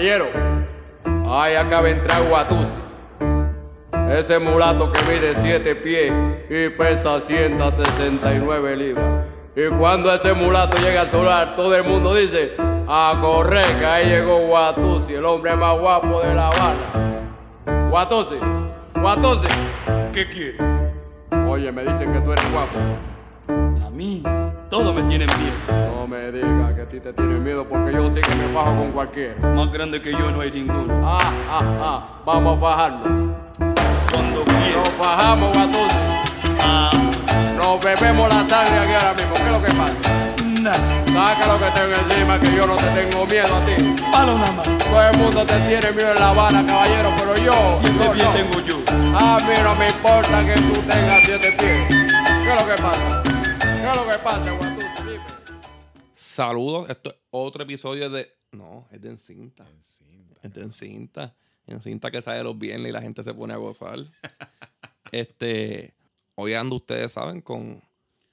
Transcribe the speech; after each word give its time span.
Caballero, 0.00 0.28
ay, 1.28 1.56
acaba 1.56 1.82
de 1.82 1.90
entrar 1.90 2.22
Guatusi. 2.26 2.72
Ese 4.10 4.38
mulato 4.38 4.90
que 4.90 5.02
mide 5.12 5.34
7 5.42 5.74
pies 5.76 6.10
y 6.48 6.70
pesa 6.70 7.20
169 7.20 8.76
libras. 8.76 9.26
Y 9.54 9.68
cuando 9.78 10.10
ese 10.14 10.32
mulato 10.32 10.78
llega 10.78 11.02
al 11.02 11.10
solar, 11.10 11.54
todo 11.54 11.76
el 11.76 11.84
mundo 11.84 12.14
dice, 12.14 12.52
a 12.88 13.18
correr, 13.20 13.78
que 13.78 13.84
ahí 13.84 14.06
llegó 14.08 14.38
Guatusi, 14.46 15.12
el 15.12 15.24
hombre 15.26 15.54
más 15.54 15.78
guapo 15.78 16.22
de 16.22 16.34
La 16.34 16.48
Habana. 16.48 17.90
Guatusi, 17.90 18.38
Guatusi, 18.94 19.48
¿Qué 20.14 20.28
quiere? 20.28 20.56
oye, 21.46 21.70
me 21.70 21.82
dicen 21.84 22.10
que 22.10 22.20
tú 22.20 22.32
eres 22.32 22.50
guapo. 22.50 22.78
A 23.86 23.90
mí, 23.90 24.22
todos 24.70 24.94
me 24.94 25.02
tienen 25.02 25.28
miedo. 25.38 25.90
No 25.96 26.06
me 26.06 26.30
digas 26.30 26.74
que 26.74 26.82
a 26.82 26.88
ti 26.88 27.00
te 27.00 27.12
tienen 27.12 27.42
miedo 27.42 27.66
porque 27.68 27.92
yo 27.92 28.08
sí 28.14 28.20
que 28.20 28.34
me 28.36 28.52
bajo 28.54 28.76
con 28.76 28.92
cualquiera. 28.92 29.34
Más 29.54 29.72
grande 29.72 30.00
que 30.00 30.12
yo 30.12 30.30
no 30.30 30.40
hay 30.40 30.50
ninguno. 30.52 31.00
Ah, 31.04 31.32
ah, 31.50 31.62
ah, 31.80 32.08
vamos 32.24 32.56
a 32.56 32.60
bajarnos. 32.60 33.36
Cuando 34.12 34.44
quiera. 34.44 34.76
Nos 34.76 34.98
bajamos, 34.98 35.56
Guatusi. 35.56 35.98
Ah, 36.60 36.90
Nos 37.56 37.80
bebemos 37.84 38.28
la 38.28 38.48
sangre 38.48 38.78
aquí 38.78 38.92
ahora 38.94 39.14
mismo. 39.14 39.34
¿Qué 39.34 39.42
es 39.42 39.52
lo 39.52 39.62
que 39.62 39.74
pasa? 39.74 39.94
nada. 40.62 40.78
Saca 41.06 41.46
lo 41.46 41.58
que 41.58 41.70
tengo 41.70 41.94
encima, 41.94 42.38
que 42.38 42.54
yo 42.54 42.66
no 42.66 42.76
te 42.76 42.86
tengo 42.86 43.26
miedo 43.26 43.56
a 43.56 43.60
ti. 43.60 44.02
Palo 44.12 44.38
nada 44.38 44.52
más. 44.52 44.68
Todo 44.78 45.08
el 45.10 45.18
mundo 45.18 45.46
te 45.46 45.54
tiene 45.60 45.90
miedo 45.92 46.12
en 46.12 46.20
La 46.20 46.28
Habana, 46.30 46.64
caballero, 46.66 47.10
pero 47.18 47.36
yo. 47.36 47.80
Siete 47.82 48.04
yo 48.04 48.12
pies 48.12 48.24
no. 48.24 48.32
tengo 48.32 48.60
yo. 48.66 48.76
A 49.18 49.38
mí 49.38 49.54
no 49.64 49.74
me 49.74 49.88
importa 49.88 50.44
que 50.44 50.54
tú 50.60 50.80
tengas 50.82 51.20
siete 51.24 51.56
pies. 51.58 51.86
¿Qué 51.88 52.54
es 52.54 52.60
lo 52.62 52.66
que 52.68 52.82
pasa? 52.82 53.19
¿Qué 53.80 53.88
es 53.88 53.96
lo 53.96 54.06
que 54.06 54.18
pasa, 54.18 54.50
Guatusi? 54.50 54.86
Dime. 55.04 55.24
Saludos, 56.12 56.90
esto 56.90 57.08
es 57.08 57.16
otro 57.30 57.62
episodio 57.62 58.10
de. 58.10 58.30
No, 58.52 58.86
es 58.90 59.00
de 59.00 59.08
encinta. 59.08 59.66
Encinta. 59.74 60.40
Es 60.42 60.52
de 60.52 60.60
encinta. 60.60 61.34
Encinta 61.66 62.10
que 62.10 62.20
sale 62.20 62.42
los 62.42 62.58
viernes 62.58 62.90
y 62.90 62.92
la 62.92 63.00
gente 63.00 63.22
se 63.22 63.32
pone 63.32 63.54
a 63.54 63.56
gozar. 63.56 63.98
este. 65.12 65.94
Hoy 66.34 66.52
ando, 66.52 66.76
ustedes 66.76 67.12
saben, 67.12 67.40
con, 67.40 67.80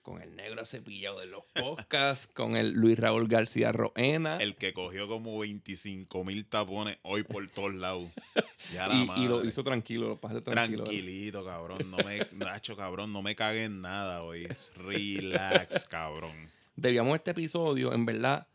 con 0.07 0.21
el 0.21 0.37
negro 0.37 0.65
cepillado 0.65 1.19
de 1.19 1.25
los 1.25 1.43
podcasts, 1.53 2.27
con 2.27 2.55
el 2.55 2.71
Luis 2.71 2.97
Raúl 2.97 3.27
García 3.27 3.73
Roena. 3.73 4.37
El 4.37 4.55
que 4.55 4.71
cogió 4.71 5.05
como 5.09 5.37
25 5.37 6.23
mil 6.23 6.45
tapones 6.45 6.97
hoy 7.01 7.23
por 7.23 7.45
todos 7.49 7.75
lados. 7.75 8.09
Ya 8.73 8.87
la 8.87 8.95
y, 8.95 9.23
y 9.23 9.27
lo 9.27 9.45
hizo 9.45 9.63
tranquilo, 9.63 10.07
lo 10.07 10.19
pasé 10.19 10.41
tranquilo. 10.41 10.85
Tranquilito, 10.85 11.43
cabrón. 11.45 11.79
No 11.91 11.97
me, 11.97 12.25
Nacho, 12.33 12.77
cabrón, 12.77 13.11
no 13.11 13.21
me 13.21 13.35
cague 13.35 13.65
en 13.65 13.81
nada 13.81 14.23
hoy. 14.23 14.47
Relax, 14.77 15.87
cabrón. 15.87 16.31
Debíamos 16.77 17.15
este 17.15 17.31
episodio, 17.31 17.93
en 17.93 18.05
verdad, 18.05 18.47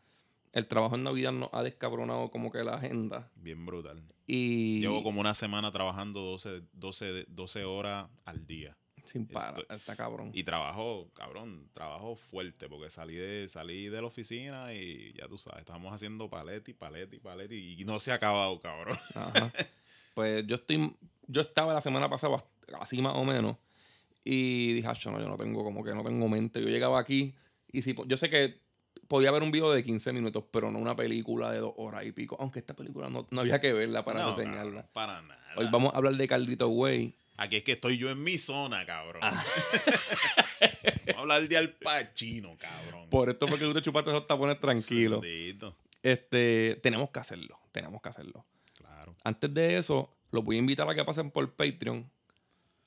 el 0.53 0.67
trabajo 0.67 0.95
en 0.95 1.05
Navidad 1.05 1.33
nos 1.33 1.51
ha 1.53 1.63
descabronado 1.63 2.31
como 2.31 2.51
que 2.51 2.65
la 2.65 2.75
agenda. 2.75 3.31
Bien 3.37 3.65
brutal. 3.67 4.03
Y. 4.27 4.81
Llevo 4.81 5.03
como 5.03 5.21
una 5.21 5.35
semana 5.35 5.71
trabajando 5.71 6.23
12, 6.23 6.63
12, 6.73 7.27
12 7.29 7.65
horas 7.65 8.09
al 8.25 8.47
día. 8.47 8.77
Sin 9.05 9.27
parar, 9.27 9.55
Estoy- 9.59 9.77
está 9.77 9.97
cabrón. 9.97 10.31
Y 10.33 10.45
trabajo, 10.45 11.09
cabrón, 11.15 11.69
trabajo 11.73 12.15
fuerte 12.17 12.69
porque 12.69 12.91
salí 12.91 13.15
de, 13.17 13.49
salí 13.49 13.89
de 13.89 14.01
la 14.01 14.07
oficina 14.07 14.73
y 14.73 15.13
ya 15.15 15.27
tú 15.29 15.39
sabes, 15.39 15.61
estamos 15.61 15.93
haciendo 15.93 16.31
paleti, 16.31 16.73
paleti, 16.73 17.19
paleti 17.19 17.77
y 17.81 17.85
no 17.85 17.99
se 17.99 18.13
ha 18.13 18.15
acabado, 18.15 18.61
cabrón. 18.61 18.97
Ajá. 19.15 19.53
Pues 20.15 20.47
yo 20.47 20.57
estoy. 20.57 20.95
Yo 21.27 21.41
estaba 21.41 21.73
la 21.73 21.81
semana 21.81 22.11
pasada 22.11 22.37
así 22.81 23.01
más 23.01 23.15
o 23.17 23.25
menos. 23.25 23.57
Y 24.25 24.75
dije, 24.75 24.87
"Acho, 24.87 25.11
no, 25.11 25.19
yo 25.19 25.27
no 25.27 25.39
tengo 25.39 25.65
como 25.65 25.83
que 25.83 25.95
no 25.95 26.05
tengo 26.05 26.29
mente. 26.29 26.61
Yo 26.61 26.69
llegaba 26.69 27.01
aquí 27.01 27.35
y 27.73 27.81
si 27.81 27.95
yo 28.07 28.17
sé 28.19 28.29
que 28.29 28.61
podía 29.09 29.31
ver 29.31 29.43
un 29.43 29.51
video 29.51 29.73
de 29.73 29.83
15 29.83 30.13
minutos, 30.13 30.45
pero 30.51 30.71
no 30.71 30.79
una 30.79 30.95
película 30.95 31.51
de 31.51 31.59
dos 31.61 31.73
horas 31.79 32.05
y 32.05 32.13
pico. 32.13 32.37
Aunque 32.41 32.59
esta 32.59 32.75
película 32.77 33.09
no, 33.09 33.27
no 33.31 33.41
había 33.41 33.59
que 33.59 33.73
verla 33.73 34.05
para 34.05 34.21
No, 34.21 34.37
reseñarla. 34.37 34.63
cabrón, 34.83 34.87
para 34.93 35.23
nada. 35.23 35.55
Hoy 35.57 35.67
vamos 35.73 35.95
a 35.95 35.97
hablar 35.97 36.15
de 36.15 36.29
Carlito 36.29 36.69
Way. 36.69 37.17
Aquí 37.43 37.57
es 37.57 37.65
que 37.65 37.73
estoy 37.73 37.99
yo 37.99 38.09
en 38.09 38.23
mi 38.23 38.39
zona, 38.39 38.87
cabrón. 38.87 39.21
Ah. 39.21 39.45
Vamos 41.07 41.17
a 41.17 41.21
hablar 41.23 41.49
de 41.49 41.57
Al 41.57 41.71
Pacino, 41.71 42.57
cabrón. 42.57 43.11
Por 43.11 43.31
esto 43.31 43.47
porque 43.47 43.65
tú 43.65 43.75
te 43.75 43.83
chupaste 43.83 44.11
esos 44.11 44.29
tapones 44.29 44.61
tranquilo. 44.61 45.21
Bendito. 45.21 45.75
Este, 46.05 46.79
tenemos 46.85 47.11
que 47.11 47.19
hacerlo. 47.19 47.59
Tenemos 47.73 48.01
que 48.01 48.09
hacerlo. 48.09 48.47
Claro. 48.75 49.13
Antes 49.25 49.53
de 49.53 49.77
eso, 49.77 50.15
los 50.31 50.45
voy 50.45 50.55
a 50.55 50.59
invitar 50.61 50.89
a 50.89 50.95
que 50.95 51.05
pasen 51.05 51.33
por 51.33 51.53
Patreon. 51.53 52.09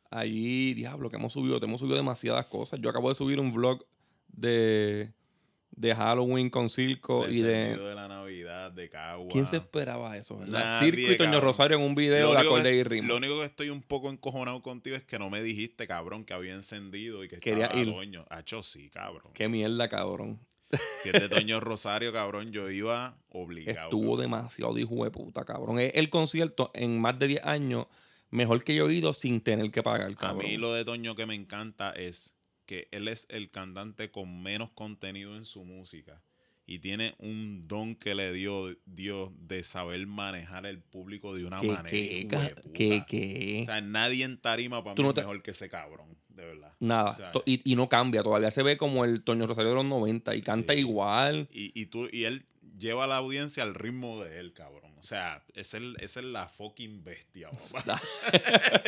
Allí, 0.09 0.73
diablo, 0.73 1.09
que 1.09 1.17
hemos 1.17 1.33
subido, 1.33 1.59
te 1.59 1.65
hemos 1.65 1.81
subido 1.81 1.97
demasiadas 1.97 2.45
cosas. 2.45 2.79
Yo 2.79 2.89
acabo 2.89 3.09
de 3.09 3.15
subir 3.15 3.41
un 3.41 3.51
vlog 3.51 3.85
de, 4.29 5.11
de 5.75 5.93
Halloween 5.95 6.49
con 6.49 6.69
Circo 6.69 7.25
El 7.25 7.35
y 7.35 7.41
de. 7.41 7.75
de 7.77 7.95
la 7.95 8.07
Navidad, 8.07 8.71
de 8.71 8.89
Cagua. 8.89 9.27
¿Quién 9.31 9.47
se 9.47 9.57
esperaba 9.57 10.15
eso? 10.17 10.37
¿verdad? 10.37 10.79
Circo 10.79 11.11
y 11.11 11.17
Toño. 11.17 11.39
Rosario 11.41 11.77
en 11.77 11.83
un 11.83 11.95
video 11.95 12.31
de 12.31 12.37
acorde 12.39 12.75
y 12.75 12.83
ritmo. 12.83 13.09
Lo 13.09 13.17
único 13.17 13.39
que 13.39 13.45
estoy 13.45 13.69
un 13.69 13.81
poco 13.81 14.09
encojonado 14.09 14.61
contigo 14.61 14.95
es 14.95 15.03
que 15.03 15.19
no 15.19 15.29
me 15.29 15.43
dijiste, 15.43 15.87
cabrón, 15.87 16.23
que 16.25 16.33
había 16.33 16.53
encendido 16.53 17.23
y 17.23 17.27
que 17.27 17.39
Quería 17.39 17.65
estaba 17.65 17.81
ir. 17.83 17.91
Toño. 17.91 18.25
Hacho, 18.29 18.63
sí, 18.63 18.89
cabrón. 18.89 19.31
Qué 19.33 19.49
mierda, 19.49 19.87
cabrón. 19.89 20.39
Si 21.03 21.09
es 21.09 21.13
de 21.13 21.29
Toño 21.29 21.59
Rosario, 21.59 22.11
cabrón, 22.11 22.51
yo 22.51 22.69
iba 22.71 23.17
obligado. 23.29 23.89
Estuvo 23.89 24.01
cabrón. 24.17 24.21
demasiado 24.21 24.77
hijo 24.79 25.03
de 25.03 25.11
puta, 25.11 25.45
cabrón. 25.45 25.79
Es 25.79 25.91
el 25.95 26.09
concierto 26.09 26.71
en 26.73 26.99
más 26.99 27.17
de 27.19 27.27
10 27.27 27.45
años 27.45 27.85
mejor 28.31 28.63
que 28.63 28.75
yo 28.75 28.89
he 28.89 28.93
ido 28.93 29.13
sin 29.13 29.39
tener 29.41 29.69
que 29.71 29.83
pagar, 29.83 30.11
A 30.11 30.15
cabrón. 30.15 30.45
mí 30.45 30.57
lo 30.57 30.73
de 30.73 30.83
Toño 30.83 31.15
que 31.15 31.25
me 31.27 31.35
encanta 31.35 31.91
es 31.91 32.35
que 32.65 32.87
él 32.91 33.07
es 33.07 33.27
el 33.29 33.49
cantante 33.49 34.11
con 34.11 34.41
menos 34.43 34.69
contenido 34.71 35.35
en 35.37 35.45
su 35.45 35.63
música. 35.63 36.21
Y 36.67 36.79
tiene 36.79 37.13
un 37.19 37.61
don 37.67 37.93
que 37.95 38.15
le 38.15 38.33
dio 38.33 38.75
Dios 38.85 39.29
de 39.37 39.61
saber 39.63 40.07
manejar 40.07 40.65
el 40.65 40.79
público 40.79 41.35
de 41.35 41.45
una 41.45 41.59
¿Qué, 41.61 41.67
manera. 41.67 41.89
qué, 42.73 43.03
qué? 43.07 43.59
O 43.61 43.65
sea, 43.65 43.81
nadie 43.81 44.23
en 44.25 44.37
tarima 44.39 44.83
para 44.83 44.95
mí 44.95 45.03
no 45.03 45.09
es 45.09 45.13
te- 45.15 45.21
mejor 45.21 45.43
que 45.43 45.51
ese 45.51 45.69
cabrón, 45.69 46.17
de 46.29 46.43
verdad. 46.43 46.73
Nada. 46.79 47.11
O 47.11 47.15
sea, 47.15 47.31
To- 47.33 47.43
y, 47.45 47.61
y 47.71 47.75
no 47.75 47.87
cambia. 47.87 48.23
Todavía 48.23 48.49
se 48.49 48.63
ve 48.63 48.77
como 48.77 49.05
el 49.05 49.23
Toño 49.23 49.45
Rosario 49.45 49.69
de 49.69 49.75
los 49.75 49.85
90 49.85 50.33
y 50.35 50.41
canta 50.41 50.73
Sí. 50.73 50.79
igual. 50.79 51.47
y, 51.51 51.71
y, 51.79 51.85
tú, 51.85 52.09
y 52.11 52.23
él 52.23 52.43
lleva 52.79 53.03
a 53.03 53.07
la 53.07 53.17
audiencia 53.17 53.61
al 53.61 53.75
ritmo 53.75 54.23
de 54.23 54.39
él, 54.39 54.51
cabrón. 54.53 54.91
O 54.97 55.03
sea, 55.03 55.45
es 55.53 55.75
el, 55.75 55.95
es 55.99 56.15
la 56.15 56.47
fucking 56.47 57.03
bestia, 57.03 57.51
papá. 57.73 58.01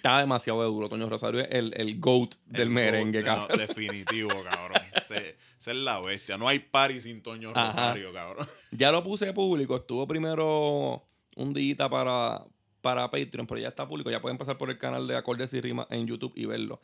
Está, 0.00 0.18
demasiado 0.20 0.64
duro. 0.64 0.88
Toño 0.88 1.08
Rosario 1.10 1.40
es 1.40 1.48
el, 1.50 1.74
el 1.76 2.00
GOAT 2.00 2.34
del 2.46 2.62
El 2.62 2.70
merengue, 2.70 3.20
go- 3.22 3.28
no, 3.28 3.46
cabrón. 3.48 3.58
definitivo, 3.58 4.30
cabrón. 4.44 4.82
Ese- 4.96 5.36
Esa 5.58 5.70
es 5.72 5.76
la 5.76 6.00
bestia. 6.00 6.38
No 6.38 6.48
hay 6.48 6.58
party 6.58 7.00
sin 7.00 7.22
Toño 7.22 7.50
Ajá. 7.50 7.66
Rosario, 7.66 8.12
cabrón. 8.12 8.46
Ya 8.70 8.90
lo 8.92 9.02
puse 9.02 9.32
público. 9.34 9.76
Estuvo 9.76 10.06
primero 10.06 11.06
un 11.36 11.52
día 11.52 11.88
para, 11.90 12.42
para 12.80 13.10
Patreon, 13.10 13.46
pero 13.46 13.60
ya 13.60 13.68
está 13.68 13.86
público. 13.86 14.10
Ya 14.10 14.22
pueden 14.22 14.38
pasar 14.38 14.56
por 14.56 14.70
el 14.70 14.78
canal 14.78 15.06
de 15.06 15.16
Acordes 15.16 15.52
y 15.52 15.60
Rimas 15.60 15.86
en 15.90 16.06
YouTube 16.06 16.32
y 16.34 16.46
verlo. 16.46 16.80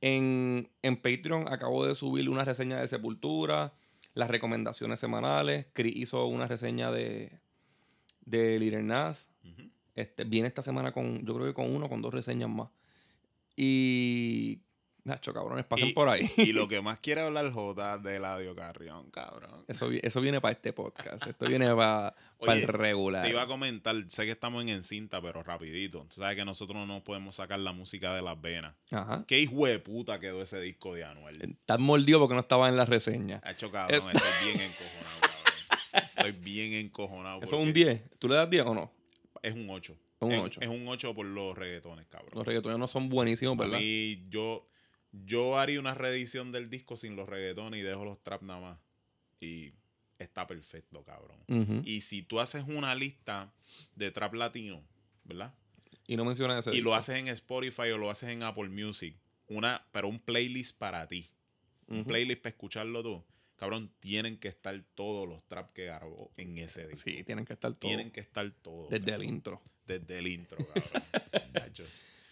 En, 0.00 0.70
en 0.82 0.96
Patreon 0.96 1.52
acabo 1.52 1.84
de 1.86 1.94
subir 1.94 2.30
una 2.30 2.44
reseña 2.44 2.78
de 2.78 2.86
Sepultura, 2.88 3.72
las 4.14 4.30
recomendaciones 4.30 5.00
semanales. 5.00 5.66
Chris 5.72 5.94
hizo 5.96 6.24
una 6.26 6.46
reseña 6.46 6.90
de, 6.92 7.38
de 8.24 8.58
Little 8.60 8.82
Nas. 8.84 9.32
Este, 10.00 10.24
viene 10.24 10.48
esta 10.48 10.62
semana 10.62 10.92
con, 10.92 11.24
yo 11.24 11.34
creo 11.34 11.46
que 11.46 11.54
con 11.54 11.74
uno, 11.74 11.88
con 11.88 12.02
dos 12.02 12.12
reseñas 12.12 12.48
más. 12.48 12.68
Y. 13.56 14.60
Nacho, 15.02 15.32
cabrones, 15.32 15.64
pasen 15.64 15.88
Y- 15.88 15.92
por 15.94 16.10
ahí. 16.10 16.30
Y 16.36 16.52
lo 16.52 16.68
que 16.68 16.82
más 16.82 17.00
quiere 17.00 17.22
hablar 17.22 17.50
J 17.50 17.98
de 17.98 18.16
Eladio 18.16 18.54
Carrión, 18.54 19.10
cabrón. 19.10 19.64
Eso, 19.66 19.90
eso 19.90 20.20
viene 20.20 20.42
para 20.42 20.52
este 20.52 20.74
podcast. 20.74 21.26
Esto 21.26 21.46
viene 21.46 21.74
para 21.74 22.14
el 22.50 22.62
regular. 22.64 23.22
Te 23.24 23.30
iba 23.30 23.40
a 23.42 23.46
comentar, 23.46 23.96
sé 24.08 24.26
que 24.26 24.32
estamos 24.32 24.62
en 24.62 24.68
encinta, 24.68 25.22
pero 25.22 25.42
rapidito. 25.42 26.06
Tú 26.10 26.16
sabes 26.20 26.36
que 26.36 26.44
nosotros 26.44 26.86
no 26.86 27.02
podemos 27.02 27.36
sacar 27.36 27.58
la 27.60 27.72
música 27.72 28.14
de 28.14 28.20
las 28.20 28.38
venas. 28.42 28.74
Ajá. 28.90 29.24
¿Qué 29.26 29.40
hijo 29.40 29.66
de 29.66 29.78
puta 29.78 30.18
quedó 30.20 30.42
ese 30.42 30.60
disco 30.60 30.92
de 30.94 31.04
Anuel? 31.04 31.40
Estás 31.42 31.80
mordido 31.80 32.18
porque 32.20 32.34
no 32.34 32.40
estaba 32.40 32.68
en 32.68 32.76
la 32.76 32.84
reseña. 32.84 33.40
Hacho, 33.42 33.72
cabrón, 33.72 34.10
estoy 34.12 34.52
bien 34.52 34.60
encojonado, 34.60 35.20
cabrón. 35.20 35.40
Estoy 36.06 36.32
bien 36.32 36.72
encojonado. 36.74 37.36
Eso 37.42 37.56
es 37.56 37.60
un 37.62 37.68
porque 37.68 37.84
10. 37.84 38.02
¿Tú 38.18 38.28
le 38.28 38.34
das 38.34 38.50
10 38.50 38.66
o 38.66 38.74
no? 38.74 38.92
Es 39.42 39.54
un 39.54 39.68
8. 39.68 39.96
Un 40.20 40.32
es, 40.32 40.40
ocho. 40.42 40.60
Es 40.60 40.68
un 40.68 40.86
8 40.86 41.14
por 41.14 41.26
los 41.26 41.56
reggaetones, 41.56 42.06
cabrón. 42.08 42.32
Los 42.34 42.46
reggaetones 42.46 42.78
no 42.78 42.88
son 42.88 43.08
buenísimos, 43.08 43.58
A 43.58 43.62
¿verdad? 43.62 43.78
mí, 43.78 44.26
yo, 44.28 44.64
yo 45.12 45.58
haría 45.58 45.80
una 45.80 45.94
reedición 45.94 46.52
del 46.52 46.68
disco 46.68 46.96
sin 46.96 47.16
los 47.16 47.28
reggaetones 47.28 47.80
y 47.80 47.82
dejo 47.82 48.04
los 48.04 48.22
trap 48.22 48.42
nada 48.42 48.60
más. 48.60 48.78
Y 49.40 49.72
está 50.18 50.46
perfecto, 50.46 51.02
cabrón. 51.04 51.38
Y 51.86 52.02
si 52.02 52.22
tú 52.22 52.40
haces 52.40 52.64
una 52.66 52.94
lista 52.94 53.52
de 53.96 54.10
trap 54.10 54.34
latino, 54.34 54.82
¿verdad? 55.24 55.54
Y 56.06 56.16
no 56.16 56.24
mencionas 56.24 56.58
ese. 56.58 56.70
Y 56.70 56.72
disco. 56.74 56.90
lo 56.90 56.94
haces 56.94 57.16
en 57.18 57.28
Spotify 57.28 57.90
o 57.90 57.98
lo 57.98 58.10
haces 58.10 58.28
en 58.28 58.42
Apple 58.42 58.68
Music, 58.68 59.16
una, 59.48 59.86
pero 59.92 60.08
un 60.08 60.18
playlist 60.20 60.76
para 60.76 61.08
ti. 61.08 61.30
Un 61.88 62.04
playlist 62.04 62.42
para 62.42 62.50
escucharlo 62.50 63.02
tú. 63.02 63.24
Cabrón, 63.60 63.92
tienen 64.00 64.38
que 64.38 64.48
estar 64.48 64.82
todos 64.94 65.28
los 65.28 65.44
trap 65.44 65.70
que 65.72 65.84
grabó 65.84 66.32
en 66.38 66.56
ese 66.56 66.88
disco. 66.88 67.10
Sí, 67.10 67.22
tienen 67.24 67.44
que 67.44 67.52
estar 67.52 67.70
todos. 67.70 67.78
Tienen 67.78 68.10
que 68.10 68.20
estar 68.20 68.50
todos. 68.62 68.88
Desde 68.88 69.12
el 69.14 69.22
intro. 69.22 69.60
Desde 69.86 70.18
el 70.18 70.28
intro, 70.28 70.56
cabrón. 70.74 71.02
Nacho. 71.52 71.84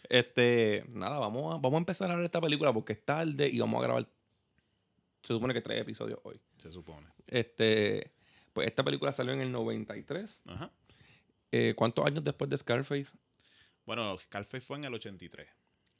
Este, 0.08 0.86
nada, 0.88 1.18
vamos 1.18 1.42
a, 1.42 1.58
vamos 1.58 1.74
a 1.74 1.78
empezar 1.78 2.10
a 2.10 2.16
ver 2.16 2.24
esta 2.24 2.40
película 2.40 2.72
porque 2.72 2.94
es 2.94 3.04
tarde 3.04 3.46
y 3.46 3.58
vamos 3.58 3.78
a 3.78 3.82
grabar. 3.82 4.08
Se 5.22 5.34
supone 5.34 5.52
que 5.52 5.60
tres 5.60 5.82
episodios 5.82 6.18
hoy. 6.22 6.40
Se 6.56 6.72
supone. 6.72 7.06
Este, 7.26 8.10
pues 8.54 8.66
esta 8.66 8.82
película 8.82 9.12
salió 9.12 9.34
en 9.34 9.42
el 9.42 9.52
93 9.52 10.44
Ajá. 10.46 10.72
eh, 11.52 11.74
¿cuántos 11.76 12.06
años 12.06 12.24
después 12.24 12.48
de 12.48 12.56
Scarface? 12.56 13.18
Bueno, 13.84 14.16
Scarface 14.18 14.62
fue 14.62 14.78
en 14.78 14.84
el 14.84 14.94
83. 14.94 15.46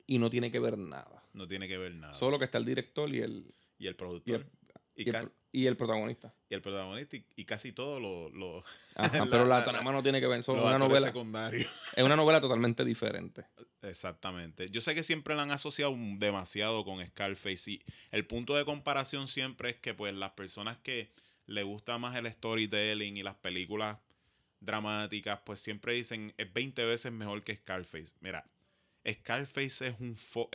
Y 0.07 0.19
no 0.19 0.31
tiene 0.31 0.51
que 0.51 0.59
ver 0.59 0.79
nada. 0.79 1.23
No 1.35 1.47
tiene 1.47 1.69
que 1.69 1.77
ver 1.77 1.95
nada. 1.95 2.15
Solo 2.15 2.39
que 2.39 2.47
está 2.47 2.57
el 2.57 2.65
director 2.65 3.15
y 3.15 3.19
el, 3.19 3.55
y 3.79 3.89
el 3.89 3.95
productor. 3.95 4.41
y 4.41 4.58
Y, 5.01 5.07
el, 5.09 5.13
ca- 5.13 5.31
y 5.53 5.67
el 5.67 5.77
protagonista. 5.77 6.35
y 6.51 6.55
el 6.55 6.61
protagonista 6.61 7.17
y, 7.17 7.25
y 7.37 7.45
casi 7.45 7.73
todo 7.73 8.01
lo, 8.01 8.29
lo- 8.31 8.65
Ajá, 8.97 9.19
la- 9.25 9.27
pero 9.31 9.45
la, 9.47 9.59
la- 9.61 9.65
trama 9.65 9.93
no 9.93 10.03
tiene 10.03 10.21
que 10.21 10.27
ver. 10.27 10.39
Los 10.39 10.49
una 10.49 10.79
novela. 10.79 11.13
Es 11.97 12.05
una 12.05 12.17
novela 12.17 12.41
totalmente 12.41 12.85
diferente. 12.85 13.45
Exactamente. 13.83 14.69
Yo 14.71 14.81
sé 14.81 14.95
que 14.95 15.03
siempre 15.03 15.35
la 15.37 15.43
han 15.43 15.51
asociado 15.53 15.95
demasiado 16.19 16.85
con 16.85 17.05
Scarface 17.07 17.71
y 17.71 17.83
el 18.11 18.27
punto 18.27 18.57
de 18.57 18.65
comparación 18.65 19.29
siempre 19.29 19.71
es 19.71 19.77
que 19.77 19.95
pues 19.95 20.13
las 20.15 20.31
personas 20.33 20.79
que 20.79 21.11
le 21.47 21.63
gusta 21.63 21.97
más 21.99 22.17
el 22.17 22.31
storytelling 22.31 23.17
y 23.17 23.23
las 23.23 23.37
películas 23.37 23.99
dramáticas 24.61 25.41
pues 25.45 25.61
siempre 25.61 25.95
dicen 25.95 26.35
es 26.37 26.53
20 26.53 26.85
veces 26.85 27.13
mejor 27.13 27.43
que 27.45 27.55
Scarface. 27.55 28.13
Mira, 28.21 28.45
Scarface 29.09 29.87
es 29.89 29.95
un 30.01 30.17
fo- 30.17 30.49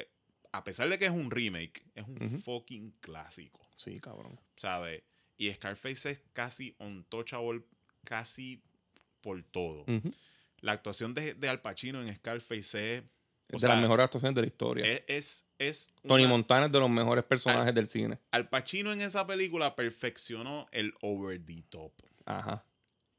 a 0.54 0.64
pesar 0.64 0.88
de 0.88 0.98
que 0.98 1.06
es 1.06 1.12
un 1.12 1.30
remake, 1.32 1.84
es 1.96 2.08
un 2.08 2.18
fucking 2.42 2.92
clásico, 3.02 3.60
Sí, 3.76 4.00
cabrón. 4.00 4.40
¿sabes? 4.56 5.04
Y 5.38 5.52
Scarface 5.52 6.12
es 6.12 6.22
casi 6.32 6.76
untouchable 6.80 7.64
casi 8.06 8.62
por 9.22 9.44
todo. 9.44 9.86
La 10.62 10.72
actuación 10.74 11.14
de, 11.14 11.34
de 11.34 11.50
Al 11.50 11.62
Pacino 11.62 12.02
en 12.02 12.16
Scarface 12.16 12.98
es 12.98 13.04
o 13.52 13.58
de 13.58 13.60
sea, 13.60 13.70
las 13.74 13.82
mejores 13.82 14.06
actuaciones 14.06 14.36
de 14.36 14.42
la 14.42 14.48
historia. 14.48 14.86
es, 14.86 15.04
es, 15.08 15.48
es 15.60 15.94
Tony 16.08 16.24
una- 16.24 16.30
Montana 16.32 16.66
es 16.68 16.72
de 16.72 16.80
los 16.80 16.90
mejores 16.90 17.24
personajes 17.26 17.68
Al- 17.70 17.74
del 17.76 17.88
cine. 17.88 18.20
Al 18.32 18.48
Pacino 18.50 18.92
en 18.94 19.02
esa 19.02 19.28
película 19.28 19.76
perfeccionó 19.76 20.68
el 20.72 20.94
over 21.02 21.44
the 21.46 21.62
top. 21.70 21.92
Ajá. 22.26 22.66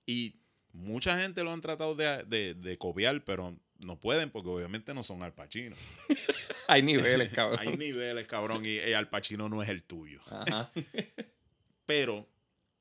Y 0.07 0.37
mucha 0.73 1.19
gente 1.21 1.45
lo 1.45 1.53
han 1.53 1.61
tratado 1.61 1.95
de, 1.95 2.25
de, 2.25 2.55
de 2.55 2.79
copiar, 2.79 3.23
pero 3.25 3.57
no 3.85 3.99
pueden 4.01 4.31
porque 4.31 4.49
obviamente 4.49 4.95
no 4.95 5.03
son 5.03 5.23
Al 5.23 5.35
Pacino. 5.35 5.77
Hay 6.69 6.83
niveles, 6.83 7.29
cabrón. 7.35 7.59
Hay 7.61 7.77
niveles, 7.77 8.27
cabrón, 8.27 8.65
y, 8.65 8.77
y 8.77 8.93
Al 8.93 9.09
Pacino 9.09 9.49
no 9.49 9.63
es 9.63 9.69
el 9.69 9.83
tuyo. 9.83 10.21
Ajá. 10.31 10.71
Pero 11.87 12.27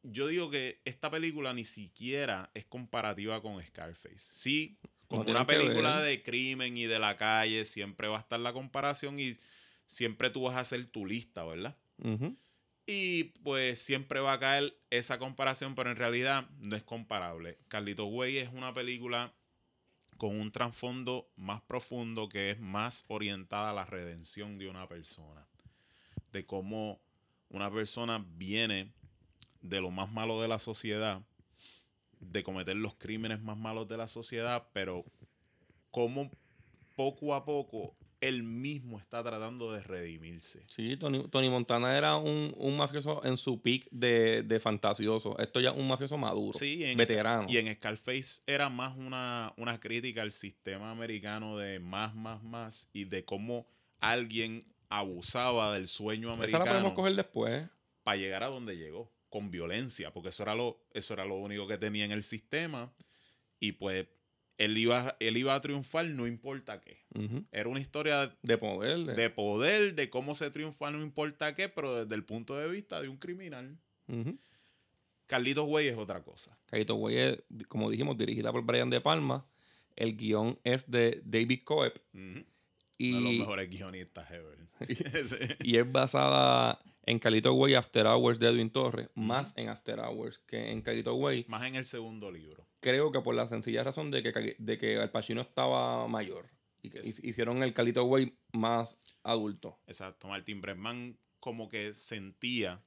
yo 0.04 0.28
digo 0.28 0.50
que 0.50 0.82
esta 0.86 1.12
película 1.12 1.54
ni 1.54 1.64
siquiera 1.64 2.50
es 2.54 2.66
comparativa 2.66 3.42
con 3.42 3.62
Scarface. 3.62 4.18
Sí, 4.18 4.78
como 5.08 5.24
No 5.24 5.32
una 5.32 5.46
película 5.46 6.00
ver. 6.00 6.10
de 6.10 6.24
crimen 6.24 6.78
y 6.78 6.86
de 6.86 7.00
la 7.00 7.16
calle, 7.16 7.66
siempre 7.66 8.08
va 8.08 8.18
a 8.18 8.22
estar 8.22 8.40
la 8.40 8.54
comparación 8.54 9.20
y 9.20 9.36
siempre 9.86 10.30
tú 10.30 10.44
vas 10.44 10.56
a 10.56 10.62
hacer 10.62 10.86
tu 10.86 11.06
lista, 11.06 11.44
¿verdad? 11.44 11.78
Y 12.86 13.26
pues 13.44 13.80
siempre 13.80 14.20
va 14.20 14.34
a 14.34 14.40
caer 14.40 14.76
esa 14.90 15.20
comparación, 15.20 15.76
pero 15.76 15.90
en 15.92 15.96
realidad 15.98 16.50
no 16.60 16.76
es 16.76 16.84
comparable. 16.84 17.58
Carlitos 17.68 18.08
Way 18.10 18.38
es 18.38 18.50
una 18.50 18.74
película 18.74 19.34
con 20.18 20.40
un 20.40 20.52
trasfondo 20.52 21.28
más 21.36 21.62
profundo 21.62 22.30
que 22.30 22.52
es 22.52 22.60
más 22.60 23.06
orientada 23.08 23.70
a 23.70 23.74
la 23.74 23.86
redención 23.86 24.58
de 24.58 24.70
una 24.70 24.88
persona. 24.88 25.46
De 26.32 26.46
cómo 26.46 27.00
una 27.50 27.72
persona 27.72 28.26
viene 28.36 28.92
de 29.62 29.82
lo 29.82 29.92
más 29.92 30.12
malo 30.12 30.42
de 30.42 30.48
la 30.48 30.60
sociedad, 30.60 31.22
de 32.20 32.44
cometer 32.44 32.76
los 32.76 32.96
crímenes 32.96 33.42
más 33.42 33.58
malos 33.58 33.88
de 33.88 33.98
la 33.98 34.08
sociedad, 34.08 34.68
pero 34.74 35.06
cómo 35.92 36.30
poco 36.96 37.36
a 37.36 37.46
poco 37.46 37.94
él 38.28 38.44
mismo 38.44 39.00
está 39.00 39.24
tratando 39.24 39.72
de 39.72 39.82
redimirse. 39.82 40.62
Sí, 40.70 40.98
Tony, 40.98 41.28
Tony 41.30 41.50
Montana 41.50 41.98
era 41.98 42.16
un, 42.16 42.54
un 42.58 42.78
mafioso 42.78 43.24
en 43.26 43.38
su 43.38 43.62
peak 43.62 43.88
de, 43.92 44.44
de 44.44 44.60
fantasioso. 44.60 45.38
Esto 45.40 45.60
ya 45.60 45.72
es 45.72 45.78
un 45.78 45.88
mafioso 45.88 46.18
maduro. 46.18 46.58
Sí, 46.58 46.84
en 46.86 46.98
veterano. 46.98 47.48
Y 47.50 47.58
en 47.58 47.74
Scarface 47.74 48.42
era 48.48 48.70
más 48.70 48.98
una, 48.98 49.54
una 49.58 49.80
crítica 49.80 50.22
al 50.22 50.32
sistema 50.32 50.92
americano 50.92 51.58
de 51.58 51.80
más, 51.80 52.16
más, 52.16 52.42
más 52.44 52.90
y 52.94 53.06
de 53.06 53.26
cómo 53.26 53.66
alguien 54.00 54.64
abusaba 54.90 55.74
del 55.74 55.88
sueño 55.88 56.32
Esa 56.32 56.40
la 56.40 56.46
podemos 56.46 56.70
americano 56.70 56.96
coger 56.96 57.16
después. 57.16 57.64
para 58.04 58.18
llegar 58.18 58.44
a 58.44 58.48
donde 58.48 58.78
llegó, 58.78 59.12
con 59.30 59.50
violencia, 59.50 60.14
porque 60.14 60.30
eso 60.30 60.44
era 60.44 60.56
lo, 60.56 60.80
eso 60.94 61.14
era 61.14 61.26
lo 61.26 61.36
único 61.36 61.68
que 61.68 61.78
tenía 61.78 62.06
en 62.06 62.12
el 62.12 62.24
sistema. 62.24 62.94
Y 63.60 63.74
pues 63.74 64.06
él 64.58 64.78
iba, 64.78 65.16
él 65.20 65.38
iba 65.38 65.56
a 65.56 65.62
triunfar 65.62 66.06
no 66.08 66.28
importa 66.28 66.80
qué. 66.82 67.04
Era 67.52 67.70
una 67.70 67.80
historia 67.80 68.36
De 68.42 68.58
poder. 68.58 69.00
de- 69.00 69.14
de 69.16 69.30
poder, 69.30 69.96
de 69.96 70.10
cómo 70.10 70.36
se 70.36 70.50
triunfa 70.52 70.92
no 70.92 71.02
importa 71.02 71.54
qué, 71.56 71.70
pero 71.70 71.94
desde 72.04 72.16
el 72.16 72.24
punto 72.24 72.58
de 72.58 72.70
vista 72.70 73.02
de 73.02 73.10
un 73.10 73.18
criminal. 73.18 73.78
Ujú. 74.08 74.38
Carlitos 75.26 75.66
Way 75.68 75.88
es 75.88 75.98
otra 75.98 76.22
cosa. 76.24 76.58
Caíto 76.68 76.96
Güey 76.96 77.18
es, 77.18 77.44
como 77.68 77.90
dijimos, 77.90 78.18
dirigida 78.18 78.52
por 78.52 78.64
Brian 78.64 78.90
De 78.90 79.02
Palma. 79.02 79.46
El 79.96 80.16
guion 80.18 80.60
es 80.64 80.90
de 80.92 81.22
David 81.26 81.62
Coep. 81.64 81.98
Ujú. 82.14 82.46
Y, 82.98 83.14
Uno 83.14 83.20
de 83.22 83.30
los 83.30 83.40
mejores 83.40 83.70
guionistas 83.70 84.32
ever. 84.32 84.58
Y 85.64 85.78
es 85.78 85.92
basada 85.92 86.80
en 87.06 87.20
Calito 87.20 87.54
Way 87.54 87.76
After 87.76 88.06
Hours 88.06 88.40
de 88.40 88.50
Edwin 88.50 88.70
Torres. 88.70 89.10
Más 89.16 89.58
en 89.58 89.70
After 89.70 90.00
Hours 90.00 90.40
que 90.40 90.72
en 90.72 90.82
Calito 90.82 91.16
Way. 91.16 91.46
Más 91.48 91.64
en 91.66 91.76
el 91.76 91.86
segundo 91.86 92.32
libro. 92.32 92.68
Creo 92.84 93.12
que 93.12 93.22
por 93.22 93.34
la 93.36 93.48
sencilla 93.48 93.84
razón 93.84 94.12
de 94.12 94.22
que, 94.22 94.56
de 94.60 94.78
que 94.78 94.98
Al 94.98 95.10
Pacino 95.12 95.42
estaba 95.42 96.08
mayor. 96.08 96.50
Y 96.82 96.90
que 96.90 97.00
hicieron 97.24 97.64
el 97.64 97.74
Calito 97.74 98.04
Way 98.04 98.38
más 98.52 99.00
adulto. 99.24 99.80
Exacto. 99.88 100.28
Martin 100.28 100.60
Bregman 100.62 101.18
como 101.40 101.70
que 101.70 101.94
sentía 101.94 102.84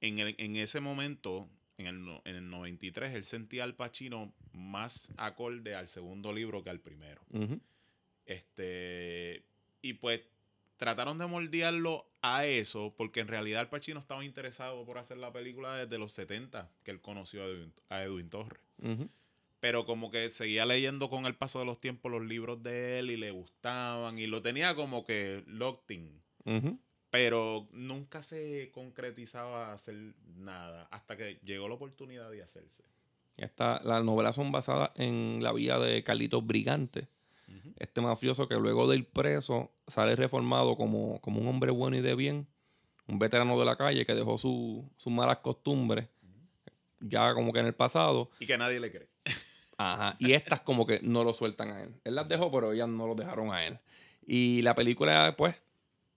en, 0.00 0.18
el- 0.20 0.34
en 0.38 0.54
ese 0.56 0.80
momento, 0.80 1.48
en 1.76 1.86
el, 1.88 2.20
en 2.24 2.36
el 2.36 2.48
93, 2.50 3.12
él 3.14 3.24
sentía 3.24 3.64
al 3.64 3.74
Pacino 3.74 4.32
más 4.52 5.12
acorde 5.16 5.74
al 5.74 5.88
segundo 5.88 6.32
libro 6.32 6.62
que 6.62 6.70
al 6.70 6.80
primero. 6.80 7.20
Este, 8.26 9.44
y 9.82 9.94
pues 9.94 10.20
trataron 10.76 11.18
de 11.18 11.26
moldearlo 11.26 12.06
a 12.22 12.46
eso, 12.46 12.94
porque 12.96 13.20
en 13.20 13.28
realidad 13.28 13.60
Al 13.60 13.68
Pacino 13.68 13.98
estaba 13.98 14.24
interesado 14.24 14.84
por 14.86 14.98
hacer 14.98 15.16
la 15.18 15.32
película 15.32 15.74
desde 15.76 15.98
los 15.98 16.12
70, 16.12 16.70
que 16.84 16.90
él 16.90 17.00
conoció 17.00 17.42
a 17.42 17.46
Edwin, 17.46 17.72
a 17.88 18.02
Edwin 18.04 18.30
Torres. 18.30 18.62
Pero 19.60 19.84
como 19.84 20.10
que 20.10 20.28
seguía 20.30 20.64
leyendo 20.64 21.10
con 21.10 21.26
el 21.26 21.34
paso 21.34 21.58
de 21.58 21.66
los 21.66 21.80
tiempos 21.80 22.10
los 22.10 22.24
libros 22.24 22.62
de 22.62 22.98
él 22.98 23.10
y 23.10 23.16
le 23.16 23.30
gustaban 23.30 24.18
y 24.18 24.26
lo 24.26 24.40
tenía 24.40 24.74
como 24.74 25.04
que 25.04 25.44
locked 25.46 25.94
in. 25.94 26.22
Ujú. 26.46 26.78
Pero 27.10 27.68
nunca 27.72 28.22
se 28.22 28.70
concretizaba 28.72 29.72
hacer 29.72 30.14
nada 30.36 30.88
hasta 30.90 31.16
que 31.16 31.40
llegó 31.44 31.68
la 31.68 31.74
oportunidad 31.74 32.30
de 32.30 32.42
hacerse. 32.42 32.84
Esta, 33.36 33.80
las 33.84 34.04
novelas 34.04 34.36
son 34.36 34.52
basadas 34.52 34.90
en 34.96 35.42
la 35.42 35.52
vida 35.52 35.78
de 35.78 36.02
Carlitos 36.04 36.46
Brigante. 36.46 37.08
Este 37.76 38.00
mafioso 38.00 38.46
que 38.46 38.54
luego 38.56 38.88
de 38.88 38.98
ir 38.98 39.08
preso 39.08 39.72
sale 39.86 40.14
reformado 40.14 40.76
como, 40.76 41.20
como 41.20 41.40
un 41.40 41.48
hombre 41.48 41.70
bueno 41.70 41.96
y 41.96 42.00
de 42.00 42.14
bien. 42.14 42.46
Un 43.08 43.18
veterano 43.18 43.58
de 43.58 43.64
la 43.64 43.76
calle 43.76 44.06
que 44.06 44.14
dejó 44.14 44.38
su- 44.38 44.88
sus 44.96 45.12
malas 45.12 45.38
costumbres 45.38 46.06
ya 47.00 47.34
como 47.34 47.52
que 47.52 47.60
en 47.60 47.66
el 47.66 47.74
pasado. 47.74 48.30
Y 48.38 48.46
que 48.46 48.56
nadie 48.56 48.80
le 48.80 48.90
cree. 48.90 49.08
Ajá. 49.78 50.14
Y 50.18 50.32
estas 50.32 50.60
como 50.60 50.86
que 50.86 51.00
no 51.02 51.24
lo 51.24 51.32
sueltan 51.32 51.70
a 51.70 51.82
él. 51.82 51.94
Él 52.04 52.14
las 52.14 52.28
dejó, 52.28 52.52
pero 52.52 52.72
ellas 52.72 52.88
no 52.88 53.06
lo 53.06 53.14
dejaron 53.14 53.52
a 53.52 53.64
él. 53.64 53.78
Y 54.26 54.62
la 54.62 54.74
película, 54.74 55.34
pues, 55.36 55.56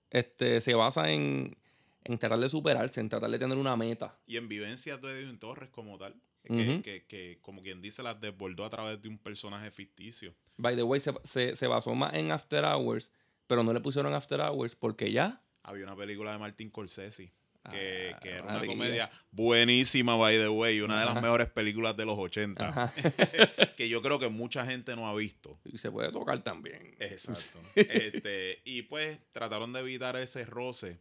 este, 0.09 0.59
se 0.61 0.73
basa 0.73 1.11
en, 1.11 1.57
en 2.03 2.17
tratar 2.17 2.39
de 2.39 2.49
superarse, 2.49 2.99
en 2.99 3.09
tratar 3.09 3.31
de 3.31 3.39
tener 3.39 3.57
una 3.57 3.77
meta. 3.77 4.19
Y 4.27 4.37
en 4.37 4.47
vivencias 4.49 5.01
de 5.01 5.21
Edwin 5.21 5.39
Torres 5.39 5.69
como 5.69 5.97
tal. 5.97 6.13
Que, 6.43 6.81
que, 6.83 7.05
que, 7.05 7.39
como 7.41 7.61
quien 7.61 7.81
dice, 7.81 8.03
las 8.03 8.19
desbordó 8.19 8.65
a 8.65 8.69
través 8.69 9.01
de 9.01 9.07
un 9.07 9.17
personaje 9.17 9.71
ficticio. 9.71 10.35
By 10.57 10.75
the 10.75 10.83
way, 10.83 10.99
se, 10.99 11.13
se, 11.23 11.55
se 11.55 11.67
basó 11.67 11.95
más 11.95 12.13
en 12.15 12.33
After 12.33 12.65
Hours, 12.65 13.13
pero 13.47 13.63
no 13.63 13.71
le 13.71 13.79
pusieron 13.79 14.13
After 14.13 14.41
Hours 14.41 14.75
porque 14.75 15.09
ya. 15.09 15.41
Había 15.63 15.85
una 15.85 15.95
película 15.95 16.33
de 16.33 16.39
Martin 16.39 16.67
Scorsese 16.67 17.31
que, 17.71 18.11
Ah, 18.13 18.19
que 18.19 18.29
era 18.31 18.43
una 18.43 18.65
comedia 18.65 19.09
buenísima, 19.31 20.15
by 20.17 20.37
the 20.37 20.49
way, 20.49 20.81
una 20.81 20.99
de 20.99 21.05
las 21.05 21.21
mejores 21.21 21.47
películas 21.47 21.95
de 21.95 22.05
los 22.05 22.17
80, 22.19 22.67
Ajá. 22.67 22.93
que 23.77 23.87
yo 23.89 24.01
creo 24.01 24.19
que 24.19 24.27
mucha 24.29 24.65
gente 24.65 24.95
no 24.95 25.07
ha 25.07 25.15
visto. 25.15 25.59
y 25.65 25.77
se 25.77 25.89
puede 25.91 26.11
tocar 26.11 26.43
también. 26.43 26.95
Exacto. 26.99 27.59
este, 27.75 28.61
y 28.65 28.81
pues 28.83 29.19
trataron 29.31 29.71
de 29.73 29.79
evitar 29.79 30.15
ese 30.17 30.45
roce 30.45 30.99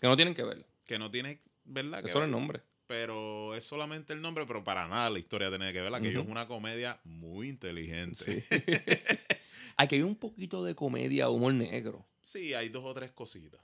Que 0.00 0.06
no 0.06 0.16
tienen 0.16 0.34
que 0.34 0.44
ver. 0.44 0.64
que 0.86 0.98
no 0.98 1.10
tiene, 1.10 1.40
¿verdad? 1.64 2.00
Es 2.00 2.06
Que 2.06 2.12
solo 2.12 2.20
ver, 2.20 2.28
el 2.28 2.32
nombre. 2.32 2.60
Pero 2.86 3.54
es 3.54 3.64
solamente 3.64 4.12
el 4.12 4.20
nombre, 4.20 4.44
pero 4.46 4.62
para 4.62 4.86
nada 4.86 5.08
la 5.10 5.18
historia 5.18 5.48
tiene 5.48 5.72
que 5.72 5.80
verla, 5.80 6.00
que 6.00 6.10
Ujú. 6.10 6.20
es 6.20 6.28
una 6.28 6.46
comedia 6.46 7.00
muy 7.04 7.48
inteligente. 7.48 8.42
Sí. 8.42 8.44
Aquí 9.76 9.96
hay 9.96 10.02
un 10.02 10.14
poquito 10.16 10.62
de 10.64 10.74
comedia, 10.74 11.28
humor 11.30 11.54
negro. 11.54 12.06
Sí, 12.22 12.54
hay 12.54 12.68
dos 12.68 12.84
o 12.84 12.94
tres 12.94 13.10
cositas. 13.10 13.60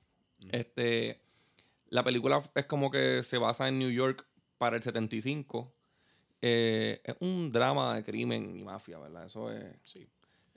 Este, 0.50 1.20
la 1.90 2.04
película 2.04 2.42
es 2.54 2.66
como 2.66 2.90
que 2.90 3.22
se 3.22 3.36
basa 3.38 3.68
en 3.68 3.78
New 3.78 3.90
York 3.90 4.26
para 4.58 4.76
el 4.76 4.82
75. 4.82 5.74
Eh, 6.40 7.02
es 7.04 7.16
un 7.20 7.52
drama 7.52 7.96
de 7.96 8.04
crimen 8.04 8.56
y 8.56 8.64
mafia, 8.64 8.98
¿verdad? 8.98 9.26
Eso 9.26 9.52
es. 9.52 9.64
Sí. 9.84 10.08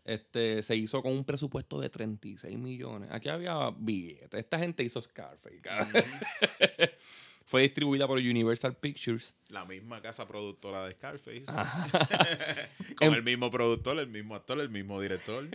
Este, 0.06 0.62
se 0.62 0.75
hizo 0.75 1.02
con 1.02 1.13
un 1.13 1.24
presupuesto 1.24 1.80
de 1.80 1.90
36 1.90 2.58
millones. 2.58 3.10
Aquí 3.12 3.30
había 3.30 3.70
billetes. 3.72 4.40
Esta 4.40 4.60
gente 4.60 4.84
hizo 4.84 5.02
Scarface. 5.02 5.62
Fue 7.46 7.62
distribuida 7.62 8.08
por 8.08 8.18
Universal 8.18 8.75
Pictures. 8.75 9.36
La 9.50 9.66
misma 9.66 10.02
casa 10.02 10.28
productora 10.28 10.86
de 10.86 10.92
Scarface. 10.94 11.46
Con 12.98 13.13
el 13.13 13.24
mismo 13.24 13.52
productor, 13.52 14.00
el 14.00 14.08
mismo 14.08 14.36
actor, 14.36 14.60
el 14.60 14.70
mismo 14.70 15.00
director. 15.02 15.46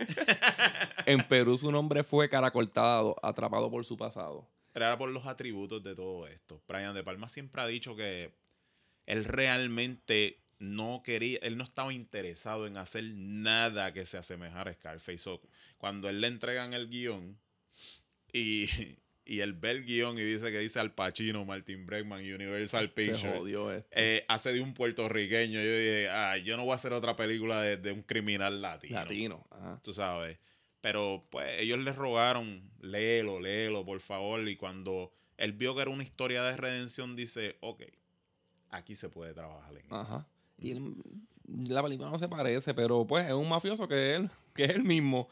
En 1.05 1.21
Perú 1.27 1.57
su 1.57 1.71
nombre 1.71 2.03
fue 2.03 2.29
Caracoltado, 2.29 3.15
atrapado 3.23 3.69
por 3.71 3.85
su 3.85 3.97
pasado. 3.97 4.47
Pero 4.71 4.85
era 4.85 4.97
por 4.97 5.09
los 5.09 5.25
atributos 5.25 5.83
de 5.83 5.95
todo 5.95 6.27
esto. 6.27 6.61
Brian 6.67 6.93
De 6.93 7.03
Palma 7.03 7.27
siempre 7.27 7.61
ha 7.61 7.67
dicho 7.67 7.95
que 7.95 8.31
él 9.05 9.25
realmente 9.25 10.39
no 10.59 11.01
quería, 11.03 11.39
él 11.41 11.57
no 11.57 11.63
estaba 11.63 11.93
interesado 11.93 12.67
en 12.67 12.77
hacer 12.77 13.03
nada 13.15 13.93
que 13.93 14.05
se 14.05 14.17
asemejara 14.17 14.71
a 14.71 14.73
Scarface. 14.73 15.17
So, 15.17 15.39
cuando 15.77 16.09
él 16.09 16.21
le 16.21 16.27
entregan 16.27 16.73
el 16.73 16.89
guion 16.89 17.39
y, 18.33 18.67
y 19.25 19.39
él 19.39 19.53
ve 19.53 19.71
el 19.71 19.85
guion 19.85 20.19
y 20.19 20.21
dice 20.21 20.51
que 20.51 20.59
dice 20.59 20.79
Al 20.79 20.93
Pacino, 20.93 21.45
Martin 21.45 21.85
Bregman 21.85 22.23
y 22.23 22.31
Universal 22.33 22.83
Se 22.87 22.89
Pictures. 22.89 23.37
jodió 23.39 23.71
esto. 23.71 23.89
eh, 23.93 24.25
hace 24.27 24.51
de 24.53 24.61
un 24.61 24.73
puertorriqueño. 24.73 25.59
Yo 25.61 25.65
dije, 25.77 26.09
ah, 26.09 26.37
yo 26.37 26.57
no 26.57 26.63
voy 26.65 26.73
a 26.73 26.75
hacer 26.75 26.93
otra 26.93 27.15
película 27.15 27.61
de, 27.61 27.77
de 27.77 27.91
un 27.91 28.03
criminal 28.03 28.61
latino. 28.61 28.95
Latino. 28.99 29.47
Ajá. 29.51 29.79
Tú 29.83 29.93
sabes. 29.93 30.37
Pero 30.81 31.21
pues 31.29 31.59
ellos 31.59 31.79
le 31.79 31.91
rogaron, 31.93 32.69
léelo, 32.79 33.39
léelo, 33.39 33.85
por 33.85 33.99
favor. 33.99 34.47
Y 34.47 34.55
cuando 34.55 35.11
él 35.37 35.53
vio 35.53 35.75
que 35.75 35.81
era 35.81 35.91
una 35.91 36.03
historia 36.03 36.43
de 36.43 36.55
redención, 36.57 37.15
dice, 37.15 37.57
ok, 37.61 37.83
aquí 38.69 38.95
se 38.95 39.09
puede 39.09 39.33
trabajar 39.33 39.71
en 39.73 39.81
esto". 39.83 39.95
Ajá. 39.95 40.27
Y 40.57 40.71
él- 40.71 40.95
la 41.47 41.81
película 41.81 42.09
no 42.11 42.19
se 42.19 42.27
parece, 42.29 42.73
pero 42.73 43.05
pues 43.07 43.25
es 43.27 43.33
un 43.33 43.49
mafioso 43.49 43.87
que 43.87 44.15
él, 44.15 44.29
que 44.55 44.65
es 44.65 44.69
él 44.71 44.83
mismo. 44.83 45.27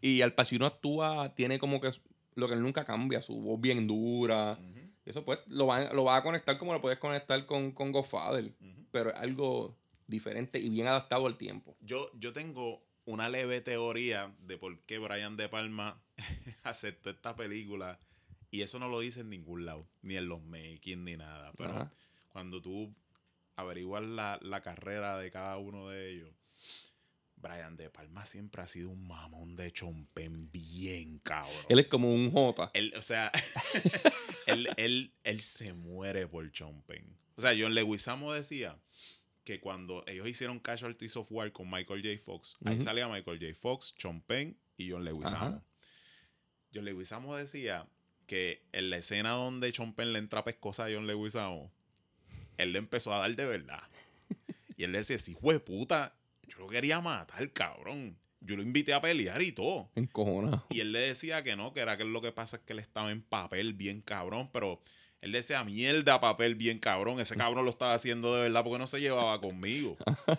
Y 0.00 0.22
Al 0.22 0.34
Pacino 0.34 0.66
actúa, 0.66 1.34
tiene 1.34 1.58
como 1.58 1.80
que 1.80 1.90
lo 2.34 2.46
que 2.48 2.54
él 2.54 2.62
nunca 2.62 2.84
cambia, 2.84 3.20
su 3.20 3.34
voz 3.40 3.60
bien 3.60 3.86
dura. 3.86 4.58
Eso 5.04 5.24
pues 5.24 5.38
lo 5.46 5.66
va, 5.66 5.92
lo 5.92 6.04
va 6.04 6.16
a 6.16 6.22
conectar 6.22 6.58
como 6.58 6.72
lo 6.72 6.80
puedes 6.80 6.98
conectar 6.98 7.44
con, 7.46 7.72
con 7.72 7.92
Godfather. 7.92 8.52
Pero 8.90 9.10
es 9.10 9.16
algo 9.16 9.76
diferente 10.06 10.58
y 10.58 10.68
bien 10.70 10.86
adaptado 10.86 11.26
al 11.26 11.36
tiempo. 11.36 11.76
Yo, 11.80 12.10
yo 12.18 12.32
tengo 12.32 12.82
una 13.08 13.30
leve 13.30 13.62
teoría 13.62 14.34
de 14.40 14.58
por 14.58 14.78
qué 14.80 14.98
Brian 14.98 15.38
De 15.38 15.48
Palma 15.48 15.98
aceptó 16.62 17.08
esta 17.08 17.34
película. 17.34 17.98
Y 18.50 18.60
eso 18.60 18.78
no 18.78 18.88
lo 18.88 19.00
dice 19.00 19.20
en 19.20 19.30
ningún 19.30 19.64
lado, 19.64 19.88
ni 20.02 20.16
en 20.16 20.28
los 20.28 20.42
making, 20.42 21.04
ni 21.04 21.16
nada. 21.16 21.52
Pero 21.56 21.70
Ajá. 21.70 21.92
cuando 22.28 22.60
tú 22.60 22.94
averiguas 23.56 24.04
la, 24.04 24.38
la 24.42 24.60
carrera 24.60 25.16
de 25.16 25.30
cada 25.30 25.56
uno 25.56 25.88
de 25.88 26.10
ellos, 26.10 26.30
Brian 27.36 27.76
De 27.78 27.88
Palma 27.88 28.26
siempre 28.26 28.60
ha 28.60 28.66
sido 28.66 28.90
un 28.90 29.06
mamón 29.06 29.56
de 29.56 29.72
chompen 29.72 30.50
bien 30.50 31.18
cabrón. 31.20 31.64
Él 31.70 31.78
es 31.78 31.86
como 31.86 32.12
un 32.12 32.30
J. 32.30 32.72
Él, 32.74 32.92
o 32.94 33.02
sea, 33.02 33.32
él, 34.46 34.68
él, 34.76 35.14
él 35.24 35.40
se 35.40 35.72
muere 35.72 36.26
por 36.26 36.50
Chompen. 36.52 37.16
O 37.36 37.40
sea, 37.40 37.54
John 37.58 37.74
Leguizamo 37.74 38.34
decía 38.34 38.78
que 39.48 39.60
cuando 39.60 40.04
ellos 40.06 40.28
hicieron 40.28 40.58
Casualties 40.58 41.16
of 41.16 41.32
War 41.32 41.50
con 41.52 41.70
Michael 41.70 42.02
J. 42.02 42.22
Fox, 42.22 42.58
ahí 42.66 42.82
salía 42.82 43.08
Michael 43.08 43.38
J. 43.40 43.54
Fox, 43.58 43.94
Chompen 43.94 44.60
y 44.76 44.90
John 44.90 45.04
Leguizamo. 45.04 45.64
John 46.74 46.84
Leguizamo 46.84 47.34
decía 47.34 47.88
que 48.26 48.62
en 48.72 48.90
la 48.90 48.98
escena 48.98 49.30
donde 49.30 49.72
Chompen 49.72 50.12
le 50.12 50.18
entra 50.18 50.44
pescosa 50.44 50.84
a 50.84 50.90
John 50.92 51.06
Leguizamo, 51.06 51.72
él 52.58 52.72
le 52.72 52.78
empezó 52.78 53.10
a 53.14 53.20
dar 53.20 53.34
de 53.34 53.46
verdad. 53.46 53.80
Y 54.76 54.84
él 54.84 54.92
le 54.92 54.98
decía, 54.98 55.18
si 55.18 55.30
hijo 55.30 55.50
de 55.50 55.60
puta, 55.60 56.14
yo 56.46 56.58
lo 56.58 56.68
quería 56.68 57.00
matar, 57.00 57.50
cabrón. 57.54 58.18
Yo 58.40 58.54
lo 58.54 58.62
invité 58.62 58.92
a 58.92 59.00
pelear 59.00 59.40
y 59.40 59.52
todo. 59.52 59.90
Encojonado. 59.94 60.66
Y 60.68 60.80
él 60.80 60.92
le 60.92 60.98
decía 60.98 61.42
que 61.42 61.56
no, 61.56 61.72
que 61.72 61.80
era 61.80 61.96
que 61.96 62.04
lo 62.04 62.20
que 62.20 62.32
pasa 62.32 62.58
es 62.58 62.64
que 62.64 62.74
él 62.74 62.80
estaba 62.80 63.10
en 63.10 63.22
papel 63.22 63.72
bien 63.72 64.02
cabrón, 64.02 64.50
pero 64.52 64.82
él 65.20 65.32
decía 65.32 65.64
mierda 65.64 66.20
papel 66.20 66.54
bien 66.54 66.78
cabrón. 66.78 67.20
Ese 67.20 67.36
cabrón 67.36 67.64
lo 67.64 67.70
estaba 67.70 67.94
haciendo 67.94 68.34
de 68.34 68.42
verdad 68.42 68.62
porque 68.64 68.78
no 68.78 68.86
se 68.86 69.00
llevaba 69.00 69.40
conmigo. 69.40 69.96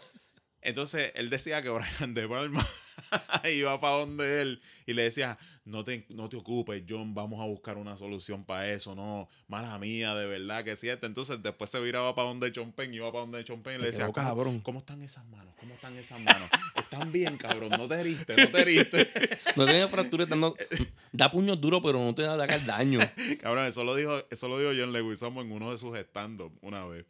Entonces 0.62 1.12
él 1.16 1.30
decía 1.30 1.62
que 1.62 1.70
Brian 1.70 2.14
De 2.14 2.28
Palma 2.28 2.66
iba 3.54 3.80
para 3.80 3.98
donde 3.98 4.42
él 4.42 4.62
y 4.86 4.94
le 4.94 5.04
decía, 5.04 5.38
no 5.66 5.84
te, 5.84 6.06
no 6.10 6.30
te 6.30 6.38
ocupes, 6.38 6.84
John, 6.88 7.14
vamos 7.14 7.42
a 7.42 7.46
buscar 7.46 7.78
una 7.78 7.98
solución 7.98 8.44
para 8.44 8.72
eso, 8.72 8.96
no, 8.96 9.28
mala 9.48 9.78
mía, 9.80 10.16
de 10.16 10.26
verdad 10.28 10.64
que 10.64 10.72
es 10.72 10.80
cierto. 10.80 11.06
Entonces 11.08 11.42
después 11.44 11.70
se 11.70 11.80
viraba 11.80 12.16
para 12.16 12.28
donde 12.30 12.52
Chompen, 12.52 12.94
iba 12.94 13.12
para 13.12 13.22
donde 13.26 13.44
Chompen 13.44 13.76
y 13.76 13.78
le 13.80 13.88
decía, 13.88 14.06
"¿Cómo- 14.06 14.28
cabrón. 14.28 14.60
¿cómo 14.62 14.80
están 14.80 15.02
esas 15.02 15.26
manos? 15.28 15.54
¿Cómo 15.60 15.74
están 15.74 15.98
esas 15.98 16.20
manos? 16.22 16.50
Están 16.76 17.12
bien, 17.12 17.38
cabrón, 17.38 17.70
no 17.72 17.88
te 17.88 17.96
heriste, 17.96 18.36
no 18.36 18.48
te 18.50 18.62
heriste. 18.62 19.08
No 19.56 19.66
tiene 19.66 19.88
fracturas, 19.88 20.30
dando- 20.30 20.56
da 21.12 21.30
puños 21.32 21.60
duros, 21.60 21.82
pero 21.84 22.00
no 22.04 22.14
te 22.16 22.22
da 22.22 22.38
daño. 22.38 23.00
Cabrón, 23.42 23.66
eso 23.66 23.84
lo 23.84 23.96
dijo, 23.96 24.18
eso 24.30 24.48
lo 24.48 24.60
dijo 24.60 24.72
John 24.78 24.94
Leguizamo 24.94 25.42
en 25.42 25.52
uno 25.52 25.72
de 25.72 25.78
sus 25.78 25.98
stand-up 25.98 26.58
una 26.62 26.86
vez. 26.86 27.06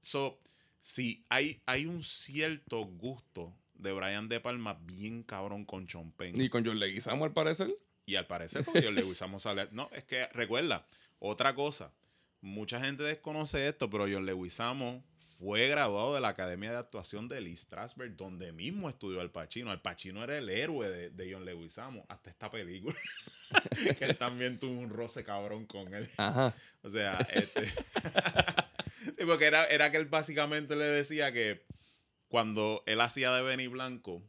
So, 0.00 0.38
sí, 0.80 1.24
hay, 1.28 1.60
hay 1.66 1.86
un 1.86 2.02
cierto 2.02 2.84
gusto 2.84 3.54
de 3.84 3.92
Brian 3.92 4.28
De 4.28 4.40
Palma 4.40 4.74
bien 4.82 5.22
cabrón 5.22 5.64
con 5.64 5.86
Chompen. 5.86 6.40
Y 6.40 6.48
con 6.48 6.66
John 6.66 6.80
Leguizamo, 6.80 7.24
al 7.24 7.32
parecer. 7.32 7.72
Y 8.06 8.16
al 8.16 8.26
parecer, 8.26 8.64
porque 8.64 8.82
John 8.82 8.96
Leguizamo 8.96 9.38
sale. 9.38 9.68
No, 9.72 9.88
es 9.92 10.02
que 10.02 10.26
recuerda, 10.32 10.86
otra 11.20 11.54
cosa. 11.54 11.92
Mucha 12.40 12.78
gente 12.78 13.04
desconoce 13.04 13.68
esto, 13.68 13.88
pero 13.88 14.06
John 14.10 14.26
Leguizamo 14.26 15.02
fue 15.18 15.68
graduado 15.68 16.14
de 16.14 16.20
la 16.20 16.28
Academia 16.28 16.72
de 16.72 16.78
Actuación 16.78 17.28
de 17.28 17.40
Lee 17.40 17.56
Strasberg, 17.56 18.16
donde 18.16 18.52
mismo 18.52 18.90
estudió 18.90 19.20
Al 19.20 19.30
Pacino. 19.30 19.70
Al 19.70 19.80
Pacino 19.80 20.22
era 20.22 20.36
el 20.36 20.50
héroe 20.50 20.90
de, 20.90 21.10
de 21.10 21.32
John 21.32 21.46
Leguizamo 21.46 22.04
hasta 22.08 22.28
esta 22.30 22.50
película. 22.50 22.96
que 23.98 24.04
él 24.04 24.16
también 24.16 24.58
tuvo 24.58 24.78
un 24.78 24.90
roce 24.90 25.24
cabrón 25.24 25.64
con 25.66 25.94
él. 25.94 26.08
Ajá. 26.18 26.54
O 26.82 26.90
sea, 26.90 27.26
este. 27.32 27.64
sí, 29.00 29.24
porque 29.26 29.46
era, 29.46 29.64
era 29.66 29.90
que 29.90 29.96
él 29.96 30.06
básicamente 30.06 30.76
le 30.76 30.84
decía 30.84 31.32
que 31.32 31.64
cuando 32.34 32.82
él 32.86 33.00
hacía 33.00 33.30
de 33.32 33.42
Benny 33.42 33.68
Blanco, 33.68 34.20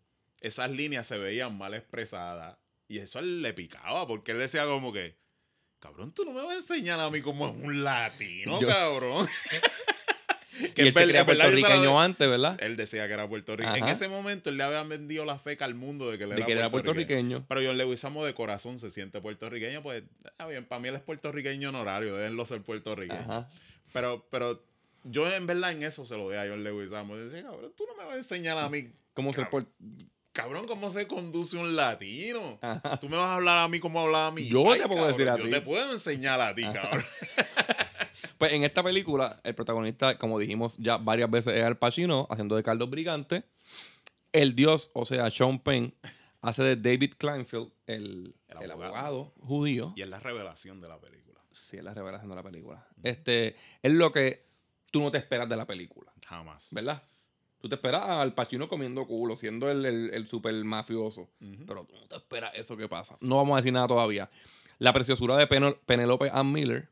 esas 0.42 0.70
líneas 0.70 1.08
se 1.08 1.18
veían 1.18 1.58
mal 1.58 1.74
expresadas. 1.74 2.56
Y 2.88 3.00
eso 3.00 3.18
él 3.18 3.42
le 3.42 3.52
picaba, 3.52 4.06
porque 4.06 4.34
él 4.34 4.38
decía 4.38 4.64
como 4.66 4.94
que. 4.94 5.18
Cabrón, 5.80 6.12
tú 6.14 6.24
no 6.24 6.32
me 6.32 6.44
vas 6.44 6.54
a 6.54 6.58
enseñar 6.58 7.00
a 7.00 7.10
mí 7.10 7.22
como 7.22 7.48
es 7.48 7.56
un 7.64 7.84
latino, 7.84 8.62
Yo- 8.62 8.68
cabrón. 8.68 9.26
y 10.60 10.82
él 10.82 10.94
se 10.94 11.04
creía 11.04 11.26
puertorriqueño 11.26 12.00
antes, 12.00 12.30
¿verdad? 12.30 12.62
Él 12.62 12.78
decía 12.78 13.08
que 13.08 13.14
era 13.14 13.28
puertorriqueño. 13.28 13.76
En 13.76 13.88
ese 13.88 14.08
momento 14.08 14.52
él 14.52 14.58
le 14.58 14.64
habían 14.66 14.88
vendido 14.88 15.26
la 15.26 15.40
feca 15.40 15.66
al 15.66 15.74
mundo 15.74 16.12
de 16.12 16.20
que 16.20 16.26
él 16.26 16.30
De 16.30 16.36
era, 16.36 16.46
que 16.46 16.52
era 16.52 16.70
puertorriqueño. 16.70 17.40
puertorriqueño. 17.40 17.46
Pero 17.48 17.62
John 17.66 17.78
Leguizamo 17.80 18.24
de 18.24 18.36
corazón 18.36 18.78
se 18.78 18.92
siente 18.92 19.20
puertorriqueño, 19.20 19.82
pues 19.82 20.04
está 20.24 20.46
bien, 20.46 20.64
para 20.66 20.80
mí 20.80 20.90
él 20.90 20.96
es 20.96 21.02
puertorriqueño 21.02 21.70
honorario, 21.70 22.16
déjenlo 22.16 22.46
ser 22.46 22.62
puertorriqueño. 22.62 23.20
Ajá. 23.20 23.50
Pero, 23.94 24.28
pero 24.30 24.64
yo 25.06 25.32
en 25.32 25.48
verdad 25.48 25.72
en 25.72 25.84
eso 25.84 26.06
se 26.06 26.18
lo 26.18 26.26
doy 26.26 26.36
a 26.36 26.46
John 26.48 26.64
Leguizamo. 26.64 27.16
Decía, 27.16 27.44
cabrón, 27.44 27.72
tú 27.78 27.86
no 27.88 27.96
me 27.96 28.04
vas 28.06 28.16
a 28.16 28.18
enseñar 28.18 28.58
a 28.58 28.70
mí, 28.70 28.90
¿Cómo 29.14 29.32
ser 29.32 29.46
Cabrón. 29.46 29.66
por... 29.78 30.06
cabrón, 30.34 30.66
cómo 30.68 30.90
se 30.90 31.08
conduce 31.08 31.56
un 31.58 31.76
latino. 31.76 32.60
Ajá. 32.62 33.00
Tú 33.00 33.08
me 33.08 33.16
vas 33.16 33.28
a 33.28 33.36
hablar 33.36 33.60
a 33.60 33.68
mí 33.70 33.80
como 33.80 34.00
hablaba 34.02 34.28
a 34.28 34.32
mí. 34.32 34.48
Yo 34.48 34.64
te 34.76 34.88
puedo 34.90 35.08
decir 35.08 35.30
a 35.30 35.38
yo 35.38 35.46
ti. 35.46 35.50
te 35.52 35.62
puedo 35.62 35.92
enseñar 35.94 36.42
a 36.42 36.54
ti, 36.54 36.64
cabrón. 36.64 37.04
Pues 38.38 38.52
en 38.52 38.66
esta 38.66 38.84
película, 38.84 39.40
el 39.46 39.56
protagonista, 39.56 40.18
como 40.18 40.38
dijimos 40.38 40.76
ya 40.78 40.98
varias 40.98 41.32
veces, 41.32 41.54
es 41.56 41.64
Al 41.64 41.78
Pacino, 41.78 42.28
haciendo 42.30 42.58
de 42.58 42.64
Carlos 42.64 42.90
Brigante. 42.90 43.46
El 44.34 44.56
dios, 44.56 44.92
o 44.94 45.06
sea, 45.06 45.30
Sean 45.32 45.58
Penn, 45.60 45.94
hace 46.42 46.62
de 46.64 46.76
David 46.76 47.14
Kleinfeld, 47.18 47.72
el, 47.88 48.36
El 48.50 48.62
el 48.64 48.72
abogado. 48.72 48.94
abogado. 48.98 49.34
judío. 49.40 49.94
Y 49.96 50.02
es 50.02 50.10
la 50.10 50.20
revelación 50.20 50.82
de 50.82 50.90
la 50.90 51.00
película. 51.00 51.40
Sí, 51.52 51.78
es 51.78 51.84
la 51.86 51.94
revelación 51.94 52.30
de 52.30 52.36
la 52.36 52.44
película. 52.44 52.86
Este, 53.04 53.56
es 53.82 53.94
lo 53.94 54.12
que 54.12 54.44
tú 54.96 55.02
no 55.02 55.12
te 55.12 55.18
esperas 55.18 55.50
de 55.50 55.58
la 55.58 55.68
película, 55.68 56.10
Jamás. 56.26 56.70
¿verdad? 56.72 57.04
Tú 57.60 57.68
te 57.68 57.76
esperas 57.76 58.04
al 58.06 58.34
Pacino 58.34 58.70
comiendo 58.70 59.06
culo, 59.06 59.36
siendo 59.36 59.70
el, 59.70 59.86
el, 59.86 60.10
el 60.14 60.26
super 60.26 60.54
mafioso. 60.64 61.30
Pero 61.68 61.84
tú 61.84 61.94
no 62.00 62.08
te 62.08 62.16
esperas 62.16 62.54
eso 62.56 62.78
que 62.78 62.88
pasa. 62.88 63.18
No 63.20 63.36
vamos 63.36 63.56
a 63.56 63.58
decir 63.58 63.74
nada 63.74 63.88
todavía. 63.88 64.30
La 64.80 64.94
preciosura 64.94 65.36
de 65.36 65.50
Penel- 65.50 65.78
Penelope 65.86 66.30
Ann 66.32 66.50
Miller, 66.50 66.90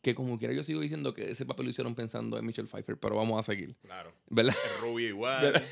que 0.00 0.14
como 0.14 0.38
quiera 0.38 0.54
yo 0.54 0.64
sigo 0.64 0.80
diciendo 0.80 1.12
que 1.12 1.32
ese 1.32 1.44
papel 1.44 1.66
lo 1.66 1.70
hicieron 1.72 1.94
pensando 1.94 2.38
en 2.38 2.46
Michelle 2.46 2.66
Pfeiffer, 2.66 2.96
pero 2.98 3.16
vamos 3.16 3.38
a 3.38 3.42
seguir. 3.42 3.76
Claro. 3.82 4.14
¿Verdad? 4.30 4.54
El 4.76 4.80
rubio 4.80 5.06
igual. 5.08 5.52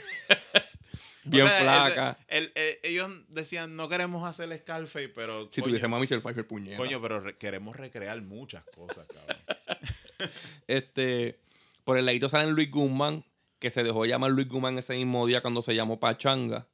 Bien 1.25 1.47
O 1.47 1.49
sea, 1.49 1.61
flaca. 1.61 2.19
ese- 2.29 2.39
el- 2.39 2.53
el- 2.55 2.79
ellos 2.83 3.11
decían, 3.29 3.77
no 3.77 3.89
queremos 3.89 4.27
hacer 4.27 4.55
Scarface, 4.59 5.09
pero. 5.09 5.49
si 5.51 5.61
coño, 5.63 5.71
tuviésemos 5.71 5.97
a 5.97 6.01
Michelle 6.01 6.21
Pfeiffer, 6.21 6.47
puñeta. 6.47 6.77
Coño, 6.77 7.01
pero 7.01 7.21
re- 7.21 7.37
queremos 7.39 7.77
recrear 7.77 8.21
muchas 8.21 8.65
cosas, 8.77 9.07
cabrón. 9.07 9.37
Este, 10.69 11.39
por 11.85 11.99
el 11.99 12.07
ladito 12.07 12.29
salen 12.29 12.55
Luis 12.55 12.71
Guzmán, 12.71 13.25
que 13.59 13.71
se 13.71 13.83
dejó 13.83 14.05
llamar 14.05 14.33
Luis 14.33 14.49
Guzmán 14.49 14.79
ese 14.79 14.95
mismo 14.97 15.27
día 15.27 15.41
cuando 15.43 15.63
se 15.63 15.75
llamó 15.75 16.01
Pachanga. 16.01 16.69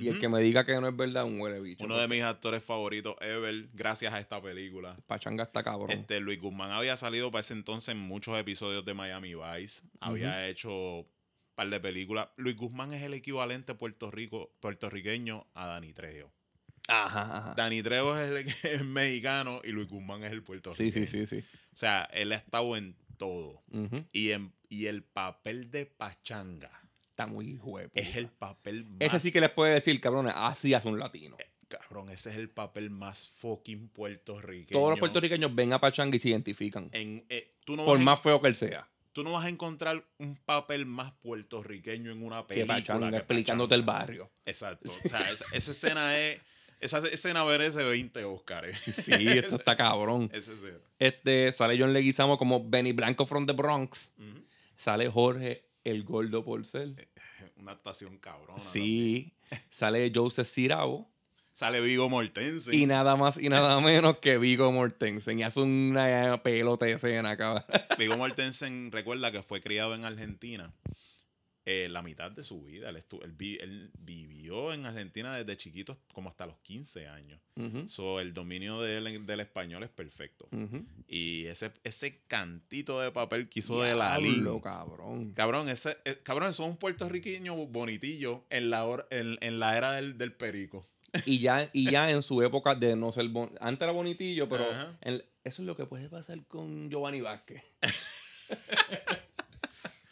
Y 0.00 0.08
el 0.08 0.18
que 0.18 0.28
me 0.28 0.40
diga 0.40 0.66
que 0.66 0.78
no 0.78 0.88
es 0.88 0.96
verdad, 0.96 1.24
un 1.24 1.40
huele 1.40 1.60
bicho. 1.60 1.84
Uno 1.84 1.96
de 1.96 2.06
mis 2.08 2.22
actores 2.22 2.62
favoritos 2.62 3.16
ever, 3.20 3.68
gracias 3.72 4.12
a 4.12 4.18
esta 4.18 4.42
película. 4.42 4.94
Pachanga 5.06 5.44
está 5.44 5.62
cabrón. 5.62 5.90
Este, 5.92 6.20
Luis 6.20 6.38
Guzmán 6.38 6.72
había 6.72 6.96
salido 6.98 7.30
para 7.30 7.40
ese 7.40 7.54
entonces 7.54 7.94
en 7.94 8.00
muchos 8.00 8.38
episodios 8.38 8.84
de 8.84 8.92
Miami 8.92 9.34
Vice. 9.34 9.82
Había 10.00 10.46
hecho 10.48 10.98
un 10.98 11.06
par 11.54 11.70
de 11.70 11.80
películas. 11.80 12.28
Luis 12.36 12.56
Guzmán 12.56 12.92
es 12.92 13.02
el 13.02 13.14
equivalente 13.14 13.74
Puerto 13.74 14.10
Rico, 14.10 14.52
puertorriqueño 14.60 15.46
a 15.54 15.68
Dani 15.68 15.94
Trejo. 15.94 16.30
Ajá, 16.88 17.38
ajá. 17.38 17.54
Dani 17.56 17.82
Trejo 17.82 18.18
es 18.18 18.64
el 18.64 18.84
mexicano 18.84 19.62
y 19.64 19.70
Luis 19.70 19.88
Guzmán 19.88 20.22
es 20.24 20.32
el 20.32 20.42
puertorriqueño. 20.42 20.92
Sí, 20.92 21.06
sí, 21.06 21.26
sí, 21.26 21.40
sí. 21.40 21.46
O 21.72 21.76
sea, 21.76 22.06
él 22.12 22.32
ha 22.32 22.36
estado 22.36 22.76
en 22.76 22.94
todo. 23.16 23.62
Y, 24.12 24.30
en- 24.32 24.52
y 24.68 24.86
el 24.86 25.02
papel 25.02 25.70
de 25.70 25.86
Pachanga 25.86 26.70
Está 27.06 27.26
muy 27.28 27.56
juego. 27.56 27.90
es 27.94 28.16
el 28.16 28.28
papel 28.28 28.84
más... 28.86 28.96
Ese 29.00 29.18
sí 29.20 29.32
que 29.32 29.40
les 29.40 29.50
puede 29.50 29.74
decir, 29.74 30.00
cabrones, 30.00 30.34
así 30.36 30.74
hace 30.74 30.88
un 30.88 30.98
latino. 30.98 31.36
Cabrón, 31.68 32.10
ese 32.10 32.30
es 32.30 32.36
el 32.36 32.50
papel 32.50 32.90
más 32.90 33.26
fucking 33.28 33.88
puertorriqueño. 33.88 34.78
Todos 34.78 34.90
los 34.90 34.98
puertorriqueños 34.98 35.54
ven 35.54 35.72
a 35.72 35.80
Pachanga 35.80 36.14
y 36.16 36.18
se 36.18 36.28
identifican. 36.30 36.88
En, 36.92 37.24
eh, 37.28 37.54
tú, 37.64 37.76
no 37.76 37.84
Por 37.84 37.98
más 38.00 38.20
feo 38.20 38.40
que 38.40 38.48
él 38.48 38.56
sea. 38.56 38.88
tú 39.12 39.22
no 39.24 39.32
vas 39.32 39.44
a 39.44 39.48
encontrar 39.48 40.04
un 40.18 40.36
papel 40.36 40.86
más 40.86 41.12
puertorriqueño 41.12 42.10
en 42.12 42.22
una 42.22 42.42
Que 42.42 42.54
película. 42.54 42.74
Pachanga, 42.76 43.10
que 43.10 43.16
explicándote 43.18 43.74
el 43.76 43.84
Pachanga. 43.84 43.98
barrio. 44.00 44.30
Exacto. 44.44 44.90
O 44.90 45.08
sea, 45.08 45.20
esa, 45.30 45.44
esa 45.52 45.70
escena 45.70 46.16
es... 46.18 46.40
Esa 46.84 46.98
escena 46.98 47.46
merece 47.46 47.82
20 47.82 48.24
Óscares. 48.26 48.78
Sí, 48.78 49.26
esto 49.26 49.56
está 49.56 49.74
cabrón. 49.74 50.28
Esa 50.34 50.52
escena. 50.52 50.76
Este, 50.98 51.50
sale 51.50 51.78
John 51.80 51.94
Leguizamo 51.94 52.36
como 52.36 52.68
Benny 52.68 52.92
Blanco 52.92 53.24
from 53.24 53.46
the 53.46 53.54
Bronx. 53.54 54.12
Sale 54.76 55.08
Jorge 55.08 55.64
el 55.82 56.04
Gordo 56.04 56.44
Porcel. 56.44 56.94
Una 57.56 57.72
actuación 57.72 58.18
cabrona. 58.18 58.62
también. 58.62 58.70
Sí. 58.70 59.32
Sale 59.70 60.12
Joseph 60.14 60.46
Cirabo. 60.46 61.10
Sale 61.54 61.80
Vigo 61.80 62.10
Mortensen. 62.10 62.74
Y 62.74 62.84
nada 62.84 63.16
más 63.16 63.38
y 63.38 63.48
nada 63.48 63.80
menos 63.80 64.18
que 64.18 64.36
Vigo 64.36 64.70
Mortensen. 64.70 65.38
Y 65.38 65.42
hace 65.42 65.60
una 65.60 66.42
pelota 66.42 66.84
de 66.84 66.92
escena, 66.92 67.34
cabrón. 67.38 67.64
Vigo 67.96 68.18
Mortensen 68.18 68.92
recuerda 68.92 69.32
que 69.32 69.42
fue 69.42 69.62
criado 69.62 69.94
en 69.94 70.04
Argentina 70.04 70.70
eh, 71.66 71.88
la 71.90 72.02
mitad 72.02 72.30
de 72.30 72.44
su 72.44 72.62
vida. 72.62 72.90
Él, 72.90 72.96
estu- 72.96 73.22
él 73.24 73.32
vi- 73.32 73.58
él 73.60 73.90
vivió 73.98 74.72
en 74.72 74.84
Argentina 74.86 75.34
desde 75.36 75.56
chiquito 75.56 75.96
como 76.12 76.28
hasta 76.28 76.44
los 76.46 76.56
15 76.58 77.08
años. 77.08 77.40
Ujú, 77.56 77.88
So, 77.88 78.20
el 78.20 78.34
dominio 78.34 78.80
del, 78.82 79.24
del 79.26 79.40
español 79.40 79.82
es 79.82 79.88
perfecto. 79.90 80.48
Y 81.08 81.46
ese, 81.46 81.72
ese 81.84 82.20
cantito 82.26 83.00
de 83.00 83.10
papel 83.12 83.48
que 83.48 83.60
hizo 83.60 83.80
de 83.82 83.94
la 83.94 84.18
Diablo, 84.18 84.60
cabrón. 84.60 85.32
Cabrón, 85.32 85.68
ese, 85.68 85.96
eh, 86.04 86.18
cabrón, 86.22 86.48
eso 86.50 86.64
es 86.64 86.68
un 86.70 86.76
puertorriqueño 86.76 87.54
bonitillo 87.68 88.44
en 88.50 88.70
la, 88.70 88.84
hora- 88.84 89.06
en, 89.10 89.38
en 89.40 89.58
la 89.58 89.76
era 89.76 89.92
del, 89.92 90.18
del 90.18 90.32
perico. 90.32 90.84
Y 91.26 91.38
ya, 91.38 91.70
y 91.72 91.90
ya 91.90 92.10
en 92.10 92.22
su 92.22 92.42
época 92.42 92.74
de 92.74 92.96
no 92.96 93.12
ser 93.12 93.28
bon- 93.28 93.56
antes 93.60 93.82
era 93.82 93.92
bonitillo, 93.92 94.48
pero 94.48 94.66
en- 95.00 95.22
eso 95.44 95.62
es 95.62 95.66
lo 95.66 95.76
que 95.76 95.86
puede 95.86 96.08
pasar 96.08 96.44
con 96.46 96.90
Giovanni 96.90 97.20
Vázquez. 97.20 97.62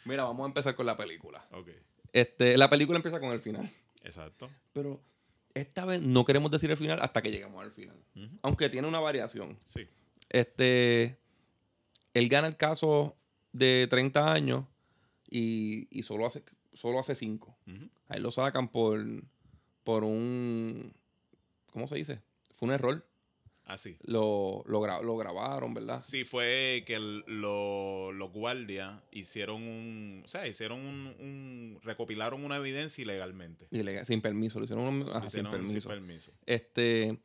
Mira, 0.05 0.23
vamos 0.23 0.43
a 0.43 0.47
empezar 0.47 0.75
con 0.75 0.85
la 0.85 0.97
película. 0.97 1.43
Ok, 1.51 1.69
Este, 2.11 2.57
la 2.57 2.69
película 2.69 2.97
empieza 2.97 3.19
con 3.19 3.31
el 3.31 3.39
final. 3.39 3.69
exacto. 4.03 4.49
Pero 4.73 5.01
esta 5.53 5.85
vez 5.85 6.01
no 6.01 6.25
queremos 6.25 6.51
decir 6.51 6.69
el 6.71 6.77
final 6.77 6.99
hasta 7.01 7.21
que 7.21 7.31
lleguemos 7.31 7.63
al 7.63 7.71
final. 7.71 7.95
Aunque 8.41 8.69
tiene 8.69 8.87
una 8.87 8.99
variación. 8.99 9.57
Sí. 9.65 9.87
Este. 10.29 11.17
Él 12.13 12.29
gana 12.29 12.47
el 12.47 12.57
caso 12.57 13.15
de 13.53 13.87
30 13.89 14.31
años 14.33 14.65
y, 15.29 15.87
y 15.89 16.03
solo 16.03 16.25
hace 16.25 16.43
solo 16.73 16.99
hace 16.99 17.15
5. 17.15 17.55
Ujú. 17.67 17.89
Ahí 18.07 18.19
lo 18.19 18.31
sacan 18.31 18.67
por, 18.69 19.03
por 19.83 20.03
un. 20.03 20.93
¿Cómo 21.71 21.87
se 21.87 21.95
dice? 21.95 22.21
Fue 22.53 22.67
un 22.67 22.73
error. 22.73 23.05
Así. 23.73 23.97
Lo, 24.03 24.63
lo, 24.67 24.81
gra- 24.81 25.01
lo 25.01 25.17
grabaron, 25.17 25.73
¿verdad? 25.73 26.01
Sí, 26.01 26.25
fue 26.25 26.83
que 26.85 26.95
el- 26.95 27.23
lo- 27.27 28.11
los 28.11 28.31
guardias 28.31 29.01
hicieron 29.11 29.63
un. 29.63 30.21
O 30.23 30.27
sea, 30.27 30.47
hicieron 30.47 30.79
un. 30.79 31.15
un- 31.19 31.79
recopilaron 31.83 32.43
una 32.45 32.57
evidencia 32.57 33.01
ilegalmente. 33.01 33.67
Ilegal, 33.71 34.05
sin 34.05 34.21
permiso. 34.21 34.59
Lo 34.59 34.65
hicieron, 34.65 34.85
un- 34.85 35.09
ajá, 35.09 35.19
Lo 35.21 35.29
sin 35.29 35.49
permiso. 35.49 35.89
permiso. 35.89 36.31
Este. 36.45 37.19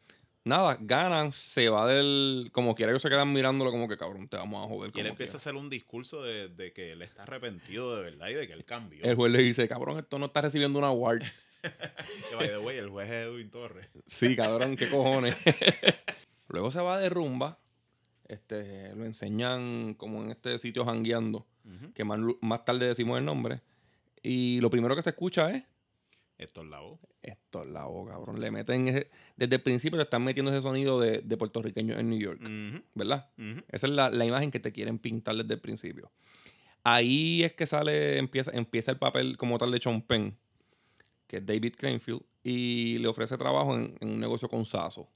Nada, 0.45 0.79
ganan, 0.81 1.33
se 1.33 1.69
va 1.69 1.87
del. 1.87 2.49
Como 2.53 2.75
quiera, 2.75 2.91
ellos 2.93 3.03
se 3.03 3.11
quedan 3.11 3.31
mirándolo 3.35 3.71
como 3.71 3.87
que 3.87 3.99
cabrón, 3.99 4.29
te 4.29 4.39
vamos 4.39 4.65
a 4.65 4.69
joder. 4.69 4.91
Y 4.95 5.01
él 5.01 5.07
empieza 5.09 5.37
a 5.37 5.41
quiera". 5.41 5.51
hacer 5.51 5.55
un 5.63 5.69
discurso 5.69 6.23
de, 6.23 6.49
de 6.49 6.73
que 6.73 6.93
él 6.93 7.03
está 7.03 7.25
arrepentido 7.25 7.95
de 7.97 8.03
verdad 8.05 8.29
y 8.29 8.35
de 8.35 8.47
que 8.47 8.55
él 8.55 8.65
cambió. 8.65 9.05
El 9.05 9.15
juez 9.15 9.31
le 9.31 9.41
dice, 9.43 9.69
cabrón, 9.69 9.99
esto 9.99 10.19
no 10.19 10.27
está 10.27 10.41
recibiendo 10.41 10.79
una 10.79 10.89
award. 10.89 11.23
Que, 11.61 12.37
by 12.37 12.49
the 12.49 12.59
way, 12.59 12.79
el 12.79 12.89
juez 12.89 13.09
es 13.11 13.27
Edwin 13.27 13.51
Torres. 13.51 13.89
Sí, 14.07 14.37
cabrón, 14.37 14.77
qué 14.77 14.89
cojones. 14.89 15.37
Luego 16.49 16.71
se 16.71 16.81
va 16.81 16.99
de 16.99 17.09
rumba. 17.09 17.59
Este, 18.27 18.95
lo 18.95 19.05
enseñan 19.07 19.95
como 19.95 20.23
en 20.23 20.31
este 20.31 20.59
sitio 20.59 20.85
jangueando. 20.85 21.47
Que 21.95 22.05
más, 22.05 22.65
tarde 22.65 22.87
decimos 22.87 23.19
el 23.19 23.25
nombre. 23.25 23.57
Y 24.23 24.61
lo 24.61 24.71
primero 24.71 24.97
que 24.97 25.03
se 25.03 25.11
escucha 25.11 25.51
es. 25.51 25.65
Esto 26.39 26.63
es 26.63 26.69
la 26.69 26.81
voz. 26.81 26.97
Esto 27.23 27.63
es 27.63 27.69
la 27.69 27.85
voz, 27.85 28.09
cabrón. 28.11 28.41
Le 28.41 28.51
meten 28.51 28.89
ese- 28.89 29.11
desde 29.37 29.57
el 29.57 29.63
principio 29.63 29.99
te 29.99 30.05
están 30.05 30.23
metiendo 30.25 30.53
ese 30.53 30.63
sonido 30.63 31.01
de, 31.01 31.21
de 31.21 31.37
puertorriqueño 31.37 31.99
en 31.99 32.09
New 32.11 32.19
York. 32.19 32.41
¿Verdad? 32.95 33.29
Esa 33.71 33.87
es 33.87 33.93
la, 33.93 34.09
la 34.11 34.25
imagen 34.25 34.51
que 34.51 34.61
te 34.61 34.73
quieren 34.73 34.99
pintar 34.99 35.37
desde 35.37 35.55
el 35.55 35.61
principio. 35.61 36.11
Ahí 36.85 37.43
es 37.43 37.53
que 37.53 37.67
sale, 37.67 38.19
empieza, 38.19 38.51
empieza 38.53 38.91
el 38.93 38.99
papel 38.99 39.37
como 39.37 39.59
tal 39.59 39.71
de 39.73 39.79
Sean 39.81 40.01
Penn, 40.01 40.37
que 41.27 41.39
es 41.39 41.45
David 41.47 41.75
Cranfield, 41.77 42.23
y 42.45 42.99
le 42.99 43.09
ofrece 43.09 43.37
trabajo 43.37 43.75
en, 43.75 43.97
en 44.01 44.09
un 44.11 44.21
negocio 44.21 44.49
con 44.49 44.65
Sasso. 44.65 45.09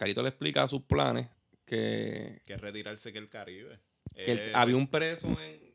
Carito 0.00 0.22
le 0.22 0.30
explica 0.30 0.66
sus 0.66 0.80
planes 0.82 1.28
que, 1.66 2.40
Que 2.46 2.54
es 2.54 2.60
retirarse 2.60 3.12
que 3.12 3.18
el 3.18 3.28
Caribe. 3.28 3.78
que 4.14 4.32
el- 4.32 4.38
Eh, 4.38 4.52
había 4.54 4.76
un 4.76 4.86
preso 4.88 5.28
en, 5.40 5.74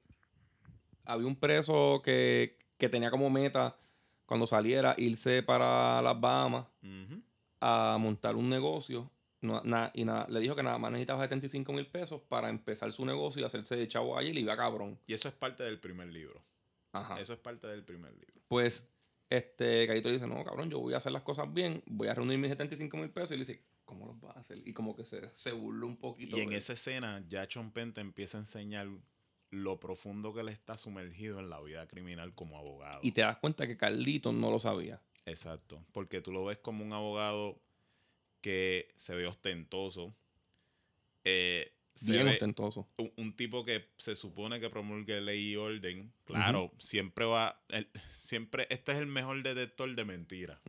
había 1.03 1.27
un 1.27 1.35
preso 1.35 2.01
que, 2.03 2.57
que 2.79 2.89
tenía 2.89 3.11
como 3.11 3.29
meta 3.29 3.77
cuando 4.25 4.47
saliera 4.47 4.95
irse 4.97 5.43
para 5.43 6.01
las 6.01 6.19
Bahamas 6.19 6.67
a 7.61 7.97
montar 7.99 8.35
un 8.35 8.49
negocio 8.49 9.11
no- 9.41 9.61
na- 9.63 9.91
y 9.93 10.05
nada, 10.05 10.25
le 10.27 10.39
dijo 10.39 10.55
que 10.55 10.63
nada 10.63 10.79
más 10.79 10.91
necesitaba 10.91 11.21
75 11.21 11.71
mil 11.71 11.85
pesos 11.85 12.19
para 12.27 12.49
empezar 12.49 12.91
su 12.91 13.05
negocio 13.05 13.43
y 13.43 13.45
hacerse 13.45 13.75
de 13.75 13.87
chavo 13.87 14.17
allí 14.17 14.29
y 14.29 14.33
le 14.33 14.41
iba 14.41 14.57
cabrón. 14.57 14.99
Y 15.05 15.13
eso 15.13 15.27
es 15.27 15.35
parte 15.35 15.63
del 15.63 15.79
primer 15.79 16.07
libro. 16.07 16.43
Ajá. 16.93 17.19
Eso 17.19 17.33
es 17.33 17.39
parte 17.39 17.67
del 17.67 17.83
primer 17.83 18.11
libro. 18.13 18.41
Pues 18.47 18.89
este 19.29 19.85
Carito 19.85 20.09
dice, 20.09 20.25
no, 20.25 20.43
cabrón, 20.43 20.71
yo 20.71 20.79
voy 20.79 20.95
a 20.95 20.97
hacer 20.97 21.11
las 21.11 21.21
cosas 21.21 21.53
bien, 21.53 21.83
voy 21.85 22.07
a 22.07 22.15
reunir 22.15 22.39
mis 22.39 22.49
75 22.49 22.97
mil 22.97 23.11
pesos 23.11 23.31
y 23.31 23.33
le 23.35 23.39
dice, 23.41 23.61
¿cómo 23.85 24.05
los 24.07 24.19
vas 24.19 24.35
a 24.35 24.39
hacer? 24.41 24.61
Y 24.67 24.73
como 24.73 24.95
que 24.95 25.05
se, 25.05 25.21
se 25.33 25.51
burló 25.51 25.87
un 25.87 25.97
poquito. 25.97 26.37
Y 26.37 26.41
en 26.41 26.53
esa 26.53 26.73
escena, 26.73 27.23
ya 27.29 27.47
Sean 27.49 27.71
Penn 27.71 27.93
te 27.93 28.01
empieza 28.01 28.37
a 28.37 28.41
enseñar 28.41 28.87
lo 29.51 29.79
profundo 29.79 30.33
que 30.33 30.41
él 30.41 30.49
está 30.49 30.75
sumergido 30.77 31.39
en 31.39 31.49
la 31.49 31.61
vida 31.61 31.87
criminal 31.87 32.33
como 32.33 32.57
abogado. 32.57 32.99
Y 33.03 33.11
te 33.11 33.21
das 33.21 33.37
cuenta 33.37 33.67
que 33.67 33.77
Carlito 33.77 34.33
no 34.33 34.51
lo 34.51 34.59
sabía. 34.59 35.01
Exacto. 35.25 35.85
Porque 35.93 36.19
tú 36.21 36.31
lo 36.31 36.43
ves 36.45 36.57
como 36.57 36.83
un 36.83 36.91
abogado 36.93 37.61
que 38.41 38.91
se 38.95 39.15
ve 39.15 39.25
ostentoso. 39.27 40.15
eh, 41.23 41.71
se 41.93 42.11
Bien 42.11 42.25
ve 42.25 42.31
ostentoso. 42.33 42.89
un, 42.97 43.13
un 43.15 43.35
tipo 43.37 43.63
que 43.63 43.87
se 43.97 44.17
supone 44.17 44.59
que 44.59 44.69
promulgue 44.69 45.21
ley 45.21 45.51
y 45.51 45.55
orden. 45.55 46.11
Claro, 46.25 46.71
siempre 46.77 47.23
va. 47.25 47.57
siempre, 48.05 48.67
este 48.69 48.91
es 48.91 48.97
el 48.97 49.05
mejor 49.07 49.41
detector 49.43 49.95
de 49.95 50.03
mentiras. 50.03 50.59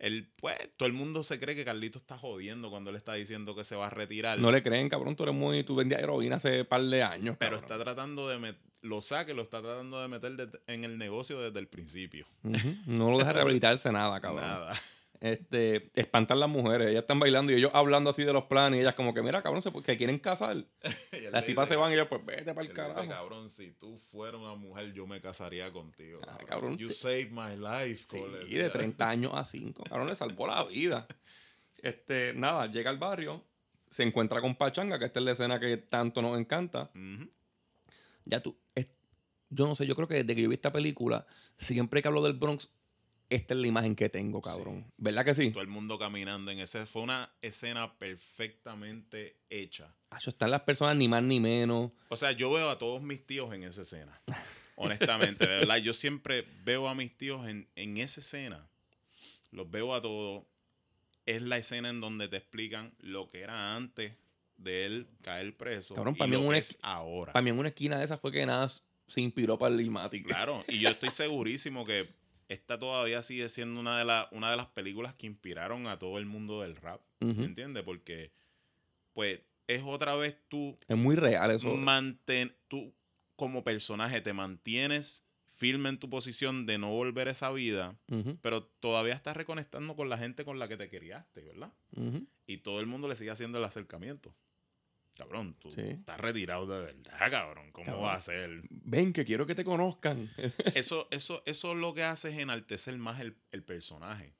Él, 0.00 0.30
pues, 0.40 0.56
todo 0.76 0.86
el 0.86 0.92
mundo 0.94 1.22
se 1.22 1.38
cree 1.38 1.54
que 1.54 1.64
Carlito 1.64 1.98
está 1.98 2.16
jodiendo 2.18 2.70
cuando 2.70 2.88
él 2.90 2.96
está 2.96 3.14
diciendo 3.14 3.54
que 3.54 3.64
se 3.64 3.76
va 3.76 3.86
a 3.88 3.90
retirar. 3.90 4.38
No 4.38 4.50
le 4.50 4.62
creen, 4.62 4.88
cabrón, 4.88 5.14
tú 5.14 5.22
eres 5.24 5.34
muy, 5.34 5.62
tú 5.62 5.76
vendías 5.76 6.00
heroína 6.02 6.36
hace 6.36 6.64
par 6.64 6.82
de 6.82 7.02
años. 7.02 7.36
pero 7.38 7.56
cabrón. 7.56 7.64
está 7.64 7.78
tratando 7.84 8.26
de 8.28 8.38
met- 8.38 8.56
lo 8.82 9.02
saque, 9.02 9.34
lo 9.34 9.42
está 9.42 9.60
tratando 9.60 10.00
de 10.00 10.08
meter 10.08 10.32
de- 10.36 10.58
en 10.68 10.84
el 10.84 10.96
negocio 10.96 11.38
desde 11.40 11.58
el 11.60 11.68
principio. 11.68 12.26
No 12.86 13.10
lo 13.10 13.18
deja 13.18 13.32
rehabilitarse 13.34 13.92
nada, 13.92 14.20
cabrón. 14.22 14.42
Nada. 14.46 14.72
Este, 15.20 15.90
espantan 16.00 16.40
las 16.40 16.48
mujeres, 16.48 16.88
ellas 16.88 17.02
están 17.02 17.20
bailando 17.20 17.52
y 17.52 17.56
ellos 17.56 17.70
hablando 17.74 18.08
así 18.08 18.24
de 18.24 18.32
los 18.32 18.44
planes 18.44 18.78
y 18.78 18.80
ellas 18.80 18.94
como 18.94 19.12
que, 19.12 19.20
mira, 19.20 19.42
cabrón, 19.42 19.60
se, 19.60 19.70
que 19.70 19.96
quieren 19.98 20.18
casar. 20.18 20.56
Y 21.12 21.30
Las 21.30 21.44
tipas 21.44 21.68
se 21.68 21.76
van 21.76 21.90
y 21.90 21.94
ellos, 21.94 22.06
pues 22.08 22.24
vete 22.24 22.54
para 22.54 22.62
el 22.62 22.68
dice, 22.68 22.74
carajo. 22.74 23.06
cabrón, 23.06 23.50
si 23.50 23.72
tú 23.72 23.98
fueras 23.98 24.40
una 24.40 24.54
mujer, 24.54 24.94
yo 24.94 25.06
me 25.06 25.20
casaría 25.20 25.70
contigo. 25.72 26.20
Ah, 26.26 26.38
cabrón. 26.46 26.78
You 26.78 26.88
te- 26.88 26.94
saved 26.94 27.30
my 27.32 27.54
life, 27.56 28.04
Sí, 28.08 28.18
Cole. 28.18 28.46
de 28.46 28.70
30 28.70 29.08
años 29.10 29.32
a 29.34 29.44
5. 29.44 29.84
Cabrón, 29.84 30.08
le 30.08 30.16
salvó 30.16 30.46
la 30.46 30.64
vida. 30.64 31.06
Este, 31.82 32.34
nada, 32.34 32.66
llega 32.66 32.90
al 32.90 32.98
barrio, 32.98 33.42
se 33.88 34.02
encuentra 34.02 34.42
con 34.42 34.54
Pachanga, 34.54 34.98
que 34.98 35.06
esta 35.06 35.18
es 35.18 35.24
la 35.24 35.32
escena 35.32 35.58
que 35.58 35.78
tanto 35.78 36.20
nos 36.20 36.38
encanta. 36.38 36.90
Ya 38.24 38.40
tú, 38.42 38.54
es- 38.74 38.92
yo 39.48 39.66
no 39.66 39.74
sé, 39.74 39.86
yo 39.86 39.96
creo 39.96 40.06
que 40.06 40.16
desde 40.16 40.34
que 40.34 40.42
yo 40.42 40.48
vi 40.50 40.54
esta 40.56 40.72
película, 40.72 41.26
siempre 41.56 42.02
que 42.02 42.08
hablo 42.08 42.22
del 42.22 42.34
Bronx, 42.34 42.74
esta 43.30 43.54
es 43.54 43.60
la 43.60 43.66
imagen 43.68 43.94
que 43.94 44.08
tengo, 44.08 44.42
cabrón. 44.42 44.84
¿Verdad 44.96 45.24
que 45.24 45.34
sí? 45.34 45.52
Todo 45.52 45.62
el 45.62 45.68
mundo 45.68 45.98
caminando 45.98 46.50
en 46.50 46.58
ese. 46.58 46.84
Fue 46.84 47.02
una 47.02 47.32
escena 47.40 47.96
perfectamente 47.96 49.36
hecha. 49.48 49.94
Acho, 50.10 50.30
están 50.30 50.50
las 50.50 50.62
personas 50.62 50.96
ni 50.96 51.08
más 51.08 51.22
ni 51.22 51.38
menos. 51.38 51.92
O 52.08 52.16
sea, 52.16 52.32
yo 52.32 52.50
veo 52.50 52.68
a 52.68 52.78
todos 52.78 53.02
mis 53.02 53.24
tíos 53.24 53.54
en 53.54 53.62
esa 53.62 53.82
escena. 53.82 54.20
Honestamente, 54.74 55.46
de 55.46 55.60
verdad. 55.60 55.76
Yo 55.76 55.92
siempre 55.92 56.44
veo 56.64 56.88
a 56.88 56.94
mis 56.96 57.16
tíos 57.16 57.46
en, 57.46 57.68
en 57.76 57.98
esa 57.98 58.20
escena. 58.20 58.68
Los 59.52 59.70
veo 59.70 59.94
a 59.94 60.00
todos. 60.00 60.44
Es 61.24 61.42
la 61.42 61.56
escena 61.56 61.88
en 61.88 62.00
donde 62.00 62.26
te 62.26 62.36
explican 62.36 62.92
lo 62.98 63.28
que 63.28 63.42
era 63.42 63.76
antes 63.76 64.12
de 64.56 64.86
él 64.86 65.06
caer 65.22 65.56
preso. 65.56 65.94
Cabrón, 65.94 66.16
para 66.16 66.28
mí 66.28 66.36
en 66.36 66.44
una 66.44 66.58
es 66.58 66.80
ahora. 66.82 67.32
Para 67.32 67.42
mí 67.42 67.50
en 67.50 67.58
una 67.58 67.68
esquina 67.68 67.96
de 67.96 68.04
esa 68.04 68.18
fue 68.18 68.32
que 68.32 68.44
nada 68.44 68.66
se 68.68 69.20
inspiró 69.20 69.56
para 69.56 69.72
el 69.74 69.80
Ilmatic. 69.80 70.26
Claro, 70.26 70.64
y 70.66 70.80
yo 70.80 70.88
estoy 70.88 71.10
segurísimo 71.10 71.84
que 71.84 72.08
esta 72.50 72.78
todavía 72.78 73.22
sigue 73.22 73.48
siendo 73.48 73.80
una 73.80 73.96
de, 73.98 74.04
la- 74.04 74.28
una 74.32 74.50
de 74.50 74.56
las 74.56 74.66
películas 74.66 75.14
que 75.14 75.26
inspiraron 75.26 75.86
a 75.86 75.98
todo 75.98 76.18
el 76.18 76.26
mundo 76.26 76.60
del 76.62 76.76
rap. 76.76 77.00
Ujú. 77.20 77.42
¿Entiendes? 77.42 77.82
Porque, 77.84 78.32
pues, 79.12 79.40
es 79.66 79.82
otra 79.84 80.16
vez 80.16 80.36
tú 80.48 80.76
Es 80.88 80.98
muy 80.98 81.14
real 81.16 81.50
eso. 81.52 81.72
manten, 81.76 82.54
tú 82.68 82.92
como 83.36 83.62
personaje 83.64 84.20
te 84.20 84.32
mantienes 84.32 85.26
firme 85.46 85.88
en 85.90 85.98
tu 85.98 86.10
posición 86.10 86.66
de 86.66 86.78
no 86.78 86.90
volver 86.92 87.28
a 87.28 87.32
esa 87.32 87.50
vida, 87.52 87.96
pero 88.40 88.64
todavía 88.64 89.14
estás 89.14 89.36
reconectando 89.36 89.94
con 89.96 90.08
la 90.08 90.18
gente 90.18 90.44
con 90.44 90.58
la 90.58 90.68
que 90.68 90.76
te 90.76 90.88
criaste, 90.90 91.42
¿verdad? 91.42 91.72
Y 92.46 92.58
todo 92.58 92.80
el 92.80 92.86
mundo 92.86 93.08
le 93.08 93.16
sigue 93.16 93.30
haciendo 93.30 93.58
el 93.58 93.64
acercamiento. 93.64 94.34
Cabrón, 95.20 95.54
tú 95.60 95.70
Sí. 95.70 95.82
estás 95.82 96.18
retirado 96.18 96.66
de 96.66 96.80
verdad, 96.86 97.30
cabrón. 97.30 97.70
¿Cómo 97.72 97.84
Cabrón. 97.86 98.04
va 98.04 98.14
a 98.14 98.20
ser? 98.22 98.62
Ven, 98.70 99.12
que 99.12 99.24
quiero 99.26 99.46
que 99.46 99.54
te 99.54 99.64
conozcan. 99.64 100.30
Eso, 100.74 101.08
eso, 101.10 101.42
eso 101.44 101.74
lo 101.74 101.92
que 101.92 102.04
hace 102.04 102.30
es 102.30 102.38
enaltecer 102.38 102.96
más 102.96 103.20
el, 103.20 103.36
el 103.52 103.62
personaje. 103.62 104.32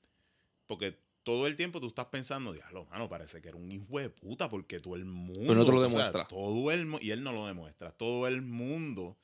Porque 0.66 0.98
todo 1.22 1.46
el 1.46 1.54
tiempo 1.56 1.80
tú 1.80 1.88
estás 1.88 2.06
pensando, 2.06 2.52
diablo, 2.54 2.86
mano, 2.86 3.08
parece 3.10 3.42
que 3.42 3.48
era 3.48 3.58
un 3.58 3.70
hijo 3.70 3.98
de 3.98 4.08
puta 4.08 4.48
porque 4.48 4.80
todo 4.80 4.96
el 4.96 5.04
mundo. 5.04 5.40
Pero 5.42 5.54
no 5.54 5.64
te 5.66 5.70
lo 5.72 5.76
o 5.78 5.90
sea, 5.90 5.98
demuestra. 6.06 6.28
todo 6.28 6.70
el 6.72 6.88
y 7.02 7.10
él 7.10 7.22
no 7.22 7.32
lo 7.32 7.46
demuestra. 7.46 7.90
Todo 7.92 8.26
el 8.26 8.40
mundo 8.40 9.18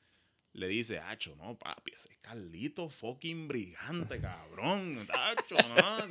le 0.53 0.67
dice, 0.67 0.99
Hacho, 0.99 1.35
no, 1.37 1.57
papi, 1.57 1.91
ese 1.95 2.09
es 2.09 2.17
Carlito 2.17 2.89
fucking 2.91 3.47
brigante, 3.47 4.19
cabrón. 4.21 4.99
Hacho, 5.11 5.55
no. 5.55 6.07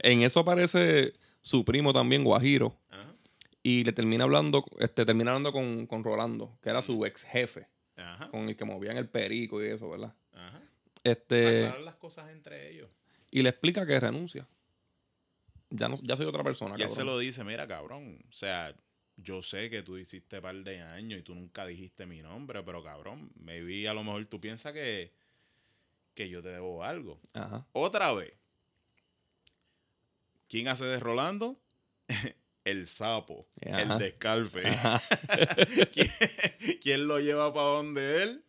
En 0.00 0.22
eso 0.22 0.40
aparece 0.40 1.14
su 1.40 1.64
primo 1.64 1.92
también, 1.94 2.22
Guajiro. 2.24 2.78
ajá, 2.90 3.13
Y 3.66 3.82
le 3.82 3.92
termina 3.92 4.24
hablando, 4.24 4.64
este, 4.78 5.04
termina 5.06 5.30
hablando 5.30 5.50
con, 5.50 5.86
con 5.86 6.04
Rolando, 6.04 6.56
que 6.62 6.68
era 6.68 6.82
su 6.82 7.04
ex 7.06 7.24
jefe, 7.24 7.66
ajá, 7.96 8.28
con 8.30 8.46
el 8.48 8.56
que 8.56 8.64
movían 8.66 8.96
el 8.98 9.08
perico 9.08 9.60
y 9.64 9.68
eso, 9.68 9.88
¿verdad? 9.90 10.14
ajá. 10.32 10.60
Este, 11.02 11.64
Aclarar 11.64 11.80
las 11.80 11.96
cosas 11.96 12.30
entre 12.30 12.70
ellos. 12.70 12.90
y 13.30 13.42
le 13.42 13.48
explica 13.48 13.86
que 13.86 13.98
renuncia. 13.98 14.46
Ya 15.70 15.88
no, 15.88 15.98
ya 16.02 16.14
soy 16.14 16.26
otra 16.26 16.44
persona, 16.44 16.76
Y 16.78 16.82
él 16.82 16.88
se 16.90 17.04
lo 17.04 17.18
dice, 17.18 17.42
mira, 17.42 17.66
cabrón, 17.66 18.22
o 18.28 18.32
sea, 18.32 18.74
yo 19.16 19.40
sé 19.42 19.70
que 19.70 19.82
tú 19.82 19.96
hiciste 19.96 20.40
par 20.42 20.54
de 20.56 20.80
años 20.82 21.20
y 21.20 21.22
tú 21.22 21.34
nunca 21.34 21.66
dijiste 21.66 22.04
mi 22.06 22.20
nombre, 22.20 22.62
pero 22.62 22.82
cabrón, 22.84 23.32
me 23.34 23.62
vi 23.62 23.86
a 23.86 23.94
lo 23.94 24.04
mejor 24.04 24.26
tú 24.26 24.40
piensas 24.40 24.72
que, 24.74 25.10
que 26.14 26.28
yo 26.28 26.42
te 26.42 26.48
debo 26.50 26.84
algo. 26.84 27.18
Ajá. 27.32 27.66
Otra 27.72 28.12
vez. 28.12 28.32
¿Quién 30.48 30.68
hace 30.68 30.84
de 30.84 31.00
Rolando? 31.00 31.58
El 32.64 32.86
sapo, 32.86 33.46
Ajá. 33.70 33.82
el 33.82 33.98
de 33.98 34.10
Scarface. 34.10 35.88
¿Quién, 35.92 36.08
quién 36.80 37.06
lo 37.06 37.20
lleva 37.20 37.52
para 37.52 37.66
donde 37.66 38.22
él? 38.22 38.44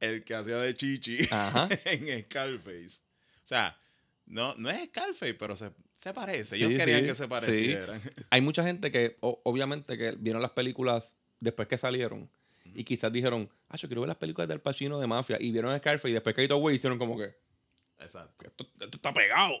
El 0.00 0.24
que 0.24 0.34
hacía 0.34 0.56
de 0.56 0.74
Chichi 0.74 1.18
Ajá. 1.30 1.68
en 1.84 2.24
Scarface. 2.24 3.02
O 3.36 3.46
sea, 3.46 3.76
no, 4.26 4.54
no 4.56 4.70
es 4.70 4.84
Scarface, 4.86 5.34
pero 5.34 5.54
se, 5.56 5.70
se 5.92 6.12
parece. 6.12 6.56
Sí, 6.56 6.64
Ellos 6.64 6.78
querían 6.78 7.00
sí, 7.00 7.06
que 7.06 7.14
se 7.14 7.24
sí. 7.24 7.28
parecieran. 7.28 8.00
Hay 8.30 8.40
mucha 8.40 8.64
gente 8.64 8.90
que, 8.90 9.16
o- 9.20 9.40
obviamente, 9.44 9.96
que 9.96 10.12
vieron 10.18 10.42
las 10.42 10.50
películas 10.52 11.16
después 11.38 11.68
que 11.68 11.78
salieron 11.78 12.28
y 12.74 12.84
quizás 12.84 13.12
dijeron, 13.12 13.48
ah, 13.68 13.76
yo 13.76 13.88
quiero 13.88 14.00
ver 14.02 14.08
las 14.08 14.16
películas 14.16 14.48
del 14.48 14.60
Pacino 14.60 14.98
de 15.00 15.06
mafia 15.06 15.36
y 15.40 15.50
vieron 15.50 15.76
Scarface 15.78 16.10
y 16.10 16.12
después 16.14 16.34
que 16.34 16.44
Hito 16.44 16.56
Way 16.58 16.76
hicieron 16.76 16.98
como 16.98 17.16
que, 17.18 17.34
Exacto. 17.98 18.46
esto, 18.46 18.64
esto 18.80 18.96
está 18.96 19.12
pegado. 19.12 19.54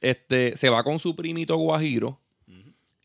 este, 0.00 0.56
se 0.56 0.68
va 0.68 0.82
con 0.84 0.98
su 0.98 1.14
primito 1.16 1.56
Guajiro 1.56 2.20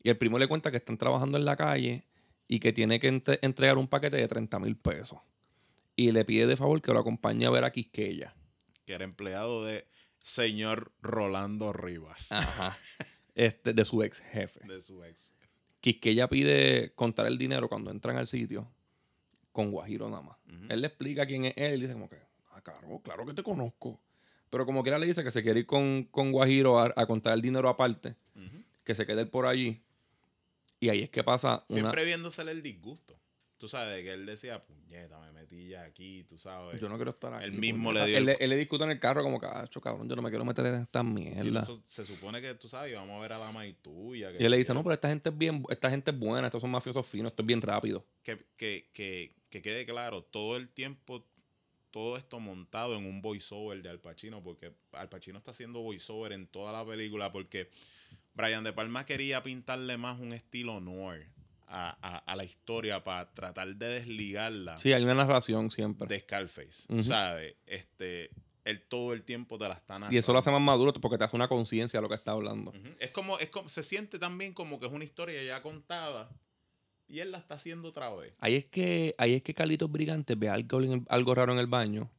y 0.06 0.10
el 0.10 0.18
primo 0.18 0.38
le 0.38 0.48
cuenta 0.48 0.70
que 0.70 0.78
están 0.78 0.98
trabajando 1.00 1.38
en 1.38 1.46
la 1.46 1.56
calle 1.56 2.06
y 2.48 2.60
que 2.60 2.72
tiene 2.72 3.00
que 3.00 3.08
entre- 3.08 3.40
entregar 3.42 3.78
un 3.80 3.88
paquete 3.88 4.18
de 4.18 4.28
30 4.28 4.60
mil 4.60 4.78
pesos. 4.78 5.18
Y 5.96 6.12
le 6.12 6.24
pide 6.26 6.46
de 6.46 6.56
favor 6.56 6.80
que 6.82 6.94
lo 6.94 7.00
acompañe 7.00 7.46
a 7.48 7.50
ver 7.50 7.64
a 7.64 7.72
Quisqueya. 7.72 8.36
Que 8.86 8.94
era 8.94 9.04
empleado 9.04 9.66
de 9.66 9.88
señor 10.20 10.92
Rolando 11.02 11.74
Rivas. 11.74 12.32
Ajá. 12.32 12.78
Este, 13.34 13.74
de 13.74 13.84
su 13.84 14.02
ex 14.02 14.22
jefe. 14.22 14.66
De 14.66 14.80
su 14.82 15.04
ex. 15.04 15.34
Quisqueya 15.82 16.30
pide 16.30 16.94
contar 16.96 17.26
el 17.28 17.38
dinero 17.38 17.68
cuando 17.68 17.92
entran 17.92 18.16
al 18.16 18.28
sitio 18.28 18.72
con 19.52 19.72
Guajiro 19.72 20.08
nada 20.10 20.22
más. 20.22 20.38
Él 20.70 20.80
le 20.82 20.88
explica 20.88 21.26
quién 21.26 21.44
es 21.46 21.54
él 21.58 21.80
y 21.80 21.82
dice 21.82 21.94
como 21.94 22.08
que, 22.10 22.18
ah, 22.52 22.62
claro, 22.62 23.02
claro 23.04 23.26
que 23.26 23.34
te 23.34 23.44
conozco. 23.44 24.00
Pero 24.50 24.66
como 24.66 24.84
quiera 24.84 24.98
le 25.00 25.06
dice 25.08 25.22
que 25.24 25.32
se 25.32 25.44
quiere 25.44 25.60
ir 25.62 25.66
con, 25.66 26.04
con 26.12 26.32
Guajiro 26.32 26.80
a, 26.80 26.94
a 26.96 27.06
contar 27.08 27.34
el 27.34 27.42
dinero 27.42 27.68
aparte, 27.68 28.16
que 28.86 28.96
se 28.96 29.06
quede 29.06 29.22
él 29.24 29.30
por 29.30 29.46
allí. 29.48 29.82
Y 30.80 30.90
ahí 30.90 31.02
es 31.04 31.10
que 31.10 31.24
pasa 31.24 31.64
una... 31.70 31.80
Siempre 31.82 32.06
viéndosele 32.06 32.52
el 32.52 32.62
disgusto. 32.62 33.20
Tú 33.58 33.70
sabes 33.70 34.04
que 34.04 34.12
él 34.12 34.26
decía, 34.26 34.64
puñeta, 34.66 35.18
me 35.22 35.32
metí 35.32 35.70
ya 35.70 35.84
aquí, 35.84 36.26
tú 36.26 36.38
sabes. 36.38 36.80
Yo 36.80 36.90
no 36.90 36.98
quiero 36.98 37.12
estar 37.12 37.34
ahí. 37.34 37.46
Él 37.46 37.54
mismo 37.54 37.94
le 37.94 38.06
dio 38.06 38.18
Él, 38.18 38.28
el- 38.30 38.38
él 38.38 38.50
le 38.50 38.58
discute 38.58 38.84
en 38.84 38.92
el 38.92 39.00
carro 39.00 39.24
como 39.24 39.40
que, 39.40 39.46
ah, 39.46 39.66
cho, 39.70 39.80
cabrón, 39.80 40.10
yo 40.10 40.16
no 40.18 40.22
me 40.22 40.30
quiero 40.30 40.44
meter 40.44 40.66
en 40.66 40.76
esta 40.76 41.00
Sí, 41.00 41.08
mierda. 41.08 41.62
eso 41.62 41.82
se 41.86 42.04
supone 42.04 42.42
que 42.42 42.54
tú 42.56 42.68
sabes, 42.68 42.94
vamos 42.94 43.18
a 43.18 43.22
ver 43.22 43.32
a 43.32 43.38
la 43.40 43.52
maíz 43.54 43.78
tuya. 43.82 44.34
que 44.34 44.44
y 44.44 44.46
él 44.46 44.52
le 44.52 44.58
dice, 44.58 44.74
no, 44.74 44.84
pero 44.84 44.94
esta 44.94 45.08
gente 45.08 45.30
es 45.30 45.38
bien, 45.38 45.64
esta 45.70 45.90
gente 45.90 46.12
es 46.12 46.20
buena, 46.20 46.48
estos 46.48 46.60
son 46.62 46.70
mafiosos 46.72 47.08
finos, 47.08 47.32
esto 47.32 47.44
es 47.44 47.48
bien 47.48 47.62
rápido. 47.62 48.06
que, 48.24 48.46
que, 48.58 48.90
que, 48.94 49.32
que 49.50 49.62
quede 49.62 49.86
claro, 49.86 50.22
todo 50.22 50.58
el 50.58 50.68
tiempo, 50.68 51.26
todo 51.92 52.18
esto 52.18 52.42
montado 52.42 52.98
en 52.98 53.06
un 53.06 53.22
voiceover 53.22 53.82
de 53.82 53.88
Al 53.90 54.02
Pacino, 54.02 54.44
porque 54.44 54.74
Al 54.92 55.08
Pacino 55.08 55.38
está 55.38 55.52
haciendo 55.52 55.80
voiceover 55.80 56.34
en 56.34 56.46
toda 56.46 56.74
la 56.74 56.86
película, 56.86 57.32
porque 57.32 57.70
Brian 58.36 58.64
De 58.64 58.74
Palma 58.74 59.06
quería 59.06 59.42
pintarle 59.44 59.98
más 59.98 60.20
un 60.20 60.34
estilo 60.34 60.80
noir 60.82 61.28
a, 61.68 61.98
a, 62.02 62.18
a 62.20 62.36
la 62.36 62.44
historia 62.44 63.04
para 63.04 63.32
tratar 63.34 63.76
de 63.76 63.88
desligarla 63.88 64.78
Sí, 64.78 64.94
hay 64.94 65.04
una 65.04 65.16
narración 65.16 65.72
siempre. 65.72 66.08
de 66.08 66.20
Scarface. 66.20 67.04
¿Sabes? 67.04 67.56
Este, 67.66 68.30
él 68.66 68.82
todo 68.82 69.14
el 69.14 69.24
tiempo 69.24 69.58
te 69.58 69.68
la 69.68 69.74
está 69.74 69.98
Y 70.12 70.18
eso 70.18 70.32
lo 70.34 70.40
hace 70.40 70.50
narrando. 70.52 70.66
más 70.72 70.76
maduro 70.78 70.94
porque 70.94 71.18
te 71.18 71.24
hace 71.24 71.36
una 71.36 71.48
conciencia 71.48 71.98
de 72.00 72.02
lo 72.04 72.10
que 72.10 72.16
está 72.16 72.32
hablando. 72.32 72.72
Es 73.00 73.12
como, 73.12 73.38
es 73.40 73.50
como, 73.50 73.68
se 73.70 73.84
siente 73.84 74.20
también 74.20 74.54
como 74.54 74.80
que 74.80 74.86
es 74.88 74.92
una 74.92 75.04
historia 75.04 75.42
ya 75.44 75.62
contada 75.62 76.30
y 77.08 77.20
él 77.20 77.32
la 77.32 77.38
está 77.38 77.56
haciendo 77.56 77.88
otra 77.90 78.14
vez. 78.14 78.34
Ahí 78.40 78.56
es 78.56 78.66
que, 78.66 79.14
ahí 79.18 79.34
es 79.36 79.42
que 79.44 79.54
Carlitos 79.54 79.92
Brigante 79.92 80.36
ve 80.36 80.50
algo, 80.50 80.82
en 80.82 80.92
el- 80.92 81.06
algo 81.10 81.34
raro 81.36 81.54
en 81.54 81.60
el 81.60 81.68
baño. 81.68 82.12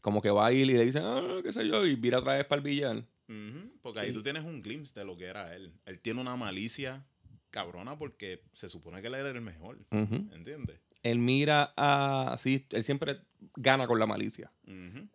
Como 0.00 0.20
que 0.20 0.30
va 0.30 0.46
a 0.46 0.52
ir 0.52 0.68
y 0.68 0.74
le 0.74 0.84
dicen, 0.84 1.02
ah, 1.04 1.40
qué 1.44 1.52
sé 1.52 1.66
yo, 1.68 1.86
y 1.86 1.94
vira 1.94 2.18
otra 2.18 2.34
vez 2.34 2.44
para 2.44 2.58
el 2.58 2.64
billar. 2.64 3.04
Porque 3.82 4.00
ahí 4.00 4.12
tú 4.12 4.22
tienes 4.22 4.44
un 4.44 4.60
glimpse 4.62 4.98
de 4.98 5.06
lo 5.06 5.16
que 5.16 5.24
era 5.26 5.54
él. 5.54 5.72
Él 5.86 5.98
tiene 6.00 6.20
una 6.20 6.36
malicia 6.36 7.04
cabrona 7.50 7.98
porque 7.98 8.42
se 8.52 8.68
supone 8.68 9.00
que 9.02 9.08
él 9.08 9.14
era 9.14 9.30
el 9.30 9.40
mejor. 9.40 9.78
Ujú. 9.90 10.14
¿Entiendes? 10.32 10.78
Él 11.02 11.18
mira 11.18 11.72
a. 11.76 12.36
Sí, 12.38 12.66
él 12.70 12.82
siempre 12.84 13.20
gana 13.56 13.86
con 13.86 13.98
la 13.98 14.06
malicia. 14.06 14.50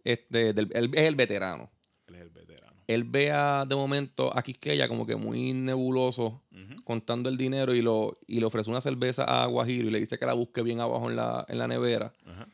Este, 0.03 0.53
del- 0.53 0.69
él 0.73 0.91
es 0.93 1.08
el 1.08 1.15
veterano. 1.15 1.71
Él 2.08 2.15
es 2.15 2.21
el 2.21 2.30
veterano. 2.30 2.67
Él 2.88 3.03
ve 3.03 3.32
a, 3.32 3.65
de 3.67 3.75
momento 3.75 4.36
a 4.38 4.41
Quisqueya 4.41 4.88
como 4.88 5.06
que 5.06 5.15
muy 5.17 5.51
nebuloso, 5.53 6.41
contando 6.86 7.27
el 7.27 7.36
dinero 7.36 7.73
y, 7.75 7.82
lo, 7.82 8.17
y 8.27 8.39
le 8.39 8.45
ofrece 8.45 8.69
una 8.69 8.80
cerveza 8.80 9.23
a 9.25 9.45
Guajiro 9.47 9.89
y 9.89 9.91
le 9.91 9.99
dice 9.99 10.17
que 10.17 10.25
la 10.25 10.34
busque 10.34 10.62
bien 10.62 10.80
abajo 10.80 11.10
en 11.10 11.17
la, 11.17 11.45
en 11.49 11.58
la 11.58 11.67
nevera. 11.67 12.13
Ajá. 12.25 12.47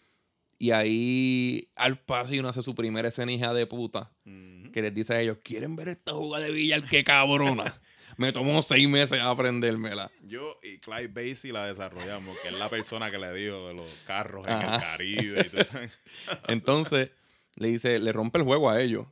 Y 0.64 0.72
ahí 0.72 1.70
Al 1.76 2.00
Pacino 2.00 2.48
hace 2.48 2.62
su 2.62 2.74
primera 2.74 3.10
escena 3.10 3.34
hija 3.34 3.54
de 3.54 3.68
puta. 3.68 4.14
Que 4.24 4.82
les 4.82 4.94
dice 4.94 5.14
a 5.14 5.20
ellos, 5.20 5.40
¿quieren 5.44 5.76
ver 5.76 5.90
esta 5.90 6.14
jugada 6.14 6.46
de 6.46 6.52
billar? 6.52 6.82
¡Qué 6.84 7.04
cabrona! 7.04 7.66
Me 8.18 8.32
tomó 8.32 8.62
seis 8.62 8.88
meses 8.88 9.20
a 9.20 9.30
aprendérmela. 9.30 10.10
Yo 10.22 10.58
y 10.64 10.78
Clyde 10.78 11.10
Basie 11.10 11.52
la 11.52 11.68
desarrollamos, 11.68 12.40
que 12.40 12.48
es 12.48 12.58
la 12.58 12.70
persona 12.70 13.12
que 13.12 13.18
le 13.18 13.34
dijo 13.34 13.68
de 13.68 13.74
los 13.74 13.92
carros 14.06 14.48
en 14.48 14.54
el 14.54 14.80
Caribe 14.80 15.42
y 15.46 15.50
todo 15.50 15.62
eso. 15.62 15.80
Entonces, 16.48 17.10
le 17.58 17.68
dice, 17.68 18.00
le 18.00 18.14
rompe 18.14 18.38
el 18.38 18.46
juego 18.46 18.70
a 18.70 18.80
ellos. 18.80 19.06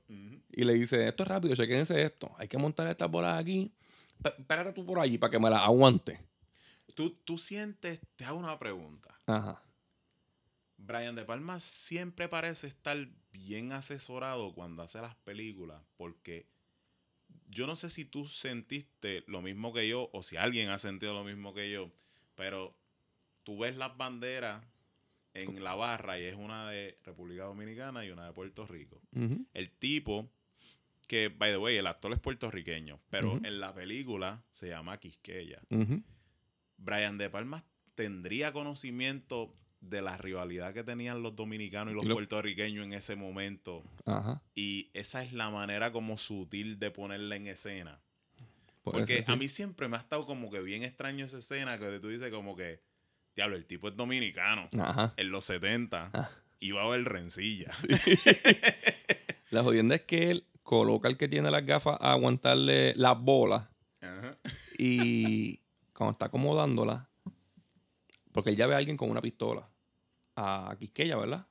Y 0.53 0.63
le 0.63 0.73
dice, 0.75 1.05
esto 1.05 1.23
es 1.23 1.29
rápido, 1.29 1.53
chequense 1.53 2.01
esto. 2.01 2.33
Hay 2.37 2.47
que 2.47 2.57
montar 2.57 2.87
estas 2.87 3.11
bolas 3.11 3.37
aquí. 3.37 3.73
Espérate 4.23 4.71
tú 4.71 4.85
por 4.85 4.99
allí 4.99 5.17
para 5.17 5.31
que 5.31 5.39
me 5.39 5.49
las 5.49 5.63
aguante. 5.63 6.17
Tú, 6.95 7.09
tú 7.25 7.37
sientes, 7.37 7.99
te 8.15 8.23
hago 8.23 8.39
una 8.39 8.57
pregunta. 8.57 9.19
Ajá. 9.27 9.61
Brian 10.91 11.15
De 11.15 11.23
Palma 11.23 11.59
siempre 11.59 12.27
parece 12.27 12.67
estar 12.67 13.07
bien 13.31 13.71
asesorado 13.71 14.53
cuando 14.53 14.83
hace 14.83 14.99
las 14.99 15.15
películas, 15.15 15.81
porque 15.95 16.47
yo 17.47 17.65
no 17.65 17.77
sé 17.77 17.89
si 17.89 18.03
tú 18.03 18.27
sentiste 18.27 19.23
lo 19.27 19.41
mismo 19.41 19.71
que 19.71 19.87
yo, 19.87 20.09
o 20.11 20.21
si 20.21 20.35
alguien 20.35 20.69
ha 20.69 20.79
sentido 20.79 21.13
lo 21.13 21.23
mismo 21.23 21.53
que 21.53 21.71
yo, 21.71 21.91
pero 22.35 22.75
tú 23.43 23.59
ves 23.59 23.77
las 23.77 23.95
banderas 23.95 24.63
en 25.33 25.63
la 25.63 25.75
barra 25.75 26.19
y 26.19 26.23
es 26.23 26.35
una 26.35 26.69
de 26.69 26.99
República 27.05 27.43
Dominicana 27.43 28.05
y 28.05 28.11
una 28.11 28.25
de 28.25 28.33
Puerto 28.33 28.67
Rico. 28.67 29.01
El 29.53 29.71
tipo, 29.71 30.29
que, 31.07 31.29
by 31.29 31.51
the 31.51 31.57
way, 31.57 31.77
el 31.77 31.87
actor 31.87 32.11
es 32.11 32.19
puertorriqueño, 32.19 32.99
pero 33.09 33.39
en 33.43 33.61
la 33.61 33.73
película 33.73 34.43
se 34.51 34.67
llama 34.67 34.99
Quisqueya. 34.99 35.61
Brian 36.75 37.17
De 37.17 37.29
Palma 37.29 37.63
tendría 37.95 38.51
conocimiento 38.51 39.53
de 39.81 40.01
la 40.01 40.15
rivalidad 40.17 40.73
que 40.73 40.83
tenían 40.83 41.21
los 41.23 41.35
dominicanos 41.35 41.91
y 41.91 41.95
los 41.95 42.05
Y 42.05 42.07
lo- 42.07 42.13
puertorriqueños 42.15 42.85
en 42.85 42.93
ese 42.93 43.15
momento. 43.15 43.83
Ajá. 44.05 44.41
Y 44.55 44.89
esa 44.93 45.23
es 45.23 45.33
la 45.33 45.49
manera 45.49 45.91
como 45.91 46.17
sutil 46.17 46.79
de 46.79 46.91
ponerla 46.91 47.35
en 47.35 47.47
escena. 47.47 47.99
Puede 48.83 48.99
Porque 48.99 49.21
sí. 49.23 49.31
a 49.31 49.35
mí 49.35 49.47
siempre 49.47 49.87
me 49.87 49.95
ha 49.97 49.99
estado 49.99 50.25
como 50.25 50.49
que 50.49 50.61
bien 50.61 50.83
extraño 50.83 51.25
esa 51.25 51.37
escena 51.39 51.77
que 51.77 51.99
tú 51.99 52.07
dices 52.09 52.31
como 52.31 52.55
que, 52.55 52.81
diablo, 53.35 53.55
el 53.55 53.65
tipo 53.65 53.87
es 53.89 53.95
dominicano. 53.95 54.69
Ajá. 54.79 55.13
En 55.17 55.29
los 55.29 55.45
70 55.45 56.09
Ah. 56.13 56.29
iba 56.59 56.81
a 56.83 56.87
ver 56.89 57.03
rencilla. 57.03 57.71
La 59.51 59.63
jodienda 59.63 59.95
es 59.95 60.01
que 60.01 60.31
él 60.31 60.47
coloca 60.63 61.07
al 61.09 61.17
que 61.17 61.27
tiene 61.27 61.51
las 61.51 61.65
gafas 61.65 61.97
a 61.99 62.11
aguantarle 62.13 62.93
las 62.95 63.19
bolas 63.19 63.67
Ajá. 64.01 64.37
Y 64.77 65.57
cuando 65.93 66.11
está 66.13 66.25
acomodándola, 66.27 67.09
porque 68.31 68.49
él 68.51 68.55
ya 68.55 68.65
ve 68.67 68.73
a 68.73 68.77
alguien 68.77 68.97
con 68.97 69.09
una 69.11 69.21
pistola. 69.21 69.69
A 70.35 70.75
Quisqueya, 70.79 71.17
¿verdad? 71.17 71.45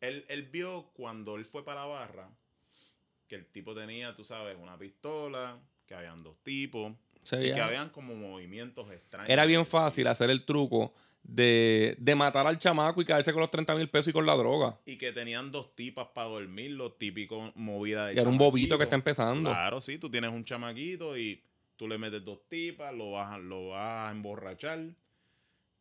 Él, 0.00 0.24
él 0.28 0.42
vio 0.44 0.90
cuando 0.92 1.36
él 1.36 1.44
fue 1.44 1.64
para 1.64 1.80
la 1.80 1.86
barra 1.86 2.30
que 3.26 3.34
el 3.34 3.46
tipo 3.46 3.74
tenía, 3.74 4.14
tú 4.14 4.24
sabes, 4.24 4.56
una 4.60 4.78
pistola, 4.78 5.58
que 5.86 5.94
habían 5.94 6.22
dos 6.22 6.38
tipos 6.42 6.92
Se 7.22 7.48
y 7.48 7.52
que 7.52 7.60
habían 7.60 7.90
como 7.90 8.14
movimientos 8.14 8.90
extraños. 8.92 9.30
Era 9.30 9.44
bien 9.44 9.66
fácil 9.66 10.06
hacer 10.06 10.30
el 10.30 10.44
truco 10.44 10.94
de, 11.22 11.96
de 11.98 12.14
matar 12.14 12.46
al 12.46 12.58
chamaco 12.58 13.02
y 13.02 13.04
caerse 13.04 13.32
con 13.32 13.40
los 13.40 13.50
30 13.50 13.74
mil 13.74 13.88
pesos 13.88 14.08
y 14.08 14.12
con 14.12 14.26
la 14.26 14.34
droga. 14.36 14.78
Y 14.84 14.96
que 14.96 15.12
tenían 15.12 15.50
dos 15.50 15.74
tipas 15.74 16.08
para 16.08 16.28
dormir, 16.28 16.72
los 16.72 16.98
típicos 16.98 17.54
movidas 17.56 18.08
de 18.08 18.14
Y 18.14 18.18
era 18.18 18.28
un 18.28 18.38
bobito 18.38 18.78
que 18.78 18.84
está 18.84 18.96
empezando. 18.96 19.50
Claro, 19.50 19.80
sí, 19.80 19.98
tú 19.98 20.10
tienes 20.10 20.30
un 20.30 20.44
chamaquito 20.44 21.16
y 21.16 21.42
tú 21.76 21.88
le 21.88 21.98
metes 21.98 22.24
dos 22.24 22.48
tipas, 22.48 22.94
lo 22.94 23.12
vas 23.12 23.32
a, 23.32 23.38
lo 23.38 23.68
vas 23.68 24.08
a 24.08 24.12
emborrachar 24.12 24.90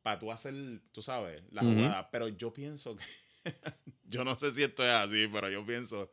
para 0.06 0.20
tú 0.20 0.32
hacer, 0.32 0.54
tú 0.92 1.02
sabes, 1.02 1.42
la 1.50 1.64
jugada. 1.64 2.12
Pero 2.12 2.28
yo 2.28 2.54
pienso 2.54 2.96
que, 2.96 3.04
yo 4.06 4.24
no 4.24 4.36
sé 4.36 4.52
si 4.52 4.62
esto 4.62 4.84
es 4.84 4.92
así, 4.92 5.28
pero 5.34 5.50
yo 5.50 5.66
pienso 5.66 6.12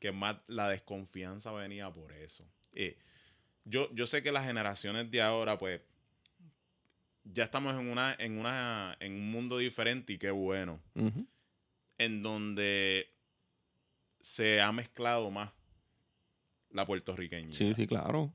que 0.00 0.10
más 0.10 0.38
la 0.48 0.68
desconfianza 0.68 1.52
venía 1.52 1.92
por 1.92 2.12
eso. 2.14 2.50
Eh, 2.72 2.98
yo, 3.62 3.94
yo 3.94 4.08
sé 4.08 4.24
que 4.24 4.32
las 4.32 4.44
generaciones 4.44 5.08
de 5.12 5.22
ahora, 5.22 5.56
pues, 5.56 5.84
ya 7.22 7.44
estamos 7.44 7.78
en 7.78 7.88
una, 7.88 8.16
en 8.18 8.38
una, 8.38 8.96
en 8.98 9.12
un 9.12 9.30
mundo 9.30 9.58
diferente 9.58 10.14
y 10.14 10.18
qué 10.18 10.32
bueno 10.32 10.82
en 11.98 12.22
donde 12.24 13.08
se 14.18 14.60
ha 14.60 14.72
mezclado 14.72 15.30
más 15.30 15.52
la 16.70 16.84
puertorriqueña. 16.84 17.52
Sí, 17.52 17.72
sí, 17.72 17.86
claro. 17.86 18.34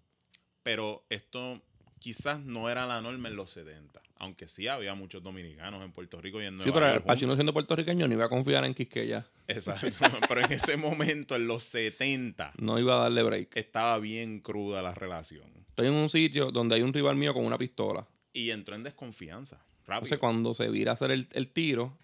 Pero 0.63 1.06
esto 1.10 1.62
quizás 2.04 2.42
no 2.42 2.70
era 2.70 2.86
la 2.86 3.00
norma 3.02 3.30
en 3.30 3.38
los 3.38 3.50
70, 3.52 4.02
aunque 4.18 4.48
sí 4.50 4.68
había 4.68 4.94
muchos 4.94 5.24
dominicanos 5.24 5.82
en 5.86 5.94
Puerto 5.94 6.20
Rico 6.20 6.42
y 6.42 6.46
en 6.46 6.58
Nueva 6.58 6.66
Sí, 6.66 6.72
pero 6.74 6.88
el 6.94 7.02
Pachino 7.02 7.34
siendo 7.36 7.54
puertorriqueño 7.54 8.08
no 8.10 8.13
iba 8.13 8.26
a 8.26 8.30
confiar 8.30 8.66
en 8.66 8.74
Quisqueya. 8.74 9.26
Exacto. 9.48 9.88
pero 10.28 10.42
en 10.42 10.52
ese 10.52 10.76
momento, 10.76 11.36
en 11.38 11.48
los 11.48 11.63
70, 11.63 12.52
No 12.58 12.78
iba 12.78 12.96
a 12.98 13.04
darle 13.04 13.24
break. 13.24 13.56
estaba 13.56 13.98
bien 14.00 14.42
cruda 14.42 14.82
la 14.82 14.94
relación. 14.94 15.50
Estoy 15.70 15.88
en 15.88 15.94
un 15.94 16.10
sitio 16.10 16.52
donde 16.52 16.76
hay 16.76 16.82
un 16.82 16.92
rival 16.94 17.16
mío 17.16 17.34
con 17.34 17.46
una 17.46 17.58
pistola. 17.58 18.06
Y 18.34 18.50
entró 18.50 18.76
en 18.76 18.84
desconfianza. 18.84 19.58
Rápido. 19.86 19.94
Entonces, 19.96 20.18
cuando 20.20 20.54
se 20.54 20.70
vira 20.70 20.92
a 20.92 20.94
hacer 20.96 21.12
el, 21.12 21.26
el 21.32 21.48
tiro, 21.54 21.98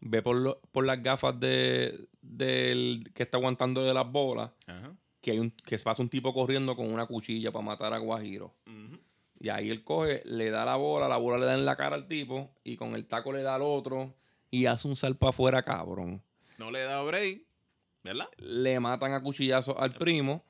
ve 0.00 0.20
por, 0.20 0.36
lo- 0.36 0.60
por 0.72 0.84
las 0.84 1.02
gafas 1.02 1.38
de, 1.40 2.08
del 2.20 3.10
que 3.14 3.22
está 3.22 3.38
aguantando 3.38 3.82
de 3.84 3.94
las 3.94 4.10
bolas 4.10 4.50
Ajá. 4.66 4.94
que 5.22 5.30
hay 5.32 5.38
un 5.38 5.50
que 5.50 5.78
pasa 5.78 6.02
un 6.02 6.08
tipo 6.08 6.32
corriendo 6.34 6.76
con 6.76 6.92
una 6.92 7.06
cuchilla 7.06 7.50
para 7.52 7.64
matar 7.64 7.92
a 7.94 7.98
Guajiro. 7.98 8.54
Y 9.40 9.48
ahí 9.50 9.70
él 9.70 9.84
coge, 9.84 10.22
le 10.24 10.50
da 10.50 10.64
la 10.64 10.76
bola, 10.76 11.08
la 11.08 11.16
bola 11.18 11.38
le 11.38 11.46
da 11.46 11.54
en 11.54 11.64
la 11.66 11.76
cara 11.76 11.94
al 11.96 12.08
tipo 12.08 12.50
y 12.64 12.76
con 12.76 12.94
el 12.94 13.06
taco 13.06 13.32
le 13.32 13.42
da 13.42 13.54
al 13.56 13.62
otro 13.62 14.14
y 14.50 14.66
hace 14.66 14.88
un 14.88 14.96
salpa 14.96 15.28
afuera, 15.28 15.62
cabrón. 15.62 16.22
No 16.58 16.70
le 16.70 16.80
da 16.80 17.02
break, 17.02 17.42
¿verdad? 18.02 18.28
Le 18.38 18.80
matan 18.80 19.12
a 19.12 19.22
cuchillazos 19.22 19.76
al 19.78 19.90
primo. 19.90 20.42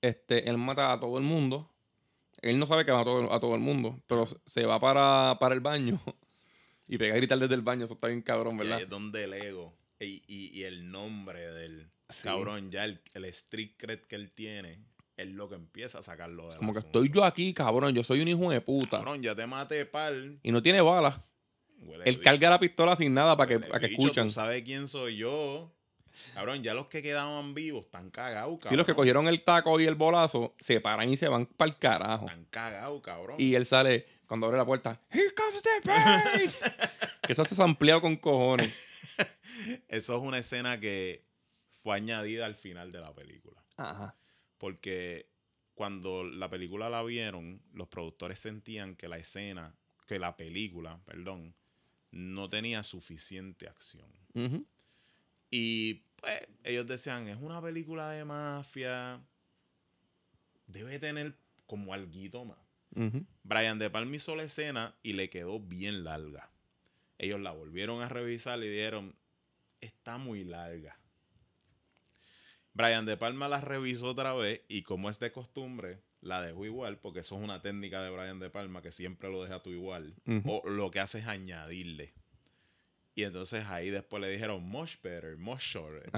Este, 0.00 0.48
él 0.48 0.56
mata 0.58 0.92
a 0.92 1.00
todo 1.00 1.18
el 1.18 1.24
mundo. 1.24 1.70
Él 2.40 2.58
no 2.58 2.66
sabe 2.66 2.84
que 2.84 2.92
mató 2.92 3.10
a 3.18 3.20
todo, 3.22 3.32
a 3.32 3.40
todo 3.40 3.54
el 3.54 3.60
mundo, 3.60 3.98
pero 4.06 4.24
se- 4.26 4.66
va 4.66 4.78
para, 4.80 5.36
para 5.38 5.54
el 5.54 5.60
baño 5.60 5.98
y 6.88 6.98
pega 6.98 7.14
a 7.14 7.16
gritar 7.16 7.38
desde 7.38 7.54
el 7.54 7.62
baño. 7.62 7.84
Eso 7.84 7.94
está 7.94 8.08
bien 8.08 8.22
cabrón, 8.22 8.54
Y 8.56 8.58
¿verdad? 8.58 8.76
ahí 8.78 8.82
es 8.84 8.88
donde 8.88 9.24
el 9.24 9.32
ego 9.34 9.74
y, 10.00 10.22
y- 10.26 10.50
y 10.58 10.64
el 10.64 10.90
nombre 10.90 11.40
del 11.52 11.90
Sí. 12.10 12.24
cabrón, 12.24 12.70
ya 12.70 12.84
el, 12.84 13.00
el 13.14 13.24
street 13.26 13.72
cred 13.78 14.00
que 14.00 14.14
él 14.16 14.30
tiene, 14.30 14.78
es 15.16 15.32
lo 15.32 15.48
que 15.48 15.54
empieza 15.54 15.98
a 15.98 16.02
sacarlo 16.02 16.48
de 16.50 16.56
Como 16.56 16.72
que 16.72 16.80
estoy 16.80 17.10
yo 17.10 17.24
aquí, 17.24 17.54
cabrón. 17.54 17.94
Yo 17.94 18.02
soy 18.02 18.20
un 18.20 18.28
hijo 18.28 18.50
de 18.50 18.60
puta. 18.60 18.98
Cabrón, 18.98 19.22
ya 19.22 19.34
te 19.34 19.46
maté, 19.46 19.86
pal. 19.86 20.40
Y 20.42 20.50
no 20.50 20.62
tiene 20.62 20.80
balas. 20.80 21.16
Huele 21.78 22.04
Él 22.04 22.16
bicho, 22.16 22.24
carga 22.24 22.50
la 22.50 22.58
pistola 22.58 22.96
sin 22.96 23.14
nada 23.14 23.36
para 23.36 23.48
que, 23.48 23.56
huele 23.56 23.68
para 23.68 23.80
que 23.80 23.88
bicho, 23.88 24.02
escuchan. 24.02 24.26
Tú 24.28 24.32
sabes 24.32 24.62
quién 24.62 24.88
soy 24.88 25.16
yo. 25.16 25.70
Cabrón, 26.32 26.62
ya 26.62 26.74
los 26.74 26.86
que 26.86 27.02
quedaban 27.02 27.54
vivos 27.54 27.84
están 27.84 28.10
cagados, 28.10 28.58
cabrón. 28.58 28.70
Si 28.70 28.76
los 28.76 28.86
que 28.86 28.94
cogieron 28.94 29.28
el 29.28 29.42
taco 29.42 29.78
y 29.80 29.86
el 29.86 29.94
bolazo 29.94 30.54
se 30.58 30.80
paran 30.80 31.10
y 31.10 31.16
se 31.16 31.28
van 31.28 31.46
para 31.46 31.70
el 31.70 31.78
carajo. 31.78 32.26
Están 32.26 32.44
cagados, 32.46 33.02
cabrón. 33.02 33.36
Y 33.38 33.54
él 33.54 33.66
sale 33.66 34.06
cuando 34.26 34.46
abre 34.46 34.58
la 34.58 34.64
puerta. 34.64 34.98
Here 35.10 35.32
comes 35.34 35.62
the 35.62 35.70
pain. 35.84 36.50
que 37.22 37.32
eso 37.32 37.44
se 37.44 37.60
ha 37.60 37.64
ampliado 37.64 38.00
con 38.00 38.16
cojones. 38.16 38.90
Eso 39.88 40.16
es 40.16 40.22
una 40.22 40.38
escena 40.38 40.80
que 40.80 41.24
fue 41.70 41.96
añadida 41.96 42.44
al 42.46 42.56
final 42.56 42.90
de 42.90 43.00
la 43.00 43.14
película. 43.14 43.64
Ajá. 43.76 44.16
Porque 44.64 45.28
cuando 45.74 46.24
la 46.24 46.48
película 46.48 46.88
la 46.88 47.02
vieron, 47.02 47.60
los 47.74 47.86
productores 47.88 48.38
sentían 48.38 48.96
que 48.96 49.08
la 49.08 49.18
escena, 49.18 49.76
que 50.06 50.18
la 50.18 50.38
película, 50.38 51.02
perdón, 51.04 51.54
no 52.12 52.48
tenía 52.48 52.82
suficiente 52.82 53.68
acción. 53.68 54.08
Y 55.50 56.04
pues 56.16 56.40
ellos 56.62 56.86
decían, 56.86 57.28
es 57.28 57.36
una 57.42 57.60
película 57.60 58.10
de 58.12 58.24
mafia, 58.24 59.22
debe 60.66 60.98
tener 60.98 61.36
como 61.66 61.92
alguito 61.92 62.46
más. 62.46 62.56
Brian 63.42 63.78
De 63.78 63.90
Palma 63.90 64.16
hizo 64.16 64.34
la 64.34 64.44
escena 64.44 64.96
y 65.02 65.12
le 65.12 65.28
quedó 65.28 65.60
bien 65.60 66.04
larga. 66.04 66.50
Ellos 67.18 67.38
la 67.38 67.50
volvieron 67.50 68.00
a 68.00 68.08
revisar 68.08 68.58
y 68.60 68.68
dijeron, 68.70 69.14
está 69.82 70.16
muy 70.16 70.42
larga. 70.42 70.96
Brian 72.74 73.06
De 73.06 73.16
Palma 73.16 73.48
la 73.48 73.60
revisó 73.60 74.06
otra 74.06 74.34
vez 74.34 74.62
y 74.68 74.82
como 74.82 75.08
es 75.08 75.20
de 75.20 75.32
costumbre, 75.32 76.02
la 76.20 76.42
dejó 76.42 76.64
igual, 76.64 76.98
porque 76.98 77.20
eso 77.20 77.36
es 77.36 77.42
una 77.42 77.62
técnica 77.62 78.02
de 78.02 78.10
Brian 78.10 78.40
De 78.40 78.50
Palma 78.50 78.82
que 78.82 78.90
siempre 78.90 79.30
lo 79.30 79.42
deja 79.42 79.62
tú 79.62 79.70
igual. 79.70 80.14
O 80.44 80.68
lo 80.68 80.90
que 80.90 81.00
hace 81.00 81.20
es 81.20 81.28
añadirle. 81.28 82.14
Y 83.14 83.22
entonces 83.22 83.66
ahí 83.68 83.90
después 83.90 84.20
le 84.20 84.28
dijeron, 84.28 84.64
much 84.64 85.00
better, 85.00 85.36
much 85.36 85.60
shorter. 85.60 86.10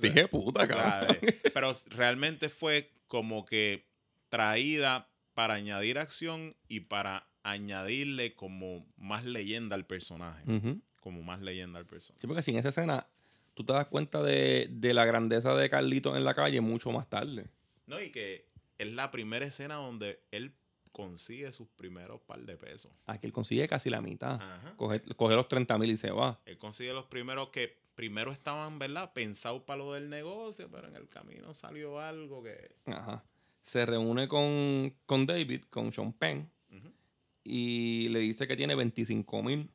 Tije 0.00 0.20
de 0.20 0.28
puta, 0.28 0.68
cabrón. 0.68 1.16
Pero 1.52 1.72
realmente 1.90 2.48
fue 2.48 2.92
como 3.08 3.44
que 3.44 3.88
traída 4.28 5.10
para 5.34 5.54
añadir 5.54 5.98
acción 5.98 6.54
y 6.68 6.80
para 6.80 7.28
añadirle 7.42 8.34
como 8.34 8.86
más 8.96 9.24
leyenda 9.24 9.74
al 9.74 9.84
personaje. 9.84 10.44
Como 11.00 11.22
más 11.22 11.42
leyenda 11.42 11.80
al 11.80 11.86
personaje. 11.86 12.20
Sí, 12.20 12.26
porque 12.28 12.42
sin 12.42 12.56
esa 12.56 12.68
escena 12.68 13.08
tú 13.56 13.64
te 13.64 13.72
das 13.72 13.86
cuenta 13.86 14.22
de, 14.22 14.68
de 14.70 14.92
la 14.92 15.06
grandeza 15.06 15.54
de 15.54 15.70
Carlitos 15.70 16.14
en 16.14 16.24
la 16.24 16.34
calle 16.34 16.60
mucho 16.60 16.92
más 16.92 17.08
tarde. 17.08 17.46
No, 17.86 18.00
y 18.00 18.10
que 18.10 18.44
es 18.76 18.92
la 18.92 19.10
primera 19.10 19.46
escena 19.46 19.76
donde 19.76 20.20
él 20.30 20.52
consigue 20.92 21.50
sus 21.52 21.66
primeros 21.68 22.20
par 22.20 22.38
de 22.40 22.56
pesos. 22.58 22.92
Aquí 23.06 23.26
él 23.26 23.32
consigue 23.32 23.66
casi 23.66 23.88
la 23.88 24.02
mitad. 24.02 24.38
Coge, 24.76 25.00
coge 25.16 25.34
los 25.34 25.48
30 25.48 25.78
mil 25.78 25.90
y 25.90 25.96
se 25.96 26.10
va. 26.10 26.38
Él 26.44 26.58
consigue 26.58 26.92
los 26.92 27.06
primeros 27.06 27.48
que 27.48 27.78
primero 27.94 28.30
estaban, 28.30 28.78
¿verdad? 28.78 29.14
Pensados 29.14 29.62
para 29.62 29.78
lo 29.78 29.94
del 29.94 30.10
negocio, 30.10 30.68
pero 30.70 30.88
en 30.88 30.96
el 30.96 31.08
camino 31.08 31.54
salió 31.54 31.98
algo 31.98 32.42
que... 32.42 32.76
Ajá. 32.84 33.24
Se 33.62 33.86
reúne 33.86 34.28
con, 34.28 34.94
con 35.06 35.24
David, 35.24 35.64
con 35.70 35.92
Sean 35.92 36.12
Penn, 36.12 36.48
y 37.42 38.08
le 38.10 38.18
dice 38.18 38.46
que 38.46 38.56
tiene 38.56 38.74
25 38.74 39.42
mil, 39.42 39.70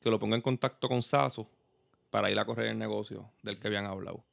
que 0.00 0.10
lo 0.10 0.18
ponga 0.18 0.36
en 0.36 0.42
contacto 0.42 0.88
con 0.88 1.02
Sasso 1.02 1.50
para 2.14 2.30
ir 2.30 2.38
a 2.38 2.44
correr 2.44 2.68
el 2.68 2.78
negocio 2.78 3.28
del 3.42 3.58
que 3.58 3.66
habían 3.66 3.86
hablado. 3.86 4.24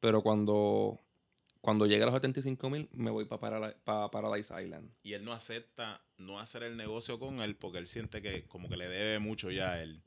Pero 0.00 0.22
cuando, 0.22 0.98
cuando 1.60 1.84
llegue 1.84 2.04
a 2.04 2.06
los 2.06 2.14
75 2.14 2.70
mil, 2.70 2.88
me 2.92 3.10
voy 3.10 3.26
para 3.26 3.74
Paradise 3.84 4.54
Island. 4.64 4.90
Y 5.02 5.12
él 5.12 5.26
no 5.26 5.34
acepta 5.34 6.00
no 6.16 6.40
hacer 6.40 6.62
el 6.62 6.78
negocio 6.78 7.18
con 7.18 7.42
él 7.42 7.54
porque 7.54 7.76
él 7.80 7.86
siente 7.86 8.22
que 8.22 8.46
como 8.46 8.70
que 8.70 8.78
le 8.78 8.88
debe 8.88 9.18
mucho 9.18 9.50
ya 9.50 9.72
a 9.72 9.82
él. 9.82 10.00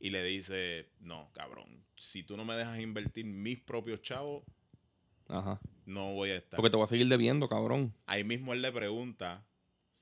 Y 0.00 0.10
le 0.10 0.22
dice, 0.22 0.90
no, 1.00 1.30
cabrón, 1.32 1.82
si 1.96 2.24
tú 2.24 2.36
no 2.36 2.44
me 2.44 2.54
dejas 2.54 2.78
invertir 2.78 3.24
mis 3.24 3.58
propios 3.58 4.02
chavos, 4.02 4.44
Ajá. 5.28 5.58
no 5.86 6.12
voy 6.12 6.28
a 6.28 6.36
estar. 6.36 6.58
Porque 6.58 6.68
te 6.68 6.76
voy 6.76 6.84
a 6.84 6.88
seguir 6.88 7.08
debiendo, 7.08 7.48
cabrón. 7.48 7.94
Ahí 8.04 8.22
mismo 8.22 8.52
él 8.52 8.60
le 8.60 8.70
pregunta 8.70 9.46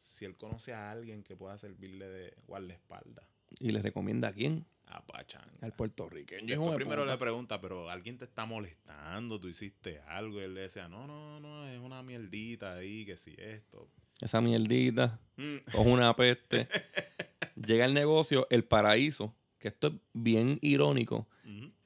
si 0.00 0.24
él 0.24 0.34
conoce 0.34 0.72
a 0.72 0.90
alguien 0.90 1.22
que 1.22 1.36
pueda 1.36 1.56
servirle 1.56 2.08
de 2.08 2.34
guardaespaldas. 2.48 3.24
Y 3.60 3.70
le 3.70 3.80
recomienda 3.80 4.26
a 4.26 4.32
quién? 4.32 4.66
A 4.90 5.04
Pachanga. 5.06 5.52
Al 5.60 5.72
puertorriqueño. 5.72 6.46
Después 6.46 6.76
primero 6.76 7.02
puta. 7.02 7.12
le 7.14 7.18
pregunta, 7.18 7.60
pero 7.60 7.90
alguien 7.90 8.16
te 8.18 8.24
está 8.24 8.46
molestando, 8.46 9.38
tú 9.38 9.48
hiciste 9.48 10.00
algo. 10.08 10.40
Y 10.40 10.44
él 10.44 10.54
le 10.54 10.62
decía, 10.62 10.88
no, 10.88 11.06
no, 11.06 11.40
no, 11.40 11.66
es 11.68 11.78
una 11.78 12.02
mierdita 12.02 12.74
ahí, 12.74 13.04
que 13.04 13.16
si 13.16 13.34
esto. 13.38 13.88
Esa 14.20 14.40
mierdita. 14.40 15.20
Mm, 15.36 15.56
o 15.74 15.82
una 15.82 16.14
peste. 16.16 16.66
Llega 17.66 17.84
el 17.84 17.94
negocio, 17.94 18.46
el 18.50 18.64
paraíso, 18.64 19.34
que 19.58 19.68
esto 19.68 19.88
es 19.88 19.92
bien 20.12 20.58
irónico, 20.62 21.28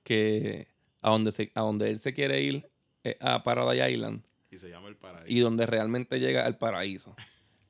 que 0.02 0.68
a 1.00 1.10
donde, 1.10 1.32
se, 1.32 1.50
a 1.54 1.60
donde 1.62 1.90
él 1.90 1.98
se 1.98 2.12
quiere 2.14 2.40
ir 2.40 2.68
es 3.02 3.16
a 3.20 3.42
Paradise 3.42 3.90
Island 3.90 4.22
Y 4.50 4.56
se 4.56 4.68
llama 4.70 4.88
el 4.88 4.96
paraíso. 4.96 5.26
y 5.28 5.40
donde 5.40 5.66
realmente 5.66 6.20
llega 6.20 6.44
al 6.46 6.58
paraíso, 6.58 7.14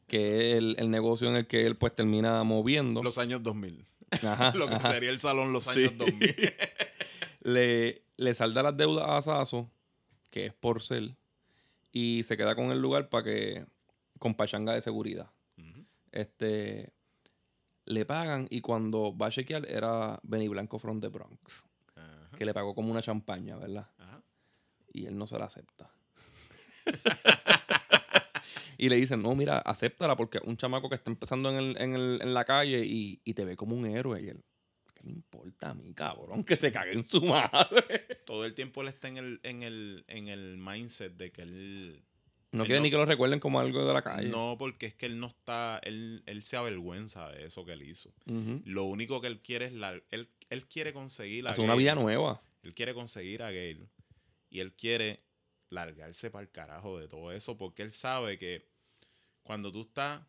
que 0.07 0.17
es 0.53 0.59
el, 0.59 0.77
el 0.79 0.91
negocio 0.91 1.29
en 1.29 1.37
el 1.37 1.47
que 1.47 1.65
él 1.67 1.77
pues 1.77 1.95
termina 1.95 2.43
moviendo. 2.45 3.03
Los 3.03 3.19
años 3.19 3.43
2000. 3.43 3.85
Ajá, 4.27 4.53
Lo 4.57 4.69
que 4.69 4.75
ajá. 4.75 4.93
sería 4.93 5.11
el 5.11 5.19
salón 5.19 5.53
los 5.53 5.65
Sí. 5.65 5.71
años 5.85 5.99
2000. 5.99 6.55
le, 7.43 8.03
le 8.17 8.35
salda 8.35 8.63
las 8.63 8.77
deudas 8.77 9.07
a 9.09 9.23
Sasso, 9.23 9.71
que 10.31 10.47
es 10.47 10.55
por 10.55 10.83
ser, 10.83 11.17
y 11.93 12.23
se 12.25 12.37
queda 12.37 12.55
con 12.55 12.71
el 12.73 12.81
lugar 12.81 13.09
para 13.09 13.25
que 13.25 13.67
con 14.19 14.35
pachanga 14.35 14.73
de 14.75 14.81
seguridad. 14.81 15.31
Este. 16.13 16.93
Le 17.85 18.05
pagan 18.05 18.47
y 18.51 18.61
cuando 18.61 19.17
va 19.17 19.27
a 19.27 19.31
chequear 19.31 19.67
era 19.69 20.21
Benny 20.23 20.47
Blanco 20.47 20.79
from 20.79 21.01
the 21.01 21.09
Bronx. 21.09 21.67
Ajá. 21.97 22.31
Que 22.39 22.45
le 22.45 22.55
pagó 22.55 22.75
como 22.77 22.91
una 22.93 23.03
champaña, 23.03 23.57
¿verdad? 23.57 23.91
Ajá. 23.99 24.23
Y 24.93 25.07
él 25.07 25.19
no 25.19 25.27
se 25.27 25.37
la 25.39 25.47
acepta. 25.47 25.91
y 28.85 28.89
le 28.89 28.97
dicen, 28.97 29.23
no, 29.23 29.35
mira, 29.35 29.59
acéptala 29.59 30.17
porque 30.17 30.41
un 30.45 30.57
chamaco 30.57 30.89
que 30.89 30.97
está 30.97 31.11
empezando 31.11 31.51
en, 31.51 31.57
el- 31.57 31.77
en 31.81 31.95
el- 31.95 32.19
en 32.23 32.35
la 32.35 32.45
calle 32.45 32.85
y, 32.85 33.21
y 33.25 33.35
te 33.35 33.45
ve 33.45 33.57
como 33.57 33.77
un 33.77 33.87
héroe. 33.87 34.21
Y 34.23 34.29
él, 34.31 34.43
¿qué 34.95 35.03
me 35.05 35.13
importa 35.13 35.71
a 35.71 35.75
mí, 35.75 35.93
cabrón? 35.95 36.43
Que 36.45 36.57
se 36.57 36.73
cague 36.73 36.93
en 36.93 37.07
su 37.07 37.23
madre. 37.23 38.07
Todo 38.27 38.45
el 38.45 38.55
tiempo 38.55 38.83
él 38.83 38.89
está 38.89 39.09
en 39.09 39.19
el, 39.19 39.41
en 39.45 39.63
el, 39.63 40.05
en 40.09 40.29
el 40.29 40.57
mindset 40.57 41.13
de 41.17 41.31
que 41.31 41.43
él. 41.43 42.03
No 42.51 42.65
Él 42.65 42.67
quiere 42.67 42.81
no- 42.81 42.85
ni 42.85 42.91
que 42.91 42.97
lo 42.97 43.07
recuerden 43.07 43.41
como 43.41 43.61
algo 43.61 43.87
de 43.87 43.95
la 43.95 44.03
calle. 44.03 44.29
No, 44.29 44.57
porque 44.59 44.87
es 44.87 44.95
que 44.95 45.07
él 45.07 45.19
no 45.21 45.29
está. 45.29 45.81
Él, 45.85 46.23
él 46.27 46.43
se 46.43 46.57
avergüenza 46.57 47.31
de 47.31 47.47
eso 47.47 47.65
que 47.65 47.73
él 47.73 47.83
hizo. 47.83 48.13
Lo 48.67 48.85
único 48.85 49.21
que 49.21 49.29
él 49.29 49.41
quiere 49.41 49.67
es 49.67 49.73
la. 49.73 49.93
Él, 50.11 50.29
él 50.51 50.67
quiere 50.67 50.93
conseguir 50.93 51.47
a 51.47 51.53
Hace 51.53 51.61
una 51.63 51.75
vida 51.77 51.95
nueva. 51.95 52.43
Él 52.63 52.75
quiere 52.75 52.93
conseguir 52.95 53.43
a 53.43 53.51
Gail. 53.53 53.89
Y 54.51 54.61
él 54.61 54.73
quiere 54.75 55.23
largarse 55.71 56.31
para 56.31 56.43
el 56.43 56.51
carajo 56.51 56.99
de 56.99 57.09
todo 57.09 57.33
eso. 57.33 57.57
Porque 57.57 57.83
él 57.83 57.91
sabe 57.91 58.37
que 58.37 58.69
cuando 59.43 59.71
tú 59.73 59.83
estás, 59.83 60.21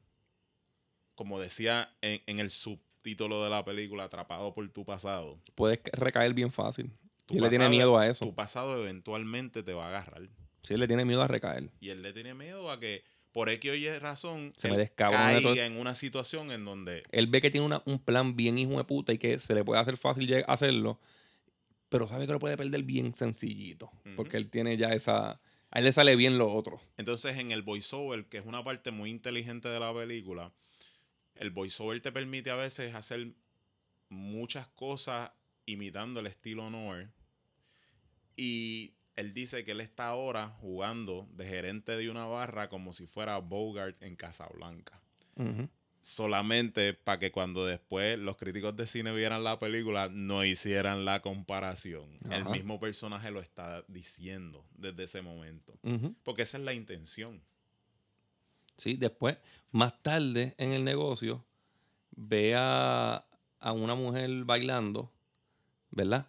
como 1.15 1.39
decía 1.39 1.95
en, 2.01 2.21
en 2.25 2.39
el 2.39 2.49
subtítulo 2.49 3.43
de 3.43 3.49
la 3.49 3.63
película, 3.65 4.05
atrapado 4.05 4.53
por 4.53 4.67
tu 4.69 4.85
pasado. 4.85 5.39
Puedes 5.55 5.79
recaer 5.93 6.33
bien 6.33 6.51
fácil. 6.51 6.91
y 7.29 7.37
él 7.37 7.43
le 7.43 7.49
tiene 7.49 7.69
miedo 7.69 7.97
a 7.97 8.07
eso. 8.07 8.25
Tu 8.25 8.35
pasado 8.35 8.79
eventualmente 8.81 9.63
te 9.63 9.73
va 9.73 9.85
a 9.85 9.87
agarrar. 9.89 10.29
Sí, 10.61 10.73
él 10.73 10.79
le 10.79 10.87
tiene 10.87 11.05
miedo 11.05 11.21
a 11.21 11.27
recaer. 11.27 11.69
Y 11.79 11.89
él 11.89 12.01
le 12.01 12.13
tiene 12.13 12.33
miedo 12.33 12.71
a 12.71 12.79
que, 12.79 13.03
por 13.31 13.49
X 13.49 13.71
o 13.71 13.75
Y 13.75 13.89
razón, 13.99 14.53
Se 14.55 14.69
me 14.69 14.89
caiga 14.89 15.65
en 15.65 15.77
una 15.77 15.95
situación 15.95 16.51
en 16.51 16.63
donde 16.65 17.03
Él 17.11 17.27
ve 17.27 17.41
que 17.41 17.51
tiene 17.51 17.65
una- 17.65 17.81
un 17.85 17.99
plan 17.99 18.35
bien 18.35 18.57
hijo 18.57 18.77
de 18.77 18.83
puta 18.85 19.11
y 19.13 19.17
que 19.17 19.39
se 19.39 19.53
le 19.55 19.63
puede 19.65 19.81
hacer 19.81 19.97
fácil 19.97 20.43
hacerlo, 20.47 20.99
pero 21.89 22.07
sabe 22.07 22.25
que 22.25 22.31
lo 22.33 22.39
puede 22.39 22.57
perder 22.57 22.83
bien 22.83 23.13
sencillito. 23.13 23.91
Porque 24.15 24.37
él 24.37 24.49
tiene 24.49 24.77
ya 24.77 24.89
esa. 24.93 25.41
A 25.75 25.79
él 25.79 25.85
le 25.85 25.91
sale 25.91 26.15
bien 26.15 26.37
lo 26.37 26.53
otro. 26.53 26.79
Entonces, 26.97 27.35
en 27.37 27.51
el 27.51 27.63
voiceover, 27.63 28.25
que 28.29 28.37
es 28.37 28.45
una 28.45 28.63
parte 28.63 28.91
muy 28.91 29.09
inteligente 29.09 29.69
de 29.69 29.79
la 29.79 29.91
película, 29.91 30.53
el 31.33 31.49
voiceover 31.49 31.99
te 31.99 32.11
permite 32.11 32.51
a 32.51 32.55
veces 32.55 32.93
hacer 32.93 33.33
muchas 34.07 34.67
cosas 34.67 35.31
imitando 35.65 36.19
el 36.19 36.27
estilo 36.27 36.69
Noir. 36.69 37.09
Y 38.35 38.93
él 39.15 39.33
dice 39.33 39.63
que 39.63 39.71
él 39.71 39.81
está 39.81 40.09
ahora 40.09 40.49
jugando 40.61 41.27
de 41.31 41.47
gerente 41.47 41.97
de 41.97 42.11
una 42.11 42.25
barra 42.25 42.69
como 42.69 42.93
si 42.93 43.07
fuera 43.07 43.39
Bogart 43.39 43.99
en 44.03 44.15
Casablanca. 44.15 45.01
Solamente 46.05 46.93
para 46.93 47.17
que 47.17 47.31
cuando 47.31 47.65
después 47.65 48.19
los 48.19 48.35
críticos 48.35 48.75
de 48.75 48.87
cine 48.87 49.15
vieran 49.15 49.45
la 49.45 49.57
película 49.57 50.09
no 50.09 50.43
hicieran 50.43 51.05
la 51.05 51.21
comparación. 51.21 52.17
El 52.29 52.43
mismo 52.49 52.77
personaje 52.77 53.31
lo 53.31 53.39
está 53.39 53.85
diciendo 53.87 54.65
desde 54.75 55.03
ese 55.03 55.21
momento. 55.21 55.79
Porque 56.23 56.41
esa 56.41 56.57
es 56.57 56.65
la 56.65 56.73
intención. 56.73 57.41
Sí, 58.75 58.95
después, 58.95 59.37
más 59.71 60.03
tarde 60.03 60.55
en 60.57 60.73
el 60.73 60.83
negocio, 60.83 61.45
ve 62.11 62.53
a, 62.57 63.25
a 63.61 63.71
una 63.71 63.95
mujer 63.95 64.43
bailando, 64.43 65.09
¿verdad? 65.89 66.27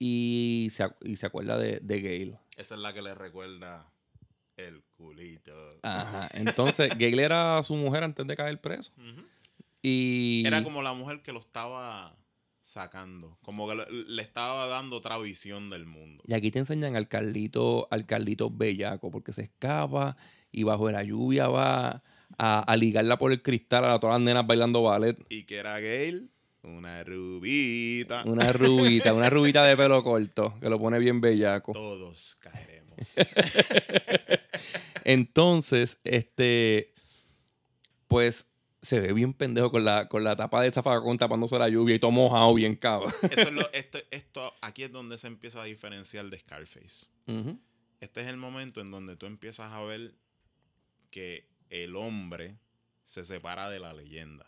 Y 0.00 0.70
se, 0.72 0.84
y 1.02 1.14
se 1.14 1.26
acuerda 1.26 1.56
de, 1.56 1.78
de 1.78 2.00
Gail. 2.00 2.36
Esa 2.56 2.74
es 2.74 2.80
la 2.80 2.92
que 2.92 3.02
le 3.02 3.14
recuerda 3.14 3.92
el 4.56 4.82
culito. 4.98 5.52
Ajá. 5.82 6.28
Entonces, 6.34 6.98
Gail 6.98 7.20
era 7.20 7.62
su 7.62 7.74
mujer 7.74 8.04
antes 8.04 8.26
de 8.26 8.36
caer 8.36 8.60
preso. 8.60 8.92
Y. 9.80 10.42
Era 10.46 10.62
como 10.62 10.82
la 10.82 10.92
mujer 10.92 11.22
que 11.22 11.32
lo 11.32 11.38
estaba 11.38 12.16
sacando. 12.60 13.38
Como 13.42 13.68
que 13.68 13.76
le, 13.76 14.22
estaba 14.22 14.66
dando 14.66 14.96
otra 14.96 15.16
visión 15.18 15.70
del 15.70 15.86
mundo. 15.86 16.22
Y 16.26 16.34
aquí 16.34 16.50
te 16.50 16.58
enseñan 16.58 16.96
al 16.96 17.08
Carlito, 17.08 17.88
al 17.90 18.04
Carlito 18.04 18.50
bellaco, 18.50 19.10
porque 19.10 19.32
se 19.32 19.42
escapa 19.42 20.16
y 20.50 20.64
bajo 20.64 20.90
la 20.90 21.02
lluvia 21.02 21.48
va 21.48 22.02
a, 22.36 22.60
a 22.60 22.76
ligarla 22.76 23.18
por 23.18 23.32
el 23.32 23.40
cristal 23.40 23.84
a 23.84 23.98
todas 24.00 24.16
las 24.16 24.22
nenas 24.22 24.46
bailando 24.46 24.82
ballet. 24.82 25.16
Y 25.30 25.44
que 25.44 25.56
era 25.56 25.78
Gail, 25.78 26.30
una 26.62 27.04
rubita. 27.04 28.24
Una 28.26 28.52
rubita, 28.52 29.14
una 29.14 29.30
rubita 29.30 29.66
de 29.66 29.76
pelo 29.76 30.02
corto, 30.02 30.54
que 30.60 30.68
lo 30.68 30.78
pone 30.78 30.98
bien 30.98 31.20
bellaco. 31.20 31.72
Todos 31.72 32.36
caeremos. 32.36 32.77
Entonces, 35.04 35.98
este, 36.04 36.92
pues 38.06 38.48
se 38.82 39.00
ve 39.00 39.12
bien 39.12 39.32
pendejo 39.32 39.70
con 39.70 39.84
la, 39.84 40.08
con 40.08 40.24
la 40.24 40.36
tapa 40.36 40.62
de 40.62 40.70
zafacón 40.70 41.18
tapándose 41.18 41.58
la 41.58 41.68
lluvia 41.68 41.96
y 41.96 41.98
todo 41.98 42.10
mojado 42.10 42.54
bien 42.54 42.76
cabrón. 42.76 43.12
Eso 43.30 43.42
es 43.42 43.52
lo, 43.52 43.62
esto, 43.72 43.98
esto, 44.10 44.54
aquí 44.60 44.84
es 44.84 44.92
donde 44.92 45.18
se 45.18 45.26
empieza 45.26 45.62
a 45.62 45.64
diferenciar 45.64 46.28
de 46.30 46.38
Scarface. 46.38 47.06
Este 48.00 48.20
es 48.20 48.28
el 48.28 48.36
momento 48.36 48.80
en 48.80 48.90
donde 48.90 49.16
tú 49.16 49.26
empiezas 49.26 49.72
a 49.72 49.82
ver 49.82 50.14
que 51.10 51.48
el 51.70 51.96
hombre 51.96 52.58
se 53.04 53.24
separa 53.24 53.68
de 53.70 53.80
la 53.80 53.92
leyenda. 53.92 54.46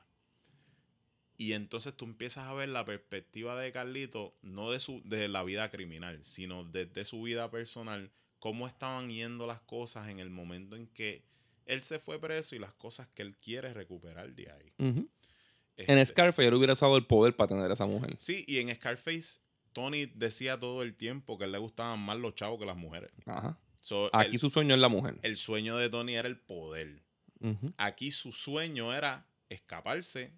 Y 1.36 1.54
entonces 1.54 1.96
tú 1.96 2.04
empiezas 2.04 2.48
a 2.48 2.54
ver 2.54 2.68
la 2.68 2.84
perspectiva 2.84 3.58
de 3.58 3.72
Carlito, 3.72 4.34
no 4.42 4.70
de, 4.70 4.78
su, 4.78 5.00
de 5.06 5.26
la 5.28 5.42
vida 5.42 5.70
criminal, 5.70 6.20
sino 6.22 6.64
desde 6.64 7.04
su 7.04 7.22
vida 7.22 7.50
personal, 7.50 8.10
cómo 8.40 8.66
estaban 8.66 9.08
yendo 9.10 9.46
las 9.46 9.60
cosas 9.60 10.08
en 10.08 10.18
el 10.18 10.30
momento 10.30 10.74
en 10.74 10.88
que 10.88 11.22
él 11.66 11.80
se 11.82 12.00
fue 12.00 12.18
preso 12.20 12.56
y 12.56 12.58
las 12.58 12.72
cosas 12.74 13.06
que 13.08 13.22
él 13.22 13.36
quiere 13.36 13.72
recuperar 13.72 14.34
de 14.34 14.50
ahí. 14.50 14.72
En 14.78 15.08
Este, 15.76 16.06
Scarface 16.06 16.48
él 16.48 16.54
hubiera 16.54 16.72
usado 16.72 16.96
el 16.96 17.06
poder 17.06 17.36
para 17.36 17.48
tener 17.48 17.70
a 17.70 17.74
esa 17.74 17.86
mujer. 17.86 18.16
Sí, 18.18 18.44
y 18.48 18.58
en 18.58 18.74
Scarface, 18.74 19.42
Tony 19.72 20.06
decía 20.06 20.58
todo 20.58 20.82
el 20.82 20.96
tiempo 20.96 21.38
que 21.38 21.44
a 21.44 21.46
él 21.46 21.52
le 21.52 21.58
gustaban 21.58 22.00
más 22.00 22.18
los 22.18 22.34
chavos 22.34 22.58
que 22.58 22.66
las 22.66 22.76
mujeres. 22.76 23.10
Ajá. 23.24 23.56
So, 23.80 24.10
Aquí 24.12 24.34
el- 24.34 24.40
su 24.40 24.50
sueño 24.50 24.74
es 24.74 24.80
la 24.80 24.88
mujer. 24.88 25.18
el 25.22 25.36
sueño 25.36 25.76
de 25.76 25.88
Tony 25.88 26.14
era 26.16 26.26
el 26.28 26.38
poder. 26.40 27.02
Aquí 27.78 28.10
su 28.10 28.32
sueño 28.32 28.92
era 28.92 29.26
escaparse 29.48 30.32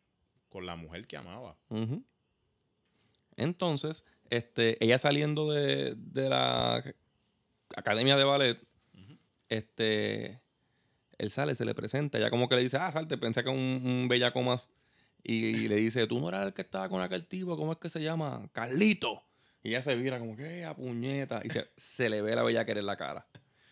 con 0.49 0.67
la 0.67 0.77
mujer 0.77 1.07
que 1.07 1.17
amaba. 1.17 1.57
Entonces, 3.37 4.05
este, 4.31 4.83
ella 4.85 4.99
saliendo 4.99 5.51
de, 5.51 5.95
de 5.97 6.29
la 6.29 6.85
academia 7.77 8.17
de 8.17 8.25
ballet, 8.25 8.59
este, 9.49 10.41
él 11.19 11.31
sale, 11.31 11.55
se 11.55 11.65
le 11.65 11.75
presenta, 11.75 12.19
ella 12.19 12.31
como 12.31 12.49
que 12.49 12.57
le 12.57 12.63
dice, 12.63 12.79
ah, 12.79 12.91
salte, 12.91 13.19
pensé 13.19 13.43
que 13.45 13.51
un, 13.51 13.83
un 13.85 14.09
bellaco 14.09 14.43
más. 14.43 14.69
Y, 15.25 15.69
le 15.69 15.77
dice, 15.77 16.07
tú 16.09 16.19
no 16.19 16.29
eras 16.29 16.49
el 16.49 16.53
que 16.53 16.63
estaba 16.63 16.89
con 16.89 17.01
aquel 17.01 17.25
tipo, 17.27 17.57
¿cómo 17.57 17.73
es 17.73 17.79
que 17.79 17.89
se 17.89 18.03
llama? 18.03 18.49
Carlito. 18.53 19.23
Y 19.63 19.69
ella 19.69 19.83
se 19.83 19.95
vira 19.95 20.19
como 20.19 20.37
que, 20.37 20.61
"Eh, 20.61 20.65
a 20.65 20.75
puñeta. 20.75 21.41
Y 21.45 21.51
se, 21.51 21.65
se 21.77 22.11
le 22.11 22.23
ve 22.23 22.35
la 22.35 22.43
bellaquera 22.43 22.81
en 22.81 22.87
la 22.87 22.97
cara. 22.97 23.25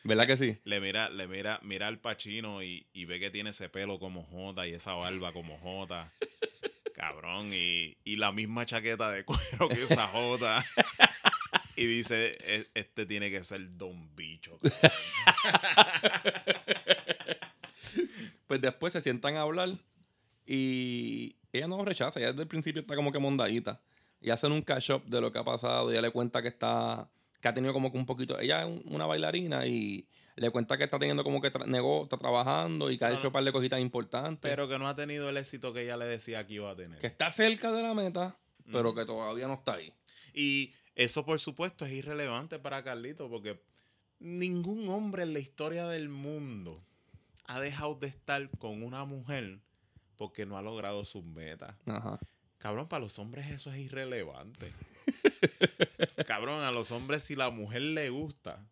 ¿Verdad 0.05 0.27
que 0.27 0.37
sí? 0.37 0.57
Le 0.65 0.81
mira, 0.81 1.11
le 1.11 1.27
mira, 1.27 1.59
mira 1.63 1.89
al 1.89 1.99
Pachino 1.99 2.63
y, 2.63 2.87
y 2.93 3.05
ve 3.05 3.19
que 3.19 3.31
tiene 3.31 3.51
ese 3.51 3.69
pelo 3.69 3.99
como 3.99 4.23
Jota 4.25 4.67
y 4.67 4.73
esa 4.73 4.95
barba 4.95 5.33
como 5.33 5.59
Jota. 5.59 6.09
Cabrón, 6.95 7.51
y, 7.53 7.97
y 8.05 8.17
la 8.17 8.31
misma 8.31 8.65
chaqueta 8.65 9.11
de 9.11 9.25
cuero 9.25 9.69
que 9.69 9.83
usa 9.83 10.07
Jota. 10.07 10.65
Y 11.77 11.87
dice, 11.87 12.37
"E- 12.41 12.67
este 12.75 13.07
tiene 13.07 13.31
que 13.31 13.43
ser 13.45 13.77
Don 13.77 14.15
Bicho. 14.17 14.59
Pues 18.47 18.61
después 18.61 18.93
se 18.93 19.01
sientan 19.01 19.37
a 19.37 19.43
hablar 19.43 19.71
y 20.45 21.37
ella 21.53 21.69
no 21.69 21.77
lo 21.77 21.85
rechaza. 21.85 22.19
Ella 22.19 22.31
desde 22.31 22.43
el 22.43 22.49
principio 22.49 22.81
está 22.81 22.97
como 22.97 23.13
que 23.13 23.19
mondadita. 23.21 23.81
Y 24.21 24.31
hacen 24.31 24.51
un 24.53 24.63
catch 24.63 24.91
up 24.91 25.05
de 25.07 25.21
lo 25.21 25.31
que 25.33 25.39
ha 25.39 25.45
pasado. 25.45 25.91
Ella 25.91 26.03
le 26.03 26.11
cuenta 26.11 26.43
que 26.43 26.49
está, 26.49 27.09
que 27.41 27.47
ha 27.49 27.55
tenido 27.55 27.73
como 27.73 27.93
que 27.93 27.99
un 27.99 28.07
poquito. 28.07 28.39
Ella 28.41 28.61
es 28.63 28.67
un- 28.67 28.83
una 28.87 29.07
bailarina 29.07 29.67
y 29.67 30.09
le 30.35 30.51
cuenta 30.51 30.77
que 30.77 30.85
está 30.85 30.99
teniendo 30.99 31.23
como 31.23 31.41
que 31.41 31.53
tra- 31.53 31.67
nego- 31.67 32.03
está 32.05 32.17
trabajando 32.17 32.91
y 32.91 32.99
que 32.99 33.05
ha 33.05 33.13
hecho 33.13 33.29
un 33.29 33.33
par 33.33 33.45
de 33.45 33.53
cositas 33.53 33.81
importantes. 33.81 34.51
Pero 34.51 34.69
que 34.69 34.79
no 34.81 34.89
ha 34.89 34.95
tenido 34.97 35.29
el 35.29 35.37
éxito 35.37 35.73
que 35.73 35.83
ella 35.85 35.97
le 35.97 36.07
decía 36.07 36.45
que 36.47 36.55
iba 36.55 36.71
a 36.73 36.77
tener. 36.77 36.99
que 36.99 37.07
está 37.07 37.31
cerca 37.31 37.71
de 37.71 37.83
la 37.83 37.95
meta, 37.95 38.37
pero 38.73 38.95
que 38.95 39.05
todavía 39.05 39.47
no 39.47 39.55
está 39.55 39.75
ahí. 39.75 39.93
Y 40.35 40.73
eso, 41.01 41.25
por 41.25 41.41
supuesto, 41.41 41.87
es 41.87 41.93
irrelevante 41.93 42.59
para 42.59 42.85
Carlito 42.85 43.31
porque 43.31 43.59
ningún 44.19 44.87
hombre 44.91 45.23
en 45.23 45.33
la 45.33 45.39
historia 45.39 45.87
del 45.87 46.11
mundo 46.11 46.85
ha 47.47 47.59
dejado 47.59 47.95
de 47.95 48.07
estar 48.07 48.51
con 48.59 48.83
una 48.83 49.07
mujer 49.07 49.61
porque 50.17 50.45
no 50.45 50.59
ha 50.59 50.63
logrado 50.63 51.07
sus 51.07 51.25
metas. 51.25 51.75
Ajá. 51.87 52.21
Cabrón, 52.59 52.87
para 52.87 53.03
los 53.03 53.19
hombres 53.19 53.51
eso 53.51 53.73
es 53.73 53.79
irrelevante. 53.79 54.71
Cabrón, 56.27 56.63
a 56.63 56.71
los 56.71 56.91
hombres 56.91 57.25
si 57.25 57.35
la 57.35 57.49
mujer 57.49 57.81
le 57.81 58.11
gusta, 58.11 58.63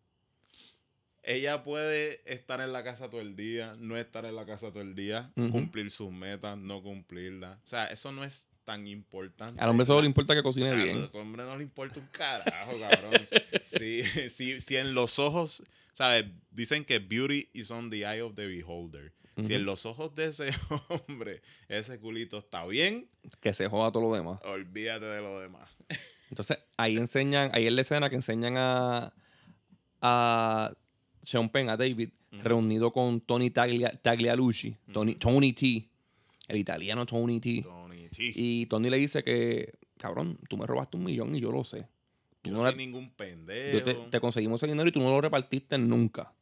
ella 1.23 1.63
puede 1.63 2.21
estar 2.31 2.61
en 2.61 2.75
la 2.75 2.85
casa 2.85 3.09
todo 3.09 3.23
el 3.23 3.37
día, 3.37 3.75
no 3.79 3.97
estar 3.97 4.27
en 4.27 4.37
la 4.37 4.45
casa 4.45 4.71
todo 4.71 4.83
el 4.83 4.95
día, 4.95 5.33
cumplir 5.35 5.91
sus 5.91 6.13
metas, 6.13 6.59
no 6.59 6.83
cumplirlas. 6.83 7.57
O 7.57 7.67
sea, 7.67 7.87
eso 7.87 8.13
no 8.13 8.23
es 8.23 8.51
tan 8.69 8.87
importante. 8.87 9.59
Al 9.59 9.71
hombre 9.71 9.87
solo 9.87 10.03
le 10.03 10.07
importa 10.09 10.35
que 10.35 10.43
cocine 10.43 10.69
a 10.69 10.75
bien. 10.75 11.01
los 11.01 11.15
hombres 11.15 11.47
no 11.47 11.57
le 11.57 11.63
importa 11.63 11.99
un 11.99 12.07
carajo, 12.09 12.73
cabrón. 12.79 13.13
Si, 13.65 14.03
si, 14.03 14.61
si 14.61 14.77
en 14.77 14.93
los 14.95 15.19
ojos, 15.19 15.63
¿sabes? 15.95 16.27
Dicen 16.51 16.85
que 16.85 16.99
beauty 16.99 17.49
is 17.55 17.71
on 17.71 17.89
the 17.89 17.99
eye 18.01 18.21
of 18.21 18.35
the 18.35 18.47
beholder. 18.47 19.13
Si 19.43 19.55
en 19.55 19.65
los 19.65 19.87
ojos 19.87 20.15
de 20.17 20.27
ese 20.27 20.51
hombre 21.09 21.41
ese 21.69 21.99
culito 21.99 22.39
está 22.39 22.67
bien, 22.67 23.07
Que 23.41 23.55
se 23.55 23.69
joda 23.69 23.91
todo 23.91 24.03
lo 24.03 24.15
demás. 24.15 24.39
olvídate 24.45 25.07
de 25.07 25.21
lo 25.23 25.41
demás. 25.41 25.71
Entonces, 26.31 26.59
ahí 26.77 26.97
enseñan, 26.99 27.51
ahí 27.55 27.67
es 27.67 27.73
la 27.73 27.81
escena 27.83 28.11
que 28.11 28.17
enseñan 28.17 28.57
a, 28.59 29.15
a 30.03 30.73
Sean 31.23 31.49
Penn, 31.49 31.71
a 31.71 31.77
David, 31.77 32.11
reunido 32.43 32.93
con 32.93 33.21
Tony 33.21 33.51
Taglia- 33.51 33.99
Taglialucci, 34.03 34.77
Tony, 34.93 35.15
Tony 35.15 35.53
T, 35.53 35.89
el 36.49 36.57
italiano 36.57 37.07
Tony 37.07 37.39
T. 37.41 37.63
Tony 37.63 38.09
T. 38.09 38.33
Y 38.35 38.67
Tony 38.67 38.91
le 38.91 38.97
dice 38.97 39.23
que, 39.23 39.79
cabrón, 39.97 40.39
tú 40.49 40.57
me 40.57 40.67
robaste 40.67 40.97
un 40.97 41.05
millón 41.05 41.35
y 41.35 41.41
yo 41.41 41.53
lo 41.53 41.63
sé. 41.63 41.89
Tú 42.43 42.51
Yo 42.51 42.57
no 42.57 42.65
no 42.65 42.73
ningún 42.73 43.07
yo 43.09 43.17
pendejo. 43.17 43.85
te, 43.85 43.95
te 43.95 44.21
conseguimos 44.21 44.61
ese 44.63 44.71
dinero 44.71 44.89
y 44.89 44.93
tú 44.93 45.01
no 45.01 45.11
lo 45.11 45.21
repartiste 45.21 45.77
nunca. 45.79 46.33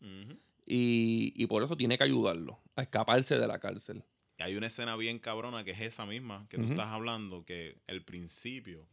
Y, 0.68 1.32
y 1.36 1.46
por 1.46 1.62
eso 1.62 1.76
tiene 1.76 1.96
que 1.98 2.04
ayudarlo 2.04 2.60
a 2.74 2.82
escaparse 2.82 3.38
de 3.38 3.46
la 3.46 3.58
cárcel. 3.60 4.02
Y 4.38 4.42
hay 4.42 4.56
una 4.56 4.66
escena 4.66 4.96
bien 4.96 5.18
cabrona 5.18 5.64
que 5.64 5.70
es 5.70 5.80
esa 5.80 6.04
misma 6.06 6.46
que 6.48 6.58
tú 6.58 6.64
estás 6.64 6.88
hablando, 6.88 7.44
que 7.44 7.78
el 7.86 8.04
principio, 8.04 8.86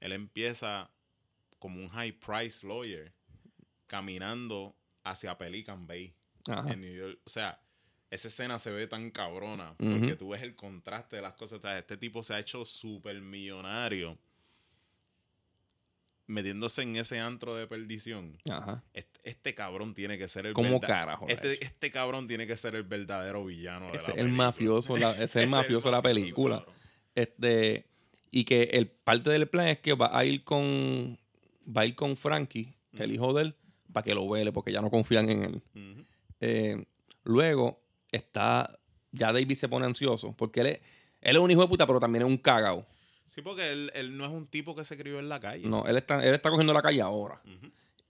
él 0.00 0.12
empieza 0.12 0.90
como 1.58 1.80
un 1.80 1.88
high 1.88 2.12
price 2.12 2.66
lawyer 2.66 3.12
caminando 3.86 4.74
hacia 5.04 5.36
Pelican 5.38 5.86
Bay 5.86 6.14
Ajá. 6.48 6.72
en 6.72 6.80
New 6.80 6.94
York. 6.94 7.18
O 7.24 7.28
sea, 7.30 7.60
esa 8.16 8.28
escena 8.28 8.58
se 8.58 8.70
ve 8.72 8.86
tan 8.86 9.10
cabrona 9.10 9.74
porque 9.78 10.16
tú 10.16 10.30
ves 10.30 10.42
el 10.42 10.54
contraste 10.56 11.16
de 11.16 11.22
las 11.22 11.34
cosas. 11.34 11.60
O 11.60 11.62
sea, 11.62 11.78
este 11.78 11.96
tipo 11.96 12.22
se 12.22 12.34
ha 12.34 12.38
hecho 12.40 12.64
súper 12.64 13.20
millonario 13.20 14.18
metiéndose 16.28 16.82
en 16.82 16.96
ese 16.96 17.20
antro 17.20 17.54
de 17.54 17.66
perdición. 17.68 18.36
Ajá. 18.50 18.82
Este, 18.92 19.20
este 19.22 19.54
cabrón 19.54 19.94
tiene 19.94 20.18
que 20.18 20.26
ser 20.26 20.46
el 20.46 20.54
¿Cómo 20.54 20.80
carajo, 20.80 21.26
Este, 21.28 21.62
este 21.64 21.90
cabrón 21.90 22.26
tiene 22.26 22.46
que 22.48 22.56
ser 22.56 22.74
el 22.74 22.82
verdadero 22.82 23.44
villano 23.44 23.86
de 23.86 23.92
la 23.92 23.98
el 24.00 24.04
película. 24.06 24.32
mafioso, 24.32 24.96
la- 24.96 25.12
ese 25.12 25.24
es 25.24 25.36
el 25.36 25.50
mafioso 25.50 25.88
de 25.88 25.92
la 25.92 26.02
película. 26.02 26.66
Este, 27.14 27.86
y 28.32 28.44
que 28.44 28.64
el 28.72 28.88
parte 28.88 29.30
del 29.30 29.48
plan 29.48 29.68
es 29.68 29.78
que 29.78 29.94
va 29.94 30.16
a 30.18 30.24
ir 30.24 30.42
con 30.42 31.16
va 31.68 31.82
a 31.82 31.86
ir 31.86 31.94
con 31.94 32.16
Frankie, 32.16 32.74
el 32.92 33.12
hijo 33.12 33.32
de 33.32 33.42
él, 33.42 33.54
para 33.92 34.04
que 34.04 34.14
lo 34.14 34.28
vele, 34.28 34.52
porque 34.52 34.72
ya 34.72 34.80
no 34.80 34.90
confían 34.90 35.28
en 35.30 35.44
él. 35.44 35.62
Eh, 36.40 36.84
luego 37.24 37.80
está, 38.12 38.78
ya 39.12 39.32
David 39.32 39.54
se 39.54 39.68
pone 39.68 39.86
ansioso, 39.86 40.32
porque 40.36 40.60
él 40.60 40.66
es, 40.66 40.80
él 41.20 41.36
es 41.36 41.42
un 41.42 41.50
hijo 41.50 41.62
de 41.62 41.68
puta, 41.68 41.86
pero 41.86 42.00
también 42.00 42.22
es 42.24 42.28
un 42.28 42.36
cagao. 42.36 42.86
Sí, 43.24 43.42
porque 43.42 43.72
él, 43.72 43.90
él 43.94 44.16
no 44.16 44.24
es 44.24 44.30
un 44.30 44.46
tipo 44.46 44.76
que 44.76 44.84
se 44.84 44.96
crió 44.96 45.18
en 45.18 45.28
la 45.28 45.40
calle. 45.40 45.68
No, 45.68 45.84
él 45.86 45.96
está, 45.96 46.24
él 46.24 46.34
está 46.34 46.50
cogiendo 46.50 46.72
la 46.72 46.82
calle 46.82 47.00
ahora. 47.00 47.40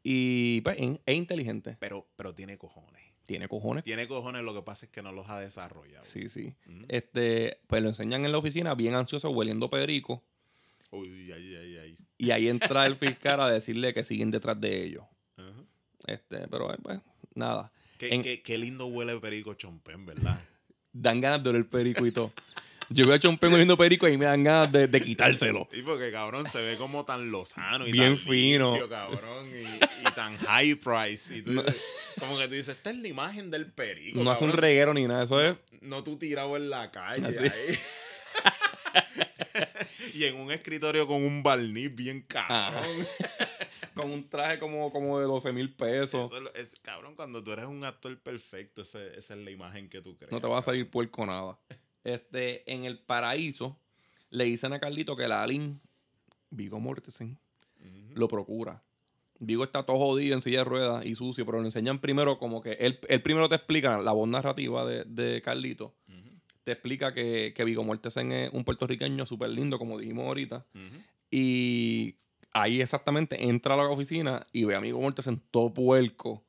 Y 0.02 0.60
pues, 0.60 0.76
es, 0.78 1.16
inteligente. 1.16 1.76
Pero, 1.80 2.06
pero 2.16 2.34
tiene 2.34 2.58
cojones. 2.58 3.02
Tiene 3.26 3.48
cojones. 3.48 3.82
Tiene 3.82 4.06
cojones, 4.06 4.42
lo 4.42 4.54
que 4.54 4.62
pasa 4.62 4.86
es 4.86 4.92
que 4.92 5.02
no 5.02 5.10
los 5.10 5.28
ha 5.30 5.40
desarrollado. 5.40 6.04
Sí, 6.04 6.28
sí. 6.28 6.54
Este, 6.88 7.60
pues 7.66 7.82
lo 7.82 7.88
enseñan 7.88 8.24
en 8.24 8.30
la 8.30 8.38
oficina, 8.38 8.74
bien 8.74 8.94
ansioso, 8.94 9.30
hueliendo 9.30 9.68
perico. 9.68 10.22
Uy, 10.90 11.32
ay, 11.32 11.56
ay, 11.56 11.76
ay. 11.78 11.96
Y 12.18 12.30
ahí 12.30 12.48
entra 12.48 12.86
el 12.86 12.94
fiscal 12.94 13.40
a 13.40 13.50
decirle 13.50 13.92
que 13.92 14.04
siguen 14.04 14.30
detrás 14.30 14.60
de 14.60 14.84
ellos. 14.84 15.04
Este, 16.06 16.46
pero 16.48 16.72
eh, 16.72 16.78
pues, 16.82 17.00
nada. 17.34 17.72
Qué, 17.98 18.14
En- 18.14 18.22
qué- 18.22 18.42
qué 18.42 18.58
lindo 18.58 18.86
huele 18.86 19.16
perico 19.18 19.54
chompén, 19.54 20.04
¿verdad? 20.06 20.38
Dan 20.92 21.20
ganas 21.20 21.42
de 21.42 21.50
oler 21.50 21.66
perico 21.66 22.06
y 22.06 22.12
todo. 22.12 22.32
Yo 22.88 23.04
veo 23.04 23.16
a 23.16 23.18
Chompen 23.18 23.52
oliendo 23.52 23.76
perico 23.76 24.06
y 24.06 24.16
me 24.16 24.26
dan 24.26 24.44
ganas 24.44 24.70
de, 24.70 24.86
de 24.86 25.00
quitárselo. 25.02 25.68
Sí, 25.72 25.82
porque 25.82 26.12
cabrón 26.12 26.46
se 26.48 26.62
ve 26.62 26.76
como 26.76 27.04
tan 27.04 27.32
lozano 27.32 27.84
y 27.84 27.90
Bien 27.90 28.14
tan 28.14 28.18
fino. 28.24 28.68
limpio, 28.70 28.88
cabrón, 28.88 29.44
y, 29.50 30.06
y 30.08 30.12
tan 30.14 30.36
high 30.38 30.76
price. 30.76 31.36
Y 31.36 31.42
tú 31.42 31.50
dices- 31.50 31.74
como 32.20 32.38
que 32.38 32.46
tú 32.46 32.54
dices, 32.54 32.76
esta 32.76 32.90
es 32.90 32.96
la 32.98 33.08
imagen 33.08 33.50
del 33.50 33.66
perico. 33.72 34.22
No 34.22 34.30
hace 34.30 34.44
un 34.44 34.50
cabrón. 34.50 34.62
reguero 34.62 34.94
ni 34.94 35.04
nada, 35.08 35.24
eso 35.24 35.40
es. 35.40 35.56
No 35.80 36.04
tú 36.04 36.16
tirado 36.16 36.56
en 36.56 36.70
la 36.70 36.92
calle. 36.92 37.26
Así. 37.26 37.38
ahí. 37.38 37.78
y 40.14 40.24
en 40.24 40.36
un 40.36 40.52
escritorio 40.52 41.08
con 41.08 41.22
un 41.24 41.42
barniz 41.42 41.92
bien 41.94 42.20
cabrón. 42.22 42.84
Con 43.96 44.10
un 44.10 44.28
traje 44.28 44.58
como, 44.58 44.92
como 44.92 45.18
de 45.18 45.24
12 45.26 45.52
mil 45.52 45.74
pesos. 45.74 46.30
Eso 46.32 46.54
es, 46.54 46.76
cabrón, 46.82 47.14
cuando 47.16 47.42
tú 47.42 47.52
eres 47.52 47.64
un 47.66 47.82
actor 47.84 48.16
perfecto, 48.18 48.82
ese- 48.82 49.18
esa 49.18 49.34
es 49.34 49.40
la 49.44 49.50
imagen 49.50 49.88
que 49.88 50.00
tú 50.02 50.16
crees. 50.16 50.30
No 50.32 50.40
te 50.40 50.46
va 50.46 50.58
a 50.58 50.62
salir 50.62 50.88
puerco 50.90 51.24
nada. 51.26 51.58
Este, 52.04 52.70
en 52.72 52.84
el 52.84 53.00
paraíso, 53.00 53.80
le 54.30 54.44
dicen 54.44 54.72
a 54.72 54.78
Carlito 54.78 55.16
que 55.16 55.26
la 55.26 55.42
Alin, 55.42 55.80
Vigo 56.50 56.78
Mortensen, 56.78 57.36
lo 58.14 58.28
procura. 58.28 58.80
Vigo 59.40 59.64
está 59.64 59.82
todo 59.84 59.98
jodido 59.98 60.36
en 60.36 60.40
silla 60.40 60.58
de 60.58 60.64
ruedas 60.66 61.04
y 61.04 61.16
sucio, 61.16 61.44
pero 61.44 61.58
le 61.58 61.66
enseñan 61.66 61.98
primero 62.00 62.38
como 62.38 62.62
que 62.62 62.74
él, 62.74 63.00
él 63.08 63.22
primero 63.22 63.48
te 63.48 63.56
explica 63.56 63.98
la 63.98 64.12
voz 64.12 64.28
narrativa 64.28 64.86
de, 64.86 65.02
de 65.04 65.42
Carlito. 65.42 65.96
Te 66.62 66.70
explica 66.72 67.12
que, 67.12 67.52
que 67.56 67.64
Vigo 67.64 67.82
Mortensen 67.82 68.30
es 68.30 68.52
un 68.52 68.62
puertorriqueño 68.62 69.26
súper 69.26 69.50
lindo, 69.50 69.76
como 69.78 69.98
dijimos 69.98 70.26
ahorita. 70.28 70.64
Y 71.30 72.14
ahí 72.62 72.80
exactamente 72.80 73.44
entra 73.44 73.74
a 73.74 73.76
la 73.76 73.88
oficina 73.88 74.46
y 74.52 74.64
ve 74.64 74.74
a 74.76 74.80
Vigo 74.80 75.00
Mortensen 75.00 75.40
todo 75.50 75.72
puerco, 75.72 76.42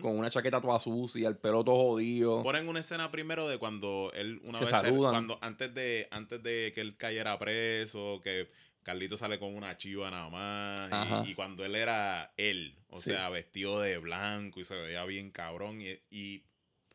con 0.00 0.18
una 0.18 0.30
chaqueta 0.30 0.60
toda 0.60 0.78
sucia, 0.80 1.28
el 1.28 1.36
pelo 1.36 1.62
todo 1.62 1.76
jodido. 1.76 2.42
Ponen 2.42 2.68
una 2.68 2.80
escena 2.80 3.10
primero 3.10 3.46
de 3.48 3.58
cuando 3.58 4.10
él 4.14 4.40
una 4.48 4.58
Se 4.58 4.64
vez 4.64 4.70
saludan. 4.72 5.12
cuando 5.12 5.38
antes 5.42 5.74
de 5.74 6.08
antes 6.10 6.42
de 6.42 6.72
que 6.74 6.80
él 6.80 6.96
cayera 6.96 7.38
preso, 7.38 8.20
que 8.24 8.48
Carlito 8.82 9.16
sale 9.18 9.38
con 9.38 9.54
una 9.54 9.76
chiva 9.76 10.10
nada 10.10 10.30
más 10.30 11.26
y, 11.26 11.30
y 11.32 11.34
cuando 11.34 11.64
él 11.66 11.74
era 11.74 12.32
él, 12.38 12.74
o 12.88 12.96
Sí. 12.98 13.10
sea, 13.10 13.28
vestido 13.28 13.78
de 13.80 13.98
blanco 13.98 14.58
y 14.60 14.64
se 14.64 14.74
veía 14.74 15.04
bien 15.04 15.30
cabrón 15.30 15.80
y, 15.82 15.98
y 16.10 16.44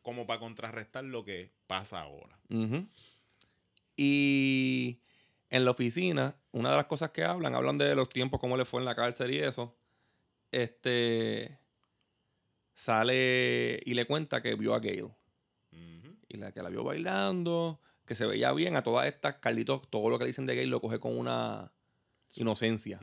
como 0.02 0.26
para 0.26 0.40
contrarrestar 0.40 1.04
lo 1.04 1.24
que 1.24 1.52
pasa 1.68 2.00
ahora. 2.00 2.36
Y 3.96 4.98
en 5.50 5.64
la 5.64 5.70
oficina, 5.70 6.36
una 6.52 6.70
de 6.70 6.76
las 6.76 6.86
cosas 6.86 7.10
que 7.10 7.24
hablan, 7.24 7.54
hablan 7.54 7.78
de 7.78 7.94
los 7.94 8.08
tiempos, 8.08 8.40
cómo 8.40 8.56
le 8.56 8.64
fue 8.64 8.80
en 8.80 8.84
la 8.84 8.94
cárcel 8.94 9.32
y 9.32 9.38
eso. 9.38 9.76
Este 10.50 11.58
sale 12.74 13.80
y 13.84 13.94
le 13.94 14.04
cuenta 14.06 14.42
que 14.42 14.54
vio 14.54 14.74
a 14.74 14.80
Gail. 14.80 15.08
Y 16.28 16.38
la 16.38 16.50
que 16.50 16.60
la 16.60 16.68
vio 16.68 16.82
bailando, 16.82 17.80
que 18.04 18.16
se 18.16 18.26
veía 18.26 18.52
bien. 18.52 18.76
A 18.76 18.82
todas 18.82 19.06
estas, 19.06 19.34
Carlitos, 19.36 19.88
todo 19.88 20.10
lo 20.10 20.18
que 20.18 20.24
dicen 20.24 20.44
de 20.44 20.56
Gail 20.56 20.68
lo 20.70 20.80
coge 20.80 20.98
con 20.98 21.16
una 21.16 21.70
inocencia. 22.34 22.98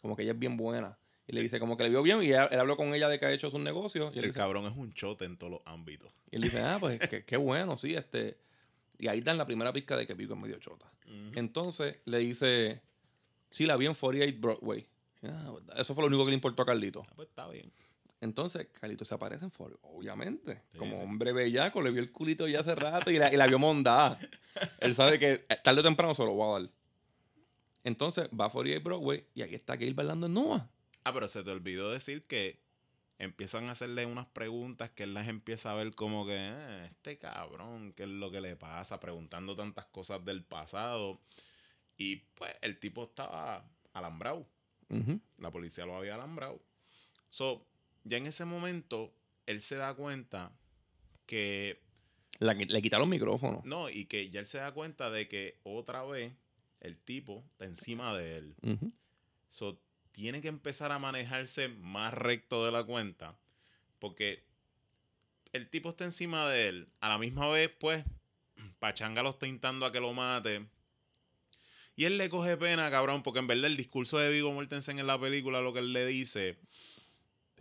Como 0.00 0.14
que 0.14 0.22
ella 0.22 0.32
es 0.32 0.38
bien 0.38 0.56
buena. 0.56 0.98
Y 1.26 1.32
le 1.32 1.40
dice 1.40 1.58
como 1.58 1.76
que 1.76 1.82
le 1.82 1.88
vio 1.88 2.02
bien 2.02 2.22
y 2.22 2.26
él, 2.26 2.46
él 2.50 2.60
habló 2.60 2.76
con 2.76 2.94
ella 2.94 3.08
de 3.08 3.18
que 3.18 3.26
ha 3.26 3.32
hecho 3.32 3.50
sus 3.50 3.60
negocios. 3.60 4.14
Y 4.14 4.18
él 4.18 4.26
El 4.26 4.30
dice, 4.30 4.38
cabrón 4.38 4.66
es 4.66 4.76
un 4.76 4.92
chote 4.92 5.24
en 5.24 5.36
todos 5.36 5.50
los 5.50 5.60
ámbitos. 5.64 6.12
y 6.30 6.36
él 6.36 6.42
dice, 6.42 6.60
ah, 6.60 6.76
pues 6.78 7.00
qué, 7.08 7.24
qué 7.24 7.36
bueno, 7.36 7.78
sí, 7.78 7.94
este. 7.94 8.38
Y 8.98 9.08
ahí 9.08 9.20
dan 9.20 9.38
la 9.38 9.46
primera 9.46 9.72
pizca 9.72 9.96
de 9.96 10.06
que 10.06 10.16
Pico 10.16 10.34
es 10.34 10.40
medio 10.40 10.58
chota. 10.58 10.90
Entonces 11.34 11.98
le 12.04 12.18
dice, 12.18 12.82
sí, 13.48 13.66
la 13.66 13.76
vi 13.76 13.86
en 13.86 13.94
48 13.94 14.38
Broadway. 14.40 14.86
Ah. 15.22 15.54
Eso 15.76 15.94
fue 15.94 16.02
lo 16.02 16.08
único 16.08 16.24
que 16.24 16.30
le 16.30 16.36
importó 16.36 16.62
a 16.62 16.66
Carlito. 16.66 17.02
Ah, 17.06 17.12
pues 17.14 17.28
está 17.28 17.48
bien. 17.48 17.72
Entonces, 18.20 18.68
Carlito 18.80 19.04
se 19.04 19.14
aparece 19.14 19.44
en 19.44 19.50
48, 19.50 19.86
obviamente. 19.86 20.58
Sí, 20.72 20.78
como 20.78 20.94
sí. 20.94 21.02
hombre 21.02 21.32
bellaco, 21.32 21.82
le 21.82 21.90
vio 21.90 22.00
el 22.00 22.10
culito 22.10 22.48
ya 22.48 22.60
hace 22.60 22.74
rato 22.74 23.10
y 23.10 23.18
la, 23.18 23.32
y 23.32 23.36
la 23.36 23.46
vio 23.46 23.58
mondada. 23.58 24.18
Él 24.80 24.94
sabe 24.94 25.18
que 25.18 25.44
eh, 25.48 25.56
tarde 25.62 25.80
o 25.80 25.82
temprano 25.82 26.14
se 26.14 26.24
lo 26.24 26.36
va 26.36 26.56
a 26.56 26.60
dar. 26.60 26.70
Entonces 27.84 28.28
va 28.28 28.46
a 28.46 28.50
48 28.50 28.82
Broadway 28.82 29.26
y 29.34 29.42
ahí 29.42 29.54
está 29.54 29.76
Gail 29.76 29.94
bailando 29.94 30.26
en 30.26 30.34
Noah. 30.34 30.68
Ah, 31.04 31.12
pero 31.12 31.28
se 31.28 31.44
te 31.44 31.50
olvidó 31.50 31.90
decir 31.90 32.24
que 32.24 32.58
empiezan 33.18 33.68
a 33.68 33.72
hacerle 33.72 34.04
unas 34.06 34.26
preguntas 34.26 34.90
que 34.90 35.04
él 35.04 35.14
las 35.14 35.28
empieza 35.28 35.72
a 35.72 35.74
ver 35.74 35.94
como 35.94 36.26
que, 36.26 36.36
"Ah, 36.38 36.84
este 36.84 37.18
cabrón, 37.18 37.92
¿qué 37.94 38.02
es 38.04 38.08
lo 38.08 38.30
que 38.30 38.40
le 38.40 38.56
pasa? 38.56 39.00
Preguntando 39.00 39.56
tantas 39.56 39.86
cosas 39.86 40.24
del 40.24 40.44
pasado. 40.44 41.20
Y 41.96 42.16
pues 42.34 42.54
el 42.60 42.78
tipo 42.78 43.04
estaba 43.04 43.64
alambrado. 43.94 44.46
La 45.38 45.50
policía 45.50 45.86
lo 45.86 45.96
había 45.96 46.14
alambrado. 46.14 46.60
So, 47.28 47.66
ya 48.04 48.18
en 48.18 48.26
ese 48.26 48.44
momento, 48.44 49.12
él 49.46 49.60
se 49.60 49.76
da 49.76 49.94
cuenta 49.94 50.52
que, 51.26 51.80
La- 52.38 52.52
le 52.54 52.82
quitaron 52.82 53.08
micrófono. 53.08 53.62
no, 53.64 53.88
y 53.90 54.04
que 54.04 54.28
ya 54.30 54.40
él 54.40 54.46
se 54.46 54.58
da 54.58 54.72
cuenta 54.72 55.10
de 55.10 55.26
que 55.26 55.58
otra 55.64 56.02
vez 56.04 56.32
el 56.80 56.98
tipo 56.98 57.42
está 57.52 57.64
encima 57.64 58.14
de 58.16 58.36
él. 58.38 58.54
So, 59.48 59.80
tiene 60.16 60.40
que 60.40 60.48
empezar 60.48 60.92
a 60.92 60.98
manejarse 60.98 61.68
más 61.68 62.14
recto 62.14 62.64
de 62.64 62.72
la 62.72 62.82
cuenta. 62.84 63.36
Porque 63.98 64.42
el 65.52 65.68
tipo 65.68 65.90
está 65.90 66.04
encima 66.06 66.48
de 66.48 66.68
él. 66.68 66.86
A 67.00 67.10
la 67.10 67.18
misma 67.18 67.50
vez, 67.50 67.70
pues, 67.78 68.02
Pachanga 68.78 69.22
lo 69.22 69.30
está 69.30 69.46
intentando 69.46 69.84
a 69.84 69.92
que 69.92 70.00
lo 70.00 70.14
mate. 70.14 70.64
Y 71.96 72.06
él 72.06 72.16
le 72.16 72.30
coge 72.30 72.56
pena, 72.56 72.90
cabrón, 72.90 73.22
porque 73.22 73.40
en 73.40 73.46
verdad 73.46 73.66
el 73.66 73.76
discurso 73.76 74.16
de 74.16 74.30
Vigo 74.30 74.50
Mortensen 74.54 74.98
en 74.98 75.06
la 75.06 75.20
película, 75.20 75.60
lo 75.60 75.74
que 75.74 75.80
él 75.80 75.92
le 75.92 76.06
dice, 76.06 76.56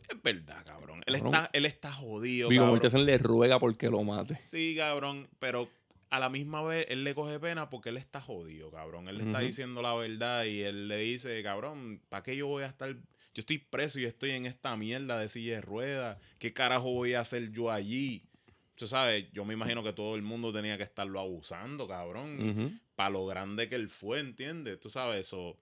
es 0.08 0.24
verdad, 0.24 0.66
cabrón. 0.66 1.04
Él, 1.08 1.16
Cabrón. 1.16 1.36
está, 1.36 1.50
él 1.52 1.66
está 1.66 1.92
jodido, 1.92 2.48
Vigo. 2.48 2.68
Mortensen 2.68 3.06
le 3.06 3.18
ruega 3.18 3.60
porque 3.60 3.90
lo 3.90 4.02
mate. 4.04 4.40
Sí, 4.40 4.76
cabrón, 4.78 5.28
pero 5.40 5.70
a 6.10 6.20
la 6.20 6.30
misma 6.30 6.62
vez 6.62 6.86
él 6.90 7.04
le 7.04 7.16
coge 7.16 7.40
pena 7.40 7.70
porque 7.70 7.90
él 7.90 7.98
está 7.98 8.22
jodido, 8.22 8.72
cabrón. 8.72 9.08
Él 9.08 9.18
le 9.18 9.24
está 9.24 9.40
diciendo 9.40 9.82
la 9.82 9.94
verdad 9.96 10.46
y 10.46 10.62
él 10.62 10.88
le 10.88 10.98
dice, 10.98 11.42
cabrón, 11.44 12.02
¿para 12.10 12.24
qué 12.24 12.36
yo 12.36 12.48
voy 12.48 12.64
a 12.64 12.68
estar? 12.68 12.94
Yo 12.94 13.42
estoy 13.42 13.58
preso 13.58 14.00
y 14.00 14.06
estoy 14.06 14.32
en 14.32 14.46
esta 14.46 14.78
mierda 14.78 15.20
de 15.20 15.28
silla 15.30 15.56
de 15.56 15.62
ruedas. 15.62 16.18
¿Qué 16.40 16.54
carajo 16.54 16.92
voy 16.92 17.14
a 17.16 17.22
hacer 17.22 17.52
yo 17.52 17.72
allí? 17.72 18.30
tú 18.76 18.88
sabes, 18.88 19.26
yo 19.32 19.46
me 19.46 19.54
imagino 19.54 19.84
que 19.84 19.94
todo 19.94 20.16
el 20.16 20.22
mundo 20.22 20.54
tenía 20.54 20.78
que 20.78 20.84
estarlo 20.84 21.20
abusando, 21.20 21.88
cabrón. 21.88 22.50
Ujú. 22.50 22.72
Para 22.96 23.10
lo 23.10 23.26
grande 23.26 23.68
que 23.68 23.76
él 23.76 23.90
fue, 23.90 24.20
¿entiendes? 24.20 24.80
Tú 24.80 24.90
sabes, 24.90 25.22
eso. 25.22 25.58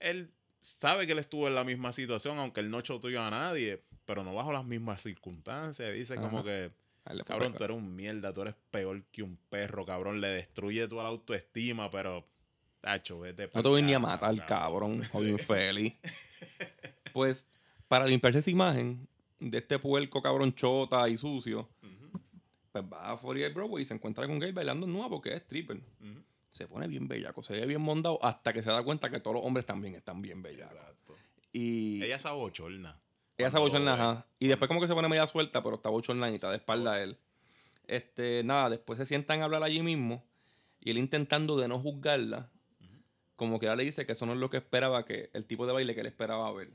Él 0.00 0.32
sabe 0.60 1.06
que 1.06 1.12
él 1.12 1.18
estuvo 1.18 1.48
en 1.48 1.54
la 1.54 1.64
misma 1.64 1.92
situación, 1.92 2.38
aunque 2.38 2.60
él 2.60 2.70
no 2.70 2.80
choteó 2.80 3.22
a 3.22 3.30
nadie, 3.30 3.82
pero 4.04 4.24
no 4.24 4.34
bajo 4.34 4.52
las 4.52 4.64
mismas 4.64 5.02
circunstancias. 5.02 5.94
Dice 5.94 6.16
como 6.16 6.42
que, 6.44 6.72
cabrón, 7.24 7.54
tú 7.54 7.64
eres 7.64 7.76
un 7.76 7.94
mierda, 7.94 8.32
tú 8.32 8.42
eres 8.42 8.54
peor 8.70 9.02
que 9.10 9.22
un 9.22 9.38
perro, 9.48 9.84
cabrón. 9.86 10.20
Le 10.20 10.28
destruye 10.28 10.86
toda 10.88 11.04
la 11.04 11.08
autoestima, 11.10 11.90
pero, 11.90 12.26
tacho, 12.80 13.20
vete 13.20 13.50
No 13.54 13.62
te 13.62 13.68
voy 13.68 13.82
ni 13.82 13.94
a 13.94 13.98
matar, 13.98 14.34
cabrón. 14.46 15.02
Jodido 15.12 15.32
infeliz. 15.32 15.94
Pues, 17.12 17.50
para 17.88 18.06
limpiarse 18.06 18.40
esa 18.40 18.50
imagen 18.50 19.08
de 19.40 19.58
este 19.58 19.78
puerco 19.78 20.22
cabrón 20.22 20.54
chota 20.54 21.08
y 21.08 21.16
sucio, 21.16 21.68
pues 22.70 22.84
va 22.84 23.12
a 23.12 23.16
48 23.16 23.54
Broadway 23.54 23.82
y 23.82 23.86
se 23.86 23.94
encuentra 23.94 24.26
con 24.26 24.38
Gabe 24.38 24.52
bailando 24.52 24.86
nueva 24.86 25.08
porque 25.08 25.30
es 25.30 25.42
stripper. 25.42 25.80
Se 26.50 26.68
pone 26.68 26.86
bien 26.86 27.08
bellaco, 27.08 27.42
se 27.42 27.54
ve 27.54 27.66
bien 27.66 27.80
mondado 27.80 28.18
hasta 28.22 28.52
que 28.52 28.62
se 28.62 28.70
da 28.70 28.82
cuenta 28.82 29.10
que 29.10 29.20
todos 29.20 29.36
los 29.36 29.44
hombres 29.44 29.64
también 29.64 29.94
están 29.94 30.20
bien 30.20 30.42
bellacos. 30.42 30.76
Exacto. 30.76 31.16
Y 31.52 32.02
Ella 32.02 32.18
se 32.18 32.28
abochorna. 32.28 32.98
Ella 33.38 33.50
se 33.50 33.88
ajá. 33.88 34.26
Y 34.38 34.48
después 34.48 34.68
como 34.68 34.80
que 34.80 34.88
se 34.88 34.94
pone 34.94 35.08
media 35.08 35.26
suelta, 35.26 35.62
pero 35.62 35.76
está 35.76 35.88
bochorna 35.88 36.30
y 36.30 36.34
está 36.34 36.50
de 36.50 36.56
espalda 36.56 36.94
a 36.94 37.02
él. 37.02 37.18
Este, 37.86 38.42
nada, 38.44 38.68
después 38.68 38.98
se 38.98 39.06
sientan 39.06 39.40
a 39.40 39.44
hablar 39.44 39.62
allí 39.62 39.80
mismo 39.80 40.24
y 40.80 40.90
él 40.90 40.98
intentando 40.98 41.56
de 41.56 41.68
no 41.68 41.78
juzgarla, 41.78 42.50
como 43.36 43.58
que 43.58 43.66
ella 43.66 43.76
le 43.76 43.84
dice 43.84 44.04
que 44.04 44.12
eso 44.12 44.26
no 44.26 44.32
es 44.32 44.38
lo 44.38 44.50
que 44.50 44.58
esperaba, 44.58 45.04
que 45.04 45.30
el 45.32 45.44
tipo 45.46 45.66
de 45.66 45.72
baile 45.72 45.94
que 45.94 46.00
él 46.00 46.06
esperaba 46.06 46.52
ver. 46.52 46.70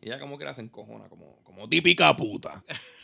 Y 0.00 0.06
ella 0.06 0.18
como 0.18 0.36
que 0.36 0.44
la 0.44 0.54
se 0.54 0.62
encojona, 0.62 1.08
como, 1.08 1.36
como 1.44 1.68
típica 1.68 2.14
puta. 2.16 2.64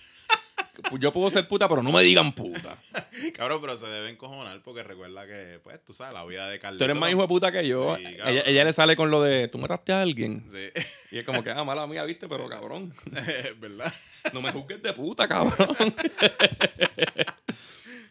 Yo 1.00 1.12
puedo 1.12 1.30
ser 1.30 1.46
puta, 1.48 1.68
pero 1.68 1.82
no 1.82 1.90
me 1.92 2.02
digan 2.02 2.32
puta. 2.32 2.76
Cabrón, 3.34 3.60
pero 3.60 3.76
se 3.76 3.86
debe 3.86 4.10
encojonar 4.10 4.62
porque 4.62 4.82
recuerda 4.82 5.26
que, 5.26 5.60
pues, 5.62 5.84
tú 5.84 5.92
sabes, 5.92 6.14
la 6.14 6.24
vida 6.24 6.48
de 6.48 6.58
Carlito. 6.58 6.78
Tú 6.78 6.84
eres 6.90 6.96
más 6.98 7.10
hijo 7.10 7.22
de 7.22 7.28
puta 7.28 7.52
que 7.52 7.66
yo. 7.66 7.96
Sí, 7.96 8.04
ella, 8.46 8.64
le 8.64 8.72
sale 8.72 8.96
con 8.96 9.10
lo 9.10 9.22
de, 9.22 9.48
tú 9.48 9.58
mataste 9.58 9.92
a 9.92 10.02
alguien. 10.02 10.44
Sí, 10.50 10.70
Y 11.12 11.18
es 11.18 11.24
como 11.24 11.42
que, 11.42 11.50
ah, 11.50 11.64
mala 11.64 11.86
mía, 11.86 12.04
viste, 12.04 12.28
pero 12.28 12.48
cabrón. 12.48 12.92
¿verdad? 13.60 13.92
No 14.32 14.40
me 14.40 14.52
juzgues 14.52 14.82
de 14.82 14.92
puta, 14.92 15.28
cabrón. 15.28 15.68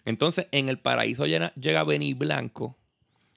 Entonces, 0.06 0.48
en 0.52 0.70
el 0.70 0.80
paraíso 0.80 1.26
llega, 1.26 1.52
llega 1.54 1.84
Benny 1.84 2.14
Blanco 2.14 2.78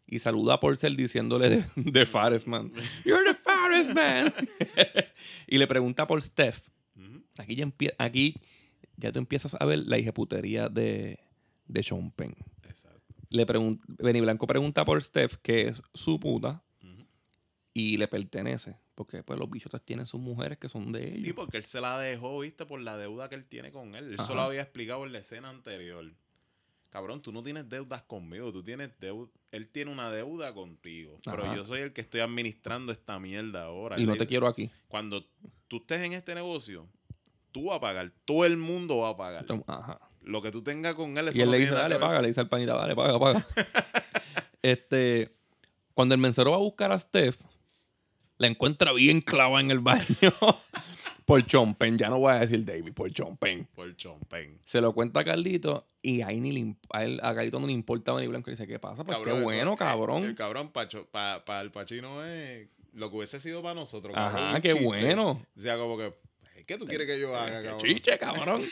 y 0.06 0.18
saluda 0.20 0.54
a 0.54 0.60
Porcel 0.60 0.96
diciéndole 0.96 1.48
de, 1.50 1.64
de 1.76 2.06
Fares 2.06 2.46
Man. 2.46 2.72
You're 3.04 3.24
the 3.24 3.34
Fares 3.34 3.88
Man. 3.94 4.32
y 5.46 5.58
le 5.58 5.66
pregunta 5.66 6.06
por 6.06 6.20
Steph. 6.22 6.68
Aquí 7.38 7.56
ya, 7.56 7.64
empie- 7.64 7.94
aquí 7.98 8.34
ya 9.00 9.12
tú 9.12 9.18
empiezas 9.18 9.56
a 9.58 9.64
ver 9.64 9.80
la 9.80 9.98
hijeputería 9.98 10.68
de, 10.68 11.18
de 11.66 11.82
Sean 11.82 12.10
Penn. 12.10 12.36
Exacto. 12.68 13.14
Le 13.30 13.44
Benny 13.98 14.20
Blanco 14.20 14.46
pregunta 14.46 14.84
por 14.84 15.02
Steph, 15.02 15.36
que 15.36 15.68
es 15.68 15.82
su 15.94 16.20
puta, 16.20 16.62
y 17.72 17.96
le 17.96 18.08
pertenece. 18.08 18.76
Porque 18.94 19.22
pues 19.22 19.38
los 19.38 19.48
bichotes 19.48 19.80
tienen 19.82 20.06
sus 20.06 20.20
mujeres 20.20 20.58
que 20.58 20.68
son 20.68 20.92
de 20.92 21.14
ellos. 21.14 21.28
Y 21.28 21.32
porque 21.32 21.56
él 21.56 21.64
se 21.64 21.80
la 21.80 21.98
dejó, 21.98 22.40
viste, 22.40 22.66
por 22.66 22.80
la 22.80 22.98
deuda 22.98 23.30
que 23.30 23.34
él 23.34 23.46
tiene 23.46 23.72
con 23.72 23.94
él. 23.94 24.08
Él 24.08 24.14
Ajá. 24.18 24.26
solo 24.26 24.42
había 24.42 24.60
explicado 24.60 25.06
en 25.06 25.12
la 25.12 25.18
escena 25.20 25.48
anterior. 25.48 26.04
Cabrón, 26.90 27.22
tú 27.22 27.32
no 27.32 27.42
tienes 27.42 27.68
deudas 27.68 28.02
conmigo, 28.02 28.52
tú 28.52 28.62
tienes 28.62 28.90
deuda. 29.00 29.30
Él 29.52 29.68
tiene 29.68 29.90
una 29.90 30.10
deuda 30.10 30.52
contigo. 30.52 31.18
Pero 31.24 31.54
yo 31.54 31.64
soy 31.64 31.80
el 31.80 31.94
que 31.94 32.02
estoy 32.02 32.20
administrando 32.20 32.92
esta 32.92 33.18
mierda 33.20 33.64
ahora. 33.64 33.96
y 33.96 34.02
Él 34.02 34.06
no 34.06 34.12
te 34.14 34.18
dice, 34.18 34.28
quiero 34.28 34.48
aquí. 34.48 34.70
Cuando 34.88 35.24
tú 35.68 35.78
estés 35.78 36.02
en 36.02 36.12
este 36.12 36.34
negocio, 36.34 36.86
tú 37.52 37.66
vas 37.66 37.76
a 37.76 37.80
pagar. 37.80 38.12
Todo 38.24 38.44
el 38.44 38.56
mundo 38.56 38.98
va 38.98 39.10
a 39.10 39.16
pagar. 39.16 39.46
Ajá. 39.66 40.00
Lo 40.22 40.42
que 40.42 40.50
tú 40.50 40.62
tengas 40.62 40.94
con 40.94 41.16
él, 41.16 41.28
eso 41.28 41.38
Y 41.38 41.42
él 41.42 41.46
no 41.46 41.52
le 41.52 41.60
dice, 41.60 41.72
dale, 41.72 41.94
que 41.94 41.98
ver". 41.98 42.08
paga. 42.08 42.20
Le 42.22 42.28
dice 42.28 42.40
al 42.40 42.48
panita, 42.48 42.76
dale, 42.76 42.94
paga, 42.94 43.18
paga. 43.18 43.46
este, 44.62 45.34
cuando 45.94 46.14
el 46.14 46.20
mensero 46.20 46.50
va 46.50 46.56
a 46.56 46.60
buscar 46.60 46.92
a 46.92 46.98
Steph, 46.98 47.40
la 48.38 48.46
encuentra 48.46 48.92
bien 48.92 49.20
clavada 49.20 49.60
en 49.60 49.70
el 49.70 49.80
baño 49.80 50.04
por 51.24 51.44
Chompen. 51.46 51.98
Ya 51.98 52.08
no 52.08 52.18
voy 52.18 52.32
a 52.32 52.40
decir 52.40 52.64
David, 52.64 52.92
por 52.92 53.10
Chompen. 53.10 53.66
Por 53.74 53.94
chompen. 53.96 54.60
Se 54.64 54.80
lo 54.80 54.92
cuenta 54.94 55.20
a 55.20 55.24
Carlito 55.24 55.86
y 56.02 56.22
ahí 56.22 56.40
ni 56.40 56.52
le 56.52 56.76
a, 56.92 57.04
él- 57.04 57.20
a 57.22 57.34
Carlito 57.34 57.60
no 57.60 57.66
le 57.66 57.72
importa 57.72 58.12
Benny 58.12 58.28
Blanco. 58.28 58.50
Y 58.50 58.54
dice, 58.54 58.66
¿qué 58.66 58.78
pasa? 58.78 59.04
Pues 59.04 59.16
Cabrón, 59.16 59.38
qué 59.38 59.42
bueno, 59.42 59.72
eh, 59.74 59.76
cabrón. 59.76 60.24
El 60.24 60.34
cabrón 60.34 60.68
Pacho, 60.70 61.06
para 61.10 61.60
el 61.60 61.70
Pachino 61.70 62.24
es 62.24 62.68
lo 62.92 63.10
que 63.10 63.16
hubiese 63.18 63.38
sido 63.40 63.62
para 63.62 63.74
nosotros. 63.74 64.14
Ajá, 64.16 64.32
cabrón, 64.38 64.62
qué 64.62 64.68
chiste. 64.70 64.84
bueno. 64.86 65.30
O 65.56 65.60
sea, 65.60 65.76
como 65.76 65.96
que, 65.98 66.12
¿qué 66.70 66.78
tú 66.78 66.86
quieres 66.86 67.06
que 67.06 67.18
yo 67.18 67.36
haga, 67.36 67.62
cabrón? 67.62 67.80
Chiche, 67.80 68.18
cabrón. 68.18 68.62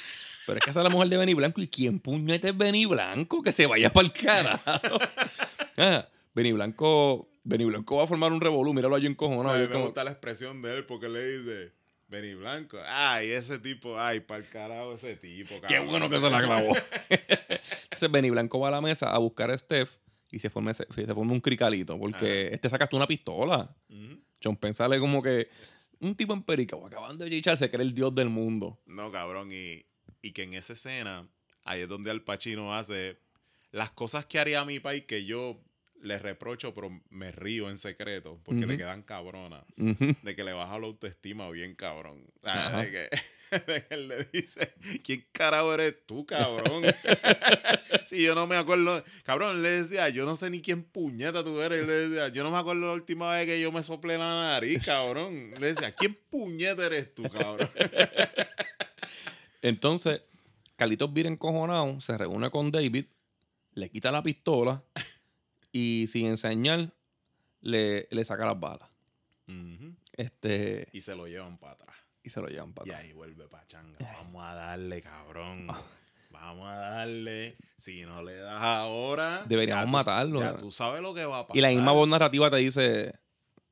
Pero 0.46 0.58
es 0.58 0.64
que 0.64 0.70
esa 0.70 0.80
es 0.80 0.84
la 0.84 0.90
mujer 0.90 1.08
de 1.08 1.16
Benny 1.16 1.34
Blanco. 1.34 1.60
¿Y 1.60 1.68
quién 1.68 1.98
puñete 2.00 2.48
es 2.50 2.56
Benny 2.56 2.86
Blanco? 2.86 3.42
Que 3.42 3.52
se 3.52 3.66
vaya 3.66 3.92
para 3.92 4.06
el 4.06 4.12
carajo. 4.12 4.98
Ah, 5.76 6.08
Benny 6.34 6.52
Blanco. 6.52 7.28
Benny 7.44 7.64
Blanco 7.64 7.96
va 7.96 8.04
a 8.04 8.06
formar 8.06 8.32
un 8.32 8.40
revolú. 8.40 8.72
Míralo 8.74 8.94
allí 8.96 9.06
encojonado. 9.06 9.54
A 9.54 9.58
mí 9.58 9.66
me 9.66 9.72
como- 9.72 9.84
gusta 9.86 10.02
la 10.04 10.10
expresión 10.10 10.60
de 10.62 10.76
él 10.78 10.86
porque 10.86 11.08
le 11.08 11.26
dice, 11.38 11.72
Benny 12.08 12.34
Blanco, 12.34 12.78
ay, 12.86 13.30
ese 13.30 13.58
tipo, 13.58 13.98
ay, 13.98 14.20
para 14.20 14.40
el 14.40 14.48
carajo 14.48 14.94
ese 14.94 15.14
tipo, 15.16 15.54
cabrón. 15.60 15.68
Qué 15.68 15.78
bueno 15.80 16.08
que 16.10 16.18
se 16.20 16.30
la 16.30 16.42
clavó. 16.42 16.72
Entonces 17.08 18.10
Benny 18.10 18.30
Blanco 18.30 18.58
va 18.60 18.68
a 18.68 18.72
la 18.72 18.80
mesa 18.80 19.10
a 19.10 19.18
buscar 19.18 19.50
a 19.50 19.58
Steph 19.58 19.96
y 20.30 20.38
se 20.40 20.50
forma, 20.50 20.70
ese- 20.72 20.86
se 20.94 21.06
forma 21.14 21.32
un 21.32 21.40
cricalito. 21.40 21.98
Porque 21.98 22.48
este 22.52 22.68
sacaste 22.70 22.96
una 22.96 23.06
pistola. 23.06 23.74
Ujú. 23.88 24.20
John 24.42 24.56
Penn 24.56 24.72
sale 24.74 24.98
como 24.98 25.22
que 25.22 25.48
un 26.00 26.14
tipo 26.14 26.32
en 26.32 26.42
perica, 26.42 26.76
acabando 26.76 27.24
de 27.24 27.30
chichar, 27.30 27.56
se 27.56 27.70
cree 27.70 27.84
el 27.84 27.94
dios 27.94 28.14
del 28.14 28.28
mundo. 28.28 28.78
No, 28.86 29.10
cabrón, 29.10 29.50
y, 29.52 29.84
y 30.22 30.32
que 30.32 30.44
en 30.44 30.54
esa 30.54 30.72
escena, 30.72 31.28
ahí 31.64 31.82
es 31.82 31.88
donde 31.88 32.10
Al 32.10 32.22
Pacino 32.22 32.74
hace 32.74 33.18
las 33.70 33.90
cosas 33.90 34.26
que 34.26 34.38
haría 34.38 34.64
mi 34.64 34.80
país 34.80 35.04
que 35.06 35.24
yo 35.24 35.60
le 36.02 36.18
reprocho, 36.18 36.74
pero 36.74 36.90
me 37.10 37.32
río 37.32 37.70
en 37.70 37.78
secreto, 37.78 38.40
porque 38.44 38.66
le 38.66 38.76
quedan 38.76 39.02
cabronas. 39.02 39.64
De 39.76 40.34
que 40.34 40.44
le 40.44 40.52
baja 40.52 40.78
la 40.78 40.86
autoestima 40.86 41.50
bien 41.50 41.74
cabrón. 41.74 42.24
O 42.40 42.46
sea, 42.46 42.82
de 42.82 42.90
que, 42.90 43.08
de 43.72 43.86
que 43.86 43.94
él 43.94 44.08
le 44.08 44.24
dice, 44.32 44.74
¿quién 45.02 45.26
carajo 45.32 45.74
eres 45.74 46.06
tú, 46.06 46.24
cabrón? 46.26 46.82
si 48.06 48.22
yo 48.22 48.34
no 48.34 48.46
me 48.46 48.56
acuerdo, 48.56 49.02
cabrón, 49.24 49.62
le 49.62 49.70
decía, 49.70 50.08
yo 50.08 50.24
no 50.24 50.36
sé 50.36 50.50
ni 50.50 50.60
quién 50.60 50.82
puñeta 50.82 51.42
tú 51.42 51.60
eres. 51.60 51.86
Le 51.86 51.92
decía, 51.92 52.28
yo 52.28 52.44
no 52.44 52.50
me 52.50 52.58
acuerdo 52.58 52.86
la 52.86 52.92
última 52.92 53.32
vez 53.32 53.46
que 53.46 53.60
yo 53.60 53.72
me 53.72 53.82
soplé 53.82 54.18
la 54.18 54.52
nariz, 54.52 54.84
cabrón. 54.84 55.32
Le 55.58 55.74
decía, 55.74 55.92
¿quién 55.92 56.16
puñeta 56.30 56.86
eres 56.86 57.14
tú, 57.14 57.24
cabrón? 57.24 57.68
Entonces, 59.62 60.22
Carlitos 60.76 61.12
Vira 61.12 61.28
encojonado 61.28 62.00
se 62.00 62.16
reúne 62.16 62.50
con 62.50 62.70
David, 62.70 63.06
le 63.72 63.90
quita 63.90 64.12
la 64.12 64.22
pistola 64.22 64.84
y 65.72 66.06
sin 66.08 66.26
enseñar 66.26 66.92
le, 67.60 68.08
le 68.10 68.24
saca 68.24 68.46
las 68.46 68.58
balas. 68.58 68.88
Este, 70.16 70.88
Y 70.92 71.00
se 71.02 71.14
lo 71.14 71.26
llevan 71.26 71.58
para 71.58 71.72
atrás. 71.74 71.96
y 72.22 72.30
se 72.30 72.40
lo 72.40 72.48
llevan 72.48 72.72
para 72.74 72.88
Y 72.88 72.90
atrás. 72.90 73.04
ahí 73.06 73.12
vuelve 73.12 73.48
Pachanga. 73.48 73.98
Vamos 74.00 74.42
a 74.42 74.54
darle, 74.54 75.00
cabrón. 75.00 75.66
Vamos 76.30 76.66
a 76.68 76.74
darle. 76.76 77.56
Si 77.76 78.02
no 78.04 78.22
le 78.22 78.34
das 78.36 78.62
ahora. 78.62 79.44
Deberíamos 79.48 79.82
ya 79.84 79.86
tú- 79.86 79.92
matarlo. 79.92 80.40
Ya 80.40 80.56
tú 80.56 80.70
sabes 80.70 81.00
lo 81.02 81.14
que 81.14 81.24
va 81.24 81.40
a 81.40 81.46
pasar. 81.46 81.56
Y 81.56 81.60
la 81.60 81.68
misma 81.70 81.92
voz 81.92 82.08
narrativa 82.08 82.50
te 82.50 82.56
dice, 82.56 83.14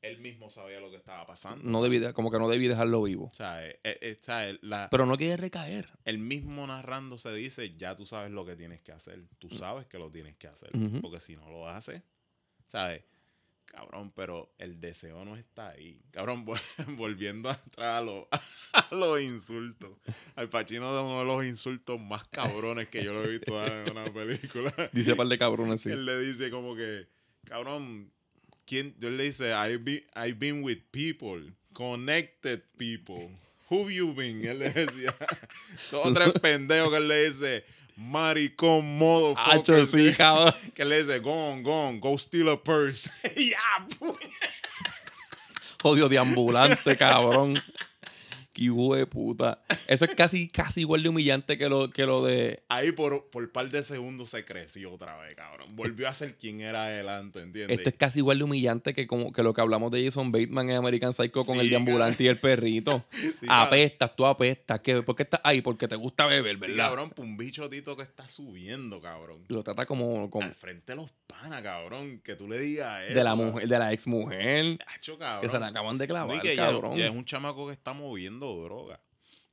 Él 0.07 0.19
mismo 0.19 0.49
sabía 0.51 0.81
lo 0.81 0.91
que 0.91 0.97
estaba 0.97 1.27
pasando. 1.27 1.63
no 1.65 1.83
debí, 1.83 1.99
de- 1.99 2.13
como 2.13 2.31
que 2.31 2.39
no 2.39 2.49
debí 2.49 2.69
dejarlo 2.69 3.03
vivo. 3.03 3.27
O 3.27 3.35
sea, 3.35 3.67
eh, 3.67 3.79
eh, 3.85 3.99
eh, 4.01 4.19
o 4.21 4.25
sea, 4.25 4.57
la- 4.63 4.89
Pero 4.91 5.07
no 5.07 5.17
quiere 5.17 5.37
recaer. 5.37 5.89
el 6.05 6.19
mismo 6.19 6.67
narrando 6.67 7.19
se 7.19 7.35
dice, 7.35 7.71
ya 7.77 7.97
tú 7.97 8.07
sabes 8.07 8.31
lo 8.31 8.45
que 8.47 8.57
tienes 8.57 8.83
que 8.83 8.93
hacer. 8.93 9.23
Tú 9.39 9.51
sabes 9.51 9.87
que 9.87 9.99
lo 9.99 10.11
tienes 10.11 10.37
que 10.37 10.49
hacer. 10.49 10.71
Porque 11.03 11.21
si 11.21 11.37
no 11.37 11.49
lo 11.51 11.69
haces, 11.69 12.03
¿sabes? 12.67 13.03
Cabrón, 13.67 14.13
pero 14.15 14.55
el 14.59 14.79
deseo 14.81 15.25
no 15.25 15.35
está 15.37 15.71
ahí. 15.71 16.01
Cabrón, 16.13 16.47
vol- 16.47 16.97
volviendo 16.97 17.51
atrás 17.51 17.75
a, 17.79 18.01
lo- 18.01 18.29
a 18.73 18.95
los 18.95 19.21
insultos. 19.21 19.91
Al 20.37 20.49
Pacino 20.49 20.95
de 20.95 21.03
uno 21.03 21.19
de 21.19 21.25
los 21.25 21.45
insultos 21.45 22.01
más 22.01 22.29
cabrones 22.29 22.89
que 22.89 23.03
yo 23.03 23.13
lo 23.13 23.25
he 23.25 23.29
visto 23.29 23.61
en 23.67 23.91
una 23.91 24.05
película. 24.13 24.73
Dice 24.93 25.17
par 25.17 25.27
de 25.27 25.37
cabrones, 25.37 25.81
sí. 25.81 25.91
Él 25.91 26.05
le 26.07 26.17
dice 26.21 26.49
como 26.51 26.77
que, 26.77 27.09
cabrón, 27.45 28.13
¿quién? 28.67 28.95
Yo 28.99 29.11
le 29.11 29.25
dice, 29.25 29.53
I've 29.53 29.85
been, 29.85 30.03
I've 30.15 30.39
been 30.39 30.63
with 30.63 30.79
people, 30.93 31.41
connected 31.75 32.63
people. 32.77 33.31
Who 33.71 33.89
you 33.89 34.13
been? 34.13 34.45
Él 34.45 34.59
le 34.59 34.71
decía, 34.71 35.15
dos 35.91 36.07
o 36.07 36.13
tres 36.13 36.33
pendejos 36.41 36.91
que 36.91 36.97
él 36.99 37.09
le 37.09 37.29
dice, 37.29 37.65
maricón, 37.97 38.99
motherfucker. 38.99 39.81
Hacho, 39.81 39.87
sí, 39.87 40.13
cabrón. 40.17 40.55
Que 40.75 40.85
le 40.85 41.03
dice, 41.03 41.19
go 41.21 41.33
on, 41.33 41.63
go 41.63 41.73
on, 41.73 42.01
go 42.01 42.17
steal 42.17 42.49
a 42.51 42.57
purse. 42.57 43.11
ya. 43.37 43.87
Jodido 45.83 46.09
de 46.09 46.19
ambulante, 46.19 46.97
cabrón. 46.97 47.61
Qué 48.57 48.65
hijo 48.65 48.97
de 48.97 49.05
puta. 49.05 49.61
Eso 49.87 50.07
es 50.07 50.15
casi, 50.15 50.49
casi 50.49 50.81
igual 50.81 51.03
de 51.03 51.11
humillante 51.11 51.59
que 51.59 51.69
lo, 51.69 51.91
que 51.91 52.07
lo 52.07 52.25
de. 52.25 52.63
Ahí 52.71 52.91
por, 52.91 53.29
por 53.29 53.53
par 53.53 53.71
de 53.71 53.83
segundos 53.83 54.31
se 54.31 54.47
creció 54.47 54.95
otra 54.95 55.15
vez, 55.19 55.37
cabrón. 55.37 55.67
Volvió 55.77 56.09
a 56.09 56.15
ser 56.15 56.39
quien 56.39 56.63
era 56.63 56.85
adelante, 56.85 57.43
¿entiendes? 57.43 57.77
Esto 57.77 57.91
es 57.91 57.97
casi 57.99 58.21
igual 58.21 58.39
de 58.39 58.45
humillante 58.45 58.95
que, 58.95 59.07
como, 59.07 59.31
que 59.31 59.43
lo 59.43 59.53
que 59.53 59.61
hablamos 59.61 59.91
de 59.91 60.03
Jason 60.03 60.33
Bateman 60.33 60.71
en 60.71 60.77
American 60.77 61.13
Psycho 61.13 61.45
con 61.45 61.57
Sí, 61.57 61.65
el 61.65 61.69
deambulante 61.69 62.25
y 62.25 62.29
el 62.29 62.39
perrito. 62.39 63.05
Sí, 63.11 63.47
apestas, 63.51 64.17
tú 64.17 64.25
apestas. 64.25 64.81
¿Qué? 64.81 65.03
¿Por 65.03 65.15
qué 65.15 65.25
estás 65.25 65.41
ahí? 65.45 65.61
Porque 65.61 65.87
te 65.87 65.97
gusta 65.97 66.25
beber, 66.25 66.57
¿verdad? 66.57 66.87
cabrón, 66.87 67.11
pa' 67.11 67.23
un 67.23 67.37
bicho 67.37 67.69
tito 67.69 67.95
que 67.95 68.05
está 68.05 68.27
subiendo, 68.27 69.03
cabrón. 69.03 69.45
Lo 69.49 69.63
trata 69.63 69.85
como, 69.85 70.31
como 70.31 70.47
Al 70.47 70.55
frente 70.55 70.93
de 70.93 70.97
los 70.97 71.11
cabrón. 71.63 72.21
Que 72.21 72.37
tú 72.37 72.49
le 72.49 72.59
digas 72.59 73.05
eso. 73.05 73.15
de 73.15 73.25
la 73.25 73.35
mujer, 73.35 73.69
de 73.69 73.79
la 73.79 73.93
ex 73.93 74.07
mujer. 74.07 74.79
Cabrón. 75.19 75.41
Que 75.43 75.49
se 75.49 75.59
la 75.59 75.69
acaban 75.69 75.99
de 75.99 76.07
clavar, 76.07 76.37
y 76.37 76.41
que 76.41 76.57
ya, 76.57 76.67
cabrón. 76.67 76.97
ya 76.97 77.07
es 77.07 77.13
un 77.13 77.25
chamaco 77.25 77.67
que 77.67 77.73
está 77.73 77.93
moviendo 77.93 78.55
droga. 78.63 79.01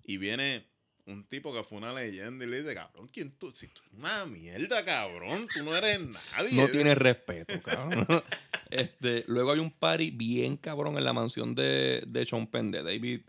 Y 0.06 0.18
viene 0.18 0.66
un 1.06 1.26
tipo 1.26 1.54
que 1.54 1.64
fue 1.64 1.78
una 1.78 1.94
leyenda 1.94 2.46
y 2.46 2.48
le 2.50 2.62
dice, 2.62 2.74
cabrón, 2.74 3.10
¿quién 3.12 3.32
tú? 3.32 3.52
Si 3.52 3.68
tú 3.68 3.82
eres 3.88 4.00
una 4.00 4.26
mierda, 4.26 4.86
cabrón, 4.86 5.48
tú 5.54 5.64
no 5.64 5.76
eres 5.76 6.00
nadie. 6.00 6.62
No 6.62 6.68
tienes 6.70 6.98
respeto, 6.98 7.62
cabrón. 7.62 8.08
este, 8.70 9.24
luego 9.28 9.52
hay 9.52 9.60
un 9.60 9.72
party 9.72 10.12
bien 10.12 10.58
cabrón 10.58 10.98
en 10.98 11.04
la 11.04 11.14
mansión 11.14 11.56
de, 11.56 12.04
de 12.08 12.26
Sean 12.26 12.48
Penn, 12.48 12.72
de 12.72 12.84
David. 12.84 13.22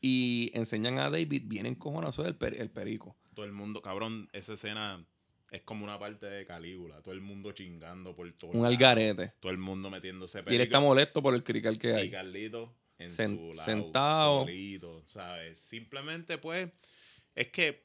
Y 0.00 0.50
enseñan 0.52 0.98
a 0.98 1.08
David 1.08 1.44
bien 1.46 1.64
encojonazo 1.64 2.22
del 2.24 2.36
per- 2.36 2.60
el 2.60 2.68
perico. 2.70 3.16
Todo 3.34 3.46
el 3.46 3.52
mundo, 3.52 3.80
cabrón, 3.80 4.28
esa 4.34 4.52
escena 4.52 5.02
es 5.54 5.62
como 5.62 5.84
una 5.84 5.98
parte 5.98 6.26
de 6.26 6.44
Calígula. 6.46 7.00
Todo 7.02 7.14
el 7.14 7.20
mundo 7.20 7.52
chingando 7.52 8.14
por 8.14 8.30
todo. 8.32 8.50
Un 8.52 8.64
algarete. 8.66 9.32
Todo 9.40 9.52
el 9.52 9.58
mundo 9.58 9.90
metiéndose 9.90 10.42
Y 10.48 10.54
él 10.56 10.60
está 10.62 10.80
molesto 10.80 11.22
por 11.22 11.34
el 11.34 11.44
crical 11.44 11.78
que 11.78 11.90
Y 11.90 11.92
hay. 11.92 12.10
Carlito 12.10 12.74
en 12.98 13.10
Sen- 13.10 13.36
su 13.36 13.52
lado, 13.54 13.64
sentado. 13.64 14.40
solito, 14.42 15.02
¿sabes? 15.06 15.58
Simplemente, 15.58 16.38
pues, 16.38 16.70
es 17.34 17.48
que 17.48 17.84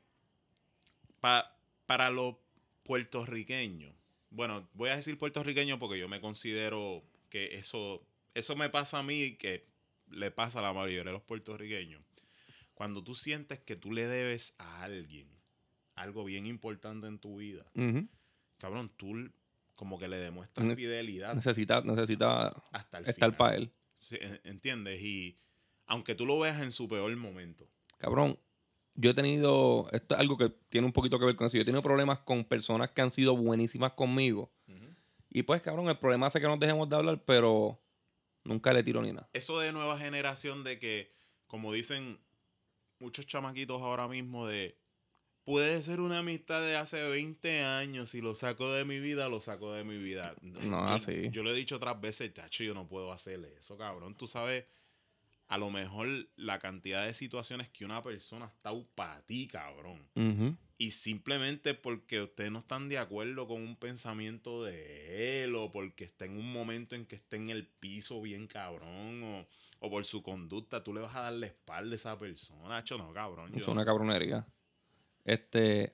pa- 1.20 1.56
para 1.86 2.10
los 2.10 2.36
puertorriqueños, 2.84 3.94
bueno, 4.32 4.68
voy 4.74 4.90
a 4.90 4.96
decir 4.96 5.18
puertorriqueño 5.18 5.80
porque 5.80 6.00
yo 6.00 6.08
me 6.08 6.22
considero 6.22 7.04
que 7.30 7.56
eso, 7.56 8.06
eso 8.34 8.56
me 8.56 8.70
pasa 8.70 9.00
a 9.00 9.04
mí 9.04 9.22
y 9.24 9.36
que 9.38 9.64
le 10.10 10.32
pasa 10.32 10.60
a 10.60 10.62
la 10.64 10.74
mayoría 10.74 11.04
de 11.04 11.12
los 11.12 11.22
puertorriqueños. 11.22 12.02
Cuando 12.74 13.04
tú 13.04 13.14
sientes 13.16 13.60
que 13.60 13.76
tú 13.76 13.92
le 13.92 14.08
debes 14.08 14.54
a 14.58 14.84
alguien 14.84 15.28
algo 16.00 16.24
bien 16.24 16.45
importante 16.45 17.08
en 17.08 17.20
tu 17.20 17.38
vida, 17.38 17.66
cabrón, 18.58 18.91
tú 18.97 19.30
como 19.76 19.97
que 20.00 20.08
le 20.08 20.18
demuestras 20.18 20.66
Ne- 20.68 20.76
fidelidad 20.76 21.34
Necesita, 21.36 21.82
necesita 21.82 22.50
hasta 22.72 22.97
el 23.00 23.06
estar 23.10 23.36
para 23.38 23.56
él. 23.56 23.72
En- 24.12 24.41
¿Entiendes? 24.43 25.02
Y 25.02 25.38
aunque 25.86 26.16
tú 26.16 26.26
lo 26.26 26.39
veas 26.39 26.62
en 26.62 26.72
su 26.72 26.88
peor 26.88 27.16
momento. 27.18 27.68
Cabrón, 27.97 28.38
yo 28.95 29.12
he 29.12 29.14
tenido, 29.14 29.88
esto 29.91 30.16
es 30.16 30.20
algo 30.22 30.38
que 30.38 30.50
tiene 30.70 30.86
un 30.88 30.93
poquito 30.93 31.18
que 31.20 31.26
ver 31.26 31.36
con 31.36 31.47
eso, 31.47 31.56
yo 31.58 31.62
he 31.62 31.66
tenido 31.66 31.82
problemas 31.82 32.20
con 32.20 32.43
personas 32.43 32.89
que 32.91 33.02
han 33.02 33.12
sido 33.12 33.36
buenísimas 33.36 33.93
conmigo. 33.93 34.52
Y 35.32 35.43
pues, 35.43 35.62
cabrón, 35.62 35.88
el 35.89 35.97
problema 36.00 36.26
hace 36.28 36.41
que 36.41 36.47
nos 36.47 36.60
dejemos 36.60 36.89
de 36.89 36.95
hablar, 36.95 37.24
pero 37.24 37.80
nunca 38.43 38.74
le 38.74 38.82
tiro 38.84 39.00
ni 39.02 39.12
nada. 39.14 39.30
Eso 39.34 39.60
de 39.60 39.72
nueva 39.72 39.97
generación 39.97 40.64
de 40.64 40.80
que, 40.80 41.14
como 41.45 41.72
dicen 41.72 42.20
muchos 43.00 43.28
chamaquitos 43.28 43.80
ahora 43.82 44.08
mismo, 44.08 44.47
de 44.47 44.76
puede 45.50 45.82
ser 45.82 46.00
una 46.00 46.20
amistad 46.20 46.62
de 46.62 46.76
hace 46.76 47.02
20 47.10 47.64
años, 47.64 48.12
si 48.12 48.22
lo 48.22 48.36
saco 48.36 48.72
de 48.72 48.86
mi 48.86 49.00
vida, 49.00 49.30
lo 49.30 49.41
saco 49.41 49.74
de 49.74 49.84
mi 49.84 49.97
vida. 49.97 50.36
No, 50.43 50.62
yo, 50.62 50.93
así. 50.93 51.32
yo 51.32 51.41
lo 51.41 51.50
he 51.50 51.56
dicho 51.56 51.78
otras 51.78 52.00
veces, 52.00 52.32
chacho, 52.36 52.64
yo 52.64 52.76
no 52.76 52.88
puedo 52.88 53.12
hacerle 53.12 53.52
eso, 53.60 53.76
cabrón. 53.76 54.14
Tú 54.14 54.28
sabes, 54.28 54.66
a 55.47 55.58
lo 55.58 55.72
mejor 55.72 56.08
la 56.36 56.60
cantidad 56.60 57.04
de 57.04 57.16
situaciones 57.16 57.68
que 57.68 57.84
una 57.84 58.04
persona 58.04 58.45
está 58.45 58.72
para 58.93 59.24
ti, 59.24 59.47
cabrón. 59.47 60.08
Y 60.78 60.91
simplemente 60.91 61.74
porque 61.74 62.22
ustedes 62.22 62.52
no 62.52 62.60
están 62.60 62.88
de 62.88 63.00
acuerdo 63.00 63.47
con 63.47 63.60
un 63.60 63.76
pensamiento 63.76 64.64
de 64.64 65.43
él, 65.43 65.56
o 65.56 65.72
porque 65.72 66.04
está 66.04 66.26
en 66.26 66.38
un 66.38 66.54
momento 66.54 66.93
en 66.93 67.08
que 67.08 67.16
está 67.16 67.38
en 67.38 67.50
el 67.50 67.66
piso 67.66 68.22
bien 68.22 68.45
cabrón, 68.45 69.24
o, 69.24 69.47
o 69.80 69.89
por 69.89 70.06
su 70.06 70.22
conducta, 70.22 70.84
tú 70.84 70.93
le 70.93 71.02
vas 71.02 71.16
a 71.16 71.22
dar 71.22 71.34
la 71.34 71.47
espalda 71.47 71.93
a 71.93 71.95
esa 71.95 72.20
persona. 72.20 72.78
Hacho, 72.78 73.00
no, 73.00 73.12
cabrón. 73.14 73.52
Es 73.56 73.68
una 73.68 73.84
cabronería. 73.84 74.45
Este. 75.30 75.94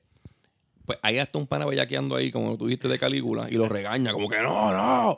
Pues 0.85 0.99
hay 1.01 1.17
hasta 1.17 1.39
un 1.39 1.47
pana 1.47 1.65
bellaqueando 1.65 2.15
ahí, 2.15 2.31
como 2.31 2.57
tú 2.57 2.67
dijiste 2.67 2.87
de 2.87 2.99
Calígula, 2.99 3.47
y 3.49 3.55
lo 3.55 3.67
regaña, 3.67 4.13
como 4.13 4.29
que 4.29 4.39
no, 4.41 4.71
no. 4.71 5.17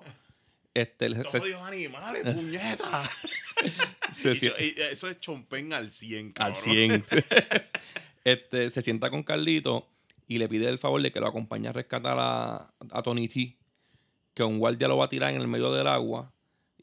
Este, 0.73 1.09
se- 1.09 1.23
se- 1.29 1.39
¡Todos 1.39 1.61
animales, 1.63 2.23
puñeta! 2.23 3.03
se 4.13 4.31
Y 4.33 4.75
eso 4.91 5.09
es 5.09 5.19
chompen 5.19 5.73
al 5.73 5.91
100, 5.91 6.27
al 6.39 6.53
cabrón. 6.53 6.63
100. 6.63 7.03
este, 8.23 8.69
se 8.69 8.81
sienta 8.81 9.09
con 9.09 9.23
Carlito 9.23 9.87
y 10.27 10.37
le 10.37 10.47
pide 10.47 10.69
el 10.69 10.79
favor 10.79 11.01
de 11.01 11.11
que 11.11 11.19
lo 11.19 11.27
acompañe 11.27 11.67
a 11.67 11.73
rescatar 11.73 12.15
a, 12.17 12.73
a 12.91 13.01
Tony 13.03 13.27
T, 13.27 13.57
que 14.33 14.43
un 14.43 14.59
guardia 14.59 14.87
lo 14.87 14.97
va 14.97 15.05
a 15.05 15.09
tirar 15.09 15.33
en 15.33 15.41
el 15.41 15.47
medio 15.47 15.71
del 15.73 15.87
agua 15.87 16.31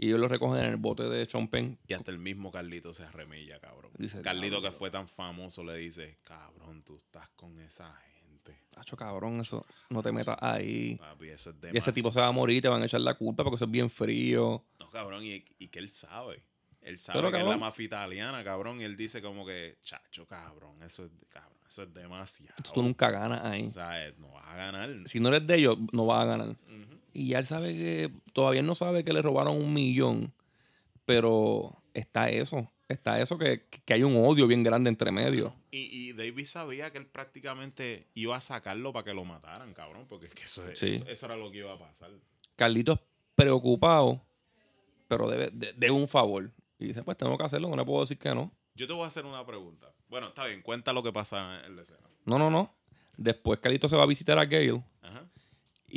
y 0.05 0.09
ellos 0.09 0.21
lo 0.21 0.29
recogen 0.29 0.63
en 0.63 0.71
el 0.71 0.77
bote 0.77 1.05
de 1.05 1.27
Chompen. 1.27 1.79
Y 1.89 1.95
hasta 1.95 2.11
el 2.11 2.19
mismo 2.19 2.51
Carlito 2.53 2.93
se 2.93 3.05
arremilla, 3.05 3.59
cabrón. 3.59 3.91
Dice, 3.97 4.21
Carlito 4.21 4.61
que 4.61 4.71
fue 4.71 4.91
tan 4.91 5.09
famoso 5.09 5.65
le 5.65 5.77
dice, 5.79 6.19
cabrón, 6.23 6.83
tú 6.83 6.97
estás 6.97 7.29
con 7.31 7.59
esa 7.59 7.91
gente. 7.95 8.55
Tacho, 8.69 8.97
cabrón, 8.97 9.41
eso 9.41 9.65
no 9.89 10.03
te 10.03 10.13
metas 10.13 10.37
ahí. 10.41 10.97
Papi, 10.97 11.31
eso 11.31 11.51
es 11.51 11.73
Y 11.73 11.79
ese 11.79 11.93
tipo 11.93 12.13
se 12.13 12.21
va 12.21 12.27
a 12.27 12.33
morir 12.33 12.61
te 12.61 12.69
van 12.69 12.83
a 12.83 12.85
echar 12.85 13.01
la 13.01 13.15
culpa 13.15 13.43
porque 13.43 13.57
eso 13.57 13.65
es 13.65 13.71
bien 13.71 13.89
frío. 13.89 14.63
No, 14.79 14.91
cabrón, 14.91 15.25
y, 15.25 15.45
y 15.59 15.69
que 15.69 15.79
él 15.79 15.89
sabe. 15.89 16.43
Él 16.83 16.99
sabe 16.99 17.19
Pero, 17.19 17.33
que 17.33 17.39
es 17.41 17.47
la 17.47 17.57
mafia 17.57 17.85
italiana, 17.87 18.45
cabrón. 18.45 18.81
Y 18.81 18.85
él 18.85 18.95
dice 18.95 19.23
como 19.23 19.47
que, 19.47 19.79
chacho, 19.83 20.27
cabrón, 20.27 20.83
eso 20.83 21.07
es, 21.07 21.11
cabrón, 21.31 21.59
eso 21.67 21.85
es 21.85 21.95
demasiado. 21.95 22.55
Tú 22.75 22.83
nunca 22.83 23.11
ganas 23.11 23.43
ahí. 23.43 23.67
O 23.67 23.71
sea, 23.71 24.07
eh, 24.07 24.15
no 24.19 24.31
vas 24.33 24.47
a 24.47 24.57
ganar. 24.57 24.91
Si 25.07 25.19
no 25.19 25.29
eres 25.29 25.47
de 25.47 25.57
ellos, 25.57 25.79
no 25.93 26.05
vas 26.05 26.23
a 26.23 26.27
ganar. 26.27 26.57
Y 27.15 27.29
ya 27.29 27.39
él 27.39 27.47
sabe 27.47 27.73
que, 27.73 28.11
todavía 28.35 28.63
no 28.63 28.75
sabe 28.75 29.05
que 29.05 29.13
le 29.15 29.23
robaron 29.23 29.57
un 29.57 29.73
millón, 29.73 30.35
pero 31.05 31.81
está 31.95 32.29
eso, 32.29 32.71
está 32.89 33.21
eso 33.21 33.39
que, 33.39 33.63
que 33.85 33.95
hay 33.95 34.03
un 34.03 34.17
odio 34.17 34.47
bien 34.47 34.63
grande 34.63 34.91
entre 34.91 35.13
medio. 35.13 35.55
Y, 35.71 36.09
y 36.09 36.13
David 36.13 36.45
sabía 36.47 36.91
que 36.91 36.99
él 36.99 37.07
prácticamente 37.07 38.09
iba 38.15 38.37
a 38.37 38.41
sacarlo 38.41 38.93
para 38.93 39.05
que 39.05 39.15
lo 39.15 39.25
mataran, 39.25 39.73
cabrón. 39.75 40.07
Porque 40.09 40.27
es 40.27 40.35
que 40.35 40.45
eso, 40.45 40.63
Sí. 40.75 40.91
eso, 40.91 41.09
eso 41.09 41.27
era 41.27 41.37
lo 41.37 41.51
que 41.51 41.59
iba 41.59 41.73
a 41.73 41.79
pasar. 41.79 42.11
Carlitos 42.57 42.99
preocupado, 43.35 44.21
pero 45.09 45.29
debe, 45.29 45.51
de- 45.53 45.91
un 45.91 46.09
favor. 46.09 46.51
Y 46.79 46.87
dice, 46.89 47.03
pues 47.03 47.17
tengo 47.17 47.39
que 47.39 47.45
hacerlo, 47.45 47.69
no 47.69 47.77
le 47.77 47.85
puedo 47.85 48.01
decir 48.03 48.19
que 48.19 48.35
no. 48.35 48.51
Yo 48.75 48.87
te 48.87 48.93
voy 48.93 49.05
a 49.05 49.07
hacer 49.07 49.25
una 49.25 49.45
pregunta. 49.47 49.93
Bueno, 50.09 50.29
está 50.29 50.47
bien, 50.47 50.63
cuenta 50.63 50.93
lo 50.93 51.03
que 51.03 51.13
pasa 51.13 51.65
en 51.65 51.77
la 51.77 51.83
escena. 51.83 52.01
No, 52.25 52.39
no, 52.39 52.51
no. 52.51 52.75
Después 53.17 53.61
Carlitos 53.61 53.91
se 53.91 53.97
va 53.97 54.03
a 54.03 54.07
visitar 54.07 54.37
a 54.39 54.45
Gail 54.47 54.73
Ajá. 54.73 54.85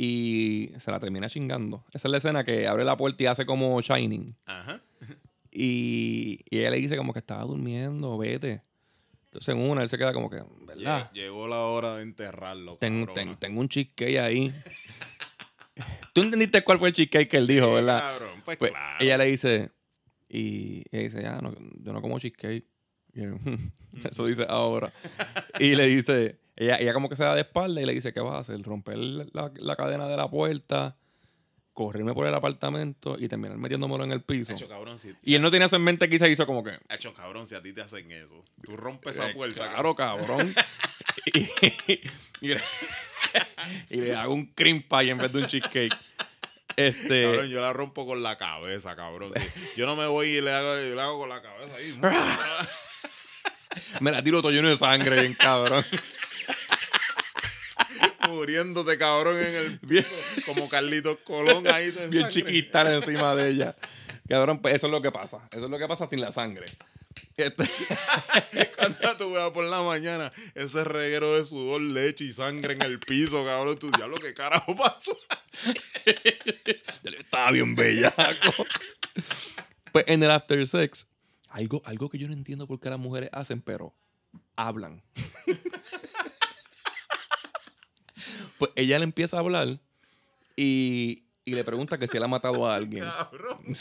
Y 0.00 0.70
se 0.78 0.92
la 0.92 1.00
termina 1.00 1.28
chingando. 1.28 1.84
Esa 1.92 2.06
es 2.06 2.12
la 2.12 2.18
escena 2.18 2.44
que 2.44 2.68
abre 2.68 2.84
la 2.84 2.96
puerta 2.96 3.20
y 3.22 3.26
hace 3.26 3.44
como 3.44 3.80
Shining. 3.80 4.26
Ajá. 4.46 4.80
Y, 5.50 6.40
y 6.50 6.58
ella 6.58 6.70
le 6.70 6.76
dice 6.76 6.96
como 6.96 7.12
que 7.12 7.18
estaba 7.18 7.42
durmiendo, 7.42 8.16
vete. 8.18 8.62
Entonces 9.24 9.54
en 9.54 9.60
una 9.68 9.82
él 9.82 9.88
se 9.88 9.98
queda 9.98 10.12
como 10.12 10.30
que, 10.30 10.40
¿verdad? 10.66 11.10
Lle- 11.10 11.14
Llegó 11.14 11.48
la 11.48 11.62
hora 11.62 11.96
de 11.96 12.02
enterrarlo. 12.02 12.76
Ten- 12.76 13.06
tengo 13.40 13.58
un 13.60 13.68
cheesecake 13.68 14.18
ahí. 14.18 14.52
Tú 16.12 16.22
entendiste 16.22 16.62
cuál 16.62 16.78
fue 16.78 16.88
el 16.90 16.94
cheesecake 16.94 17.28
que 17.28 17.36
él 17.38 17.46
dijo, 17.46 17.72
¿verdad? 17.72 17.98
Cabrón, 17.98 18.40
pues, 18.44 18.56
Pues 18.58 18.70
claro. 18.70 18.96
ella 19.04 19.16
le 19.18 19.24
dice, 19.24 19.70
y 20.28 20.82
ella 20.92 21.02
dice, 21.04 21.22
ya, 21.22 21.40
no, 21.40 21.52
yo 21.82 21.92
no 21.92 22.02
como 22.02 22.18
cheesecake. 22.20 22.64
Y 23.14 23.20
él, 23.22 23.34
eso 24.10 24.26
dice 24.26 24.46
ahora. 24.48 24.92
y 25.58 25.74
le 25.74 25.86
dice, 25.86 26.38
ella, 26.60 26.76
ella 26.76 26.92
como 26.92 27.08
que 27.08 27.16
se 27.16 27.22
da 27.24 27.34
de 27.34 27.42
espalda 27.42 27.80
y 27.80 27.84
le 27.86 27.94
dice, 27.94 28.12
¿qué 28.12 28.20
vas 28.20 28.34
a 28.34 28.38
hacer? 28.40 28.60
Romper 28.62 28.98
la, 28.98 29.50
la 29.54 29.76
cadena 29.76 30.08
de 30.08 30.16
la 30.16 30.28
puerta, 30.28 30.96
correrme 31.72 32.12
por 32.14 32.26
el 32.26 32.34
apartamento 32.34 33.16
y 33.18 33.28
terminar 33.28 33.56
metiéndomelo 33.58 34.02
en 34.02 34.10
el 34.12 34.22
piso. 34.22 34.54
Hacho, 34.54 34.68
cabrón, 34.68 34.98
si, 34.98 35.14
Y 35.22 35.36
él 35.36 35.42
no 35.42 35.50
tenía 35.52 35.66
eso 35.68 35.76
en 35.76 35.84
mente 35.84 36.08
que 36.08 36.18
se 36.18 36.28
hizo 36.28 36.46
como 36.46 36.64
que, 36.64 36.72
Hacho, 36.88 37.14
cabrón, 37.14 37.46
si 37.46 37.54
a 37.54 37.62
ti 37.62 37.72
te 37.72 37.82
hacen 37.82 38.10
eso. 38.10 38.44
Tú 38.62 38.76
rompes 38.76 39.14
esa 39.14 39.30
Eh, 39.30 39.34
puerta. 39.34 39.68
Claro, 39.70 39.94
cabrón. 39.94 40.52
y, 41.34 41.46
y 42.40 42.48
le, 42.48 42.60
y 43.90 43.96
le 44.00 44.16
hago 44.16 44.34
un 44.34 44.46
cream 44.46 44.82
pie 44.82 45.10
en 45.10 45.18
vez 45.18 45.32
de 45.32 45.38
un 45.38 45.46
cheesecake. 45.46 45.94
Este, 46.76 47.22
Cabrón, 47.24 47.48
yo 47.48 47.60
la 47.60 47.72
rompo 47.72 48.06
con 48.06 48.22
la 48.22 48.36
cabeza, 48.36 48.94
cabrón. 48.94 49.32
Yo 49.76 49.84
no 49.86 49.96
me 49.96 50.06
voy 50.06 50.28
y 50.28 50.40
le 50.40 50.52
hago, 50.52 50.76
le 50.76 51.00
hago 51.00 51.18
con 51.18 51.28
la 51.28 51.42
cabeza 51.42 51.74
ahí. 51.76 51.98
me 54.00 54.12
la 54.12 54.22
tiro 54.22 54.40
todo 54.42 54.52
lleno 54.52 54.68
de 54.68 54.76
sangre, 54.76 55.20
bien 55.20 55.34
cabrón. 55.34 55.84
Muriéndote, 58.28 58.98
cabrón, 58.98 59.38
en 59.38 59.54
el 59.54 59.78
piso. 59.80 60.14
Como 60.46 60.68
Carlitos 60.68 61.16
Colón 61.24 61.66
ahí. 61.68 61.92
Bien 62.10 62.28
chiquita 62.28 62.94
encima 62.94 63.34
de 63.34 63.50
ella. 63.50 63.76
Cabrón, 64.28 64.60
pues 64.60 64.74
eso 64.74 64.86
es 64.86 64.92
lo 64.92 65.00
que 65.00 65.10
pasa. 65.10 65.48
Eso 65.52 65.64
es 65.64 65.70
lo 65.70 65.78
que 65.78 65.88
pasa 65.88 66.08
sin 66.08 66.20
la 66.20 66.32
sangre. 66.32 66.66
Este, 67.36 67.64
Cuando 68.76 69.16
tú 69.16 69.32
veas 69.32 69.50
por 69.50 69.64
la 69.64 69.80
mañana 69.82 70.32
ese 70.56 70.82
reguero 70.82 71.36
de 71.36 71.44
sudor, 71.44 71.80
leche 71.80 72.24
y 72.24 72.32
sangre 72.32 72.74
en 72.74 72.82
el 72.82 72.98
piso, 72.98 73.44
cabrón. 73.44 73.78
Tú 73.78 73.90
diablo, 73.92 74.16
¿qué 74.16 74.34
carajo 74.34 74.76
pasó? 74.76 75.16
estaba 77.04 77.52
bien 77.52 77.74
bellaco. 77.74 78.66
pues 79.92 80.04
en 80.08 80.22
el 80.22 80.30
after 80.30 80.66
sex, 80.66 81.06
algo, 81.48 81.80
algo 81.84 82.08
que 82.08 82.18
yo 82.18 82.26
no 82.26 82.34
entiendo 82.34 82.66
por 82.66 82.80
qué 82.80 82.90
las 82.90 82.98
mujeres 82.98 83.30
hacen, 83.32 83.62
pero 83.62 83.94
hablan. 84.56 85.02
Pues 88.58 88.70
ella 88.74 88.98
le 88.98 89.04
empieza 89.04 89.36
a 89.36 89.40
hablar 89.40 89.78
y, 90.56 91.24
y 91.44 91.54
le 91.54 91.64
pregunta 91.64 91.98
que 91.98 92.06
si 92.06 92.16
él 92.16 92.24
ha 92.24 92.28
matado 92.28 92.66
a 92.66 92.74
alguien. 92.74 93.04
Cabrón. 93.04 93.58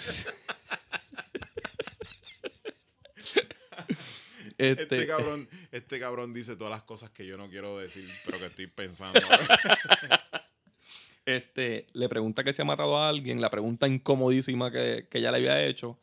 Este, 4.58 4.82
Este 4.82 5.08
cabrón, 5.08 5.48
este 5.72 6.00
cabrón 6.00 6.34
dice 6.34 6.56
todas 6.56 6.72
las 6.72 6.82
cosas 6.82 7.12
que 7.12 7.28
yo 7.28 7.38
no 7.38 7.48
quiero 7.48 7.78
decir, 7.78 8.10
pero 8.26 8.39
que 8.39 8.48
estoy 8.48 8.66
pensando. 8.66 9.20
este, 11.26 11.86
le 11.93 12.10
pregunta 12.10 12.43
que 12.43 12.54
si 12.54 12.64
ha 12.64 12.66
matado 12.66 12.98
a 12.98 13.08
alguien, 13.08 13.39
la 13.39 13.52
pregunta 13.52 13.88
incomodísima 13.88 14.72
que, 14.72 15.06
que 15.12 15.20
ella 15.20 15.30
le 15.30 15.38
había 15.38 15.64
hecho. 15.64 16.00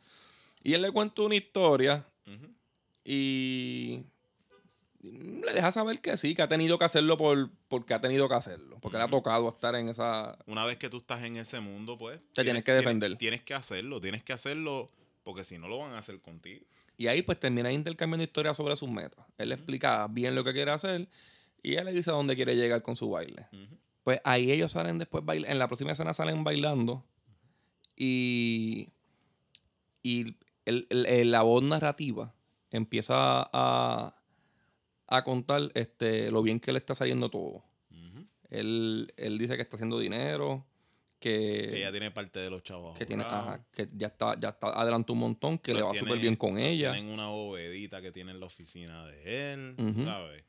Y 0.63 0.73
él 0.73 0.81
le 0.81 0.91
cuenta 0.91 1.23
una 1.23 1.35
historia 1.35 2.07
y 3.03 4.03
le 5.11 5.53
deja 5.53 5.71
saber 5.71 6.01
que 6.01 6.17
sí, 6.17 6.35
que 6.35 6.41
ha 6.41 6.47
tenido 6.47 6.77
que 6.79 6.85
hacerlo 6.85 7.17
por, 7.17 7.49
porque 7.67 7.93
ha 7.93 8.01
tenido 8.01 8.27
que 8.29 8.35
hacerlo. 8.35 8.77
Porque 8.81 8.97
le 8.97 9.03
ha 9.03 9.07
tocado 9.07 9.47
estar 9.49 9.75
en 9.75 9.89
esa... 9.89 10.37
Una 10.47 10.65
vez 10.65 10.77
que 10.77 10.89
tú 10.89 10.97
estás 10.97 11.23
en 11.23 11.37
ese 11.37 11.59
mundo, 11.59 11.97
pues. 11.97 12.21
Te 12.33 12.43
tienes 12.43 12.63
que 12.63 12.71
defender. 12.73 13.17
Tienes, 13.17 13.41
que 13.41 13.53
hacerlo, 13.53 13.99
tienes 14.01 14.23
que 14.23 14.33
hacerlo 14.33 14.91
porque 15.23 15.43
si 15.43 15.57
no 15.57 15.67
lo 15.67 15.79
van 15.79 15.93
a 15.93 15.97
hacer 15.99 16.19
contigo. 16.21 16.65
Y 16.97 17.07
ahí 17.07 17.21
pues 17.21 17.39
termina 17.39 17.71
intercambiando 17.71 18.23
historias 18.23 18.55
sobre 18.57 18.75
sus 18.75 18.89
metas. 18.89 19.25
Él 19.37 19.49
le 19.49 19.55
explica 19.55 20.07
bien 20.09 20.33
lo 20.35 20.43
que 20.43 20.53
quiere 20.53 20.71
hacer 20.71 21.09
y 21.63 21.71
ella 21.71 21.83
le 21.83 21.93
dice 21.93 22.09
a 22.11 22.13
dónde 22.13 22.35
quiere 22.35 22.55
llegar 22.55 22.81
con 22.83 22.95
su 22.95 23.09
baile. 23.09 23.47
Pues 24.03 24.21
ahí 24.23 24.51
ellos 24.51 24.71
salen 24.71 24.99
después 24.99 25.25
bailando. 25.25 25.51
En 25.51 25.59
la 25.59 25.67
próxima 25.67 25.91
escena 25.91 26.13
salen 26.13 26.43
bailando 26.43 27.03
y, 27.95 28.89
y 30.03 30.35
el- 30.65 30.87
el- 30.89 31.05
el- 31.07 31.31
la 31.31 31.41
voz 31.41 31.63
narrativa 31.63 32.33
empieza 32.71 33.49
a, 33.51 34.14
a 35.07 35.23
contar 35.23 35.71
este, 35.75 36.31
lo 36.31 36.41
bien 36.41 36.59
que 36.59 36.71
le 36.71 36.77
está 36.79 36.95
saliendo 36.95 37.29
todo. 37.29 37.63
él, 38.49 39.13
él 39.17 39.37
dice 39.37 39.55
que 39.55 39.61
está 39.63 39.75
haciendo 39.75 39.99
dinero, 39.99 40.65
que, 41.19 41.67
Que 41.71 41.77
ella 41.79 41.91
tiene 41.91 42.11
parte 42.11 42.39
de 42.39 42.49
los 42.49 42.61
chavos. 42.63 42.97
que 42.97 43.05
tiene, 43.05 43.23
ajá, 43.23 43.65
que 43.73 43.89
ya 43.95 44.07
está, 44.07 44.39
ya 44.39 44.49
está 44.49 44.67
adelantó 44.79 45.13
un 45.13 45.19
montón, 45.19 45.57
que 45.57 45.73
le 45.73 45.79
Pues 45.81 45.85
va 45.87 45.91
tiene- 45.93 46.07
súper 46.07 46.21
bien 46.21 46.35
con 46.35 46.57
ella. 46.59 46.93
Tienen 46.93 47.11
una 47.11 47.27
bovedita 47.29 48.01
que 48.01 48.11
tiene 48.11 48.31
en 48.31 48.39
la 48.39 48.45
oficina 48.45 49.05
de 49.05 49.53
él, 49.53 49.75
Ujú. 49.77 50.03
¿sabes? 50.03 50.43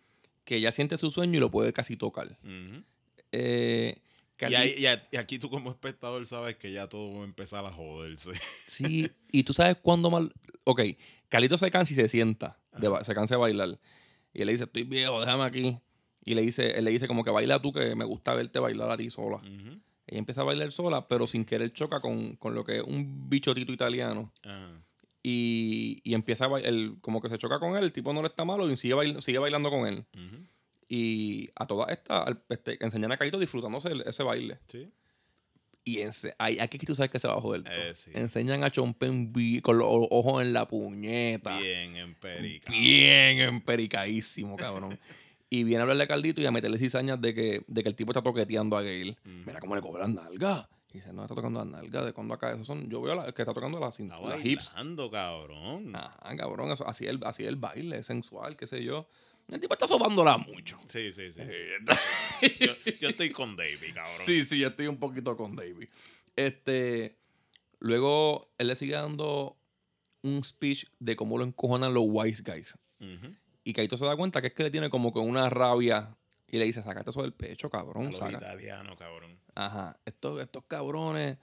que 0.45 0.57
ella 0.57 0.71
siente 0.71 0.97
su 0.97 1.11
sueño 1.11 1.39
y 1.39 1.41
lo 1.41 1.51
puede 1.51 1.73
casi 1.73 1.97
tocar. 1.97 2.39
Eh, 3.33 3.97
Y, 4.49 5.17
aquí 5.17 5.39
tú 5.41 5.51
como 5.51 5.71
espectador 5.71 6.25
sabes 6.27 6.55
que 6.57 6.71
ya 6.71 6.89
todo 6.89 7.13
va 7.15 7.23
a 7.23 7.25
empezar 7.25 7.65
a 7.65 7.73
joderse. 7.73 8.31
Sí, 8.67 9.11
y 9.33 9.43
tú 9.43 9.53
sabes 9.53 9.77
cuándo 9.83 10.09
mal. 10.11 10.33
Ok, 10.65 10.83
Carlito 11.29 11.59
se 11.59 11.71
cansa 11.73 11.93
y 11.95 11.97
se 11.97 12.07
sienta, 12.07 12.61
de 12.79 12.89
se 13.05 13.15
cansa 13.15 13.35
de 13.35 13.41
bailar. 13.41 13.79
Y 14.37 14.43
él 14.43 14.47
le 14.47 14.53
dice, 14.53 14.65
estoy 14.65 14.83
viejo, 14.85 15.19
déjame 15.21 15.45
aquí. 15.45 15.79
Y 16.25 16.35
le 16.35 16.43
dice, 16.43 16.77
él 16.79 16.85
le 16.85 16.91
dice 16.91 17.07
como 17.09 17.25
que 17.25 17.31
baila 17.31 17.61
tú, 17.63 17.73
que 17.73 17.95
me 17.95 18.05
gusta 18.05 18.35
verte 18.35 18.59
bailar 18.59 18.91
a 18.91 18.97
ti 18.97 19.09
sola. 19.11 19.37
Ujú. 19.37 19.81
Ella 20.09 20.19
empieza 20.19 20.43
a 20.43 20.45
bailar 20.45 20.71
sola, 20.73 21.09
pero 21.09 21.27
sin 21.27 21.45
querer 21.45 21.73
choca 21.73 22.01
con, 22.01 22.37
con 22.37 22.55
lo 22.55 22.65
que 22.65 22.77
es 22.79 22.83
un 22.83 23.29
bichotito 23.31 23.73
italiano. 23.73 24.33
Ajá. 24.45 24.83
Y, 25.23 26.01
y 26.05 26.15
empieza 26.15 26.45
a 26.45 26.49
bailar, 26.49 26.73
como 27.01 27.21
que 27.21 27.29
se 27.29 27.39
choca 27.39 27.59
con 27.59 27.77
él, 27.77 27.85
el 27.85 27.93
tipo 27.93 28.13
no 28.13 28.23
le 28.23 28.29
está 28.29 28.45
malo 28.45 28.71
y 28.71 28.77
sigue, 28.77 28.95
bail- 28.95 29.21
sigue 29.21 29.39
bailando 29.39 29.71
con 29.71 29.87
él. 29.87 30.05
Y 30.89 31.51
a 31.57 31.67
todas 31.67 31.91
estas, 31.91 32.37
este, 32.49 32.85
enseñan 32.85 33.11
a 33.13 33.17
Carlito 33.17 33.39
disfrutándose 33.39 33.89
el- 33.89 34.03
ese 34.03 34.23
baile. 34.23 34.59
Sí. 34.69 34.89
Y 35.89 35.99
ense- 35.99 36.35
ay, 36.39 36.59
aquí 36.59 36.79
tú 36.79 36.97
sabes 36.97 37.13
que 37.13 37.21
se 37.21 37.29
va 37.29 37.35
a 37.35 37.41
joder. 37.41 37.63
todo. 37.63 37.73
Eh, 37.73 37.95
sí. 37.95 38.11
Enseñan 38.13 38.65
a 38.65 38.71
Chompen 38.73 39.33
con 39.63 39.79
los 39.79 39.87
ojos 39.89 40.43
en 40.43 40.53
la 40.53 40.67
puñeta. 40.67 41.57
Bien 41.61 41.95
empérica. 41.97 42.73
Bien 42.73 43.39
empericadísimo, 43.39 44.57
cabrón. 44.57 44.99
y 45.49 45.63
viene 45.63 45.79
a 45.79 45.83
hablarle 45.83 46.03
a 46.03 46.09
Carlito 46.09 46.41
y 46.41 46.47
a 46.47 46.51
meterle 46.51 46.77
cizañas 46.79 47.21
de 47.21 47.33
que, 47.35 47.63
de 47.69 47.83
que 47.85 47.89
el 47.89 47.95
tipo 47.95 48.11
está 48.11 48.21
toqueteando 48.21 48.77
a 48.77 48.83
Gail. 48.83 49.17
Mira 49.47 49.61
cómo 49.61 49.77
le 49.77 49.81
cobra 49.81 50.01
las 50.09 50.15
nalgas. 50.15 50.69
Y 50.93 50.99
dice, 50.99 51.13
no, 51.13 51.23
está 51.23 51.37
tocando 51.37 51.61
las 51.61 51.69
nalgas. 51.69 52.05
¿De 52.05 52.13
cuándo 52.13 52.35
acá? 52.35 52.53
Esos 52.53 52.67
son, 52.67 52.89
yo 52.91 53.01
veo 53.01 53.15
la- 53.15 53.31
que 53.33 53.43
está 53.43 53.55
tocando 53.55 53.79
las, 53.79 53.97
cin- 54.01 54.13
Está 54.13 54.29
las 54.37 54.45
hips. 54.45 54.73
bailando, 54.75 55.09
cabrón. 55.09 55.95
Ajá, 55.95 56.37
cabrón. 56.37 56.73
Eso, 56.73 56.89
así, 56.89 57.07
el, 57.07 57.21
así 57.25 57.45
es 57.45 57.49
el 57.49 57.57
baile, 57.57 58.03
sensual, 58.03 58.57
qué 58.57 58.67
sé 58.67 58.83
yo. 58.83 59.07
El 59.49 59.61
tipo 59.61 59.75
está 59.75 59.87
sobándola 59.87 60.37
mucho. 60.39 60.79
Sí, 60.89 61.13
sí, 61.13 61.31
sí. 61.31 61.43
sí. 61.49 62.49
yo, 62.61 62.73
yo 63.01 63.09
estoy 63.11 63.31
con 63.31 63.55
David, 63.57 63.95
cabrón. 63.95 64.13
Sí, 64.25 64.45
sí, 64.45 64.59
yo 64.59 64.69
estoy 64.69 64.89
un 64.89 64.99
poquito 64.99 65.37
con 65.37 65.55
David. 65.55 65.89
Este, 66.35 67.17
luego 67.79 68.51
él 68.59 68.67
le 68.69 68.77
sigue 68.77 68.95
dando 68.95 69.57
un 70.23 70.43
speech 70.43 70.87
de 70.99 71.15
cómo 71.17 71.39
lo 71.39 71.45
encojonan 71.45 71.95
los 71.95 72.05
wise 72.07 72.43
guys. 72.43 72.77
Y 73.65 73.73
Kaito 73.73 73.97
se 73.97 74.05
da 74.05 74.17
cuenta 74.17 74.41
que 74.41 74.49
es 74.49 74.53
que 74.55 74.63
le 74.65 74.71
tiene 74.71 74.91
como 74.91 75.13
que 75.13 75.19
una 75.21 75.49
rabia 75.51 76.17
y 76.49 76.59
le 76.59 76.65
dice, 76.65 76.83
sácate 76.83 77.11
eso 77.11 77.23
del 77.23 77.33
pecho, 77.33 77.69
A 77.69 77.71
cabrón. 77.71 78.11
los 78.11 78.19
saca". 78.19 78.37
italianos, 78.39 78.97
cabrón. 78.97 79.39
Ajá, 79.55 79.99
estos, 80.05 80.41
estos 80.41 80.65
cabrones 80.67 81.39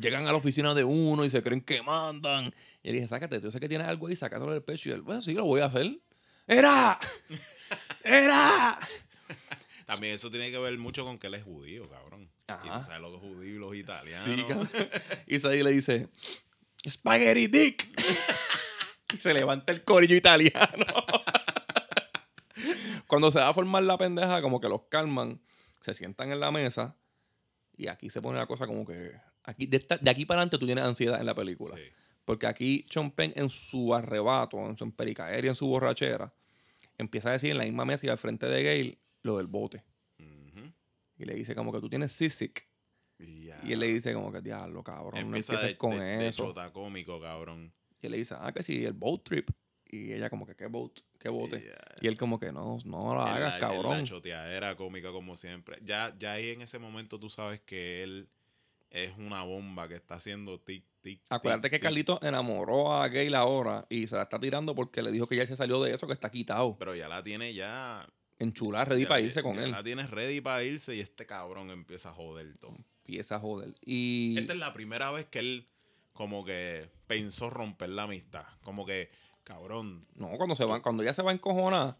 llegan 0.00 0.26
a 0.26 0.32
la 0.32 0.36
oficina 0.36 0.74
de 0.74 0.84
uno 0.84 1.24
y 1.24 1.30
se 1.30 1.42
creen 1.42 1.60
que 1.60 1.82
mandan. 1.82 2.46
Y 2.82 2.88
le 2.88 2.94
dije, 2.94 3.08
sácate, 3.08 3.40
yo 3.40 3.50
sé 3.50 3.58
que 3.60 3.68
tienes 3.68 3.86
algo 3.88 4.06
ahí, 4.08 4.16
sácatelo 4.16 4.52
del 4.52 4.62
pecho. 4.62 4.88
Y 4.88 4.92
él, 4.92 5.02
bueno, 5.02 5.22
sí, 5.22 5.34
lo 5.34 5.44
voy 5.44 5.60
a 5.60 5.66
hacer. 5.66 5.98
¡Era! 6.46 6.98
¡Era! 8.04 8.78
También 9.86 10.14
eso 10.14 10.30
tiene 10.30 10.50
que 10.50 10.58
ver 10.58 10.76
mucho 10.78 11.04
con 11.04 11.18
que 11.18 11.26
él 11.28 11.34
es 11.34 11.44
judío, 11.44 11.88
cabrón. 11.88 12.30
Y 12.48 12.52
Ajá. 12.52 12.80
tú 12.80 12.86
sabes 12.86 13.00
los 13.00 13.20
judíos 13.20 13.56
y 13.56 13.58
los 13.58 13.74
italianos. 13.76 14.24
Sí, 14.24 14.44
cabrón. 14.46 14.70
Le 15.64 15.70
dice, 15.70 16.08
Spaghetti 16.88 17.46
Dick. 17.48 17.88
y 19.14 19.16
se 19.18 19.34
levanta 19.34 19.72
el 19.72 19.84
corillo 19.84 20.16
italiano. 20.16 20.86
Cuando 23.06 23.30
se 23.30 23.38
va 23.38 23.48
a 23.48 23.54
formar 23.54 23.82
la 23.82 23.98
pendeja, 23.98 24.40
como 24.40 24.60
que 24.60 24.68
los 24.68 24.82
calman, 24.88 25.40
se 25.80 25.94
sientan 25.94 26.32
en 26.32 26.40
la 26.40 26.50
mesa 26.50 26.96
y 27.76 27.88
aquí 27.88 28.10
se 28.10 28.22
pone 28.22 28.38
la 28.38 28.46
cosa 28.46 28.66
como 28.66 28.86
que... 28.86 29.12
Aquí, 29.44 29.66
de, 29.66 29.76
esta- 29.78 29.98
de 29.98 30.10
aquí 30.10 30.24
para 30.24 30.38
adelante 30.40 30.58
tú 30.58 30.66
tienes 30.66 30.84
ansiedad 30.84 31.20
en 31.20 31.26
la 31.26 31.34
película. 31.34 31.76
Sí. 31.76 31.82
Porque 32.24 32.46
aquí 32.46 32.84
Chompen 32.88 33.32
en 33.36 33.48
su 33.48 33.94
arrebato, 33.94 34.58
en 34.68 34.76
su 34.76 34.84
empericaeria, 34.84 35.50
en 35.50 35.54
su 35.54 35.66
borrachera, 35.66 36.32
empieza 36.98 37.30
a 37.30 37.32
decir 37.32 37.50
en 37.50 37.58
la 37.58 37.64
misma 37.64 37.84
mesa 37.84 38.06
y 38.06 38.10
al 38.10 38.18
frente 38.18 38.46
de 38.46 38.62
Gail 38.62 38.98
lo 39.22 39.38
del 39.38 39.46
bote. 39.46 39.82
Y 41.18 41.24
le 41.24 41.34
dice 41.34 41.54
como 41.54 41.72
que 41.72 41.80
tú 41.80 41.88
tienes 41.88 42.12
sisic. 42.12 42.66
Y, 43.18 43.50
él 43.72 43.78
le 43.78 43.86
dice 43.86 44.12
como 44.12 44.32
que, 44.32 44.40
diablo, 44.40 44.82
cabrón, 44.82 45.20
Empieza 45.20 45.52
no 45.52 45.58
empieces 45.58 45.62
de, 45.62 45.78
con 45.78 45.90
de- 45.92 46.04
de 46.04 46.28
eso. 46.28 46.46
chota 46.46 46.72
cómico, 46.72 47.20
cabrón. 47.20 47.72
y 48.00 48.06
él 48.06 48.12
le 48.12 48.18
dice, 48.18 48.34
ah, 48.40 48.50
que 48.52 48.64
sí, 48.64 48.84
el 48.84 48.94
boat 48.94 49.22
trip. 49.22 49.50
Y 49.86 50.12
ella 50.12 50.28
como 50.28 50.44
que, 50.46 50.56
¿qué 50.56 50.66
boat? 50.66 51.00
¿Qué 51.20 51.28
bote? 51.28 51.70
Y 52.00 52.08
él 52.08 52.18
como 52.18 52.40
que, 52.40 52.50
no, 52.50 52.78
no 52.84 53.14
lo 53.14 53.20
hagas, 53.20 53.52
la- 53.52 53.60
cabrón. 53.60 53.98
La 53.98 54.02
choteadera 54.04 54.74
cómica 54.74 55.12
como 55.12 55.36
siempre. 55.36 55.78
Ya, 55.84 56.12
ya 56.18 56.32
ahí 56.32 56.48
en 56.50 56.62
ese 56.62 56.80
momento 56.80 57.20
tú 57.20 57.28
sabes 57.28 57.60
que 57.60 58.02
él 58.02 58.28
es 58.90 59.12
una 59.18 59.42
bomba 59.44 59.86
que 59.86 59.94
está 59.94 60.16
haciendo 60.16 60.58
tic, 60.58 60.84
tic, 61.02 61.20
Acuérdate 61.28 61.68
tic, 61.68 61.70
que 61.72 61.76
tic. 61.78 61.82
Carlito 61.82 62.18
enamoró 62.22 62.94
a 62.94 63.08
Gail 63.08 63.34
ahora 63.34 63.84
y 63.90 64.06
se 64.06 64.16
la 64.16 64.22
está 64.22 64.40
tirando 64.40 64.74
porque 64.74 65.02
le 65.02 65.12
dijo 65.12 65.26
que 65.26 65.36
ya 65.36 65.46
se 65.46 65.56
salió 65.56 65.82
de 65.82 65.92
eso, 65.92 66.06
que 66.06 66.12
está 66.14 66.30
quitado. 66.30 66.76
Pero 66.78 66.94
ya 66.94 67.08
la 67.08 67.22
tiene 67.22 67.52
ya. 67.52 68.06
En 68.38 68.52
chula, 68.52 68.84
ready 68.84 69.02
ya- 69.02 69.08
para 69.08 69.20
irse 69.20 69.42
con 69.42 69.56
ya 69.56 69.64
él. 69.64 69.70
La 69.72 69.82
tienes 69.82 70.10
ready 70.10 70.40
para 70.40 70.64
irse 70.64 70.96
y 70.96 71.00
este 71.00 71.26
cabrón 71.26 71.70
empieza 71.70 72.08
a 72.08 72.12
joder 72.12 72.56
todo. 72.58 72.76
Empieza 73.04 73.36
a 73.36 73.40
joder. 73.40 73.74
Y 73.84 74.38
Esta 74.38 74.52
es 74.54 74.58
la 74.58 74.72
primera 74.72 75.10
vez 75.10 75.26
que 75.26 75.40
él 75.40 75.66
como 76.14 76.44
que 76.44 76.88
pensó 77.06 77.50
romper 77.50 77.90
la 77.90 78.04
amistad. 78.04 78.44
Como 78.64 78.84
que, 78.86 79.10
cabrón, 79.44 80.00
no, 80.14 80.30
cuando 80.36 80.54
se 80.56 80.64
van, 80.64 80.80
cuando 80.82 81.02
ella 81.02 81.14
se 81.14 81.22
va 81.22 81.30
a 81.30 81.34
encojonar, 81.34 81.96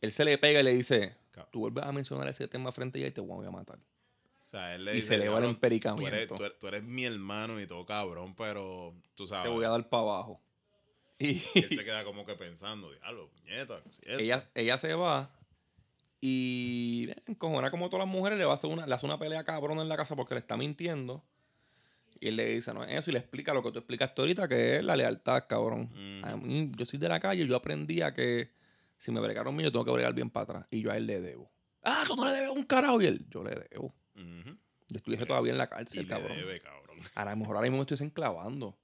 él 0.00 0.12
se 0.12 0.24
le 0.24 0.38
pega 0.38 0.60
y 0.60 0.62
le 0.62 0.72
dice, 0.74 1.16
tú 1.50 1.60
vuelves 1.60 1.84
a 1.84 1.92
mencionar 1.92 2.26
ese 2.28 2.48
tema 2.48 2.70
frente 2.72 2.98
a 2.98 3.00
ella 3.00 3.08
y 3.08 3.12
te 3.12 3.20
voy 3.20 3.46
a 3.46 3.50
matar. 3.50 3.78
O 4.48 4.50
sea, 4.50 4.74
él 4.74 4.86
le 4.86 4.92
Y 4.92 4.94
dice, 4.96 5.08
se 5.08 5.18
le 5.18 5.28
va 5.28 5.34
el 5.34 5.42
"Cabrón, 5.42 5.50
empericamiento. 5.50 6.34
Tú 6.58 6.66
eres, 6.66 6.82
tú 6.82 6.88
mi 6.88 7.04
hermano 7.04 7.60
y 7.60 7.66
todo 7.66 7.84
cabrón, 7.84 8.34
pero 8.34 8.94
tú 9.14 9.26
sabes. 9.26 9.44
Te 9.44 9.54
voy 9.54 9.66
a 9.66 9.68
dar 9.68 9.86
para 9.90 10.04
abajo. 10.04 10.40
Y 11.18 11.32
Y 11.32 11.42
él 11.54 11.68
se 11.68 11.84
queda 11.84 12.02
como 12.02 12.24
que 12.24 12.34
pensando, 12.34 12.90
diablo, 12.90 13.28
puñeta, 13.28 13.82
¿qué 13.82 13.88
es 13.90 13.98
esto?". 13.98 14.18
ella, 14.18 14.50
ella 14.54 14.78
se 14.78 14.94
va 14.94 15.30
y 16.22 17.10
encojona 17.26 17.70
como 17.70 17.90
todas 17.90 18.06
las 18.06 18.12
mujeres, 18.12 18.38
le 18.38 18.46
va 18.46 18.52
a 18.52 18.54
hacer 18.54 18.70
una, 18.70 18.86
le 18.86 18.94
hace 18.94 19.04
una 19.04 19.18
pelea 19.18 19.44
cabrón 19.44 19.80
en 19.80 19.88
la 19.88 19.98
casa 19.98 20.16
porque 20.16 20.34
le 20.34 20.40
está 20.40 20.56
mintiendo. 20.56 21.22
Y 22.18 22.28
él 22.28 22.36
le 22.36 22.46
dice, 22.54 22.72
no 22.72 22.82
es 22.84 22.98
eso, 22.98 23.10
y 23.10 23.12
le 23.12 23.18
explica 23.18 23.52
lo 23.52 23.62
que 23.62 23.70
tú 23.70 23.78
explicaste 23.78 24.22
ahorita, 24.22 24.48
que 24.48 24.76
es 24.76 24.84
la 24.84 24.96
lealtad, 24.96 25.44
cabrón. 25.46 25.90
Mm. 25.94 26.24
A 26.24 26.36
mí, 26.38 26.72
yo 26.74 26.86
soy 26.86 26.98
de 26.98 27.08
la 27.10 27.20
calle, 27.20 27.46
yo 27.46 27.54
aprendí 27.54 28.00
a 28.00 28.14
que 28.14 28.50
si 28.96 29.12
me 29.12 29.20
bregaron 29.20 29.54
mío, 29.54 29.66
yo 29.66 29.72
tengo 29.72 29.84
que 29.84 29.92
bregar 29.92 30.14
bien 30.14 30.30
para 30.30 30.44
atrás. 30.44 30.66
Y 30.70 30.80
yo 30.80 30.90
a 30.90 30.96
él 30.96 31.06
le 31.06 31.20
debo. 31.20 31.52
Ah, 31.84 32.02
tú 32.06 32.16
no 32.16 32.24
le 32.24 32.32
debes 32.32 32.50
un 32.50 32.64
carajo. 32.64 33.00
Y 33.00 33.06
él, 33.06 33.26
yo 33.30 33.44
le 33.44 33.54
debo. 33.70 33.94
Yo 34.90 34.96
estuviese 34.96 35.26
todavía 35.26 35.52
en 35.52 35.58
la 35.58 35.64
Y 35.64 35.68
cárcel, 35.68 36.06
cabrón. 36.06 36.36
debe, 36.36 36.60
cabrón. 36.60 36.98
A 37.14 37.24
lo 37.24 37.36
mejor 37.36 37.56
ahora 37.56 37.68
mismo 37.68 37.78
me 37.78 37.82
estoy 37.90 38.06
enclavando. 38.06 38.76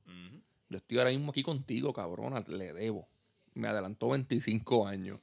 Yo 0.69 0.79
estoy 0.79 0.99
ahora 0.99 1.11
mismo 1.11 1.31
aquí 1.31 1.43
contigo, 1.43 1.93
cabrón. 1.93 2.45
Le 2.49 2.73
debo. 2.73 3.09
Me 3.55 3.69
adelantó 3.69 4.09
25 4.11 4.87
años. 4.87 5.21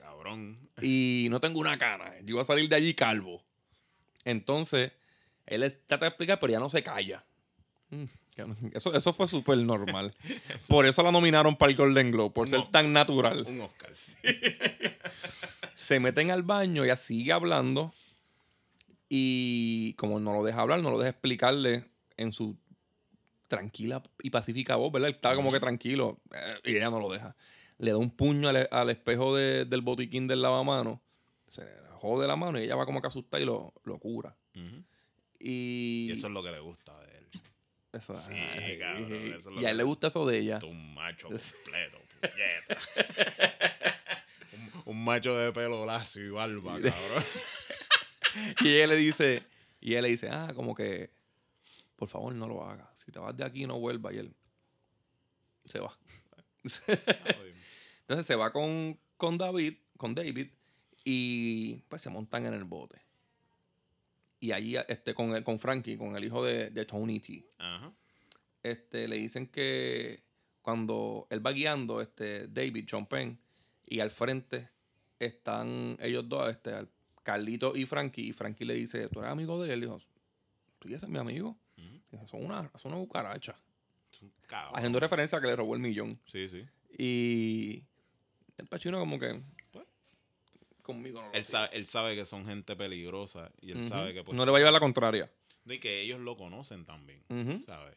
Cabrón. 0.00 0.58
y 0.82 1.28
no 1.30 1.40
tengo 1.40 1.60
una 1.60 1.78
cana. 1.78 2.12
Yo 2.20 2.34
iba 2.34 2.42
a 2.42 2.44
salir 2.44 2.68
de 2.68 2.76
allí 2.76 2.94
calvo. 2.94 3.42
Entonces, 4.24 4.92
él 5.46 5.62
trata 5.86 6.04
de 6.04 6.08
explicar, 6.08 6.38
pero 6.38 6.52
ya 6.52 6.58
no 6.58 6.68
se 6.68 6.82
calla. 6.82 7.24
Mm. 7.88 8.04
Eso, 8.74 8.94
eso 8.94 9.12
fue 9.12 9.26
súper 9.26 9.58
normal. 9.58 10.14
Por 10.68 10.86
eso 10.86 11.02
la 11.02 11.12
nominaron 11.12 11.56
para 11.56 11.70
el 11.70 11.76
Golden 11.76 12.10
Globe, 12.10 12.30
por 12.32 12.48
ser 12.48 12.64
tan 12.70 12.92
natural. 12.92 13.44
Un 13.46 13.60
Oscar. 13.62 13.90
Se 15.74 16.00
meten 16.00 16.30
al 16.30 16.42
baño, 16.42 16.84
ella 16.84 16.96
sigue 16.96 17.32
hablando. 17.32 17.92
Y 19.12 19.94
como 19.94 20.20
no 20.20 20.32
lo 20.32 20.44
deja 20.44 20.60
hablar, 20.60 20.80
no 20.82 20.90
lo 20.92 20.98
deja 20.98 21.10
explicarle 21.10 21.84
en 22.16 22.32
su 22.32 22.56
tranquila 23.48 24.00
y 24.22 24.30
pacífica 24.30 24.76
voz, 24.76 24.92
¿verdad? 24.92 25.08
Él 25.08 25.16
Estaba 25.16 25.34
como 25.34 25.50
que 25.50 25.58
tranquilo. 25.58 26.20
eh, 26.32 26.60
y 26.70 26.76
ella 26.76 26.90
no 26.90 27.00
lo 27.00 27.10
deja. 27.10 27.34
Le 27.78 27.90
da 27.90 27.96
un 27.96 28.10
puño 28.12 28.48
al, 28.48 28.68
al 28.70 28.88
espejo 28.90 29.34
de- 29.34 29.64
del 29.64 29.80
botiquín 29.80 30.28
del 30.28 30.42
lavamano. 30.42 31.02
Se 31.48 31.66
jode 31.94 32.28
la 32.28 32.36
mano 32.36 32.60
y 32.60 32.64
ella 32.64 32.76
va 32.76 32.86
como 32.86 33.00
que 33.02 33.08
asustada 33.08 33.42
y 33.42 33.46
lo, 33.46 33.74
lo 33.82 33.98
cura. 33.98 34.36
Y, 35.40 36.06
Y 36.08 36.12
eso 36.12 36.28
es 36.28 36.32
lo 36.32 36.44
que 36.44 36.52
le 36.52 36.60
gusta 36.60 36.96
de 37.00 37.18
él. 37.18 37.26
eso- 37.92 38.14
Sí, 38.14 38.34
ay, 38.34 38.78
cabrón, 38.78 39.12
eso 39.32 39.36
es 39.36 39.46
lo 39.56 39.60
y 39.60 39.64
a 39.64 39.70
él 39.72 39.76
le 39.78 39.82
gusta 39.82 40.06
eso 40.06 40.24
de 40.26 40.38
ella. 40.38 40.60
Un 40.62 40.94
macho 40.94 41.26
completo, 41.28 41.98
un, 44.86 44.96
un 44.96 45.04
macho 45.04 45.36
de 45.36 45.52
pelo 45.52 45.84
lacio 45.86 46.24
y 46.24 46.30
barba, 46.30 46.74
cabrón. 46.74 46.84
Y 48.64 48.68
ella 48.68 48.86
le 48.88 48.96
dice, 48.96 49.42
y 49.80 49.92
ella 49.92 50.02
le 50.02 50.08
dice, 50.08 50.28
ah, 50.30 50.52
como 50.54 50.74
que, 50.74 51.10
por 51.96 52.08
favor, 52.08 52.34
no 52.34 52.48
lo 52.48 52.64
hagas. 52.64 52.88
Si 52.98 53.10
te 53.12 53.18
vas 53.18 53.36
de 53.36 53.44
aquí, 53.44 53.66
no 53.66 53.78
vuelvas. 53.78 54.14
Y 54.14 54.18
él 54.18 54.34
se 55.64 55.80
va. 55.80 55.96
Entonces 58.00 58.26
se 58.26 58.34
va 58.36 58.52
con, 58.52 58.98
con 59.16 59.38
David, 59.38 59.74
con 59.96 60.14
David, 60.14 60.48
y 61.04 61.76
pues 61.88 62.02
se 62.02 62.10
montan 62.10 62.46
en 62.46 62.54
el 62.54 62.64
bote. 62.64 63.00
Y 64.40 64.52
allí, 64.52 64.76
este, 64.88 65.14
con, 65.14 65.34
el, 65.34 65.44
con 65.44 65.58
Frankie, 65.58 65.96
con 65.98 66.16
el 66.16 66.24
hijo 66.24 66.44
de, 66.44 66.70
de 66.70 66.84
Tony 66.86 67.20
T, 67.20 67.44
Ajá. 67.58 67.92
este, 68.62 69.06
le 69.06 69.16
dicen 69.16 69.46
que 69.46 70.22
cuando 70.62 71.26
él 71.30 71.44
va 71.46 71.52
guiando, 71.52 72.00
este, 72.00 72.48
David, 72.48 72.86
John 72.90 73.06
Penn, 73.06 73.38
y 73.86 74.00
al 74.00 74.10
frente 74.10 74.70
están 75.18 75.96
ellos 76.00 76.28
dos, 76.28 76.50
este, 76.50 76.72
al- 76.72 76.90
Carlito 77.22 77.76
y 77.76 77.86
Frankie, 77.86 78.28
y 78.28 78.32
Frankie 78.32 78.64
le 78.64 78.74
dice, 78.74 79.08
¿tú 79.08 79.20
eres 79.20 79.30
amigo 79.32 79.60
de 79.62 79.66
él? 79.66 79.72
Él 79.74 79.80
dijo, 79.82 80.00
tú 80.78 80.88
y 80.88 80.94
ese 80.94 81.06
es 81.06 81.10
mi 81.12 81.18
amigo. 81.18 81.56
Dijo, 82.10 82.26
son 82.26 82.44
una, 82.44 82.70
son 82.76 82.92
una 82.92 83.00
cucaracha. 83.02 83.54
Cabrón. 84.46 84.74
Haciendo 84.76 84.98
referencia 85.00 85.38
a 85.38 85.40
que 85.40 85.46
le 85.46 85.54
robó 85.56 85.74
el 85.74 85.80
millón. 85.80 86.18
Sí, 86.26 86.48
sí. 86.48 86.66
Y 86.98 87.84
el 88.58 88.66
Pachino 88.66 88.98
como 88.98 89.18
que, 89.18 89.40
Pues. 89.70 89.86
conmigo 90.82 91.20
no 91.20 91.28
lo 91.28 91.32
Él 91.34 91.44
sabe, 91.44 91.68
él 91.76 91.86
sabe 91.86 92.16
que 92.16 92.26
son 92.26 92.44
gente 92.46 92.74
peligrosa 92.76 93.50
y 93.60 93.70
él 93.72 93.86
sabe 93.86 94.12
que 94.12 94.24
pues, 94.24 94.36
no 94.36 94.44
le 94.44 94.50
va 94.50 94.58
a 94.58 94.60
llevar 94.60 94.72
la 94.72 94.80
contraria. 94.80 95.30
y 95.66 95.78
que 95.78 96.00
ellos 96.00 96.18
lo 96.20 96.36
conocen 96.36 96.84
también. 96.84 97.22
¿sabes? 97.64 97.94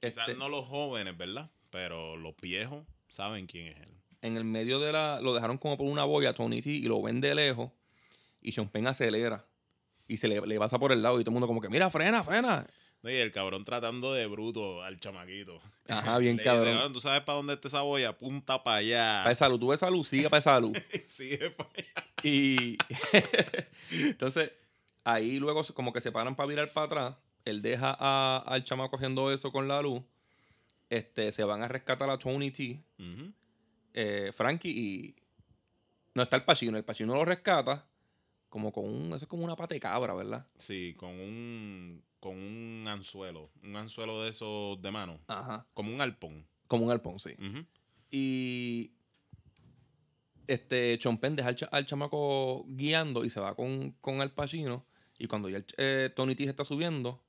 Quizás 0.00 0.28
Este- 0.28 0.34
no 0.36 0.48
los 0.48 0.64
jóvenes, 0.66 1.16
¿verdad? 1.16 1.48
Pero 1.70 2.16
los 2.16 2.34
viejos 2.36 2.84
saben 3.08 3.46
quién 3.46 3.68
es 3.68 3.76
él. 3.78 3.94
En 4.22 4.36
el 4.36 4.44
medio 4.44 4.80
de 4.80 4.90
la. 4.90 5.20
Lo 5.20 5.32
dejaron 5.34 5.58
como 5.58 5.76
por 5.76 5.86
una 5.86 6.04
boya, 6.04 6.32
Tony 6.32 6.60
T, 6.62 6.70
y 6.70 6.82
lo 6.82 7.00
ven 7.02 7.20
de 7.20 7.34
lejos. 7.34 7.70
Y 8.44 8.52
Sean 8.52 8.68
Penn 8.68 8.86
acelera. 8.86 9.44
Y 10.06 10.18
se 10.18 10.28
le, 10.28 10.40
le 10.46 10.58
pasa 10.58 10.78
por 10.78 10.92
el 10.92 11.02
lado. 11.02 11.18
Y 11.18 11.24
todo 11.24 11.30
el 11.30 11.34
mundo 11.34 11.46
como 11.48 11.60
que, 11.60 11.68
mira, 11.68 11.90
frena, 11.90 12.22
frena. 12.22 12.64
No, 13.02 13.10
Y 13.10 13.14
el 13.16 13.32
cabrón 13.32 13.64
tratando 13.64 14.12
de 14.14 14.26
bruto 14.26 14.82
al 14.82 14.98
chamaquito. 15.00 15.58
Ajá, 15.88 16.18
bien 16.18 16.36
Le 16.36 16.42
cabrón. 16.44 16.92
¿Tú 16.92 17.00
sabes 17.00 17.22
para 17.22 17.36
dónde 17.36 17.54
está 17.54 17.68
esa 17.68 17.82
boya? 17.82 18.16
Punta 18.16 18.62
para 18.62 18.76
allá. 18.78 19.20
Para 19.22 19.32
esa 19.32 19.48
luz, 19.48 19.58
tú 19.60 19.68
ves 19.68 19.78
esa 19.82 19.90
luz, 19.90 20.06
sigue 20.08 20.30
para 20.30 20.38
esa 20.38 20.60
luz. 20.60 20.78
Sigue 21.08 21.50
para 21.50 21.68
allá. 21.70 22.06
Y 22.22 22.78
entonces, 23.90 24.52
ahí 25.04 25.38
luego 25.38 25.62
como 25.74 25.92
que 25.92 26.00
se 26.00 26.12
paran 26.12 26.34
para 26.36 26.46
virar 26.48 26.72
para 26.72 26.86
atrás. 26.86 27.14
Él 27.44 27.60
deja 27.62 27.94
a- 27.98 28.42
al 28.46 28.64
chamaco 28.64 28.96
haciendo 28.96 29.30
eso 29.32 29.52
con 29.52 29.68
la 29.68 29.82
luz. 29.82 30.02
Este, 30.90 31.32
se 31.32 31.44
van 31.44 31.62
a 31.62 31.68
rescatar 31.68 32.08
a 32.10 32.18
Tony 32.18 32.50
T, 32.50 32.82
eh, 33.94 34.30
Frankie 34.32 34.70
y. 34.70 35.16
No 36.14 36.22
está 36.22 36.36
el 36.36 36.44
Pachino. 36.44 36.76
El 36.78 36.84
Pachino 36.84 37.14
lo 37.14 37.24
rescata 37.24 37.84
como 38.54 38.70
con 38.72 38.84
un. 38.86 39.06
Eso 39.08 39.24
es 39.24 39.26
como 39.26 39.42
una 39.44 39.56
pata 39.56 39.74
de 39.74 39.80
cabra, 39.80 40.14
¿verdad? 40.14 40.46
Sí, 40.56 40.94
con 40.96 41.10
un, 41.10 42.00
con 42.20 42.36
un 42.36 42.84
anzuelo. 42.86 43.50
Un 43.64 43.74
anzuelo 43.74 44.22
de 44.22 44.30
esos 44.30 44.80
de 44.80 44.92
mano. 44.92 45.18
Ajá. 45.26 45.66
Como 45.74 45.92
un 45.92 46.00
alpón. 46.00 46.46
Como 46.68 46.84
un 46.84 46.92
alpón, 46.92 47.18
sí. 47.18 47.34
Y 48.12 48.92
este 50.46 50.96
Chompen 51.00 51.34
deja 51.34 51.48
al, 51.48 51.56
cha- 51.56 51.68
al 51.72 51.84
chamaco 51.84 52.64
guiando 52.68 53.24
y 53.24 53.30
se 53.30 53.40
va 53.40 53.56
con, 53.56 53.90
con 54.00 54.20
Al 54.20 54.30
Pacino. 54.32 54.86
Y 55.18 55.26
cuando 55.26 55.48
ya 55.48 55.56
el 55.56 55.66
eh, 55.76 56.12
Tony 56.14 56.36
T 56.36 56.44
está 56.44 56.62
subiendo, 56.62 57.24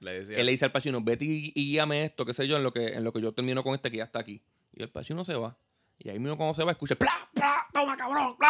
Le 0.00 0.12
decía, 0.24 0.38
él 0.38 0.46
le 0.46 0.52
dice 0.52 0.64
al 0.64 0.72
Pacino, 0.72 1.00
vete 1.02 1.24
y, 1.24 1.52
y 1.54 1.66
guíame 1.70 2.04
esto, 2.04 2.26
qué 2.26 2.34
sé 2.34 2.48
yo, 2.48 2.56
en 2.56 2.64
lo, 2.64 2.72
que, 2.72 2.86
en 2.94 3.04
lo 3.04 3.12
que 3.12 3.20
yo 3.20 3.30
termino 3.32 3.62
con 3.62 3.74
este 3.76 3.92
que 3.92 3.98
ya 3.98 4.04
está 4.04 4.18
aquí. 4.18 4.42
Y 4.72 4.82
el 4.82 4.90
Pacino 4.90 5.24
se 5.24 5.36
va. 5.36 5.56
Y 6.00 6.08
ahí 6.08 6.18
mismo 6.18 6.36
cuando 6.36 6.54
se 6.54 6.64
va, 6.64 6.72
escucha, 6.72 6.96
¡Pla, 6.96 7.12
pla! 7.32 7.64
¡Toma, 7.72 7.96
cabrón! 7.96 8.36
¡Pla! 8.36 8.48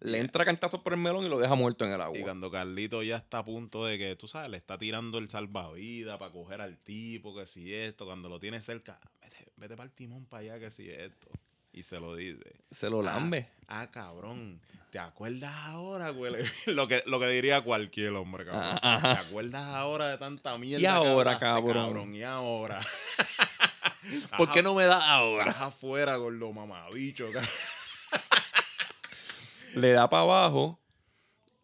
Le 0.00 0.18
entra 0.18 0.44
cantazos 0.44 0.80
por 0.80 0.94
el 0.94 0.98
melón 0.98 1.24
y 1.24 1.28
lo 1.28 1.38
deja 1.38 1.54
muerto 1.54 1.84
en 1.84 1.92
el 1.92 1.98
Y 1.98 2.02
agua. 2.02 2.18
cuando 2.22 2.50
Carlito 2.50 3.02
ya 3.02 3.16
está 3.16 3.38
a 3.38 3.44
punto 3.44 3.84
de 3.84 3.98
que, 3.98 4.16
tú 4.16 4.26
sabes, 4.26 4.50
le 4.50 4.56
está 4.56 4.78
tirando 4.78 5.18
el 5.18 5.28
salvavidas 5.28 6.18
para 6.18 6.32
coger 6.32 6.60
al 6.60 6.78
tipo, 6.78 7.34
que 7.36 7.46
si 7.46 7.74
esto, 7.74 8.06
cuando 8.06 8.28
lo 8.28 8.40
tiene 8.40 8.60
cerca, 8.62 8.98
vete, 9.20 9.52
vete 9.56 9.76
para 9.76 9.84
el 9.88 9.92
timón 9.92 10.24
para 10.26 10.42
allá, 10.42 10.58
que 10.58 10.70
si 10.70 10.88
esto. 10.88 11.28
Y 11.72 11.82
se 11.84 12.00
lo 12.00 12.16
dice. 12.16 12.52
Se 12.70 12.90
lo 12.90 13.02
lambe. 13.02 13.48
Ah, 13.68 13.88
cabrón, 13.92 14.60
¿te 14.90 14.98
acuerdas 14.98 15.54
ahora, 15.66 16.10
güey? 16.10 16.32
lo, 16.66 16.88
que, 16.88 17.02
lo 17.06 17.20
que 17.20 17.28
diría 17.28 17.60
cualquier 17.60 18.12
hombre, 18.14 18.44
cabrón. 18.44 18.78
Ajá. 18.82 19.14
¿Te 19.14 19.20
acuerdas 19.28 19.64
ahora 19.66 20.08
de 20.08 20.18
tanta 20.18 20.58
mierda? 20.58 20.82
Y 20.82 20.86
ahora, 20.86 21.38
que 21.38 21.44
hablaste, 21.44 21.72
cabrón? 21.72 22.14
Y 22.14 22.22
ahora. 22.24 22.80
¿Por 24.36 24.50
qué 24.52 24.62
no 24.62 24.74
me 24.74 24.84
da 24.84 25.12
ahora? 25.12 25.50
Estás 25.50 25.62
afuera 25.68 26.16
con 26.18 26.38
los 26.40 26.54
mamabichos, 26.54 27.30
cabrón. 27.30 27.50
Le 29.76 29.92
da 29.92 30.08
para 30.08 30.22
abajo 30.22 30.80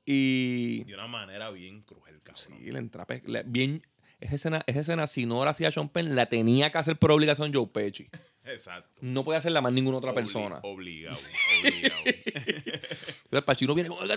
y 0.04 0.84
De 0.84 0.94
una 0.94 1.06
manera 1.08 1.50
bien 1.50 1.82
cruel, 1.82 2.20
cabrón. 2.22 2.58
Sí, 2.58 2.70
le 2.70 2.78
entra 2.78 3.06
le- 3.24 3.42
bien. 3.44 3.82
Esa 4.18 4.36
escena, 4.36 4.62
esa 4.66 4.80
escena, 4.80 5.06
si 5.06 5.26
no 5.26 5.44
la 5.44 5.50
hacía 5.50 5.70
Sean 5.70 5.88
Penn, 5.90 6.14
la 6.16 6.26
tenía 6.26 6.70
que 6.72 6.78
hacer 6.78 6.98
por 6.98 7.12
obligación 7.12 7.52
Joe 7.52 7.66
Pesci. 7.66 8.08
Exacto. 8.44 8.90
No 9.02 9.24
puede 9.24 9.38
hacerla 9.38 9.60
más 9.60 9.72
ninguna 9.72 9.98
otra 9.98 10.12
Obli- 10.12 10.14
persona. 10.14 10.60
Obligado, 10.62 11.16
obligado. 11.60 12.00
Entonces 12.06 13.16
el 13.30 13.44
Pachino 13.44 13.74
viene 13.74 13.90
con 13.90 14.02
el 14.02 14.16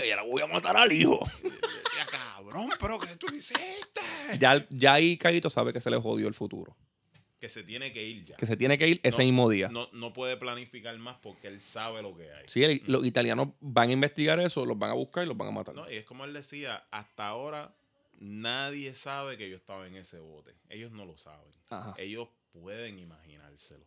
¿qué? 0.00 0.08
Y 0.08 0.10
ahora 0.12 0.22
voy 0.22 0.42
a 0.42 0.46
matar 0.46 0.76
al 0.76 0.92
hijo. 0.92 1.18
Ya, 1.96 2.06
cabrón, 2.06 2.70
pero 2.80 2.98
que 2.98 3.06
tú 3.16 3.26
hiciste. 3.32 4.00
ya, 4.40 4.66
ya 4.70 4.94
ahí 4.94 5.16
Caguito 5.16 5.48
sabe 5.48 5.72
que 5.72 5.80
se 5.80 5.90
le 5.90 5.96
jodió 5.96 6.26
el 6.26 6.34
futuro. 6.34 6.76
Que 7.44 7.50
se 7.50 7.62
tiene 7.62 7.92
que 7.92 8.02
ir 8.02 8.24
ya. 8.24 8.36
Que 8.36 8.46
se 8.46 8.56
tiene 8.56 8.78
que 8.78 8.88
ir 8.88 9.00
ese 9.02 9.18
No, 9.18 9.24
mismo 9.24 9.50
día. 9.50 9.68
No, 9.68 9.86
no 9.92 10.14
puede 10.14 10.38
planificar 10.38 10.96
más 10.96 11.16
porque 11.20 11.46
él 11.48 11.60
sabe 11.60 12.00
lo 12.00 12.16
que 12.16 12.30
hay. 12.32 12.44
Sí, 12.46 12.64
el- 12.64 12.82
los 12.86 13.04
italianos 13.04 13.48
van 13.60 13.90
a 13.90 13.92
investigar 13.92 14.40
eso, 14.40 14.64
los 14.64 14.78
van 14.78 14.92
a 14.92 14.94
buscar 14.94 15.24
y 15.24 15.26
los 15.26 15.36
van 15.36 15.48
a 15.48 15.50
matar. 15.50 15.74
No, 15.74 15.90
y 15.90 15.96
es 15.96 16.06
como 16.06 16.24
él 16.24 16.32
decía, 16.32 16.82
hasta 16.90 17.28
ahora 17.28 17.74
nadie 18.18 18.94
sabe 18.94 19.36
que 19.36 19.50
yo 19.50 19.56
estaba 19.56 19.86
en 19.86 19.96
ese 19.96 20.20
bote. 20.20 20.54
Ellos 20.70 20.90
no 20.92 21.04
lo 21.04 21.18
saben. 21.18 21.52
Ajá. 21.68 21.94
Ellos 21.98 22.28
pueden 22.54 22.98
imaginárselo. 22.98 23.84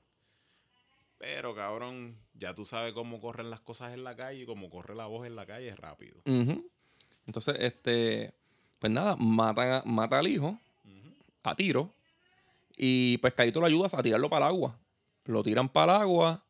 Pero 1.17 1.55
cabrón, 1.55 2.15
ya 2.35 2.53
tú 2.53 2.63
sabes 2.63 2.93
cómo 2.93 3.19
corren 3.19 3.49
las 3.49 3.59
cosas 3.61 3.91
en 3.95 4.03
la 4.03 4.15
calle 4.15 4.43
y 4.43 4.45
cómo 4.45 4.69
corre 4.69 4.95
la 4.95 5.07
voz 5.07 5.25
en 5.25 5.35
la 5.35 5.47
calle 5.47 5.69
es 5.69 5.77
rápido. 5.79 6.21
Entonces, 7.25 7.55
este, 7.59 8.35
pues 8.77 8.91
nada, 8.93 9.15
mata 9.15 10.19
al 10.19 10.27
hijo 10.27 10.59
a 11.43 11.55
tiro. 11.55 11.91
Y 12.77 13.17
Caguito 13.17 13.59
lo 13.59 13.65
ayuda 13.65 13.87
a 13.91 14.03
tirarlo 14.03 14.29
para 14.29 14.45
el 14.45 14.51
agua. 14.53 14.79
Lo 15.25 15.43
tiran 15.43 15.67
para 15.67 15.95
el 15.95 16.01
agua. 16.03 16.45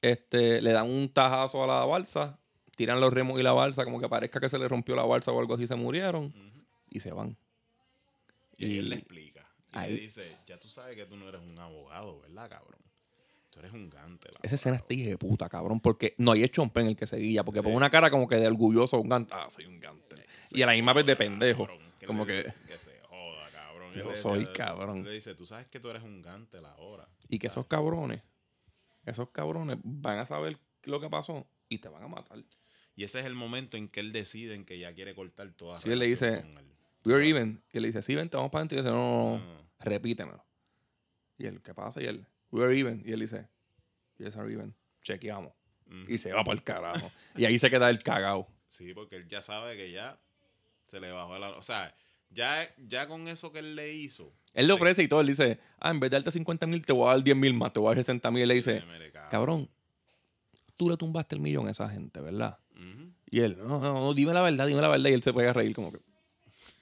Este, 0.00 0.62
le 0.62 0.72
dan 0.72 0.88
un 0.88 1.08
tajazo 1.12 1.62
a 1.62 1.66
la 1.66 1.84
balsa. 1.84 2.38
Tiran 2.76 3.00
los 3.00 3.12
remos 3.12 3.38
y 3.38 3.42
la 3.42 3.52
balsa, 3.52 3.84
como 3.84 4.00
que 4.00 4.08
parezca 4.08 4.40
que 4.40 4.48
se 4.48 4.58
le 4.58 4.66
rompió 4.68 4.96
la 4.96 5.02
balsa 5.04 5.30
o 5.32 5.38
algo 5.40 5.54
así, 5.54 5.66
se 5.66 5.74
murieron. 5.76 6.32
Y 6.90 7.00
se 7.00 7.12
van. 7.12 7.36
Y, 8.56 8.64
ahí 8.64 8.78
él 8.78 8.86
Y- 8.86 8.88
le 8.88 8.94
explica. 8.96 9.46
Y 9.74 9.78
ahí- 9.78 9.94
le 9.96 10.00
dice, 10.02 10.36
ya 10.46 10.58
tú 10.58 10.68
sabes 10.68 10.96
que 10.96 11.04
tú 11.04 11.16
no 11.16 11.28
eres 11.28 11.42
un 11.42 11.58
abogado, 11.58 12.20
¿verdad, 12.20 12.48
cabrón? 12.48 12.80
Tú 13.50 13.58
eres 13.60 13.72
un 13.72 13.90
gante. 13.90 14.28
Esa 14.42 14.54
escena 14.54 14.74
verdad". 14.74 14.86
está 14.90 14.94
hija 14.94 15.10
de 15.10 15.18
puta, 15.18 15.48
cabrón. 15.48 15.80
Porque 15.80 16.14
no 16.18 16.32
hay 16.32 16.44
hecho 16.44 16.62
en 16.74 16.86
el 16.86 16.96
que 16.96 17.06
seguía. 17.06 17.44
Porque 17.44 17.62
pone 17.62 17.76
una 17.76 17.90
cara 17.90 18.10
como 18.10 18.28
que 18.28 18.36
de 18.36 18.46
orgulloso, 18.46 19.00
un 19.00 19.08
gante. 19.08 19.34
Ah, 19.34 19.48
soy 19.50 19.66
un 19.66 19.80
gante. 19.80 20.16
Y 20.52 20.62
a 20.62 20.66
la 20.66 20.72
misma 20.72 20.92
vez 20.92 21.04
de 21.06 21.16
pendejo. 21.16 21.66
Cabrón, 21.66 21.82
Como 22.06 22.24
le- 22.24 22.44
que. 22.44 22.52
Que 22.68 22.74
Yo 23.98 24.04
Y 24.06 24.08
le- 24.10 24.16
soy 24.16 24.44
le- 24.46 24.52
cabrón. 24.52 25.02
Le 25.04 25.12
dice, 25.12 25.34
tú 25.34 25.46
sabes 25.46 25.66
que 25.66 25.80
tú 25.80 25.88
eres 25.90 26.02
un 26.02 26.22
gante 26.22 26.60
la 26.60 26.74
hora. 26.76 27.08
Y 27.28 27.38
que 27.38 27.46
esos 27.48 27.66
cabrones, 27.66 28.22
esos 29.04 29.30
cabrones 29.30 29.78
van 29.82 30.18
a 30.18 30.26
saber 30.26 30.58
lo 30.84 31.00
que 31.00 31.08
pasó 31.10 31.46
y 31.68 31.78
te 31.78 31.88
van 31.88 32.02
a 32.02 32.08
matar. 32.08 32.38
Y 32.94 33.04
ese 33.04 33.20
es 33.20 33.26
el 33.26 33.34
momento 33.34 33.76
en 33.76 33.88
que 33.88 34.00
él 34.00 34.12
decide 34.12 34.54
en 34.54 34.64
que 34.64 34.78
ya 34.78 34.92
quiere 34.94 35.14
cortar 35.14 35.50
toda 35.52 35.80
Sí, 35.80 35.90
él 35.90 35.98
le 36.00 36.06
dice, 36.06 36.40
con 36.40 36.58
él. 36.58 36.64
We're 37.04 37.26
even. 37.28 37.62
Y 37.72 37.76
él 37.76 37.82
le 37.82 37.88
dice, 37.88 38.02
sí, 38.02 38.14
vente, 38.14 38.36
vamos 38.36 38.50
para 38.50 38.60
adentro. 38.62 38.76
Y 38.76 38.80
él 38.80 38.84
dice, 38.86 38.96
no, 38.96 39.38
no, 39.38 39.38
no, 39.38 39.44
Ah. 39.78 39.84
repítemelo. 39.84 40.44
Y 41.38 41.46
él, 41.46 41.62
¿qué 41.62 41.72
pasa? 41.74 42.02
Y 42.02 42.06
él, 42.06 42.26
we're 42.50 42.76
even. 42.78 43.02
Y 43.06 43.12
él 43.12 43.20
dice, 43.20 43.48
yes, 44.18 44.36
are 44.36 44.52
even. 44.52 44.74
Chequeamos. 45.02 45.52
Y 46.08 46.18
se 46.18 46.32
va 46.32 46.42
para 46.44 46.54
el 46.56 46.62
carajo. 46.64 47.06
y 47.36 47.44
ahí 47.46 47.58
se 47.58 47.70
queda 47.70 47.88
el 47.88 48.02
cagao. 48.02 48.48
Sí, 48.66 48.92
porque 48.92 49.16
él 49.16 49.26
ya 49.28 49.40
sabe 49.40 49.76
que 49.76 49.90
ya 49.90 50.20
se 50.84 51.00
le 51.00 51.10
bajó 51.12 51.38
la... 51.38 51.50
O 51.50 51.62
sea, 51.62 51.94
Ya, 52.30 52.68
ya 52.86 53.08
con 53.08 53.26
eso 53.28 53.52
que 53.52 53.60
él 53.60 53.74
le 53.74 53.92
hizo. 53.94 54.32
Él 54.54 54.66
le 54.66 54.72
ofrece 54.72 55.02
y 55.02 55.08
todo. 55.08 55.20
Él 55.20 55.26
dice, 55.28 55.58
ah, 55.78 55.90
en 55.90 56.00
vez 56.00 56.10
de 56.10 56.16
darte 56.16 56.30
50 56.30 56.66
mil, 56.66 56.84
te 56.84 56.92
voy 56.92 57.08
a 57.08 57.14
dar 57.14 57.22
10 57.22 57.36
mil 57.36 57.54
más, 57.54 57.72
te 57.72 57.80
voy 57.80 57.88
a 57.88 57.90
dar 57.94 58.04
60 58.04 58.30
mil. 58.30 58.42
Él 58.42 58.48
le 58.48 58.54
dice, 58.54 58.82
cabrón. 59.30 59.68
tú 60.76 60.90
le 60.90 60.96
tumbaste 60.96 61.34
el 61.34 61.40
millón 61.40 61.68
a 61.68 61.70
esa 61.70 61.88
gente, 61.88 62.20
¿verdad? 62.20 62.58
Y 63.30 63.40
él, 63.40 63.58
no, 63.58 63.80
no, 63.80 63.92
no, 63.92 64.14
dime 64.14 64.32
la 64.32 64.40
verdad, 64.40 64.66
dime 64.66 64.80
la 64.80 64.88
verdad. 64.88 65.10
Y 65.10 65.12
él 65.12 65.22
se 65.22 65.32
puede 65.32 65.52
reír 65.52 65.74
como 65.74 65.92
que, 65.92 65.98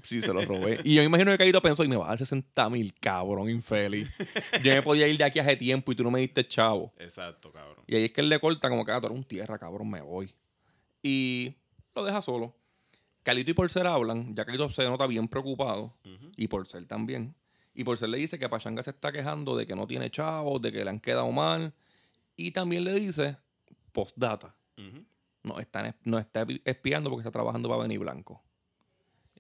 sí, 0.05 0.21
se 0.21 0.33
lo 0.33 0.43
robé. 0.43 0.79
y 0.85 0.95
yo 0.95 1.03
me 1.03 1.07
imagino 1.07 1.33
que 1.33 1.39
Caíto 1.39 1.61
pensó, 1.61 1.83
y 1.83 1.89
me 1.89 1.97
va 1.97 2.07
a 2.07 2.09
dar 2.11 2.19
60 2.19 2.71
mil, 2.71 2.95
cabrón, 2.95 3.51
infeliz. 3.51 4.13
yo 4.63 4.73
me 4.73 4.83
podía 4.83 5.09
ir 5.09 5.19
de 5.19 5.25
aquí 5.25 5.41
hace 5.41 5.57
tiempo 5.57 5.91
y 5.91 5.97
tú 5.97 6.05
no 6.05 6.11
me 6.11 6.21
diste 6.21 6.47
chavo. 6.47 6.93
Exacto, 6.99 7.51
cabrón. 7.53 7.85
Y 7.89 7.97
ahí 7.97 8.05
es 8.05 8.13
que 8.13 8.21
él 8.21 8.29
le 8.29 8.39
corta 8.39 8.69
como 8.69 8.85
que, 8.85 8.93
ah, 8.93 9.01
tú 9.01 9.07
eres 9.07 9.19
un 9.19 9.25
tierra, 9.25 9.59
cabrón, 9.59 9.91
me 9.91 10.01
voy. 10.01 10.33
Y 11.03 11.57
lo 11.95 12.05
deja 12.05 12.23
solo. 12.23 12.55
Calito 13.27 13.51
y 13.51 13.55
Porcel 13.55 13.89
hablan, 13.89 14.37
ya 14.37 14.45
Calito 14.45 14.71
se 14.71 14.85
nota 14.85 15.05
bien 15.09 15.27
preocupado, 15.27 15.93
y 16.37 16.47
Porcel 16.47 16.87
también. 16.87 17.35
Y 17.75 17.83
Porcel 17.83 18.13
le 18.13 18.19
dice 18.19 18.39
que 18.39 18.49
Pachanga 18.49 18.85
se 18.85 18.91
está 18.91 19.11
quejando 19.11 19.57
de 19.57 19.67
que 19.67 19.75
no 19.75 19.89
tiene 19.89 20.13
chavos, 20.13 20.63
de 20.63 20.71
que 20.71 20.85
le 20.85 20.91
han 20.91 21.01
quedado 21.01 21.33
mal. 21.33 21.75
Y 22.37 22.53
también 22.53 22.85
le 22.85 22.95
dice, 22.95 23.37
postdata, 23.91 24.55
Ujú. 24.79 25.05
nos 25.43 25.59
está, 25.59 25.97
nos 26.05 26.21
está 26.21 26.47
espiando 26.65 27.11
porque 27.11 27.23
está 27.23 27.33
trabajando 27.33 27.69
para 27.69 27.83
Benny 27.83 27.99
Blanco. 27.99 28.45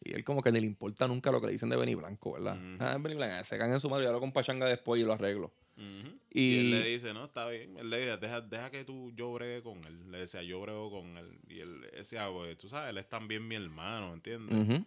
Y 0.07 0.13
él 0.15 0.25
como 0.25 0.43
que 0.43 0.53
ni 0.53 0.61
le 0.61 0.67
importa 0.67 1.07
nunca 1.09 1.31
lo 1.33 1.41
que 1.41 1.47
le 1.47 1.53
dicen 1.53 1.69
de 1.69 1.77
Benny 1.77 1.95
Blanco, 1.95 2.33
¿verdad? 2.33 2.57
Ah, 2.81 2.97
Benny 3.01 3.17
Blanco, 3.17 3.45
se 3.45 3.59
cagan 3.59 3.75
en 3.75 3.81
su 3.81 3.89
madre, 3.91 4.05
yo 4.05 4.11
hablo 4.11 4.21
con 4.21 4.33
Pachanga 4.33 4.67
después 4.67 5.01
y 5.01 5.05
lo 5.05 5.13
arreglo. 5.13 5.53
Y- 5.77 6.17
Y, 6.31 6.59
él 6.59 6.71
le 6.83 6.89
dice, 6.89 7.13
no, 7.15 7.25
está 7.25 7.47
bien. 7.49 7.77
Él 7.79 7.91
le 7.91 7.99
dice, 7.99 8.17
deja, 8.19 8.41
deja 8.41 8.71
que 8.71 8.85
tú, 8.85 9.13
yo 9.15 9.33
bregue 9.33 9.63
con 9.63 9.85
él. 9.85 10.11
Le 10.11 10.19
decía, 10.21 10.43
yo 10.43 10.61
brego 10.61 10.91
con 10.91 11.17
él. 11.19 11.39
Y 11.49 11.61
él 11.61 11.81
decía, 11.97 12.29
pues, 12.31 12.57
tú 12.59 12.69
sabes, 12.69 12.91
él 12.91 12.99
es 12.99 13.09
también 13.09 13.47
mi 13.47 13.55
hermano, 13.57 14.13
¿entiendes? 14.15 14.83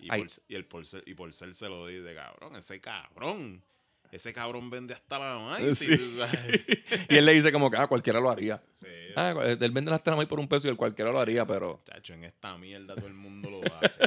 Y, 0.00 0.08
por, 0.08 0.26
y, 0.48 0.54
el 0.54 0.64
por 0.66 0.86
ser, 0.86 1.02
y 1.06 1.14
por 1.14 1.32
ser 1.32 1.54
se 1.54 1.68
lo 1.68 1.86
dice, 1.86 2.14
cabrón, 2.14 2.56
ese 2.56 2.80
cabrón. 2.80 3.62
Ese 4.12 4.32
cabrón 4.32 4.70
vende 4.70 4.94
hasta 4.94 5.18
la 5.18 5.38
maíz. 5.38 5.78
Sí. 5.78 5.88
Y 7.08 7.16
él 7.16 7.24
le 7.26 7.32
dice 7.32 7.50
como 7.52 7.70
que, 7.70 7.76
ah, 7.76 7.86
cualquiera 7.86 8.20
lo 8.20 8.30
haría. 8.30 8.62
Sí, 8.74 8.86
Ah, 9.16 9.34
él 9.44 9.70
vende 9.70 9.90
las 9.90 10.02
tramas 10.02 10.26
por 10.26 10.40
un 10.40 10.48
peso 10.48 10.66
y 10.66 10.70
el 10.70 10.76
cualquiera 10.76 11.10
lo 11.12 11.20
haría, 11.20 11.44
pero. 11.46 11.78
chacho, 11.84 12.12
en 12.14 12.24
esta 12.24 12.56
mierda 12.58 12.94
todo 12.94 13.06
el 13.06 13.14
mundo 13.14 13.48
lo 13.50 13.60
hace. 13.80 14.00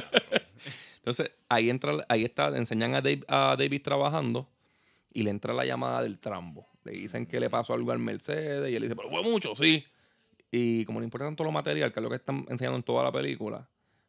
Entonces, 1.08 1.34
ahí 1.48 1.70
entra, 1.70 2.04
ahí 2.08 2.24
está, 2.24 2.50
le 2.50 2.58
enseñan 2.58 2.94
a, 2.94 3.00
Dave- 3.00 3.24
a 3.28 3.56
David 3.58 3.82
trabajando 3.82 4.48
y 5.12 5.22
le 5.22 5.30
entra 5.30 5.52
la 5.54 5.64
llamada 5.64 6.02
del 6.02 6.18
trambo. 6.18 6.68
Le 6.84 6.92
dicen 6.92 7.26
que 7.26 7.40
le 7.40 7.48
pasó 7.50 7.74
algo 7.74 7.92
al 7.92 7.98
Mercedes 7.98 8.70
y 8.70 8.76
él 8.76 8.82
dice, 8.82 8.94
pero 8.96 9.10
fue 9.10 9.22
mucho, 9.22 9.54
sí. 9.56 9.84
Y 10.50 10.84
como 10.84 11.00
le 11.00 11.04
importa 11.04 11.26
tanto 11.26 11.44
lo 11.44 11.52
material, 11.52 11.92
que 11.92 12.00
es 12.00 12.02
lo 12.04 12.08
que 12.10 12.16
están 12.16 12.44
enseñando 12.48 12.76
en 12.76 12.82
toda 12.82 13.02
la 13.04 13.12
película, 13.12 13.68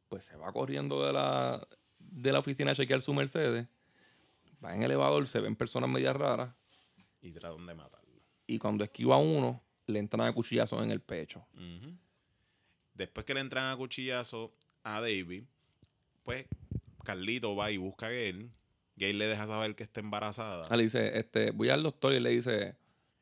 pues 0.09 0.23
se 0.23 0.35
va 0.37 0.51
corriendo 0.51 1.05
de 1.05 1.13
la, 1.13 1.67
de 1.99 2.31
la 2.31 2.39
oficina 2.39 2.71
a 2.71 2.75
chequear 2.75 3.01
su 3.01 3.13
Mercedes. 3.13 3.67
Va 4.63 4.75
en 4.75 4.83
elevador, 4.83 5.27
se 5.27 5.39
ven 5.39 5.55
personas 5.55 5.89
medias 5.89 6.15
raras 6.15 6.51
Y 7.21 7.31
tratan 7.31 7.65
de 7.65 7.75
matarlo. 7.75 8.13
y 8.47 8.57
cuando 8.57 8.83
esquiva 8.83 9.15
a 9.15 9.19
uno, 9.19 9.61
le 9.87 9.99
entran 9.99 10.27
a 10.27 10.33
cuchillazos 10.33 10.81
en 10.83 10.91
el 10.91 10.99
pecho. 11.01 11.45
Después 12.93 13.25
que 13.25 13.33
le 13.33 13.39
entran 13.39 13.71
a 13.71 13.77
cuchillazo 13.77 14.53
a 14.83 14.99
David, 15.01 15.43
pues 16.23 16.45
Carlito 17.09 17.55
va 17.55 17.71
y 17.71 17.77
busca 17.77 18.05
a 18.05 18.09
Gail. 18.11 18.51
Gail 18.95 19.17
le 19.17 19.25
deja 19.25 19.47
saber 19.47 19.75
que 19.75 19.81
está 19.83 19.99
embarazada. 19.99 20.61
Ah, 20.69 20.77
le 20.77 20.83
dice, 20.83 21.17
este, 21.17 21.51
voy 21.51 21.69
al 21.69 21.81
doctor 21.81 22.13
y 22.13 22.19
le 22.19 22.29
dice, 22.29 22.75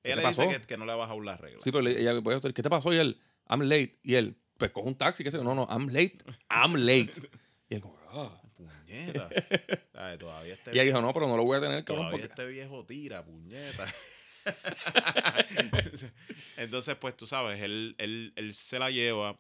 ¿qué 0.03 0.11
Ella 0.11 0.15
le 0.17 0.27
dice 0.27 0.35
pasó? 0.43 0.49
que, 0.49 0.59
que 0.67 0.77
no 0.77 0.85
le 0.85 0.91
ha 0.91 0.95
bajado 0.95 1.21
la 1.21 1.38
regla. 1.38 1.59
Sí, 1.61 1.71
pero 1.71 1.83
le- 1.83 2.01
ella, 2.01 2.11
voy 2.19 2.33
al 2.33 2.41
doctor, 2.41 2.53
¿qué 2.53 2.63
te 2.63 2.69
pasó? 2.69 2.93
Y 2.93 2.97
él, 2.97 3.17
I'm 3.47 3.61
late. 3.61 3.93
Y 4.03 4.15
él, 4.15 4.35
pues 4.57 4.71
coge 4.71 4.88
un 4.89 4.97
taxi, 4.97 5.23
qué 5.23 5.31
sé 5.31 5.38
yo. 5.38 5.43
No, 5.43 5.55
no, 5.55 5.67
I'm 5.69 5.88
late. 5.88 6.17
I'm 6.49 6.73
late. 6.75 7.11
Y 7.69 7.75
él 7.75 7.81
como, 7.81 7.97
ah. 8.11 8.41
Puñeta. 8.57 9.29
Todavía 10.19 10.53
este 10.55 10.71
Y 10.71 10.73
ella 10.73 10.83
dijo, 10.83 11.01
no, 11.01 11.13
pero 11.13 11.27
no 11.27 11.38
lo 11.38 11.43
voy 11.43 11.57
a 11.57 11.61
tener, 11.61 11.83
cabrón, 11.85 12.07
Todavía 12.07 12.27
porque... 12.27 12.41
este 12.41 12.51
viejo 12.51 12.85
tira, 12.85 13.23
puñeta. 13.23 13.85
Entonces, 16.57 16.95
pues 16.95 17.15
tú 17.15 17.27
sabes, 17.27 17.61
él, 17.61 17.95
él, 17.99 18.33
él 18.35 18.53
se 18.53 18.79
la 18.79 18.89
lleva. 18.89 19.38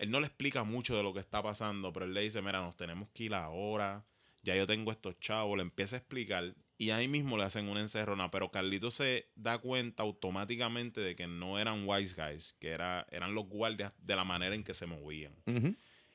Él 0.00 0.10
no 0.10 0.18
le 0.18 0.28
explica 0.28 0.64
mucho 0.64 0.96
de 0.96 1.02
lo 1.02 1.12
que 1.12 1.20
está 1.20 1.42
pasando, 1.42 1.92
pero 1.92 2.06
él 2.06 2.14
le 2.14 2.22
dice, 2.22 2.40
mira, 2.40 2.60
nos 2.60 2.74
tenemos 2.74 3.10
que 3.10 3.24
ir 3.24 3.34
ahora. 3.34 4.02
Ya 4.42 4.56
yo 4.56 4.66
tengo 4.66 4.90
estos 4.90 5.20
chavos. 5.20 5.58
Le 5.58 5.62
empieza 5.62 5.96
a 5.96 5.98
explicar. 5.98 6.54
Y 6.78 6.88
ahí 6.88 7.06
mismo 7.06 7.36
le 7.36 7.44
hacen 7.44 7.68
una 7.68 7.80
encerrona. 7.80 8.30
Pero 8.30 8.50
Carlito 8.50 8.90
se 8.90 9.28
da 9.36 9.58
cuenta 9.58 10.02
automáticamente 10.02 11.02
de 11.02 11.14
que 11.14 11.26
no 11.26 11.58
eran 11.58 11.86
wise 11.86 12.16
guys, 12.16 12.56
que 12.58 12.70
era, 12.70 13.06
eran 13.10 13.34
los 13.34 13.44
guardias 13.46 13.92
de 13.98 14.16
la 14.16 14.24
manera 14.24 14.54
en 14.54 14.64
que 14.64 14.72
se 14.72 14.86
movían. 14.86 15.34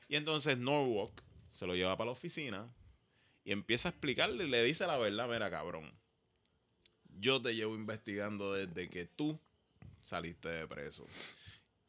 Y 0.08 0.16
entonces 0.16 0.58
Norwalk 0.58 1.22
se 1.48 1.68
lo 1.68 1.76
lleva 1.76 1.96
para 1.96 2.06
la 2.06 2.12
oficina 2.12 2.68
y 3.44 3.52
empieza 3.52 3.88
a 3.88 3.92
explicarle 3.92 4.46
y 4.46 4.48
le 4.48 4.64
dice 4.64 4.84
la 4.88 4.98
verdad, 4.98 5.28
mira 5.28 5.48
cabrón, 5.48 5.92
yo 7.20 7.40
te 7.40 7.54
llevo 7.54 7.76
investigando 7.76 8.52
desde 8.52 8.88
que 8.88 9.06
tú 9.06 9.38
saliste 10.02 10.48
de 10.48 10.66
preso. 10.66 11.06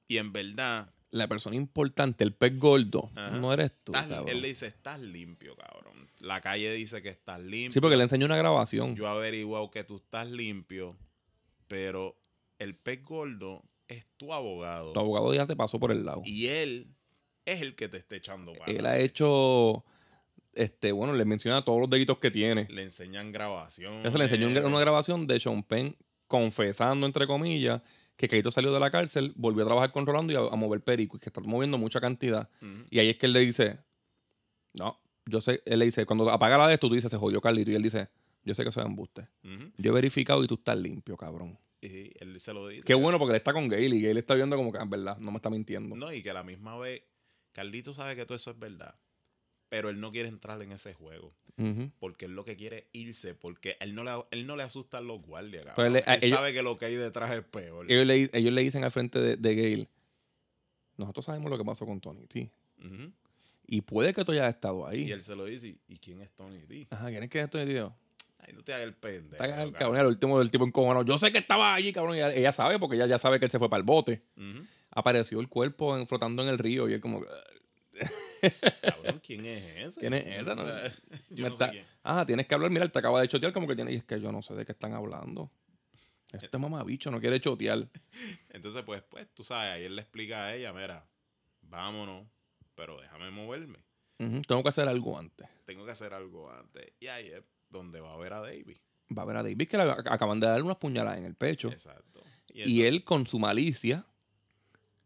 Y 0.07 0.17
en 0.17 0.31
verdad, 0.31 0.93
La 1.11 1.27
persona 1.27 1.55
importante, 1.55 2.23
el 2.23 2.33
pez 2.33 2.57
gordo, 2.59 3.09
Ajá. 3.15 3.37
no 3.37 3.53
eres 3.53 3.71
tú, 3.83 3.93
estás- 3.93 4.23
él 4.27 4.41
le 4.41 4.49
dice, 4.49 4.67
estás 4.67 4.99
limpio, 4.99 5.55
cabrón. 5.55 6.07
La 6.19 6.41
calle 6.41 6.71
dice 6.73 7.01
que 7.01 7.09
estás 7.09 7.39
limpio. 7.39 7.71
Sí, 7.71 7.79
porque 7.79 7.95
le 7.95 8.03
enseñó 8.03 8.25
una 8.25 8.35
grabación. 8.37 8.95
Yo 8.95 9.07
averiguado 9.07 9.71
que 9.71 9.83
tú 9.83 9.97
estás 9.97 10.27
limpio, 10.29 10.97
pero 11.67 12.17
el 12.59 12.75
pez 12.75 13.03
gordo 13.03 13.63
es 13.87 14.05
tu 14.17 14.33
abogado. 14.33 14.93
Tu 14.93 14.99
abogado 14.99 15.33
ya 15.33 15.45
te 15.45 15.55
pasó 15.55 15.79
por 15.79 15.91
el 15.91 16.03
lado. 16.05 16.21
Y 16.25 16.47
él 16.47 16.87
es 17.45 17.61
el 17.61 17.75
que 17.75 17.87
te 17.87 17.97
está 17.97 18.15
echando 18.17 18.51
para 18.53 18.69
Él 18.71 18.85
ha 18.85 18.97
hecho, 18.97 19.85
este, 20.53 20.91
bueno, 20.91 21.13
le 21.13 21.23
menciona 21.23 21.63
todos 21.63 21.79
los 21.79 21.89
delitos 21.89 22.17
que 22.19 22.31
tiene. 22.31 22.67
Le 22.69 22.83
enseñan 22.83 23.31
grabación. 23.31 24.05
Eso 24.05 24.17
le 24.17 24.25
enseñó 24.25 24.47
un- 24.47 24.57
una 24.57 24.79
grabación 24.79 25.25
de 25.27 25.39
Sean 25.39 25.63
Penn 25.63 25.95
confesando, 26.27 27.05
entre 27.05 27.25
comillas, 27.27 27.81
que 28.17 28.27
Keito 28.27 28.51
salió 28.51 28.73
de 28.73 28.79
la 28.79 28.91
cárcel, 28.91 29.31
volvió 29.35 29.63
a 29.63 29.67
trabajar 29.67 29.91
con 29.91 30.05
Rolando 30.05 30.33
y 30.33 30.35
a, 30.35 30.39
a 30.39 30.55
mover 30.55 30.81
perico, 30.81 31.17
y 31.17 31.19
que 31.19 31.29
está 31.29 31.39
moviendo 31.41 31.77
mucha 31.77 32.01
cantidad. 32.01 32.49
Y 32.89 32.99
ahí 32.99 33.09
es 33.09 33.17
que 33.17 33.27
él 33.27 33.33
le 33.33 33.39
dice, 33.39 33.79
no, 34.73 34.99
yo 35.25 35.39
sé, 35.39 35.61
él 35.65 35.79
le 35.79 35.85
dice, 35.85 36.05
cuando 36.05 36.29
apaga 36.29 36.57
la 36.57 36.67
de 36.67 36.73
esto, 36.73 36.89
tú 36.89 36.95
dices, 36.95 37.11
se 37.11 37.17
jodió 37.17 37.39
Carlito. 37.39 37.71
Y 37.71 37.75
él 37.75 37.83
dice, 37.83 38.09
yo 38.43 38.53
sé 38.53 38.63
que 38.63 38.69
es 38.69 38.77
embuste. 38.77 39.27
Yo 39.77 39.91
he 39.91 39.93
verificado 39.93 40.43
y 40.43 40.47
tú 40.47 40.55
estás 40.55 40.77
limpio, 40.77 41.15
cabrón. 41.15 41.57
Y 41.81 42.11
él 42.19 42.39
se 42.39 42.53
lo 42.53 42.67
dice. 42.67 42.83
Qué 42.83 42.95
bueno 42.95 43.19
porque 43.19 43.33
él 43.33 43.37
está 43.37 43.53
con 43.53 43.67
Gail 43.69 43.93
y 43.93 44.01
Gail 44.01 44.17
está 44.17 44.33
viendo 44.33 44.55
como 44.55 44.71
que, 44.71 44.79
ah, 44.79 44.83
es 44.83 44.89
verdad, 44.89 45.17
no 45.19 45.31
me 45.31 45.37
está 45.37 45.49
mintiendo. 45.49 45.95
No, 45.95 46.11
y 46.11 46.23
que 46.23 46.31
a 46.31 46.33
la 46.33 46.43
misma 46.43 46.77
vez, 46.77 47.03
Carlito 47.51 47.93
sabe 47.93 48.15
que 48.15 48.25
todo 48.25 48.35
eso 48.35 48.51
es 48.51 48.59
verdad. 48.59 48.95
Pero 49.69 49.89
él 49.89 49.99
no 49.99 50.11
quiere 50.11 50.29
entrar 50.29 50.61
en 50.61 50.71
ese 50.71 50.93
juego. 50.93 51.33
Porque 51.99 52.25
él 52.25 52.33
lo 52.35 52.45
que 52.45 52.55
quiere 52.55 52.77
es 52.77 52.85
irse. 52.93 53.33
Porque 53.35 53.75
él 53.79 53.95
no 53.95 54.03
le, 54.03 54.11
él 54.31 54.45
no 54.47 54.55
le 54.55 54.63
asustan 54.63 55.07
los 55.07 55.21
guardias, 55.21 55.65
cabrón. 55.65 55.75
Pero 55.75 55.87
él- 55.97 56.03
él 56.07 56.19
ellos- 56.23 56.37
sabe 56.37 56.53
que 56.53 56.61
lo 56.61 56.77
que 56.77 56.85
hay 56.85 56.95
detrás 56.95 57.31
es 57.35 57.41
peor. 57.43 57.91
Ellos, 57.91 58.05
le, 58.05 58.29
ellos 58.31 58.53
le 58.53 58.61
dicen 58.61 58.83
al 58.83 58.91
frente 58.91 59.19
de, 59.19 59.35
de 59.37 59.55
Gail, 59.55 59.89
nosotros 60.97 61.25
sabemos 61.25 61.49
lo 61.49 61.57
que 61.57 61.65
pasó 61.65 61.85
con 61.85 61.99
Tony 61.99 62.25
T. 62.27 62.49
Y 63.69 63.81
puede 63.81 64.13
que 64.13 64.23
tú 64.23 64.31
hayas 64.31 64.47
estado 64.47 64.87
ahí. 64.87 65.03
Y 65.07 65.11
él 65.11 65.21
se 65.21 65.35
lo 65.35 65.43
dice. 65.45 65.67
¿y- 65.67 65.79
¿Y 65.89 65.97
quién 65.97 66.21
es 66.21 66.29
Tony 66.31 66.59
D? 66.59 66.87
Ajá, 66.89 67.07
¿quién 67.09 67.23
es 67.23 67.29
que 67.29 67.41
es 67.41 67.49
Tony 67.49 67.65
T? 67.65 67.79
Ay, 68.39 68.53
no 68.53 68.63
te 68.63 68.73
hagas 68.73 68.85
el 68.87 68.93
pendejo. 68.93 69.43
Está 69.43 69.63
el 69.63 69.73
cabrón. 69.73 69.97
el 69.99 70.05
último 70.05 70.39
del 70.39 70.49
tipo 70.51 70.63
encojonado. 70.65 71.03
Yo 71.03 71.17
sé 71.17 71.31
que 71.33 71.39
estaba 71.39 71.73
allí, 71.73 71.91
cabrón. 71.91 72.15
y 72.15 72.19
Ella, 72.19 72.33
ella 72.33 72.51
sabe 72.53 72.79
porque 72.79 72.95
ella 72.95 73.07
ya 73.07 73.17
sabe 73.17 73.39
que 73.39 73.45
él 73.45 73.51
se 73.51 73.59
fue 73.59 73.69
para 73.69 73.79
el 73.79 73.83
bote. 73.83 74.21
Apareció 74.91 75.39
el 75.41 75.49
cuerpo 75.49 75.97
en- 75.97 76.07
flotando 76.07 76.43
en 76.43 76.49
el 76.49 76.57
río 76.57 76.87
y 76.87 76.93
él 76.93 77.01
como... 77.01 77.21
Cabrón, 78.81 79.21
¿quién 79.23 79.45
es 79.45 79.63
ese? 79.77 79.99
¿Quién 79.99 80.13
es 80.13 80.25
esa? 80.25 80.55
No? 80.55 80.63
Yo 81.31 81.43
Me 81.43 81.49
no 81.49 81.57
sé 81.57 81.69
quién. 81.71 81.85
Ajá, 82.03 82.25
tienes 82.25 82.47
que 82.47 82.55
hablar. 82.55 82.69
Mira, 82.71 82.85
él 82.85 82.91
te 82.91 82.99
acaba 82.99 83.21
de 83.21 83.27
chotear 83.27 83.51
como 83.53 83.67
que 83.67 83.75
tiene... 83.75 83.91
Y 83.93 83.95
es 83.95 84.03
que 84.03 84.19
yo 84.21 84.31
no 84.31 84.41
sé 84.41 84.53
de 84.55 84.65
qué 84.65 84.71
están 84.71 84.93
hablando. 84.93 85.51
Este 86.33 86.57
mamabicho 86.57 87.09
no 87.11 87.19
quiere 87.21 87.39
chotear. 87.39 87.87
Entonces, 88.49 88.83
pues, 88.83 89.01
pues, 89.09 89.27
tú 89.33 89.43
sabes, 89.43 89.71
ahí 89.73 89.83
él 89.85 89.95
le 89.95 90.01
explica 90.01 90.45
a 90.45 90.55
ella, 90.55 90.73
mira, 90.73 91.07
vámonos, 91.61 92.27
pero 92.75 92.99
déjame 92.99 93.31
moverme. 93.31 93.79
Tengo 94.17 94.63
que 94.63 94.69
hacer 94.69 94.87
algo 94.87 95.17
antes. 95.17 95.47
Tengo 95.65 95.85
que 95.85 95.91
hacer 95.91 96.13
algo 96.13 96.51
antes. 96.51 96.91
Y 96.99 97.07
ahí 97.07 97.27
es 97.27 97.43
donde 97.69 98.01
va 98.01 98.13
a 98.13 98.17
ver 98.17 98.33
a 98.33 98.39
David. 98.41 98.77
Va 99.15 99.21
a 99.21 99.25
ver 99.25 99.37
a 99.37 99.43
David 99.43 99.67
que 99.69 99.77
le 99.77 99.83
ac- 99.83 100.11
acaban 100.11 100.39
de 100.39 100.47
darle 100.47 100.63
unas 100.63 100.77
puñaladas 100.77 101.19
en 101.19 101.25
el 101.25 101.35
pecho. 101.35 101.69
Exacto. 101.69 102.21
Y 102.47 102.61
entonces 102.61 102.83
él 102.93 103.03
con 103.03 103.27
su 103.27 103.37
malicia 103.39 104.05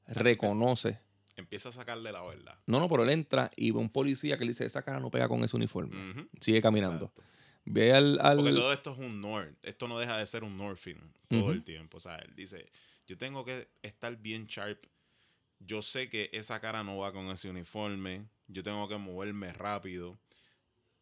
reconoce. 0.07 0.99
Empieza 1.35 1.69
a 1.69 1.71
sacarle 1.71 2.11
la 2.11 2.21
verdad. 2.23 2.57
No, 2.65 2.79
no, 2.79 2.87
pero 2.89 3.03
él 3.03 3.09
entra 3.09 3.49
y 3.55 3.71
ve 3.71 3.79
un 3.79 3.89
policía 3.89 4.37
que 4.37 4.45
le 4.45 4.51
dice, 4.51 4.65
esa 4.65 4.81
cara 4.81 4.99
no 4.99 5.09
pega 5.11 5.27
con 5.27 5.43
ese 5.43 5.55
uniforme. 5.55 6.27
Sigue 6.39 6.61
caminando. 6.61 7.05
Exacto. 7.05 7.23
Ve 7.65 7.93
al... 7.93 8.19
al- 8.21 8.37
Porque 8.37 8.53
todo 8.53 8.73
esto 8.73 8.91
es 8.93 8.97
un 8.99 9.21
North. 9.21 9.55
Esto 9.63 9.87
no 9.87 9.99
deja 9.99 10.17
de 10.17 10.25
ser 10.25 10.43
un 10.43 10.57
Northing 10.57 10.97
todo 11.29 11.51
el 11.51 11.63
tiempo. 11.63 11.97
O 11.97 11.99
sea, 11.99 12.15
él 12.17 12.33
dice, 12.35 12.69
yo 13.07 13.17
tengo 13.17 13.45
que 13.45 13.69
estar 13.83 14.15
bien 14.17 14.45
sharp. 14.45 14.81
Yo 15.59 15.81
sé 15.83 16.09
que 16.09 16.29
esa 16.33 16.59
cara 16.59 16.83
no 16.83 16.97
va 16.97 17.13
con 17.13 17.27
ese 17.27 17.49
uniforme. 17.49 18.25
Yo 18.47 18.63
tengo 18.63 18.87
que 18.87 18.97
moverme 18.97 19.53
rápido. 19.53 20.17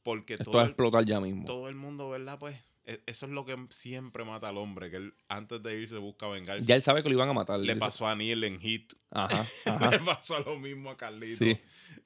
Porque 0.04 0.34
esto 0.34 0.46
todo 0.46 0.56
va 0.56 0.62
a 0.62 0.66
el, 0.66 0.70
explotar 0.72 1.06
ya 1.06 1.20
mismo. 1.20 1.46
todo 1.46 1.70
el 1.70 1.76
mundo, 1.76 2.10
¿verdad? 2.10 2.38
Pues 2.40 2.58
eso 3.06 3.26
es 3.26 3.32
lo 3.32 3.46
que 3.46 3.56
siempre 3.70 4.24
mata 4.26 4.50
al 4.50 4.58
hombre. 4.58 4.90
Que 4.90 4.98
él 4.98 5.14
antes 5.28 5.62
de 5.64 5.80
irse 5.80 5.98
busca 5.98 6.28
vengarse. 6.28 6.66
Ya 6.68 6.76
él 6.76 6.82
sabe 6.82 7.04
que 7.04 7.10
lo 7.10 7.16
iban 7.16 7.30
a 7.30 7.34
matar. 7.34 7.60
Le 7.60 7.76
pasó 7.76 8.08
a 8.08 8.16
Neil 8.16 8.44
en 8.44 8.60
Hit. 8.60 8.94
Ajá, 9.12 9.46
ajá. 9.66 9.92
Le 9.92 10.00
pasó 10.00 10.40
lo 10.42 10.58
mismo 10.58 10.90
a 10.90 10.98
Carlito. 10.98 11.38
Sí. 11.38 11.58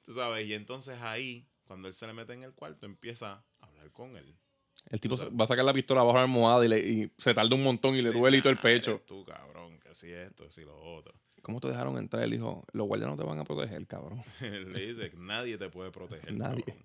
Tú 0.04 0.14
sabes, 0.14 0.46
y 0.46 0.54
entonces 0.54 1.00
ahí 1.02 1.46
cuando 1.66 1.88
él 1.88 1.94
se 1.94 2.06
le 2.06 2.12
mete 2.12 2.32
en 2.34 2.42
el 2.42 2.52
cuarto, 2.52 2.84
empieza 2.86 3.42
a 3.60 3.66
hablar 3.66 3.90
con 3.92 4.16
él. 4.16 4.36
El 4.90 5.00
tipo 5.00 5.16
sabes. 5.16 5.32
va 5.38 5.44
a 5.44 5.48
sacar 5.48 5.64
la 5.64 5.72
pistola 5.72 6.02
bajo 6.02 6.16
la 6.18 6.24
almohada 6.24 6.64
y, 6.64 6.68
le- 6.68 6.86
y 6.86 7.10
se 7.16 7.32
tarda 7.32 7.54
un 7.54 7.62
montón 7.64 7.96
y 7.96 8.02
le 8.02 8.10
duele 8.12 8.36
y 8.36 8.40
todo 8.42 8.50
el 8.52 8.58
"Ah, 8.58 8.62
pecho. 8.62 9.00
Tú, 9.06 9.24
cabrón, 9.24 9.78
que 9.80 9.94
si 9.94 10.10
esto, 10.12 10.44
que 10.44 10.50
si 10.50 10.62
lo 10.62 10.76
otro. 10.78 11.14
¿Cómo 11.40 11.58
te 11.60 11.68
dejaron 11.68 11.96
entrar? 11.96 12.22
Él 12.22 12.30
dijo, 12.32 12.64
los 12.72 12.86
guardias 12.86 13.08
no 13.10 13.16
te 13.16 13.22
van 13.24 13.38
a 13.38 13.44
proteger, 13.44 13.86
cabrón. 13.86 14.22
Le 14.40 14.92
dice 14.94 15.10
que 15.10 15.16
nadie 15.16 15.56
te 15.56 15.70
puede 15.70 15.90
proteger. 15.90 16.32
Nadie. 16.34 16.64
cabrón. 16.64 16.84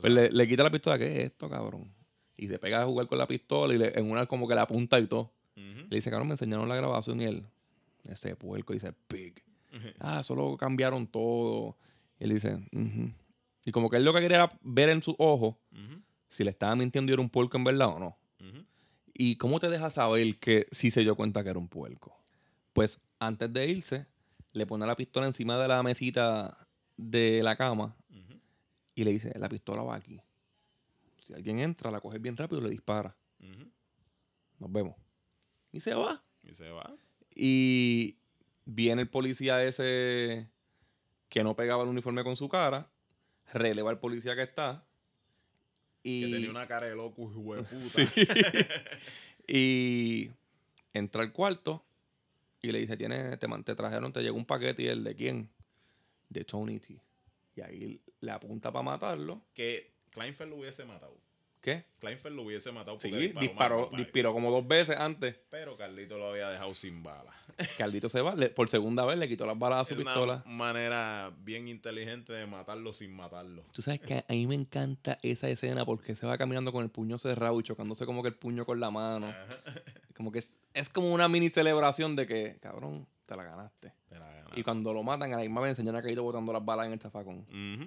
Pues 0.00 0.12
le, 0.12 0.30
le 0.30 0.48
quita 0.48 0.62
la 0.62 0.70
pistola, 0.70 0.98
¿qué 0.98 1.06
es 1.12 1.18
esto, 1.30 1.48
cabrón? 1.48 1.90
Y 2.42 2.48
se 2.48 2.58
pega 2.58 2.82
a 2.82 2.86
jugar 2.86 3.06
con 3.06 3.18
la 3.18 3.26
pistola 3.26 3.72
y 3.74 3.78
le- 3.78 3.96
en 3.98 4.10
una 4.10 4.26
como 4.26 4.48
que 4.48 4.54
la 4.54 4.62
apunta 4.62 4.98
y 4.98 5.06
todo. 5.06 5.30
Le 5.88 5.96
dice, 5.96 6.10
cabrón, 6.10 6.28
me 6.28 6.34
enseñaron 6.34 6.68
la 6.68 6.74
grabación 6.76 7.20
y 7.20 7.24
él, 7.24 7.44
ese 8.08 8.34
puerco, 8.36 8.72
dice, 8.72 8.92
pig. 9.06 9.34
Ah, 10.00 10.22
solo 10.22 10.56
cambiaron 10.56 11.06
todo. 11.06 11.76
Y 12.18 12.24
él 12.24 12.30
dice, 12.30 12.54
"Ujú". 12.72 13.12
Y 13.64 13.70
como 13.70 13.88
que 13.88 13.96
él 13.98 14.04
lo 14.04 14.12
que 14.12 14.20
quería 14.20 14.38
era 14.38 14.58
ver 14.62 14.88
en 14.88 15.02
sus 15.02 15.14
ojos 15.18 15.54
si 16.28 16.42
le 16.44 16.50
estaba 16.50 16.74
mintiendo 16.74 17.10
y 17.10 17.14
era 17.14 17.22
un 17.22 17.28
puerco 17.30 17.56
en 17.56 17.64
verdad 17.64 17.88
o 17.88 17.98
no. 18.00 18.16
¿Y 19.14 19.36
cómo 19.36 19.60
te 19.60 19.68
deja 19.68 19.88
saber 19.90 20.36
que 20.38 20.66
sí 20.72 20.90
se 20.90 21.02
dio 21.02 21.14
cuenta 21.14 21.44
que 21.44 21.50
era 21.50 21.58
un 21.58 21.68
puerco? 21.68 22.16
Pues 22.72 23.02
antes 23.20 23.52
de 23.52 23.66
irse, 23.68 24.06
le 24.52 24.66
pone 24.66 24.84
la 24.86 24.96
pistola 24.96 25.26
encima 25.26 25.58
de 25.58 25.68
la 25.68 25.82
mesita 25.82 26.56
de 26.96 27.42
la 27.42 27.54
cama 27.56 27.94
y 28.94 29.04
le 29.04 29.12
dice, 29.12 29.32
la 29.38 29.48
pistola 29.48 29.82
va 29.82 29.94
aquí. 29.96 30.20
Si 31.32 31.36
alguien 31.36 31.60
entra, 31.60 31.90
la 31.90 32.00
coge 32.00 32.18
bien 32.18 32.36
rápido 32.36 32.60
y 32.60 32.64
le 32.64 32.70
dispara. 32.70 33.16
Nos 34.58 34.70
vemos. 34.70 34.94
Y 35.72 35.80
se 35.80 35.94
va. 35.94 36.22
Y 36.42 36.52
se 36.52 36.70
va. 36.70 36.94
Y 37.34 38.18
viene 38.66 39.00
el 39.00 39.08
policía 39.08 39.64
ese 39.64 40.50
que 41.30 41.42
no 41.42 41.56
pegaba 41.56 41.84
el 41.84 41.88
uniforme 41.88 42.22
con 42.22 42.36
su 42.36 42.50
cara, 42.50 42.86
releva 43.54 43.90
al 43.90 43.98
policía 43.98 44.36
que 44.36 44.42
está. 44.42 44.84
Y, 46.02 46.26
Que 46.26 46.32
tenía 46.32 46.50
una 46.50 46.66
cara 46.66 46.86
de 46.86 46.94
loco, 46.94 47.22
hijo 47.30 47.56
de 47.56 47.62
puta. 47.62 47.80
Sí. 49.48 49.48
y 49.48 50.30
entra 50.92 51.22
al 51.22 51.32
cuarto 51.32 51.82
y 52.60 52.72
le 52.72 52.80
dice, 52.80 52.98
Tiene, 52.98 53.38
te, 53.38 53.48
te 53.48 53.74
trajeron, 53.74 54.12
te 54.12 54.22
llegó 54.22 54.36
un 54.36 54.44
paquete 54.44 54.82
y 54.82 54.88
el 54.88 55.02
de 55.02 55.16
quién? 55.16 55.50
De 56.28 56.44
Tony 56.44 56.78
T. 56.78 57.00
Y 57.56 57.60
ahí 57.62 58.02
le 58.20 58.30
apunta 58.30 58.70
para 58.70 58.82
matarlo. 58.82 59.40
Que 59.54 59.92
Kleinfeld 60.10 60.50
lo 60.50 60.56
hubiese 60.58 60.84
matado. 60.84 61.21
¿Qué? 61.62 61.84
Kleinfeld 62.00 62.34
lo 62.34 62.42
hubiese 62.42 62.72
matado 62.72 62.98
Sí, 62.98 63.08
porque 63.08 63.28
disparó, 63.28 63.40
disparó, 63.82 63.90
disparó 63.96 64.32
como 64.34 64.50
dos 64.50 64.66
veces 64.66 64.96
antes. 64.96 65.36
Pero 65.48 65.76
Carlito 65.76 66.18
lo 66.18 66.30
había 66.32 66.50
dejado 66.50 66.74
sin 66.74 67.02
bala. 67.04 67.32
Caldito 67.78 68.08
se 68.08 68.20
va, 68.20 68.34
le- 68.34 68.48
por 68.48 68.68
segunda 68.68 69.04
vez 69.04 69.16
le 69.16 69.28
quitó 69.28 69.46
las 69.46 69.56
balas 69.56 69.78
a 69.80 69.84
su 69.84 69.94
Es 69.94 70.00
pistola. 70.04 70.42
una 70.44 70.54
manera 70.56 71.32
bien 71.44 71.68
inteligente 71.68 72.32
de 72.32 72.46
matarlo 72.48 72.92
sin 72.92 73.14
matarlo. 73.14 73.62
Tú 73.72 73.80
sabes 73.80 74.00
que 74.00 74.24
a 74.28 74.32
mí 74.32 74.46
me 74.48 74.56
encanta 74.56 75.18
esa 75.22 75.48
escena 75.48 75.84
porque 75.86 76.16
se 76.16 76.26
va 76.26 76.36
caminando 76.36 76.72
con 76.72 76.82
el 76.82 76.90
puño 76.90 77.16
cerrado 77.16 77.60
y 77.60 77.62
chocándose 77.62 78.06
como 78.06 78.22
que 78.22 78.28
el 78.30 78.34
puño 78.34 78.66
con 78.66 78.80
la 78.80 78.90
mano. 78.90 79.32
Como 80.16 80.32
que 80.32 80.40
es, 80.40 80.58
es 80.74 80.88
como 80.88 81.12
una 81.12 81.28
mini 81.28 81.48
celebración 81.48 82.16
de 82.16 82.26
que, 82.26 82.58
cabrón, 82.60 83.06
te 83.26 83.36
la 83.36 83.44
ganaste. 83.44 83.92
Y 84.56 84.62
cuando 84.62 84.92
lo 84.92 85.02
matan, 85.02 85.32
a 85.32 85.36
la 85.36 85.42
misma 85.42 85.60
vez 85.60 85.70
enseñan 85.70 85.96
a 85.96 86.02
Caído 86.02 86.22
botando 86.22 86.52
las 86.52 86.64
balas 86.64 86.86
en 86.86 86.92
el 86.92 87.00
zafacón. 87.00 87.46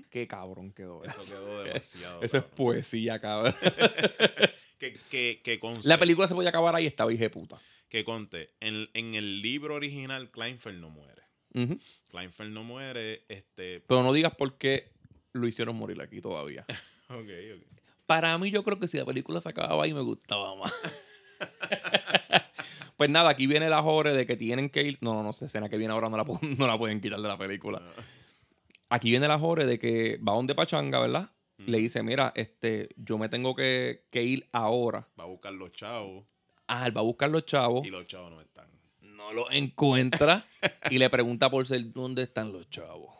Qué 0.10 0.28
cabrón 0.28 0.72
quedó 0.72 1.04
eso. 1.04 1.22
Eso 1.22 1.36
quedó 1.36 1.64
demasiado. 1.64 2.22
Eso 2.24 2.38
es 2.38 2.44
poesía, 2.44 3.20
cabrón. 3.20 3.54
que, 4.80 4.94
que, 5.10 5.42
que 5.44 5.60
conste, 5.60 5.88
la 5.88 5.98
película 5.98 6.28
se 6.28 6.36
podía 6.36 6.50
acabar 6.50 6.76
ahí, 6.76 6.86
estaba 6.86 7.12
hija 7.14 7.30
puta. 7.30 7.58
que 7.90 8.04
conste, 8.04 8.52
en, 8.60 8.90
en 8.94 9.16
el 9.16 9.42
libro 9.42 9.76
original 9.76 10.30
Kleinfeld 10.32 10.80
no 10.80 10.90
muere. 10.90 11.22
Ujú. 11.54 11.78
Kleinfeld 12.10 12.52
no 12.52 12.64
muere, 12.64 13.24
este... 13.30 13.80
Pero 13.88 14.04
no 14.04 14.12
digas 14.12 14.36
por 14.36 14.58
qué 14.58 14.92
lo 15.32 15.48
hicieron 15.48 15.76
morir 15.78 16.02
aquí 16.02 16.22
todavía. 16.22 16.66
Ok, 17.08 17.30
ok. 17.56 17.62
Para 18.08 18.36
mí, 18.40 18.50
yo 18.50 18.64
creo 18.64 18.80
que 18.80 18.88
si 18.88 18.98
la 18.98 19.06
película 19.06 19.40
se 19.40 19.48
acababa 19.50 19.84
ahí, 19.84 19.94
me 19.94 20.02
gustaba 20.02 20.56
más. 20.56 20.74
Pues 22.98 23.10
nada, 23.10 23.30
aquí 23.30 23.48
viene 23.48 23.70
la 23.70 23.82
jore 23.82 24.14
de 24.14 24.26
que 24.26 24.36
tienen 24.38 24.70
que 24.70 24.84
ir. 24.84 24.98
No, 25.02 25.14
no, 25.14 25.24
no, 25.24 25.30
esa 25.32 25.46
escena 25.46 25.70
que 25.70 25.78
viene 25.78 25.94
ahora 25.94 26.10
no 26.10 26.18
la, 26.18 26.24
no 26.58 26.68
la 26.68 26.78
pueden 26.78 27.02
quitar 27.02 27.20
de 27.22 27.28
la 27.28 27.38
película. 27.38 27.82
Aquí 28.90 29.10
viene 29.10 29.28
la 29.28 29.40
jore 29.40 29.66
de 29.66 29.80
que 29.80 30.18
va 30.18 30.34
donde 30.34 30.56
Pachanga, 30.56 31.00
¿verdad? 31.00 31.32
Le 31.58 31.78
dice, 31.78 32.04
mira, 32.04 32.34
este, 32.36 32.90
yo 32.98 33.18
me 33.18 33.30
tengo 33.30 33.56
que, 33.56 34.06
que 34.12 34.24
ir 34.24 34.48
ahora. 34.52 35.08
Va 35.20 35.24
a 35.24 35.28
buscar 35.28 35.54
los 35.54 35.72
chavos 35.72 36.26
Ah, 36.68 36.86
él 36.88 36.96
va 36.98 37.02
a 37.02 37.04
buscar 37.04 37.30
los 37.30 37.46
chavos. 37.46 37.86
y 37.88 37.92
los 37.92 38.08
chavos 38.08 38.32
no 38.32 38.42
están. 38.42 38.68
no 39.02 39.32
los 39.34 39.48
encuentra 39.52 40.46
y 40.92 40.98
le 40.98 41.10
pregunta 41.10 41.50
por 41.50 41.66
ser 41.66 41.92
dónde 41.92 42.24
están 42.24 42.52
los 42.52 42.70
chavos. 42.70 43.14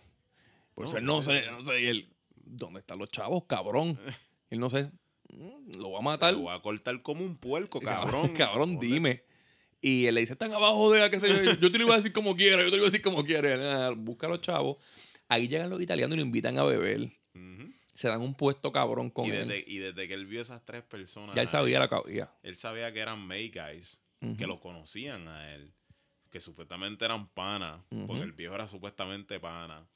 Por 0.74 0.86
No, 0.86 0.92
ser 0.92 1.04
no 1.04 1.22
sé, 1.22 1.44
no 1.52 1.64
sé. 1.64 1.82
Y 1.82 1.86
él, 1.86 2.10
¿dónde 2.36 2.80
están 2.80 2.98
los 3.00 3.10
chavos, 3.10 3.44
cabrón? 3.48 3.98
Y 4.52 4.56
él 4.56 4.60
no 4.60 4.70
sé, 4.70 4.92
"Mm, 5.30 5.80
lo 5.80 5.92
va 5.92 6.00
a 6.00 6.02
matar. 6.04 6.34
Lo 6.34 6.44
va 6.44 6.54
a 6.56 6.62
cortar 6.62 7.02
como 7.02 7.24
un 7.24 7.36
puerco, 7.38 7.80
cabrón. 7.82 8.34
cabrón, 8.34 8.74
¿Dónde- 8.74 8.86
dime. 8.88 9.24
Y 9.88 10.08
él 10.08 10.16
le 10.16 10.22
dice, 10.22 10.34
están 10.34 10.52
abajo 10.52 10.92
de 10.92 11.12
qué 11.12 11.20
sé 11.20 11.28
yo. 11.30 11.54
Yo 11.62 11.72
te 11.72 11.78
lo 11.78 11.84
iba 11.84 11.94
a 11.94 11.98
decir 11.98 12.12
como 12.12 12.36
quiera, 12.36 12.64
yo 12.64 12.72
te 12.72 12.72
lo 12.72 12.78
iba 12.78 12.88
a 12.88 12.90
decir 12.90 13.04
como 13.04 13.24
quiera. 13.24 13.54
Él, 13.54 13.62
"Ah, 13.64 13.94
busca 13.96 14.26
a 14.26 14.30
los 14.32 14.42
chavos. 14.42 14.78
Ahí 15.28 15.48
llegan 15.48 15.70
los 15.70 15.80
italianos 15.82 16.16
y 16.16 16.20
lo 16.20 16.26
invitan 16.26 16.58
a 16.58 16.64
beber. 16.64 17.12
Se 17.94 18.08
dan 18.10 18.20
un 18.22 18.34
puesto 18.34 18.72
cabrón 18.72 19.10
con 19.10 19.26
Y 19.28 19.32
él. 19.32 19.64
y 19.68 19.78
desde 19.78 20.08
que 20.08 20.16
él 20.16 20.26
vio 20.26 20.42
esas 20.42 20.66
tres 20.66 20.82
personas, 20.84 21.34
ya 21.36 21.42
él 21.44 21.48
sabía 21.48 21.80
la 21.80 21.88
que 21.88 21.96
había. 21.96 22.30
él 22.44 22.56
sabía 22.58 22.92
que 22.92 23.00
eran 23.00 23.20
May 23.26 23.50
guys, 23.50 24.02
que 24.38 24.48
lo 24.48 24.60
conocían 24.60 25.28
a 25.30 25.54
él, 25.54 25.72
que 26.32 26.42
supuestamente 26.42 27.06
eran 27.06 27.28
panas, 27.28 27.80
porque 28.08 28.24
el 28.24 28.34
viejo 28.34 28.56
era 28.56 28.68
supuestamente 28.68 29.40
pana. 29.40 29.88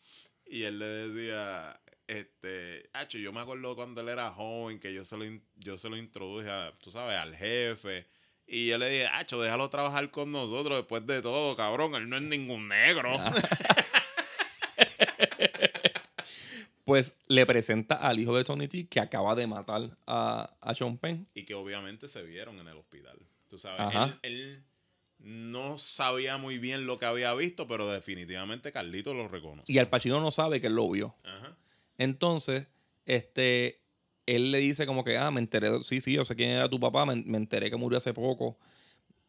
Y 0.45 0.63
él 0.63 0.77
le 0.79 0.85
decía, 0.85 1.81
este, 2.07 2.89
Hacho, 2.93 3.17
yo 3.17 3.33
me 3.33 3.41
acuerdo 3.41 3.75
cuando 3.75 3.99
él 4.01 4.09
era 4.09 4.29
joven, 4.31 4.79
que 4.79 4.93
yo 4.93 5.03
se 5.03 5.17
lo, 5.17 5.25
yo 5.55 5.77
se 5.77 5.89
lo 5.89 5.97
introduje, 5.97 6.49
a, 6.49 6.73
tú 6.81 6.91
sabes, 6.91 7.17
al 7.17 7.35
jefe. 7.35 8.07
Y 8.52 8.68
yo 8.68 8.78
le 8.80 8.89
dije, 8.89 9.08
Hacho, 9.08 9.39
déjalo 9.41 9.70
trabajar 9.70 10.10
con 10.10 10.32
nosotros 10.32 10.78
después 10.78 11.06
de 11.06 11.22
todo, 11.22 11.56
cabrón, 11.56 11.93
él 11.95 12.10
no 12.10 12.18
es 12.18 12.24
ningún 12.24 12.68
negro. 12.68 13.16
Pues 16.84 17.18
le 17.28 17.45
presenta 17.45 17.95
al 17.95 18.20
hijo 18.20 18.36
de 18.36 18.43
Tony 18.43 18.68
T 18.68 18.88
que 18.88 19.00
acaba 19.00 19.36
de 19.36 19.45
matar 19.45 19.95
a, 20.08 20.56
a 20.60 20.74
Sean 20.74 20.97
Penn. 20.97 21.28
y 21.36 21.43
que 21.43 21.54
obviamente 21.54 22.08
se 22.08 22.24
vieron 22.24 22.58
en 22.58 22.68
el 22.68 22.78
hospital. 22.78 23.20
Tú 23.47 23.60
sabes, 23.60 23.95
él, 23.95 24.20
él 24.24 24.64
no 25.20 25.78
sabía 25.78 26.38
muy 26.38 26.58
bien 26.58 26.88
lo 26.88 26.97
que 26.97 27.06
había 27.06 27.32
visto, 27.36 27.68
pero 27.68 27.88
definitivamente 27.88 28.72
Carlito 28.72 29.14
lo 29.14 29.28
reconoció. 29.28 29.72
Y 29.72 29.78
Al 29.78 29.88
Pacino 29.88 30.20
no 30.20 30.32
sabe 30.32 30.62
que 30.62 30.66
él 30.68 30.74
lo 30.74 30.89
vio. 30.89 31.16
Ajá. 31.26 31.56
Entonces, 32.00 32.66
este, 33.06 33.84
él 34.36 34.51
le 34.51 34.59
dice 34.59 34.86
como 34.86 35.03
que, 35.03 35.17
ah, 35.17 35.32
me 35.32 35.39
enteré, 35.39 35.82
sí, 35.84 36.01
sí, 36.01 36.13
yo 36.13 36.25
sé 36.25 36.36
quién 36.36 36.49
era 36.51 36.69
tu 36.69 36.80
papá, 36.80 37.05
me, 37.05 37.15
me 37.15 37.38
enteré 37.38 37.69
que 37.69 37.75
murió 37.75 37.97
hace 37.97 38.13
poco. 38.13 38.57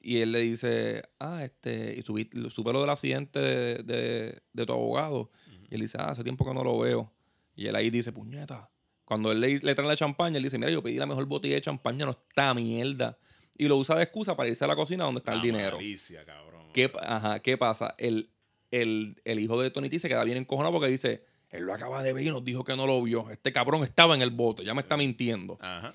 Y 0.03 0.19
él 0.19 0.33
le 0.33 0.41
dice, 0.41 1.03
ah, 1.19 1.45
este, 1.45 1.95
y 1.99 2.03
subí- 2.03 2.51
supe 2.51 2.73
lo 2.73 2.81
del 2.81 2.91
accidente 2.91 3.39
de, 3.39 3.83
de- 3.83 4.43
de 4.53 4.67
tu 4.67 4.73
abogado. 4.73 5.31
Y 5.71 5.75
él 5.75 5.81
dice, 5.83 5.99
ah, 6.01 6.11
hace 6.11 6.23
tiempo 6.25 6.45
que 6.47 6.55
no 6.55 6.65
lo 6.65 6.79
veo. 6.79 7.13
Y 7.55 7.67
él 7.67 7.77
ahí 7.77 7.91
dice, 7.91 8.11
puñeta. 8.13 8.71
Cuando 9.05 9.31
él 9.33 9.41
le, 9.41 9.59
le 9.59 9.75
trae 9.75 9.87
la 9.87 9.97
champaña, 9.97 10.37
él 10.39 10.43
dice, 10.43 10.57
mira, 10.59 10.71
yo 10.71 10.83
pedí 10.83 10.97
la 10.97 11.07
mejor 11.07 11.27
botella 11.27 11.57
de 11.57 11.61
champaña, 11.61 12.07
no 12.07 12.13
está 12.13 12.55
mierda. 12.55 13.19
Y 13.59 13.69
lo 13.69 13.77
usa 13.77 13.95
de 13.97 14.05
excusa 14.05 14.35
para 14.37 14.49
irse 14.49 14.65
a 14.65 14.69
la 14.69 14.77
cocina 14.77 15.05
donde 15.05 15.19
está 15.19 15.35
el 15.35 15.43
dinero. 15.43 15.77
malicia, 15.77 16.25
cabrón. 16.25 16.63
¿Qué, 16.73 16.91
ajá, 17.03 17.41
¿qué 17.41 17.59
pasa? 17.59 17.95
El, 17.99 18.31
el, 18.71 19.21
el 19.25 19.39
hijo 19.41 19.61
de 19.61 19.71
Tony 19.71 19.89
T 19.91 19.99
se 19.99 20.09
queda 20.09 20.25
bien 20.25 20.39
encojonado 20.39 20.73
porque 20.73 20.89
dice, 20.89 21.25
él 21.51 21.65
lo 21.65 21.75
acaba 21.75 22.03
de 22.03 22.13
ver 22.13 22.27
y 22.27 22.31
nos 22.31 22.45
dijo 22.45 22.65
que 22.65 22.77
no 22.77 22.87
lo 22.87 23.03
vio. 23.03 23.31
Este 23.31 23.53
cabrón 23.53 23.83
estaba 23.85 24.15
en 24.15 24.23
el 24.23 24.31
bote, 24.31 24.65
ya 24.65 24.75
me 24.75 24.81
está 24.81 24.97
mintiendo. 24.97 25.59
Ajá. 25.61 25.93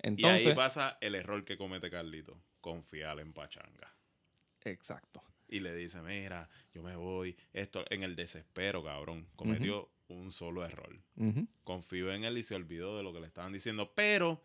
Entonces, 0.00 0.44
y 0.44 0.48
ahí 0.50 0.54
pasa 0.54 0.96
el 1.00 1.14
error 1.14 1.44
que 1.44 1.56
comete 1.56 1.90
Carlito. 1.90 2.40
Confiar 2.60 3.18
en 3.20 3.32
Pachanga. 3.32 3.94
exacto. 4.64 5.22
Y 5.50 5.60
le 5.60 5.74
dice, 5.74 6.02
mira, 6.02 6.48
yo 6.74 6.82
me 6.82 6.94
voy. 6.96 7.36
Esto 7.54 7.82
en 7.88 8.02
el 8.02 8.14
desespero, 8.16 8.84
cabrón. 8.84 9.26
Cometió 9.34 9.90
un 10.08 10.30
solo 10.30 10.64
error. 10.64 11.00
Confió 11.64 12.12
en 12.12 12.24
él 12.24 12.36
y 12.36 12.42
se 12.42 12.54
olvidó 12.54 12.98
de 12.98 13.02
lo 13.02 13.14
que 13.14 13.20
le 13.20 13.26
estaban 13.26 13.52
diciendo. 13.52 13.92
Pero 13.94 14.42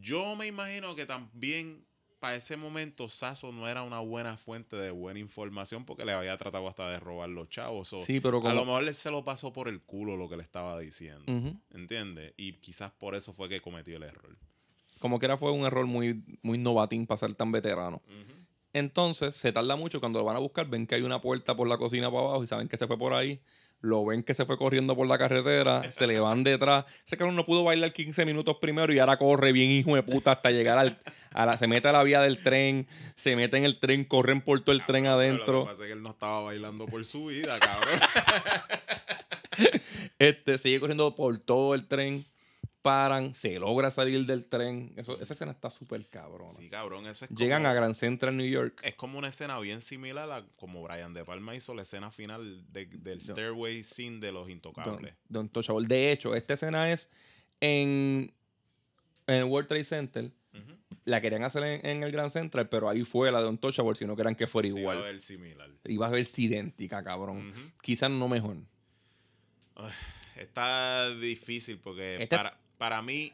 yo 0.00 0.36
me 0.36 0.46
imagino 0.46 0.94
que 0.94 1.06
también 1.06 1.86
para 2.22 2.36
ese 2.36 2.56
momento 2.56 3.08
Sasso 3.08 3.50
no 3.50 3.66
era 3.66 3.82
una 3.82 3.98
buena 3.98 4.36
fuente 4.36 4.76
de 4.76 4.92
buena 4.92 5.18
información 5.18 5.84
porque 5.84 6.04
le 6.04 6.12
había 6.12 6.36
tratado 6.36 6.68
hasta 6.68 6.88
de 6.88 7.00
robar 7.00 7.28
los 7.28 7.48
chavos. 7.48 7.92
O 7.94 7.98
Sí, 7.98 8.20
pero 8.20 8.46
A 8.46 8.54
lo 8.54 8.64
mejor 8.64 8.84
él 8.84 8.94
se 8.94 9.10
lo 9.10 9.24
pasó 9.24 9.52
por 9.52 9.66
el 9.66 9.80
culo 9.80 10.16
lo 10.16 10.28
que 10.28 10.36
le 10.36 10.44
estaba 10.44 10.78
diciendo. 10.78 11.24
Ujú. 11.26 11.58
¿Entiendes? 11.72 12.32
Y 12.36 12.52
quizás 12.52 12.92
por 12.92 13.16
eso 13.16 13.32
fue 13.32 13.48
que 13.48 13.60
cometió 13.60 13.96
el 13.96 14.04
error. 14.04 14.36
Como 15.00 15.18
que 15.18 15.26
era 15.26 15.36
fue 15.36 15.50
un 15.50 15.66
error 15.66 15.84
muy, 15.86 16.22
muy 16.42 16.58
novatín 16.58 17.08
para 17.08 17.18
ser 17.18 17.34
tan 17.34 17.50
veterano. 17.50 18.00
Entonces, 18.72 19.34
se 19.34 19.50
tarda 19.50 19.74
mucho. 19.74 19.98
Cuando 19.98 20.20
lo 20.20 20.24
van 20.24 20.36
a 20.36 20.38
buscar, 20.38 20.68
ven 20.68 20.86
que 20.86 20.94
hay 20.94 21.02
una 21.02 21.20
puerta 21.20 21.56
por 21.56 21.66
la 21.66 21.76
cocina 21.76 22.08
para 22.08 22.22
abajo 22.22 22.44
y 22.44 22.46
saben 22.46 22.68
que 22.68 22.76
se 22.76 22.86
fue 22.86 22.96
por 22.96 23.14
ahí. 23.14 23.40
Lo 23.82 24.04
ven 24.04 24.22
que 24.22 24.32
se 24.32 24.46
fue 24.46 24.56
corriendo 24.56 24.94
por 24.96 25.06
la 25.08 25.18
carretera, 25.18 25.82
se 25.90 26.06
le 26.06 26.20
van 26.20 26.44
detrás. 26.44 26.84
Ese 27.04 27.16
cabrón 27.16 27.34
no 27.36 27.44
pudo 27.44 27.64
bailar 27.64 27.92
15 27.92 28.24
minutos 28.24 28.56
primero 28.60 28.92
y 28.92 29.00
ahora 29.00 29.16
corre 29.18 29.52
bien 29.52 29.70
hijo 29.70 29.94
de 29.96 30.02
puta 30.02 30.32
hasta 30.32 30.50
llegar 30.50 30.78
al... 30.78 30.98
A 31.34 31.46
la, 31.46 31.56
se 31.58 31.66
mete 31.66 31.88
a 31.88 31.92
la 31.92 32.02
vía 32.02 32.20
del 32.20 32.42
tren, 32.42 32.86
se 33.16 33.34
mete 33.36 33.56
en 33.56 33.64
el 33.64 33.78
tren, 33.80 34.04
corren 34.04 34.40
por 34.42 34.60
todo 34.60 34.74
el 34.74 34.84
tren 34.84 35.04
Pero 35.04 35.14
lo 35.16 35.20
adentro. 35.20 35.64
que 35.64 35.70
pasa 35.70 35.82
es 35.82 35.86
que 35.86 35.92
él 35.94 36.02
no 36.02 36.10
estaba 36.10 36.42
bailando 36.42 36.86
por 36.86 37.04
su 37.04 37.26
vida, 37.26 37.58
cabrón. 37.58 38.00
Este, 40.18 40.56
sigue 40.56 40.78
corriendo 40.80 41.14
por 41.14 41.36
todo 41.38 41.74
el 41.74 41.86
tren. 41.88 42.24
Paran, 42.82 43.32
se 43.32 43.58
logra 43.60 43.90
salir 43.92 44.26
del 44.26 44.44
tren. 44.44 44.92
Eso, 44.96 45.18
esa 45.20 45.34
escena 45.34 45.52
está 45.52 45.70
súper 45.70 46.04
cabrona. 46.08 46.50
Sí, 46.50 46.68
cabrón, 46.68 47.06
eso 47.06 47.24
es 47.26 47.30
Llegan 47.30 47.62
como, 47.62 47.70
a 47.70 47.74
Grand 47.74 47.94
Central, 47.94 48.36
New 48.36 48.46
York. 48.48 48.80
Es 48.82 48.96
como 48.96 49.18
una 49.18 49.28
escena 49.28 49.58
bien 49.60 49.80
similar 49.80 50.30
a 50.32 50.44
como 50.56 50.82
Brian 50.82 51.14
De 51.14 51.24
Palma 51.24 51.54
hizo 51.54 51.74
la 51.74 51.82
escena 51.82 52.10
final 52.10 52.64
de- 52.72 52.86
del 52.86 53.20
Stairway 53.22 53.84
Scene 53.84 54.18
de 54.18 54.32
Los 54.32 54.42
Don, 54.46 54.50
Intocables. 54.50 55.14
Don 55.28 55.48
Touchable. 55.48 55.86
De 55.86 56.10
hecho, 56.10 56.34
esta 56.34 56.54
escena 56.54 56.90
es 56.90 57.08
en, 57.60 58.34
en 59.28 59.34
el 59.36 59.44
World 59.44 59.68
Trade 59.68 59.84
Center. 59.84 60.32
La 61.04 61.20
querían 61.20 61.42
hacer 61.42 61.64
en, 61.64 61.84
en 61.86 62.02
el 62.04 62.12
Grand 62.12 62.30
Central, 62.30 62.68
pero 62.68 62.88
ahí 62.88 63.04
fue 63.04 63.32
la 63.32 63.38
de 63.38 63.44
Don 63.44 63.58
Touchable, 63.58 63.94
si 63.96 64.04
no 64.04 64.14
querían 64.16 64.34
que 64.36 64.46
fuera 64.46 64.68
Sí, 64.68 64.78
igual. 64.78 64.98
va 64.98 65.00
a 65.02 65.04
ver 65.06 65.18
similar. 65.20 65.70
Iba 65.84 66.06
a 66.06 66.10
verse 66.10 66.42
idéntica, 66.42 67.02
cabrón. 67.02 67.52
Quizás 67.80 68.10
no 68.10 68.28
mejor. 68.28 68.56
Está 70.36 71.10
difícil 71.16 71.78
porque 71.78 72.22
Este- 72.22 72.36
para, 72.36 72.58
para 72.82 73.00
mí 73.00 73.32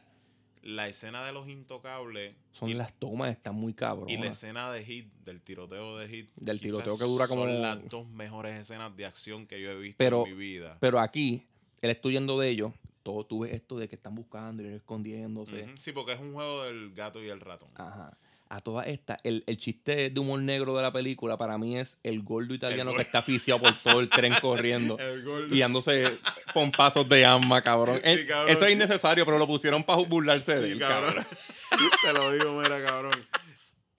la 0.61 0.87
escena 0.87 1.25
de 1.25 1.31
Los 1.31 1.49
Intocables 1.49 2.35
Son 2.51 2.69
y, 2.69 2.75
las 2.75 2.93
tomas, 2.93 3.31
están 3.31 3.55
muy 3.55 3.71
y 3.71 3.73
la 3.73 3.77
cabronas. 3.79 4.25
escena 4.29 4.71
de 4.71 4.83
Hit, 4.85 5.11
del 5.25 5.41
tiroteo 5.41 5.97
de 5.97 6.07
Hit. 6.07 6.29
Del 6.35 6.59
tiroteo 6.61 6.95
que 6.99 7.03
dura 7.05 7.27
como- 7.27 7.45
Son 7.45 7.59
las 7.59 7.89
dos 7.89 8.07
mejores 8.11 8.59
escenas 8.59 8.95
de 8.95 9.07
acción 9.07 9.47
que 9.47 9.59
yo 9.59 9.71
he 9.71 9.79
visto 9.79 9.95
Pero- 9.97 10.23
en 10.27 10.33
mi 10.33 10.37
vida. 10.37 10.77
Pero 10.79 10.99
aquí, 10.99 11.47
él 11.81 11.89
estoy 11.89 12.13
yendo 12.13 12.37
de 12.39 12.47
ellos. 12.49 12.73
Todo 13.01 13.25
tú 13.25 13.39
ves 13.39 13.53
esto 13.53 13.79
de 13.79 13.89
que 13.89 13.95
están 13.95 14.13
buscando 14.13 14.61
y 14.61 14.67
escondiéndose. 14.67 15.63
Ujú, 15.63 15.71
Sí, 15.77 15.93
porque 15.93 16.13
es 16.13 16.19
un 16.19 16.31
juego 16.33 16.65
del 16.65 16.93
gato 16.93 17.23
y 17.23 17.29
el 17.29 17.39
ratón. 17.39 17.69
Ajá. 17.73 18.15
A 18.51 18.61
todas 18.61 18.87
estas, 18.87 19.17
el, 19.23 19.43
el 19.45 19.57
chiste 19.57 20.09
de 20.09 20.19
humor 20.19 20.39
negro 20.41 20.75
de 20.75 20.81
la 20.81 20.91
película 20.91 21.37
para 21.37 21.59
mí 21.59 21.77
es 21.77 21.99
el 22.01 22.23
gordo 22.23 22.53
italiano 22.55 22.89
El 22.91 22.95
que 22.97 23.03
está 23.03 23.19
asfixiado 23.19 23.59
por 23.61 23.73
todo 23.83 23.99
el 23.99 24.09
tren 24.09 24.33
corriendo. 24.41 24.97
El. 24.97 25.53
Y 25.53 25.59
dándose 25.59 26.05
pompazos 26.51 27.07
de 27.07 27.25
alma, 27.25 27.61
cabrón. 27.61 27.97
Sí, 27.97 28.01
Eh, 28.09 28.25
cabrón. 28.27 28.49
Eso 28.57 28.65
es 28.65 28.71
innecesario, 28.73 29.23
pero 29.23 29.37
lo 29.37 29.45
pusieron 29.45 29.83
para 29.83 29.99
burlarse 29.99 30.59
de 30.59 30.71
él, 30.71 30.79
cabrón. 30.79 31.13
cabrón. 31.13 31.25
Te 32.01 32.13
lo 32.13 32.31
digo, 32.31 32.59
mira, 32.59 32.81
cabrón. 32.81 33.13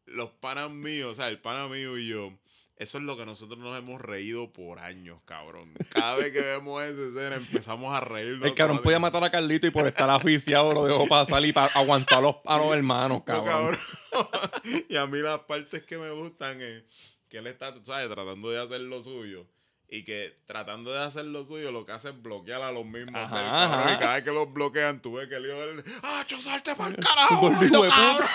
Los 0.06 0.30
panas 0.30 0.68
míos, 0.70 1.12
o 1.12 1.14
sea, 1.14 1.28
el 1.28 1.38
pana 1.38 1.68
mío 1.68 1.96
y 1.96 2.08
yo, 2.08 2.32
eso 2.80 2.96
es 2.98 3.04
lo 3.04 3.16
que 3.16 3.26
nosotros 3.26 3.58
nos 3.58 3.78
hemos 3.78 4.00
reído 4.00 4.52
por 4.52 4.78
años, 4.78 5.18
cabrón. 5.26 5.72
Cada 5.90 6.16
vez 6.16 6.32
que 6.32 6.40
vemos 6.40 6.82
esa 6.82 7.02
escena 7.08 7.36
empezamos 7.36 7.94
a 7.94 8.00
reírnos. 8.00 8.48
El 8.48 8.54
cabrón 8.54 8.80
podía 8.82 8.98
matar 8.98 9.22
a 9.22 9.30
Carlito 9.30 9.66
y 9.66 9.70
por 9.70 9.86
estar 9.86 10.08
aficiado 10.08 10.72
lo 10.72 10.86
dejó 10.86 11.06
pasar 11.06 11.44
y 11.44 11.52
para 11.52 11.66
aguantar 11.74 12.18
a 12.18 12.22
los, 12.22 12.36
a 12.46 12.56
los 12.58 12.74
hermanos, 12.74 13.18
No, 13.18 13.24
cabrón. 13.24 13.76
cabrón. 14.12 14.28
y 14.88 14.96
a 14.96 15.06
mí 15.06 15.18
las 15.18 15.40
partes 15.40 15.82
que 15.82 15.98
me 15.98 16.10
gustan 16.10 16.60
es 16.62 17.18
que 17.28 17.38
él 17.38 17.46
está, 17.46 17.74
¿sabes? 17.84 18.06
Tratando 18.08 18.50
de 18.50 18.60
hacer 18.60 18.80
lo 18.80 19.02
suyo. 19.02 19.46
Y 19.92 20.04
que 20.04 20.34
tratando 20.46 20.92
de 20.92 21.00
hacer 21.02 21.24
lo 21.24 21.44
suyo, 21.44 21.72
lo 21.72 21.84
que 21.84 21.90
hace 21.92 22.10
es 22.10 22.22
bloquear 22.22 22.62
a 22.62 22.70
los 22.70 22.86
mismos. 22.86 23.14
Ajá, 23.16 23.36
del 23.42 23.50
cabrón. 23.50 23.80
ajá. 23.80 23.92
Y 23.94 23.98
cada 23.98 24.14
vez 24.14 24.24
que 24.24 24.30
los 24.32 24.52
bloquean, 24.52 25.02
tú 25.02 25.14
ves 25.14 25.28
que 25.28 25.34
el 25.34 25.46
hijo 25.46 25.58
del. 25.66 25.84
¡Ah, 26.04 26.24
yo 26.28 26.36
salte 26.40 26.76
para 26.76 26.90
el 26.90 26.96
carajo! 27.04 27.40
Gordo 27.40 27.82
cabrón! 27.82 28.28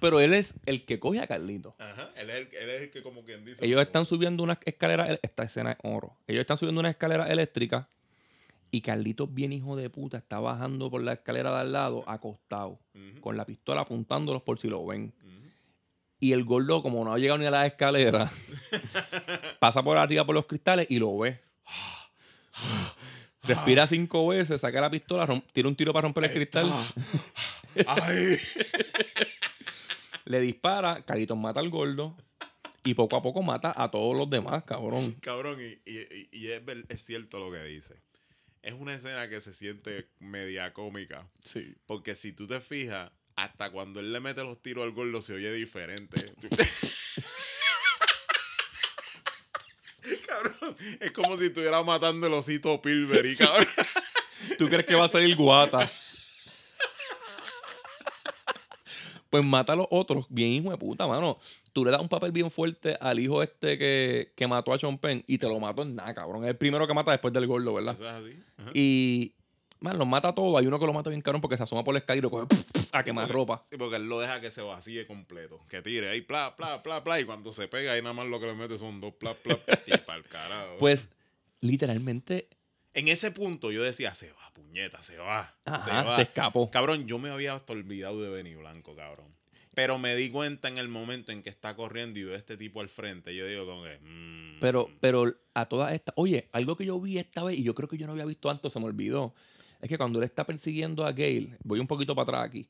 Pero 0.00 0.20
él 0.20 0.34
es 0.34 0.58
el 0.66 0.84
que 0.84 0.98
coge 0.98 1.20
a 1.20 1.26
Carlito. 1.26 1.76
Ajá. 1.78 2.10
Él 2.16 2.30
es, 2.30 2.36
el, 2.36 2.48
él 2.54 2.70
es 2.70 2.80
el 2.82 2.90
que, 2.90 3.02
como 3.02 3.24
quien 3.24 3.44
dice. 3.44 3.64
Ellos 3.64 3.80
están 3.82 4.06
subiendo 4.06 4.42
una 4.42 4.58
escalera. 4.64 5.18
Esta 5.22 5.42
escena 5.44 5.72
es 5.72 5.78
oro. 5.82 6.16
Ellos 6.26 6.40
están 6.40 6.58
subiendo 6.58 6.80
una 6.80 6.90
escalera 6.90 7.26
eléctrica. 7.28 7.88
Y 8.70 8.82
Carlitos, 8.82 9.32
bien 9.32 9.52
hijo 9.52 9.76
de 9.76 9.90
puta, 9.90 10.16
está 10.16 10.38
bajando 10.38 10.90
por 10.90 11.02
la 11.02 11.14
escalera 11.14 11.50
de 11.50 11.60
al 11.60 11.72
lado, 11.72 12.04
acostado, 12.08 12.78
con 13.20 13.36
la 13.36 13.44
pistola 13.44 13.80
apuntándolos 13.80 14.42
por 14.42 14.60
si 14.60 14.68
lo 14.68 14.86
ven. 14.86 15.12
Y 16.20 16.32
el 16.32 16.44
gordo, 16.44 16.82
como 16.82 17.04
no 17.04 17.12
ha 17.12 17.18
llegado 17.18 17.38
ni 17.38 17.46
a 17.46 17.50
la 17.50 17.66
escalera, 17.66 18.30
pasa 19.58 19.82
por 19.82 19.96
arriba 19.96 20.24
por 20.24 20.36
los 20.36 20.46
cristales 20.46 20.86
y 20.88 20.98
lo 20.98 21.18
ve. 21.18 21.40
Respira 23.42 23.86
cinco 23.86 24.28
veces, 24.28 24.60
saca 24.60 24.80
la 24.80 24.90
pistola, 24.90 25.26
tira 25.52 25.66
un 25.66 25.74
tiro 25.74 25.92
para 25.92 26.02
romper 26.02 26.24
el 26.24 26.32
cristal, 26.32 26.70
¡Ay! 27.86 28.36
le 30.30 30.40
dispara, 30.40 31.04
Carlitos 31.04 31.36
mata 31.36 31.60
al 31.60 31.70
gordo 31.70 32.16
y 32.84 32.94
poco 32.94 33.16
a 33.16 33.22
poco 33.22 33.42
mata 33.42 33.72
a 33.76 33.90
todos 33.90 34.16
los 34.16 34.28
demás, 34.30 34.64
cabrón. 34.64 35.12
Cabrón, 35.22 35.58
y, 35.60 35.90
y- 35.90 36.28
y- 36.32 36.50
es, 36.50 36.62
es 36.88 37.04
cierto 37.04 37.38
lo 37.38 37.50
que 37.50 37.62
dice. 37.64 38.00
Es 38.62 38.74
una 38.74 38.94
escena 38.94 39.28
que 39.28 39.40
se 39.40 39.52
siente 39.52 40.08
media 40.18 40.72
cómica. 40.72 41.28
Sí. 41.44 41.74
Porque 41.86 42.14
si 42.14 42.32
tú 42.32 42.46
te 42.46 42.60
fijas, 42.60 43.10
hasta 43.36 43.70
cuando 43.70 44.00
él 44.00 44.12
le 44.12 44.20
mete 44.20 44.42
los 44.44 44.60
tiros 44.62 44.84
al 44.84 44.92
gordo 44.92 45.20
se 45.22 45.34
oye 45.34 45.52
diferente. 45.52 46.32
cabrón, 50.26 50.76
es 51.00 51.10
como 51.12 51.36
si 51.38 51.46
estuviera 51.46 51.82
matando 51.82 52.26
el 52.26 52.32
osito 52.34 52.80
Pilbery, 52.80 53.36
cabrón. 53.36 53.66
¿Tú 54.58 54.68
crees 54.68 54.86
que 54.86 54.94
va 54.94 55.06
a 55.06 55.08
salir 55.08 55.36
guata? 55.36 55.90
Pues 59.30 59.44
mata 59.44 59.74
a 59.74 59.76
los 59.76 59.86
otros, 59.90 60.26
bien 60.28 60.50
hijo 60.50 60.70
de 60.70 60.76
puta, 60.76 61.06
mano. 61.06 61.38
Tú 61.72 61.84
le 61.84 61.92
das 61.92 62.00
un 62.00 62.08
papel 62.08 62.32
bien 62.32 62.50
fuerte 62.50 62.96
al 63.00 63.18
hijo 63.20 63.42
este 63.44 63.78
que, 63.78 64.32
que 64.36 64.46
mató 64.48 64.72
a 64.72 64.78
Sean 64.78 64.98
Penn 64.98 65.22
y 65.28 65.38
te 65.38 65.46
lo 65.46 65.58
mató 65.60 65.82
en 65.82 65.94
nada, 65.94 66.12
cabrón. 66.14 66.42
Es 66.44 66.50
el 66.50 66.56
primero 66.56 66.84
que 66.86 66.94
mata 66.94 67.12
después 67.12 67.32
del 67.32 67.46
gordo, 67.46 67.72
¿verdad? 67.74 67.94
Eso 67.94 68.04
es 68.08 68.10
así. 68.12 68.34
Ajá. 68.58 68.70
Y, 68.74 69.32
man, 69.78 69.96
los 69.98 70.06
mata 70.08 70.28
a 70.30 70.34
todos. 70.34 70.58
Hay 70.58 70.66
uno 70.66 70.80
que 70.80 70.86
lo 70.86 70.92
mata 70.92 71.10
bien 71.10 71.22
cabrón 71.22 71.40
porque 71.40 71.56
se 71.56 71.62
asoma 71.62 71.84
por 71.84 71.94
la 71.94 72.00
escalera 72.00 72.18
y 72.18 72.22
lo 72.22 72.30
coge 72.30 72.46
a 72.92 73.04
quemar 73.04 73.26
Porque- 73.26 73.32
ropa. 73.34 73.60
Sí, 73.62 73.76
porque 73.76 73.96
él 73.96 74.08
lo 74.08 74.18
deja 74.18 74.40
que 74.40 74.50
se 74.50 74.62
vacíe 74.62 75.06
completo. 75.06 75.60
Que 75.70 75.80
tire 75.80 76.08
ahí, 76.10 76.22
pla, 76.22 76.56
pla, 76.56 76.82
pla, 76.82 77.04
pla. 77.04 77.20
Y 77.20 77.24
cuando 77.24 77.52
se 77.52 77.68
pega, 77.68 77.92
ahí 77.92 78.02
nada 78.02 78.14
más 78.14 78.26
lo 78.26 78.40
que 78.40 78.46
le 78.46 78.54
mete 78.54 78.76
son 78.78 79.00
dos, 79.00 79.14
pla, 79.14 79.32
pla. 79.34 79.56
y 79.86 79.96
para 80.06 80.18
el 80.18 80.24
carajo. 80.24 80.76
Pues, 80.80 81.10
literalmente, 81.60 82.48
En 82.94 83.08
ese 83.08 83.30
punto 83.30 83.70
yo 83.70 83.82
decía, 83.82 84.14
se 84.14 84.32
va, 84.32 84.52
puñeta, 84.52 85.02
se 85.02 85.16
va. 85.18 85.54
se 85.64 85.90
va. 85.90 86.16
se 86.16 86.22
escapó. 86.22 86.70
Cabrón, 86.70 87.06
yo 87.06 87.18
me 87.18 87.30
había 87.30 87.54
hasta 87.54 87.72
olvidado 87.72 88.20
de 88.20 88.30
Benny 88.30 88.54
Blanco, 88.54 88.96
cabrón. 88.96 89.34
Pero 89.74 89.98
me 89.98 90.16
di 90.16 90.30
cuenta 90.30 90.68
en 90.68 90.78
el 90.78 90.88
momento 90.88 91.30
en 91.30 91.42
que 91.42 91.48
está 91.50 91.76
corriendo 91.76 92.18
y 92.18 92.24
veo 92.24 92.34
a 92.34 92.38
este 92.38 92.56
tipo 92.56 92.80
al 92.80 92.88
frente. 92.88 93.34
Yo 93.34 93.46
digo 93.46 93.64
como 93.66 93.84
que... 93.84 93.98
mm, 94.00 94.58
Pero, 94.60 94.90
pero 94.98 95.32
a 95.54 95.66
todas 95.66 95.92
estas. 95.92 96.12
Oye, 96.16 96.48
algo 96.52 96.76
que 96.76 96.84
yo 96.84 97.00
vi 97.00 97.18
esta 97.18 97.44
vez 97.44 97.56
y 97.56 97.62
yo 97.62 97.74
creo 97.74 97.88
que 97.88 97.96
yo 97.96 98.06
no 98.06 98.12
había 98.12 98.24
visto 98.24 98.50
antes, 98.50 98.72
se 98.72 98.80
me 98.80 98.86
olvidó. 98.86 99.32
Es 99.80 99.88
que 99.88 99.96
cuando 99.96 100.18
él 100.18 100.24
está 100.24 100.44
persiguiendo 100.44 101.06
a 101.06 101.12
Gail, 101.12 101.56
voy 101.62 101.78
un 101.78 101.86
poquito 101.86 102.14
para 102.16 102.24
atrás 102.24 102.48
aquí, 102.48 102.68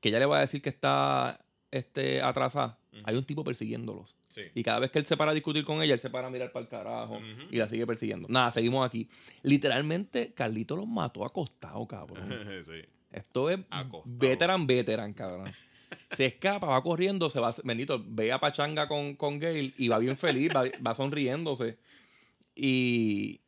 que 0.00 0.08
ella 0.08 0.18
le 0.18 0.26
va 0.26 0.38
a 0.38 0.40
decir 0.40 0.60
que 0.60 0.68
está 0.68 1.40
este, 1.70 2.20
atrasada, 2.22 2.78
hay 3.04 3.16
un 3.16 3.24
tipo 3.24 3.44
persiguiéndolos. 3.44 4.16
Sí. 4.28 4.42
Y 4.54 4.62
cada 4.62 4.78
vez 4.80 4.90
que 4.90 4.98
él 4.98 5.06
se 5.06 5.16
para 5.16 5.30
a 5.30 5.34
discutir 5.34 5.64
con 5.64 5.82
ella, 5.82 5.94
él 5.94 6.00
se 6.00 6.10
para 6.10 6.26
a 6.26 6.30
mirar 6.30 6.52
para 6.52 6.62
el 6.64 6.68
carajo 6.68 7.20
y 7.50 7.56
la 7.56 7.68
sigue 7.68 7.86
persiguiendo. 7.86 8.28
Nada, 8.28 8.50
seguimos 8.50 8.84
aquí. 8.86 9.08
Literalmente, 9.42 10.32
Carlito 10.32 10.76
los 10.76 10.86
mató 10.86 11.24
acostado, 11.24 11.86
cabrón. 11.86 12.28
sí. 12.64 12.82
Esto 13.12 13.50
es 13.50 13.58
Acostado. 13.70 14.16
veteran, 14.18 14.66
veteran, 14.66 15.12
cabrón. 15.12 15.50
Se 16.12 16.26
escapa, 16.26 16.66
va 16.68 16.82
corriendo, 16.82 17.28
se 17.30 17.40
va, 17.40 17.52
bendito, 17.64 18.02
ve 18.06 18.32
a 18.32 18.38
Pachanga 18.38 18.86
con, 18.86 19.16
con 19.16 19.38
Gail 19.40 19.74
y 19.78 19.88
va 19.88 19.98
bien 19.98 20.16
feliz, 20.16 20.50
va, 20.54 20.64
va 20.86 20.94
sonriéndose. 20.94 21.78
Y 22.54 23.40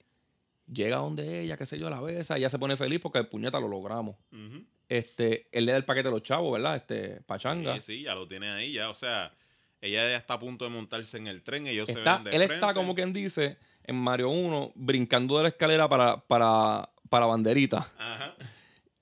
llega 0.73 0.97
donde 0.97 1.43
ella, 1.43 1.57
qué 1.57 1.67
sé 1.67 1.79
yo, 1.79 1.91
la 1.91 2.01
besa, 2.01 2.37
ella 2.37 2.51
se 2.51 2.59
pone 2.59 2.77
feliz 2.77 2.99
porque 3.01 3.19
el 3.19 3.29
puñeta 3.29 3.61
lo 3.61 3.69
logramos. 3.69 4.17
Ujú. 4.33 4.65
Este, 4.93 5.49
él 5.53 5.65
le 5.65 5.73
da 5.73 5.79
el 5.79 5.85
paquete 5.87 6.09
a 6.09 6.11
los 6.11 6.23
chavos, 6.23 6.53
¿verdad? 6.53 6.77
Este, 6.77 7.23
Pachanga. 7.23 7.75
Sí, 7.77 7.81
sí, 7.81 8.03
ya 8.03 8.15
lo 8.15 8.27
tiene 8.29 8.51
ahí, 8.51 8.73
ya. 8.73 8.91
O 8.91 8.95
sea, 8.95 9.33
ella 9.81 10.07
ya 10.09 10.17
está 10.17 10.35
a 10.35 10.39
punto 10.39 10.65
de 10.67 10.71
montarse 10.71 11.17
en 11.17 11.27
el 11.29 11.43
tren. 11.43 11.67
Ellos 11.67 11.89
Está- 11.89 12.19
se 12.19 12.23
ven 12.23 12.25
de 12.25 12.31
él 12.31 12.37
frente. 12.37 12.55
está, 12.55 12.75
como 12.75 12.95
quien 12.95 13.13
dice, 13.13 13.57
en 13.85 13.97
Mario 13.97 14.29
1, 14.29 14.73
brincando 14.75 15.37
de 15.39 15.45
la 15.45 15.49
escalera 15.49 15.89
para, 15.89 16.19
para, 16.27 16.91
para 17.09 17.25
banderita. 17.27 17.79
Ajá. 17.99 18.37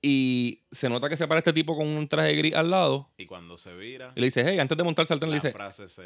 Y 0.03 0.62
se 0.71 0.89
nota 0.89 1.09
que 1.09 1.17
se 1.17 1.27
para 1.29 1.39
este 1.39 1.53
tipo 1.53 1.77
con 1.77 1.87
un 1.87 2.07
traje 2.09 2.35
gris 2.35 2.55
al 2.55 2.71
lado. 2.71 3.11
Y 3.19 3.27
cuando 3.27 3.57
se 3.59 3.75
vira, 3.75 4.12
Y 4.15 4.21
le 4.21 4.27
dice, 4.29 4.45
hey, 4.47 4.59
antes 4.59 4.79
de 4.79 4.85
montarse 4.85 5.12
al 5.12 5.19
tren, 5.21 5.31
le 5.31 5.37
dice, 5.37 5.53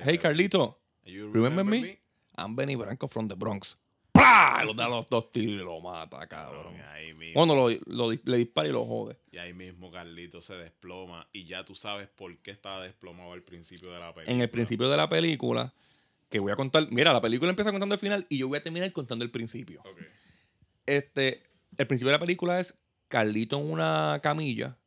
hey, 0.05 0.19
Carlito, 0.19 0.81
You 1.05 1.31
remember 1.31 1.65
me? 1.65 2.01
I'm 2.37 2.57
Benny 2.57 2.75
Branco 2.75 3.07
from 3.07 3.29
the 3.29 3.35
Bronx. 3.35 3.77
¡Pah! 4.15 4.63
Lo 4.65 4.75
da 4.75 4.89
los 4.89 5.09
dos 5.09 5.33
tiros 5.33 5.61
y 5.61 5.65
lo 5.65 5.81
mata, 5.81 6.25
cabrón. 6.29 6.73
Ahí 6.93 7.13
mismo. 7.15 7.35
Cuando 7.35 7.57
lo, 7.57 7.69
lo 7.87 8.13
le 8.13 8.37
dispara 8.37 8.69
y 8.69 8.73
lo 8.73 8.85
jode. 8.85 9.19
Y 9.33 9.39
ahí 9.39 9.53
mismo 9.53 9.91
Carlito 9.91 10.41
se 10.41 10.55
desploma. 10.55 11.27
Y 11.33 11.45
ya 11.45 11.65
tú 11.65 11.75
sabes 11.75 12.09
por 12.09 12.37
qué 12.39 12.53
estaba 12.53 12.81
desplomado 12.81 13.33
al 13.33 13.43
principio 13.43 13.91
de 13.91 13.99
la 13.99 14.15
película. 14.15 14.35
En 14.35 14.41
el 14.41 14.49
principio 14.49 14.89
de 14.89 14.97
la 14.97 15.09
película, 15.09 15.75
que 16.31 16.39
voy 16.39 16.53
a 16.53 16.57
contar, 16.57 16.87
mira, 16.93 17.13
la 17.13 17.21
película 17.21 17.51
empieza 17.51 17.73
contando 17.73 17.97
el 17.97 17.99
final 17.99 18.25
y 18.29 18.39
yo 18.39 18.47
voy 18.47 18.59
a 18.59 18.63
terminar 18.63 18.93
contando 18.93 19.25
el 19.25 19.33
principio. 19.33 19.81
Ok. 19.81 20.01
Este, 20.87 21.43
el 21.77 21.87
principio 21.89 22.11
de 22.11 22.17
la 22.17 22.21
película 22.21 22.61
es 22.61 22.75
Carlito 23.09 23.59
en 23.59 23.71
una 23.71 24.21
camilla, 24.23 24.79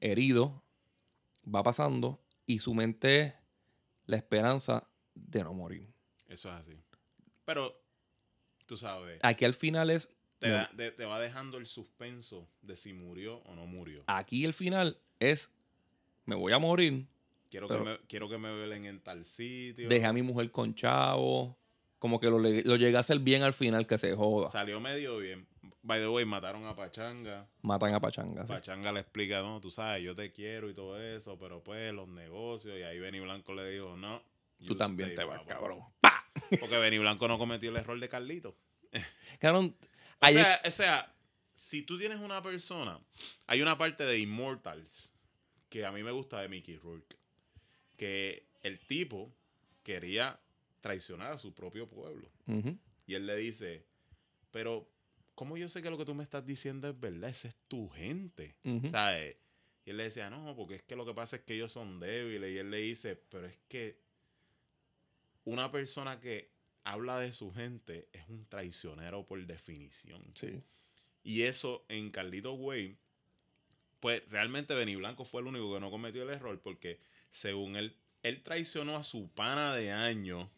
herido, 0.00 0.62
va 1.46 1.62
pasando 1.62 2.20
y 2.46 2.58
su 2.58 2.74
mente 2.74 3.20
es 3.20 3.34
la 4.06 4.16
esperanza 4.16 4.90
de 5.14 5.44
no 5.44 5.54
morir. 5.54 5.88
Eso 6.28 6.48
es 6.50 6.54
así. 6.56 6.72
Pero, 7.44 7.83
tú 8.66 8.76
sabes, 8.76 9.18
Aquí 9.22 9.44
al 9.44 9.54
final 9.54 9.90
es, 9.90 10.10
te, 10.38 10.48
da- 10.50 10.70
te- 10.76 10.90
te 10.90 11.04
va 11.06 11.18
dejando 11.20 11.58
el 11.58 11.66
suspenso 11.66 12.48
de 12.62 12.76
si 12.76 12.92
murió 12.92 13.38
o 13.46 13.54
no 13.54 13.66
murió. 13.66 14.04
aquí 14.06 14.44
el 14.44 14.52
final 14.54 14.98
es, 15.20 15.50
me 16.24 16.34
voy 16.34 16.52
a 16.52 16.58
morir, 16.58 17.06
Quiero, 17.50 17.68
que, 17.68 17.78
me, 17.78 17.98
quiero 18.08 18.28
que 18.28 18.36
me 18.38 18.52
velen 18.52 18.84
en 18.84 19.00
tal 19.00 19.24
sitio. 19.24 19.88
dejé 19.88 20.06
a 20.06 20.12
mi 20.12 20.22
mujer 20.22 20.50
con 20.50 20.74
chavo, 20.74 21.56
como 22.00 22.18
que 22.18 22.26
lo, 22.28 22.38
lo 22.40 22.76
llegué 22.76 22.96
a 22.96 23.00
hacer 23.00 23.20
bien 23.20 23.42
al 23.44 23.54
final, 23.54 23.86
que 23.86 23.96
se 23.96 24.14
joda. 24.14 24.48
Salió 24.48 24.80
medio 24.80 25.18
bien. 25.18 25.46
By 25.82 26.00
the 26.00 26.08
way, 26.08 26.24
mataron 26.24 26.64
a 26.66 26.74
Pachanga. 26.74 27.46
Matan 27.62 27.94
a 27.94 28.00
Pachanga. 28.00 28.44
sí. 28.46 28.52
Pachanga 28.52 28.90
le 28.90 29.00
explica, 29.00 29.40
no, 29.42 29.60
tú 29.60 29.70
sabes, 29.70 30.02
yo 30.02 30.14
te 30.14 30.32
quiero 30.32 30.68
y 30.68 30.74
todo 30.74 31.00
eso, 31.00 31.38
pero 31.38 31.62
pues 31.62 31.92
los 31.94 32.08
negocios. 32.08 32.76
Y 32.78 32.82
ahí 32.82 32.98
Benny 32.98 33.20
Blanco 33.20 33.54
le 33.54 33.70
dijo, 33.70 33.96
no. 33.96 34.20
Tú 34.66 34.76
también 34.76 35.10
stay, 35.10 35.24
te 35.24 35.30
vas, 35.30 35.40
papá". 35.42 35.54
cabrón. 35.54 35.80
Porque 36.60 36.78
Benny 36.78 36.98
Blanco 36.98 37.28
no 37.28 37.38
cometió 37.38 37.70
el 37.70 37.76
error 37.76 37.98
de 37.98 38.08
Carlito. 38.08 38.54
Cabrón, 39.40 39.76
O 40.20 40.26
sea, 40.28 40.60
o 40.64 40.70
sea, 40.70 41.14
si 41.54 41.82
tú 41.82 41.98
tienes 41.98 42.18
una 42.18 42.42
persona, 42.42 43.00
hay 43.46 43.62
una 43.62 43.78
parte 43.78 44.04
de 44.04 44.18
Immortals 44.18 45.12
que 45.68 45.84
a 45.84 45.92
mí 45.92 46.02
me 46.02 46.10
gusta 46.10 46.40
de 46.40 46.48
Mickey 46.48 46.76
Rourke, 46.76 47.16
que 47.96 48.46
el 48.62 48.78
tipo 48.80 49.32
quería 49.82 50.40
traicionar 50.80 51.32
a 51.32 51.38
su 51.38 51.54
propio 51.54 51.88
pueblo. 51.88 52.28
Y 53.06 53.14
él 53.14 53.26
le 53.26 53.36
dice, 53.36 53.84
pero 54.50 54.88
¿cómo 55.34 55.56
yo 55.56 55.68
sé 55.68 55.82
que 55.82 55.90
lo 55.90 55.98
que 55.98 56.04
tú 56.04 56.14
me 56.14 56.22
estás 56.22 56.46
diciendo 56.46 56.88
es 56.88 56.98
verdad? 56.98 57.30
Esa 57.30 57.48
es 57.48 57.56
tu 57.68 57.88
gente. 57.88 58.56
¿Sabes? 58.90 59.36
Y 59.84 59.90
él 59.90 59.96
le 59.98 60.04
decía, 60.04 60.30
no, 60.30 60.54
porque 60.56 60.76
es 60.76 60.82
que 60.82 60.96
lo 60.96 61.04
que 61.04 61.12
pasa 61.12 61.36
es 61.36 61.42
que 61.42 61.54
ellos 61.54 61.72
son 61.72 62.00
débiles. 62.00 62.54
Y 62.54 62.58
él 62.58 62.70
le 62.70 62.78
dice, 62.78 63.16
pero 63.16 63.46
es 63.46 63.58
que 63.68 63.98
una 65.44 65.70
persona 65.70 66.20
que 66.20 66.50
habla 66.84 67.18
de 67.18 67.32
su 67.32 67.50
gente 67.52 68.08
es 68.12 68.28
un 68.28 68.44
traicionero 68.46 69.26
por 69.26 69.44
definición. 69.46 70.20
Sí. 70.34 70.62
Y 71.22 71.42
eso 71.42 71.84
en 71.88 72.10
Carlito 72.10 72.52
Way, 72.52 72.96
pues 74.00 74.22
realmente 74.28 74.74
Benny 74.74 74.96
Blanco 74.96 75.24
fue 75.24 75.40
el 75.40 75.46
único 75.46 75.72
que 75.72 75.80
no 75.80 75.90
cometió 75.90 76.22
el 76.22 76.30
error 76.30 76.60
porque 76.60 76.98
según 77.30 77.76
él, 77.76 77.96
él 78.22 78.42
traicionó 78.42 78.96
a 78.96 79.04
su 79.04 79.28
pana 79.30 79.74
de 79.74 79.92
años. 79.92 80.48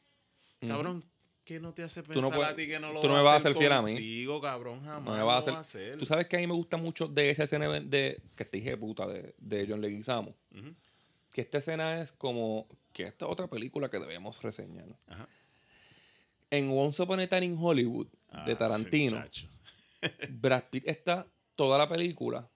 Cabrón, 0.67 1.05
¿qué 1.45 1.61
no 1.61 1.73
te 1.73 1.83
hace 1.85 2.03
pensar 2.03 2.23
no 2.23 2.31
puedes- 2.31 2.53
a 2.53 2.57
ti 2.57 2.67
que 2.67 2.81
no 2.81 2.93
lo 2.93 3.01
tú 3.01 3.07
no 3.09 3.15
me 3.15 3.23
vas 3.23 3.35
a 3.35 3.37
hacer 3.37 3.55
fiel 3.55 3.71
a 3.73 3.83
mí. 3.83 3.97
cabrón, 4.43 4.81
jamás 4.85 5.05
No 5.05 5.13
me 5.13 5.19
lo 5.19 5.27
va 5.27 5.37
a 5.37 5.39
hacer. 5.39 5.55
a 5.55 5.61
hacer. 5.61 5.97
Tú 5.97 6.07
sabes 6.07 6.27
que 6.27 6.37
a 6.37 6.41
mí 6.41 6.47
me 6.49 6.55
gusta 6.55 6.77
mucho 6.77 7.07
de 7.07 7.31
esa 7.31 7.45
escena 7.45 7.69
de. 7.69 8.21
que 8.35 8.45
te 8.45 8.57
dije 8.57 8.77
puta, 8.77 9.07
de, 9.07 9.35
de 9.39 9.67
John 9.69 9.81
Leguizamo. 9.81 10.35
Que 11.33 11.43
esta 11.43 11.59
escena 11.59 12.01
es 12.01 12.11
como. 12.13 12.67
Que 12.97 13.03
esta 13.03 13.27
otra 13.27 13.47
película 13.47 13.91
que 13.91 13.99
debemos 13.99 14.43
reseñar. 14.43 14.87
Ajá. 15.07 15.29
En 16.49 16.71
Once 16.71 17.03
Upon 17.03 17.21
a 17.21 17.27
Time 17.27 17.45
in 17.45 17.59
Hollywood, 17.61 18.07
de 18.47 18.53
Ah, 18.53 18.57
Tarantino, 18.57 19.19
muchacho. 19.19 19.49
Brad 20.31 20.65
Pitt 20.71 20.89
está 20.89 21.27
toda 21.57 21.77
la 21.77 21.87
película. 21.87 22.49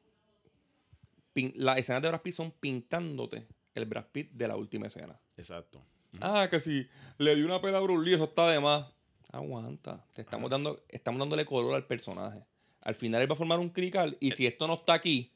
las 1.57 1.77
escenas 1.79 2.01
de 2.01 2.09
Brad 2.09 2.23
Pitt 2.23 2.33
son 2.35 2.53
pintándote 2.53 3.47
el 3.75 3.85
Brad 3.85 4.07
Pitt 4.12 4.31
de 4.33 4.49
la 4.49 4.57
última 4.57 4.87
escena. 4.87 5.15
Exacto. 5.37 5.85
Ah, 6.23 6.49
que 6.51 6.59
si 6.59 6.89
le 7.19 7.37
di 7.37 7.43
una 7.43 7.61
pela 7.61 7.77
a 7.79 7.81
Bruce 7.83 8.09
Lee, 8.09 8.15
eso 8.15 8.25
está 8.25 8.49
de 8.49 8.61
más. 8.61 8.91
Aguanta. 9.33 10.07
Te 10.15 10.23
estamos, 10.23 10.51
dando, 10.51 10.83
estamos 10.89 11.19
dándole 11.19 11.45
color 11.45 11.75
al 11.75 11.87
personaje. 11.87 12.45
Al 12.83 12.95
final 12.95 13.21
él 13.21 13.31
va 13.31 13.35
a 13.35 13.37
formar 13.39 13.59
un 13.59 13.69
crical 13.69 14.17
y 14.21 14.31
si 14.33 14.47
esto 14.47 14.67
no 14.67 14.75
está 14.75 14.95
aquí, 14.95 15.33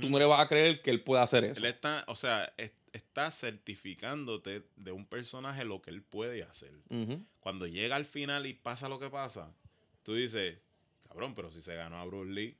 tú 0.00 0.08
no 0.10 0.18
le 0.18 0.24
vas 0.24 0.40
a 0.40 0.48
creer 0.48 0.80
que 0.82 0.90
él 0.90 1.02
pueda 1.02 1.22
hacer 1.22 1.44
eso. 1.44 1.60
Él 1.60 1.66
está, 1.66 2.04
o 2.08 2.16
sea, 2.16 2.52
es- 2.56 2.72
está 2.92 3.30
certificándote 3.30 4.62
de 4.76 4.92
un 4.92 5.06
personaje 5.06 5.64
lo 5.64 5.80
que 5.82 5.90
él 5.90 6.02
puede 6.02 6.42
hacer. 6.42 6.72
Cuando 7.40 7.66
llega 7.66 7.96
al 7.96 8.04
final 8.04 8.46
y 8.46 8.54
pasa 8.54 8.88
lo 8.88 8.98
que 8.98 9.10
pasa, 9.10 9.52
tú 10.02 10.14
dices, 10.14 10.58
cabrón, 11.08 11.34
pero 11.34 11.50
si 11.50 11.62
se 11.62 11.74
ganó 11.74 11.96
a 11.98 12.04
Bruce 12.04 12.30
Lee, 12.32 12.56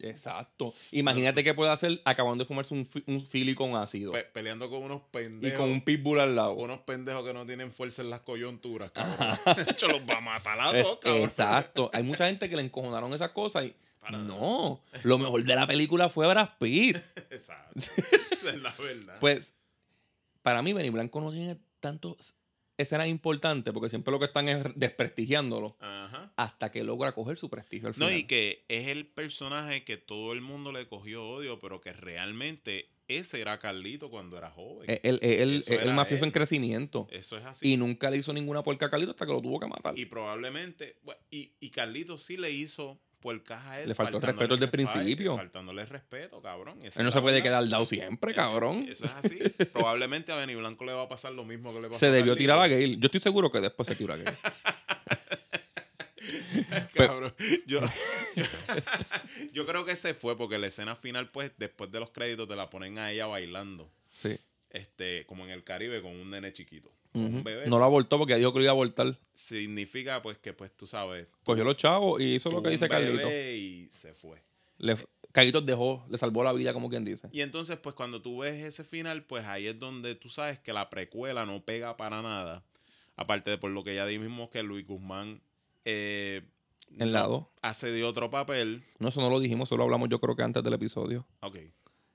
Exacto. 0.00 0.74
Imagínate 0.92 1.42
que 1.42 1.54
puede 1.54 1.70
hacer 1.70 2.00
acabando 2.04 2.44
de 2.44 2.48
fumarse 2.48 2.74
un, 2.74 2.88
un 3.06 3.24
fili 3.24 3.54
con 3.54 3.74
ácido. 3.76 4.12
pe- 4.12 4.24
peleando 4.24 4.68
con 4.68 4.82
unos 4.82 4.98
y 4.98 5.10
pendejos. 5.12 5.58
con 5.58 5.70
un 5.70 5.80
pitbull 5.82 6.20
al 6.20 6.36
lado. 6.36 6.52
unos 6.54 6.80
pendejos 6.80 7.24
que 7.24 7.32
no 7.32 7.46
tienen 7.46 7.72
fuerza 7.72 8.02
en 8.02 8.10
las 8.10 8.20
coyunturas, 8.20 8.90
cabrón. 8.90 9.38
De 9.56 9.72
hecho, 9.72 9.88
los 9.88 10.00
va 10.02 10.18
a 10.18 10.20
matar 10.20 10.60
a 10.60 10.70
todos, 10.70 10.98
cabrón. 11.00 11.22
exacto. 11.22 11.90
Hay 11.94 12.02
mucha 12.02 12.26
gente 12.26 12.48
que 12.50 12.56
le 12.56 12.62
encojonaron 12.62 13.12
esas 13.14 13.30
cosas 13.30 13.64
y. 13.64 13.74
Para 14.00 14.18
no. 14.18 14.80
Lo 15.02 15.18
mejor 15.18 15.42
de 15.42 15.56
la 15.56 15.66
película 15.66 16.08
fue 16.08 16.28
Brad 16.28 16.50
Pitt. 16.60 16.96
Exacto. 17.30 17.72
Esa 17.74 18.50
es 18.50 18.56
la 18.62 18.72
verdad. 18.78 19.16
Pues, 19.18 19.54
para 20.42 20.62
mí, 20.62 20.72
Benny 20.72 20.90
Blanco 20.90 21.20
no 21.20 21.32
tiene 21.32 21.56
tantas 21.80 22.36
escenas 22.78 23.08
importantes 23.08 23.72
porque 23.72 23.88
siempre 23.88 24.12
lo 24.12 24.18
que 24.18 24.26
están 24.26 24.48
es 24.48 24.64
desprestigiándolo 24.74 25.76
Ajá. 25.80 26.32
hasta 26.36 26.70
que 26.70 26.84
logra 26.84 27.12
coger 27.12 27.36
su 27.38 27.48
prestigio 27.48 27.88
al 27.88 27.94
No, 27.98 28.06
final. 28.06 28.20
y 28.20 28.24
que 28.24 28.64
es 28.68 28.88
el 28.88 29.06
personaje 29.06 29.84
que 29.84 29.96
todo 29.96 30.32
el 30.32 30.40
mundo 30.40 30.72
le 30.72 30.86
cogió 30.86 31.26
odio, 31.28 31.58
pero 31.58 31.80
que 31.80 31.92
realmente 31.92 32.88
ese 33.08 33.40
era 33.40 33.58
Carlito 33.58 34.10
cuando 34.10 34.36
era 34.36 34.50
joven. 34.50 34.90
El, 35.04 35.20
el- 35.22 35.62
el 35.68 35.72
era 35.80 35.94
mafioso 35.94 36.24
él. 36.24 36.28
en 36.28 36.32
crecimiento. 36.32 37.06
Eso 37.12 37.38
es 37.38 37.44
así. 37.44 37.72
Y 37.72 37.76
nunca 37.76 38.10
le 38.10 38.16
hizo 38.16 38.32
ninguna 38.32 38.62
puerca 38.64 38.86
a 38.86 38.90
Carlito 38.90 39.12
hasta 39.12 39.26
que 39.26 39.32
lo 39.32 39.40
tuvo 39.40 39.60
que 39.60 39.66
matar. 39.68 39.96
Y 39.96 40.06
probablemente, 40.06 40.96
y, 41.30 41.52
y 41.60 41.70
Carlito 41.70 42.18
sí 42.18 42.36
le 42.36 42.50
hizo 42.50 43.00
a 43.30 43.80
él. 43.80 43.88
Le 43.88 43.94
faltó 43.94 44.18
el 44.18 44.22
respeto 44.22 44.54
desde 44.54 44.66
el 44.66 44.70
principio. 44.70 45.36
Faltándole 45.36 45.84
respeto, 45.84 46.40
cabrón. 46.42 46.80
Él 46.82 47.04
no 47.04 47.10
se 47.10 47.20
puede 47.20 47.42
quedar 47.42 47.68
dado 47.68 47.86
siempre, 47.86 48.34
cabrón. 48.34 48.86
Eso 48.88 49.04
es 49.04 49.14
así. 49.14 49.38
Probablemente 49.72 50.32
a 50.32 50.36
Benny 50.36 50.54
Blanco 50.54 50.84
le 50.84 50.92
va 50.92 51.02
a 51.02 51.08
pasar 51.08 51.32
lo 51.32 51.44
mismo 51.44 51.74
que 51.74 51.80
le 51.80 51.88
pasó 51.88 52.00
Se 52.00 52.10
debió 52.10 52.36
tirar 52.36 52.58
a 52.58 52.68
Gale. 52.68 52.96
Yo 52.98 53.06
estoy 53.06 53.20
seguro 53.20 53.50
que 53.50 53.60
después 53.60 53.88
se 53.88 53.94
tiró 53.94 54.14
a 54.14 54.16
Gale. 54.16 54.36
Cabrón, 56.94 57.34
yo, 57.66 57.80
yo, 57.80 58.42
yo 59.52 59.66
creo 59.66 59.84
que 59.84 59.96
se 59.96 60.14
fue 60.14 60.36
porque 60.36 60.58
la 60.58 60.66
escena 60.66 60.96
final, 60.96 61.30
pues, 61.30 61.52
después 61.56 61.90
de 61.90 62.00
los 62.00 62.10
créditos, 62.10 62.48
te 62.48 62.56
la 62.56 62.68
ponen 62.68 62.98
a 62.98 63.12
ella 63.12 63.26
bailando. 63.26 63.90
Sí. 64.12 64.36
Este, 64.70 65.24
como 65.26 65.44
en 65.44 65.50
el 65.50 65.62
Caribe 65.62 66.02
con 66.02 66.12
un 66.12 66.30
nene 66.30 66.52
chiquito. 66.52 66.90
Un 67.16 67.44
bebé. 67.44 67.66
No 67.66 67.78
lo 67.78 67.84
abortó 67.84 68.18
porque 68.18 68.36
dijo 68.36 68.52
que 68.52 68.58
lo 68.58 68.64
iba 68.64 68.72
a 68.72 68.74
abortar. 68.74 69.18
Significa, 69.34 70.22
pues, 70.22 70.38
que 70.38 70.52
pues 70.52 70.70
tú 70.76 70.86
sabes. 70.86 71.32
Cogió 71.44 71.64
los 71.64 71.76
chavos 71.76 72.20
y 72.20 72.34
hizo 72.34 72.50
lo 72.50 72.62
que 72.62 72.70
dice 72.70 72.84
un 72.84 72.90
bebé 72.90 73.04
Carlito. 73.04 73.30
Y 73.30 73.88
se 73.90 74.12
fue. 74.14 74.42
Le, 74.78 74.96
Carlitos 75.32 75.66
dejó, 75.66 76.06
le 76.08 76.18
salvó 76.18 76.42
la 76.44 76.52
vida, 76.52 76.72
como 76.72 76.88
quien 76.88 77.04
dice. 77.04 77.28
Y 77.32 77.42
entonces, 77.42 77.78
pues, 77.78 77.94
cuando 77.94 78.22
tú 78.22 78.38
ves 78.38 78.54
ese 78.64 78.84
final, 78.84 79.24
pues 79.24 79.44
ahí 79.44 79.66
es 79.66 79.78
donde 79.78 80.14
tú 80.14 80.28
sabes 80.28 80.58
que 80.58 80.72
la 80.72 80.88
precuela 80.88 81.44
no 81.44 81.62
pega 81.64 81.96
para 81.96 82.22
nada. 82.22 82.64
Aparte 83.16 83.50
de 83.50 83.58
por 83.58 83.70
lo 83.70 83.84
que 83.84 83.94
ya 83.94 84.06
dijimos 84.06 84.50
que 84.50 84.62
Luis 84.62 84.86
Guzmán 84.86 85.40
eh, 85.84 86.42
En 86.98 87.12
lado. 87.12 87.50
hace 87.62 87.90
de 87.90 88.04
otro 88.04 88.30
papel. 88.30 88.82
No, 88.98 89.08
eso 89.08 89.20
no 89.20 89.30
lo 89.30 89.40
dijimos, 89.40 89.68
solo 89.68 89.84
hablamos 89.84 90.08
yo 90.08 90.20
creo 90.20 90.36
que 90.36 90.42
antes 90.42 90.62
del 90.62 90.74
episodio. 90.74 91.26
Ok. 91.40 91.58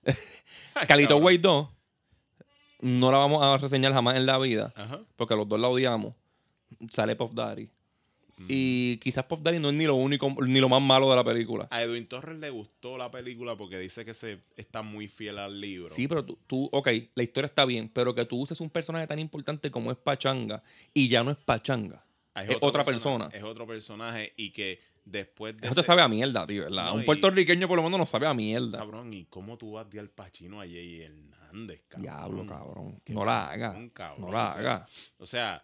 Cabrón. 0.87 1.23
Way 1.23 1.37
2 1.37 1.67
no 2.81 3.11
la 3.11 3.17
vamos 3.17 3.43
a 3.43 3.57
reseñar 3.57 3.93
jamás 3.93 4.15
en 4.17 4.25
la 4.25 4.37
vida, 4.37 4.73
Ajá. 4.75 4.99
porque 5.15 5.35
los 5.35 5.47
dos 5.47 5.59
la 5.59 5.67
odiamos. 5.69 6.15
Sale 6.89 7.15
Puff 7.15 7.33
Daddy. 7.33 7.69
Y 8.47 8.97
quizás 8.97 9.25
Puff 9.25 9.41
Daddy 9.43 9.59
no 9.59 9.69
es 9.69 9.75
ni 9.75 9.85
lo 9.85 9.93
único, 9.95 10.27
ni 10.47 10.59
lo 10.59 10.67
más 10.67 10.81
malo 10.81 11.07
de 11.11 11.15
la 11.15 11.23
película. 11.23 11.67
A 11.69 11.83
Edwin 11.83 12.07
Torres 12.07 12.39
le 12.39 12.49
gustó 12.49 12.97
la 12.97 13.11
película 13.11 13.55
porque 13.55 13.77
dice 13.77 14.03
que 14.03 14.15
se 14.15 14.39
está 14.57 14.81
muy 14.81 15.07
fiel 15.07 15.37
al 15.37 15.61
libro. 15.61 15.93
Sí, 15.93 16.07
pero 16.07 16.25
tú, 16.25 16.39
tú, 16.47 16.67
ok, 16.71 16.89
la 17.13 17.21
historia 17.23 17.45
está 17.47 17.65
bien, 17.65 17.87
pero 17.93 18.15
que 18.15 18.25
tú 18.25 18.39
uses 18.41 18.59
un 18.59 18.71
personaje 18.71 19.05
tan 19.05 19.19
importante 19.19 19.69
como 19.69 19.91
es 19.91 19.97
Pachanga 19.97 20.63
y 20.91 21.07
ya 21.07 21.23
no 21.23 21.29
es 21.31 21.37
Pachanga. 21.37 22.03
Ah, 22.33 22.43
Es 22.43 22.57
otra 22.61 22.83
persona- 22.83 23.25
persona. 23.25 23.29
Es 23.37 23.43
otro 23.43 23.67
personaje 23.67 24.33
y 24.37 24.49
que 24.49 24.79
después 25.05 25.57
de 25.57 25.67
Eso 25.67 25.75
te 25.75 25.81
ese- 25.81 25.87
sabe 25.87 26.01
a 26.01 26.07
mierda, 26.07 26.45
tío, 26.47 26.63
¿verdad? 26.63 26.85
No, 26.85 26.93
un 26.95 27.01
y- 27.01 27.05
puertorriqueño 27.05 27.67
por 27.67 27.77
lo 27.77 27.83
menos 27.83 27.99
no 27.99 28.05
sabe 28.05 28.27
a 28.27 28.33
mierda. 28.33 28.77
Cabrón, 28.79 29.13
¿y 29.13 29.25
cómo 29.25 29.57
tú 29.57 29.73
vas 29.73 29.89
de 29.89 29.99
Al 29.99 30.09
Pacino 30.09 30.61
a 30.61 30.65
Jay 30.65 31.01
Hernández, 31.01 31.83
cabrón? 31.87 32.03
Diablo, 32.03 32.45
cabrón. 32.47 33.01
No 33.09 33.25
la 33.25 33.49
haga. 33.51 33.67
cabrón, 33.69 33.89
cabrón. 33.89 34.21
No 34.21 34.31
la 34.31 34.47
O 34.47 34.51
sea, 34.53 34.59
haga. 34.59 34.85
O 35.19 35.25
sea, 35.25 35.63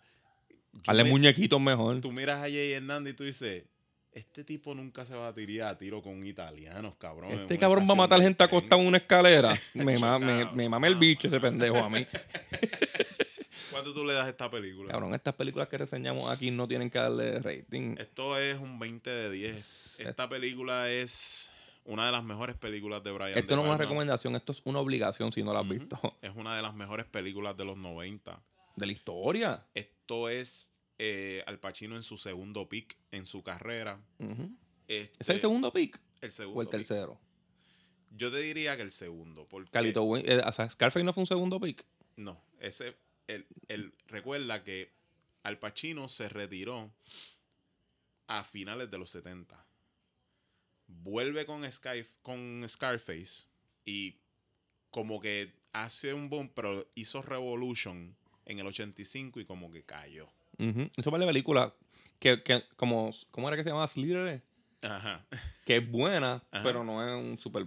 Hazle 0.87 1.03
me- 1.05 1.09
muñequitos 1.11 1.59
mejor. 1.61 2.01
tú 2.01 2.11
miras 2.11 2.37
a 2.37 2.41
Jay 2.41 2.71
Hernández 2.73 3.13
y 3.13 3.15
tú 3.17 3.23
dices, 3.23 3.63
este 4.11 4.43
tipo 4.43 4.73
nunca 4.73 5.05
se 5.05 5.15
va 5.15 5.27
a 5.27 5.33
tirar 5.33 5.69
a 5.69 5.77
tiro 5.77 6.01
con 6.01 6.25
italianos, 6.25 6.95
cabrón. 6.95 7.31
Este 7.31 7.57
cabrón 7.59 7.87
va 7.87 7.93
a 7.93 7.95
matar 7.95 8.19
gente 8.19 8.37
tren". 8.37 8.47
acostada 8.47 8.81
en 8.81 8.87
una 8.87 8.97
escalera. 8.97 9.53
Me, 9.75 9.97
ma- 9.99 10.17
me, 10.17 10.45
me 10.53 10.67
mame 10.69 10.87
el 10.87 10.95
bicho 10.95 11.27
ese 11.27 11.39
pendejo 11.39 11.77
a 11.77 11.89
mí. 11.89 12.05
¿Cuánto 13.77 13.93
tú 13.93 14.05
le 14.05 14.13
das 14.13 14.25
a 14.25 14.29
esta 14.29 14.49
película? 14.49 14.91
Cabrón, 14.91 15.13
estas 15.13 15.35
películas 15.35 15.67
que 15.67 15.77
reseñamos 15.77 16.31
aquí 16.31 16.49
no 16.49 16.67
tienen 16.67 16.89
que 16.89 16.97
darle 16.97 17.39
rating. 17.39 17.95
Esto 17.99 18.37
es 18.39 18.57
un 18.57 18.79
20 18.79 19.07
de 19.07 19.31
10. 19.31 19.99
Esta 19.99 20.27
película 20.27 20.89
es 20.89 21.51
una 21.85 22.07
de 22.07 22.11
las 22.11 22.23
mejores 22.23 22.55
películas 22.55 23.03
de 23.03 23.11
Brian 23.11 23.37
Esto 23.37 23.47
De 23.47 23.55
no 23.55 23.61
es 23.61 23.67
una 23.67 23.77
recomendación, 23.77 24.35
esto 24.35 24.51
es 24.51 24.61
una 24.65 24.79
obligación 24.79 25.31
si 25.31 25.43
no 25.43 25.53
la 25.53 25.59
has 25.59 25.69
visto. 25.69 25.99
Es 26.23 26.31
una 26.35 26.55
de 26.55 26.63
las 26.63 26.73
mejores 26.73 27.05
películas 27.05 27.55
de 27.55 27.65
los 27.65 27.77
90. 27.77 28.41
De 28.75 28.85
la 28.85 28.91
historia. 28.91 29.67
Esto 29.75 30.27
es 30.27 30.73
eh, 30.97 31.43
Al 31.45 31.59
Pacino 31.59 31.95
en 31.95 32.03
su 32.03 32.17
segundo 32.17 32.67
pick 32.67 32.97
en 33.11 33.27
su 33.27 33.43
carrera. 33.43 34.01
Este, 34.87 35.11
¿Es 35.19 35.29
el 35.29 35.39
segundo 35.39 35.71
pick 35.71 36.01
el 36.21 36.31
segundo 36.31 36.57
o 36.57 36.61
el 36.63 36.67
pick. 36.67 36.77
tercero? 36.77 37.19
Yo 38.09 38.31
te 38.31 38.39
diría 38.39 38.75
que 38.75 38.81
el 38.81 38.91
segundo. 38.91 39.47
Porque 39.47 39.69
Calito, 39.69 40.17
eh, 40.17 40.41
o 40.43 40.51
sea, 40.51 40.67
Scarface 40.67 41.03
no 41.03 41.13
fue 41.13 41.21
un 41.21 41.27
segundo 41.27 41.59
pick. 41.59 41.85
No, 42.15 42.41
ese. 42.59 42.95
El, 43.27 43.45
el- 43.67 43.93
recuerda 44.07 44.63
que 44.63 44.91
Al 45.43 45.59
Pacino 45.59 46.07
se 46.09 46.29
retiró 46.29 46.91
a 48.27 48.43
finales 48.43 48.89
de 48.91 48.97
los 48.97 49.09
70. 49.11 49.65
Vuelve 50.87 51.45
con, 51.45 51.69
Sky, 51.69 52.05
con 52.21 52.63
Scarface 52.67 53.45
y 53.85 54.15
como 54.89 55.19
que 55.19 55.53
hace 55.73 56.13
un 56.13 56.29
boom, 56.29 56.49
pero 56.53 56.87
hizo 56.95 57.21
Revolution 57.21 58.15
en 58.45 58.59
el 58.59 58.67
85 58.67 59.39
y 59.41 59.45
como 59.45 59.69
que 59.71 59.83
cayó. 59.83 60.27
Ujú. 60.57 60.89
Eso 60.95 61.11
vale 61.11 61.25
película 61.25 61.73
que, 62.19 62.41
que 62.41 62.63
como, 62.77 63.11
¿cómo 63.31 63.47
era 63.47 63.57
que 63.57 63.63
se 63.63 63.69
llamaba? 63.69 63.87
Slither. 63.87 64.41
Ajá. 64.81 65.25
Que 65.65 65.77
es 65.77 65.91
buena, 65.91 66.35
Ajá. 66.51 66.63
pero 66.63 66.83
no 66.83 67.05
es 67.05 67.21
un 67.21 67.37
super... 67.37 67.65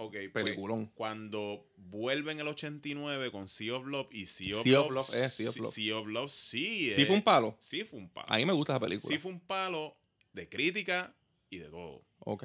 Ok, 0.00 0.12
pues, 0.32 0.44
Peliculón. 0.44 0.86
cuando 0.94 1.66
vuelve 1.76 2.30
en 2.30 2.38
el 2.38 2.46
89 2.46 3.32
con 3.32 3.48
Sea 3.48 3.74
of 3.74 3.86
Love 3.86 4.08
y 4.12 4.26
Sea 4.26 4.56
of 4.56 4.62
Sea 4.62 4.80
of 4.80 4.90
Love. 4.90 5.08
Love, 5.08 5.24
eh, 5.24 5.28
Sea 5.28 5.48
of 5.48 5.56
Love. 5.56 5.72
Sea 5.72 5.96
of 5.96 6.06
Love, 6.06 6.30
sí. 6.30 6.92
Sí 6.94 7.02
eh, 7.02 7.06
fue 7.06 7.16
un 7.16 7.22
palo. 7.22 7.56
Sí 7.58 7.82
fue 7.82 7.98
un 7.98 8.08
palo. 8.08 8.26
A 8.30 8.36
mí 8.36 8.46
me 8.46 8.52
gusta 8.52 8.74
esa 8.74 8.80
película. 8.80 9.12
Sí 9.12 9.18
fue 9.18 9.32
un 9.32 9.40
palo 9.40 9.96
de 10.32 10.48
crítica 10.48 11.16
y 11.50 11.58
de 11.58 11.68
todo. 11.68 12.04
Ok. 12.20 12.44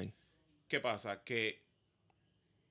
¿Qué 0.68 0.80
pasa? 0.80 1.24
Que 1.24 1.62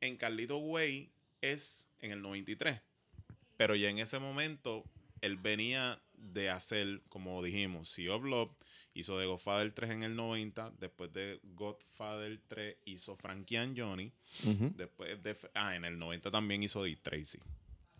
en 0.00 0.16
Carlito 0.16 0.59
Way 0.59 1.12
es 1.42 1.92
en 2.00 2.10
el 2.10 2.20
93. 2.20 2.80
Pero 3.56 3.76
ya 3.76 3.88
en 3.88 4.00
ese 4.00 4.18
momento 4.18 4.84
él 5.20 5.36
venía 5.36 6.02
de 6.14 6.50
hacer, 6.50 7.02
como 7.09 7.40
dijimos, 7.42 7.88
Sea 7.88 8.16
of 8.16 8.24
Love, 8.24 8.50
hizo 8.94 9.19
de 9.19 9.27
Godfather 9.27 9.73
3 9.73 9.90
en 9.90 10.02
el 10.02 10.16
90, 10.16 10.73
después 10.78 11.12
de 11.12 11.40
Godfather 11.55 12.39
3 12.48 12.77
hizo 12.86 13.16
Frankie 13.16 13.56
and 13.56 13.78
Johnny, 13.78 14.12
después 14.77 15.23
de, 15.23 15.36
ah, 15.55 15.77
en 15.77 15.85
el 15.85 15.98
90 15.98 16.31
también 16.31 16.62
hizo 16.62 16.85
Dick 16.85 17.01
Tracy. 17.02 17.39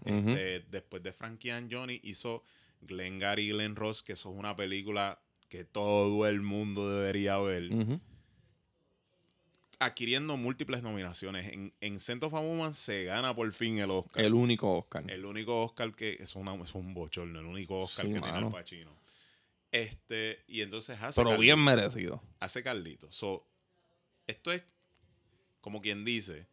Este, 0.05 0.61
después 0.71 1.03
de 1.03 1.13
Frankie 1.13 1.51
and 1.51 1.73
Johnny 1.73 2.01
hizo 2.03 2.43
Glenn 2.81 3.19
Gary 3.19 3.45
y 3.45 3.53
Glenn 3.53 3.77
Ross, 3.77 4.03
que 4.03 4.15
eso 4.15 4.31
es 4.33 4.37
una 4.39 4.57
película 4.57 5.21
que 5.49 5.65
todo 5.65 6.27
el 6.27 6.41
mundo 6.41 6.89
debería 6.91 7.39
ver 7.39 7.71
adquiriendo 9.83 10.37
múltiples 10.37 10.83
nominaciones. 10.83 11.53
En, 11.53 11.73
en 11.81 12.01
Scent 12.01 12.23
of 12.23 12.35
a 12.35 12.41
Woman 12.41 12.75
se 12.75 13.05
gana 13.05 13.35
por 13.35 13.51
fin 13.53 13.79
el 13.79 13.91
Oscar. 13.91 14.25
El 14.25 14.35
único 14.35 14.79
Oscar. 14.79 15.05
El 15.09 15.25
único 15.25 15.63
Oscar 15.63 15.95
que 15.95 16.17
es, 16.21 16.37
una, 16.37 16.55
es 16.55 16.75
un 16.75 16.95
bochorno, 16.95 17.41
el 17.41 17.47
único 17.47 17.81
Oscar 17.81 18.07
Sí, 18.07 18.15
que 18.15 18.21
tiene. 18.21 18.37
Al 18.37 18.51
Pacino. 18.51 19.02
Este, 19.73 20.45
y 20.47 20.61
entonces 20.61 21.01
hace 21.03 21.17
pero 21.21 21.31
Carlito. 21.31 21.41
bien 21.41 21.65
merecido. 21.65 22.23
Hace 22.41 22.63
Carlito. 22.63 23.11
So, 23.11 23.47
esto 24.27 24.53
es 24.53 24.63
como 25.61 25.81
quien 25.81 26.05
dice, 26.05 26.47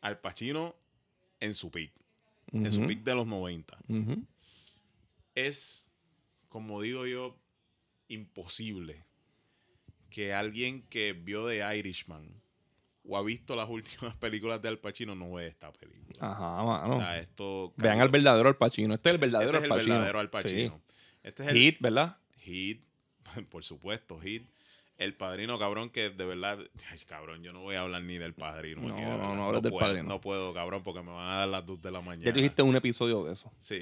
Al 0.00 0.20
Pacino 0.20 0.76
en 1.40 1.54
su 1.54 1.70
pick. 1.70 1.92
En 2.52 2.70
su 2.70 2.86
pick 2.86 3.02
de 3.02 3.14
los 3.14 3.26
90. 3.26 3.76
Ujú. 3.88 4.24
es, 5.34 5.90
como 6.48 6.80
digo 6.80 7.06
yo, 7.06 7.36
imposible 8.08 9.04
que 10.10 10.32
alguien 10.34 10.82
que 10.82 11.12
vio 11.12 11.46
The 11.46 11.76
Irishman 11.78 12.42
o 13.04 13.16
ha 13.16 13.22
visto 13.22 13.54
las 13.56 13.68
últimas 13.70 14.16
películas 14.16 14.60
de 14.62 14.68
Al 14.68 14.78
Pacino 14.78 15.14
no 15.14 15.32
ve 15.32 15.46
esta 15.46 15.72
película. 15.72 16.16
Ajá, 16.20 16.62
mano. 16.62 16.96
O 16.96 16.98
sea, 16.98 17.18
esto... 17.18 17.72
Vean 17.76 18.00
al 18.00 18.08
verdadero 18.08 18.48
Al 18.48 18.56
Pacino. 18.56 18.94
Este 18.94 19.10
es 19.10 19.14
el 19.14 19.20
verdadero 19.20 19.52
este 19.52 19.58
es 19.58 19.64
el 19.64 19.72
Al 19.72 19.78
Pacino. 19.78 19.94
verdadero 19.94 20.20
Al 20.20 20.30
Pacino. 20.30 20.82
Este 21.22 21.42
es 21.44 21.48
el 21.50 21.56
Hit, 21.56 21.80
¿verdad? 21.80 22.18
Hit, 22.48 22.84
por 23.50 23.62
supuesto, 23.62 24.18
Hit. 24.18 24.50
El 24.96 25.14
padrino, 25.14 25.60
cabrón, 25.60 25.90
que 25.90 26.10
de 26.10 26.24
verdad. 26.24 26.58
Ay, 26.90 26.98
cabrón, 27.06 27.42
yo 27.44 27.52
no 27.52 27.60
voy 27.60 27.76
a 27.76 27.82
hablar 27.82 28.02
ni 28.02 28.18
del 28.18 28.34
padrino. 28.34 28.82
No, 28.82 28.94
aquí, 28.94 29.04
de 29.04 29.06
no, 29.08 29.36
no 29.36 29.44
hables 29.44 29.62
del 29.62 29.70
puedo, 29.70 29.86
Padrino. 29.86 30.08
No 30.08 30.20
puedo, 30.20 30.52
cabrón, 30.54 30.82
porque 30.82 31.02
me 31.02 31.12
van 31.12 31.28
a 31.30 31.36
dar 31.36 31.48
las 31.48 31.64
2 31.66 31.80
de 31.82 31.90
la 31.92 32.00
mañana. 32.00 32.24
Ya 32.24 32.32
tú 32.32 32.40
hiciste 32.40 32.62
un 32.62 32.74
episodio 32.74 33.22
de 33.24 33.34
eso. 33.34 33.52
Sí. 33.60 33.80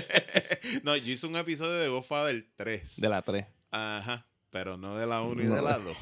no, 0.84 0.96
yo 0.96 1.12
hice 1.12 1.26
un 1.26 1.36
episodio 1.36 1.74
de 1.74 1.88
Godfather 1.88 2.46
3. 2.56 3.00
De 3.00 3.08
la 3.10 3.20
3. 3.20 3.44
Ajá. 3.72 4.26
Pero 4.48 4.78
no 4.78 4.96
de 4.96 5.06
la 5.06 5.22
1 5.22 5.42
y 5.42 5.46
No. 5.46 5.54
de 5.56 5.62
la 5.62 5.78
2. 5.78 5.96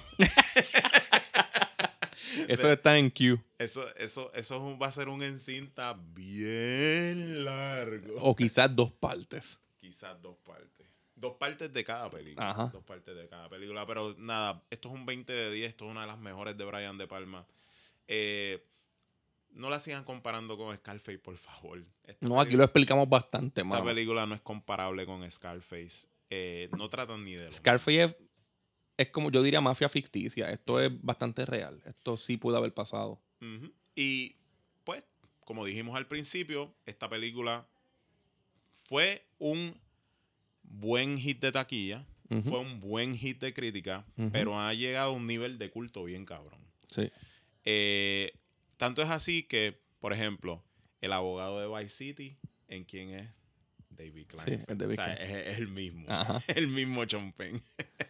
Eso 2.48 2.70
está 2.70 2.98
en 2.98 3.10
Q. 3.10 3.40
Eso, 3.58 3.84
eso, 3.96 4.32
eso 4.34 4.78
va 4.78 4.86
a 4.86 4.92
ser 4.92 5.08
un 5.08 5.22
encinta 5.22 5.94
bien 6.14 7.44
largo. 7.44 8.14
O 8.20 8.36
quizás 8.36 8.74
dos 8.74 8.92
partes. 8.92 9.60
Quizás 9.76 10.20
dos 10.22 10.36
partes. 10.44 10.79
Dos 11.20 11.34
partes 11.34 11.70
de 11.72 11.84
cada 11.84 12.08
película. 12.10 12.50
Ajá. 12.50 12.70
Dos 12.72 12.82
partes 12.84 13.14
de 13.14 13.28
cada 13.28 13.48
película. 13.48 13.86
Pero 13.86 14.14
nada, 14.18 14.62
esto 14.70 14.88
es 14.88 14.94
un 14.94 15.04
20 15.04 15.32
de 15.32 15.52
10. 15.52 15.68
Esto 15.68 15.84
es 15.84 15.90
una 15.90 16.00
de 16.02 16.06
las 16.06 16.18
mejores 16.18 16.56
de 16.56 16.64
Brian 16.64 16.96
De 16.96 17.06
Palma. 17.06 17.46
Eh, 18.08 18.66
no 19.50 19.68
la 19.68 19.80
sigan 19.80 20.02
comparando 20.04 20.56
con 20.56 20.74
Scarface, 20.76 21.18
por 21.18 21.36
favor. 21.36 21.84
Esta 22.04 22.26
No, 22.26 22.40
aquí 22.40 22.54
lo 22.56 22.64
explicamos 22.64 23.08
bastante, 23.08 23.60
Esta 23.60 23.68
mano. 23.68 23.84
película 23.84 24.24
no 24.26 24.34
es 24.34 24.40
comparable 24.40 25.04
con 25.04 25.28
Scarface. 25.30 26.08
Eh, 26.30 26.70
no 26.78 26.88
tratan 26.88 27.24
ni 27.24 27.34
de 27.34 27.46
lo 27.46 27.52
Scarface 27.52 28.02
es, 28.04 28.16
es 28.96 29.10
como 29.10 29.30
yo 29.30 29.42
diría 29.42 29.60
mafia 29.60 29.88
ficticia. 29.88 30.50
Esto 30.50 30.80
es 30.80 30.90
bastante 31.02 31.44
real. 31.44 31.82
Esto 31.84 32.16
sí 32.16 32.36
pudo 32.36 32.56
haber 32.56 32.72
pasado. 32.72 33.20
Y 33.94 34.36
pues, 34.84 35.04
como 35.44 35.64
dijimos 35.64 35.96
al 35.96 36.06
principio, 36.06 36.74
esta 36.86 37.08
película 37.08 37.68
fue 38.72 39.26
un 39.38 39.78
buen 40.70 41.18
hit 41.18 41.40
de 41.40 41.52
taquilla, 41.52 42.06
fue 42.44 42.60
un 42.60 42.80
buen 42.80 43.16
hit 43.16 43.40
de 43.40 43.52
crítica, 43.52 44.06
pero 44.32 44.58
ha 44.58 44.72
llegado 44.72 45.10
a 45.10 45.14
un 45.14 45.26
nivel 45.26 45.58
de 45.58 45.68
culto 45.70 46.04
bien 46.04 46.24
cabrón. 46.24 46.60
Sí. 46.86 47.10
Eh, 47.64 48.32
tanto 48.76 49.02
es 49.02 49.10
así 49.10 49.42
que, 49.42 49.78
por 50.00 50.12
ejemplo, 50.12 50.62
el 51.00 51.12
abogado 51.12 51.60
de 51.60 51.66
Vice 51.82 51.94
City, 51.96 52.36
¿en 52.68 52.84
quién 52.84 53.10
es? 53.10 53.28
David 53.90 54.26
Klein. 54.28 54.64
el 54.68 54.78
David 54.78 54.92
o 54.92 54.94
sea, 54.94 55.12
es, 55.14 55.48
es 55.48 55.58
el 55.58 55.68
mismo. 55.68 56.06
Ajá. 56.08 56.42
el 56.54 56.68
mismo 56.68 57.04
Chompen. 57.04 57.60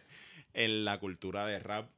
en 0.53 0.85
la 0.85 0.99
cultura 0.99 1.45
de 1.47 1.59
rap, 1.59 1.89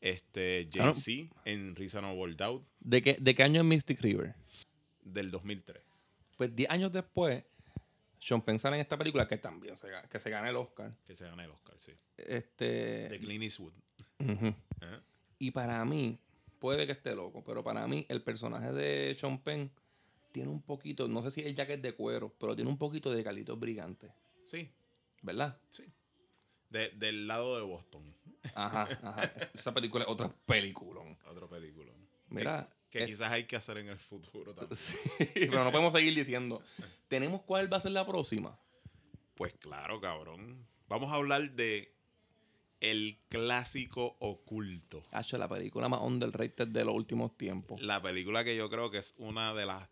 este, 0.00 0.68
Ah. 0.78 0.92
Jay-Z 0.92 1.32
en 1.44 1.74
Reasonable 1.76 2.34
Doubt 2.34 2.64
¿De 2.80 3.02
qué, 3.02 3.16
¿De 3.20 3.34
qué 3.34 3.42
año 3.44 3.60
es 3.62 3.66
Mystic 3.66 4.00
River? 4.00 4.34
del 5.04 5.30
2003. 5.30 5.82
Pues 6.36 6.54
10 6.54 6.70
años 6.70 6.92
después, 6.92 7.44
Sean 8.24 8.40
Penn 8.42 8.58
sale 8.60 8.76
en 8.76 8.82
esta 8.82 8.96
película 8.96 9.26
que 9.26 9.36
también 9.36 9.76
se, 9.76 9.88
que 10.08 10.20
se 10.20 10.30
gana 10.30 10.48
el 10.48 10.54
Oscar. 10.56 10.94
Que 11.04 11.14
se 11.16 11.26
gana 11.26 11.44
el 11.44 11.50
Oscar, 11.50 11.74
sí. 11.76 11.92
Este, 12.16 13.08
De 13.08 13.18
Clint 13.18 13.42
Eastwood. 13.42 13.72
Ajá. 14.20 15.02
Y 15.40 15.50
para 15.50 15.84
mí, 15.84 16.20
puede 16.60 16.86
que 16.86 16.92
esté 16.92 17.16
loco, 17.16 17.42
pero 17.42 17.64
para 17.64 17.84
mí 17.88 18.06
el 18.08 18.22
personaje 18.22 18.70
de 18.72 19.12
Sean 19.16 19.42
Penn 19.42 19.72
tiene 20.30 20.50
un 20.50 20.62
poquito, 20.62 21.08
no 21.08 21.20
sé 21.24 21.32
si 21.32 21.40
es 21.40 21.52
jacket 21.56 21.80
de 21.82 21.94
cuero, 21.94 22.32
pero 22.38 22.54
tiene 22.54 22.70
un 22.70 22.78
poquito 22.78 23.10
de 23.10 23.24
Carlitos 23.24 23.58
Brigante, 23.58 24.12
Sí, 24.46 24.70
¿verdad? 25.22 25.58
sí. 25.70 25.84
De- 26.70 26.90
del 26.90 27.26
lado 27.26 27.56
de 27.58 27.62
Boston. 27.64 28.02
Ajá, 28.54 28.82
ajá. 29.02 29.22
Es- 29.36 29.50
Esa 29.56 29.74
película 29.74 30.04
es 30.04 30.10
otra 30.10 30.32
película. 30.46 31.00
Otro 31.26 31.48
película. 31.50 31.92
Mira, 32.28 32.68
Que, 32.92 33.00
es- 33.04 33.06
quizás 33.10 33.32
hay 33.32 33.44
que 33.44 33.56
hacer 33.56 33.78
en 33.78 33.88
el 33.88 33.98
futuro 33.98 34.54
también. 34.54 34.76
Sí, 34.76 34.96
pero 35.34 35.64
no 35.64 35.72
podemos 35.72 35.92
seguir 35.92 36.14
diciendo. 36.14 36.62
¿Tenemos 37.08 37.42
cuál 37.42 37.72
va 37.72 37.78
a 37.78 37.80
ser 37.80 37.90
la 37.92 38.06
próxima? 38.06 38.56
Pues 39.34 39.54
claro, 39.54 40.00
cabrón. 40.00 40.64
Vamos 40.88 41.10
a 41.10 41.16
hablar 41.16 41.50
de 41.52 41.90
el 42.80 43.18
clásico 43.28 44.16
oculto. 44.20 45.02
Hacho, 45.12 45.38
la 45.38 45.48
película 45.48 45.88
más 45.88 46.00
underrated 46.02 46.68
de 46.68 46.84
los 46.84 46.94
últimos 46.94 47.36
tiempos. 47.38 47.80
La 47.80 48.02
película 48.02 48.44
que 48.44 48.56
yo 48.56 48.68
creo 48.68 48.90
que 48.90 48.98
es 48.98 49.14
una 49.18 49.54
de 49.54 49.64
las 49.66 49.88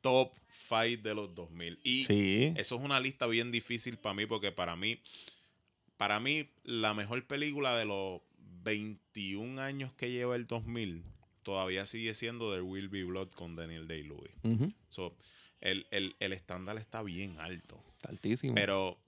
top 0.00 0.32
5 0.50 1.02
de 1.02 1.14
los 1.14 1.34
2000. 1.34 1.78
Y 1.82 2.04
Sí. 2.04 2.54
eso 2.56 2.76
es 2.76 2.82
una 2.82 2.98
lista 3.00 3.26
bien 3.26 3.50
difícil 3.50 3.98
para 3.98 4.14
mí 4.14 4.24
porque 4.26 4.52
para 4.52 4.74
mí, 4.76 5.00
para 5.96 6.20
mí 6.20 6.48
la 6.62 6.94
mejor 6.94 7.26
película 7.26 7.76
de 7.76 7.84
los 7.84 8.20
21 8.62 9.60
años 9.60 9.92
que 9.94 10.10
lleva 10.10 10.36
el 10.36 10.46
2000 10.46 11.02
todavía 11.48 11.86
sigue 11.86 12.12
siendo 12.12 12.54
The 12.54 12.60
Will 12.60 12.90
Be 12.90 13.04
Blood 13.04 13.30
con 13.30 13.56
Daniel 13.56 13.88
Day-Lewis. 13.88 14.32
So, 14.90 15.16
el, 15.62 15.86
el, 15.90 16.14
el 16.20 16.34
estándar 16.34 16.76
está 16.76 17.02
bien 17.02 17.40
alto. 17.40 17.82
Está 17.96 18.10
altísimo. 18.10 18.54
Pero 18.54 18.98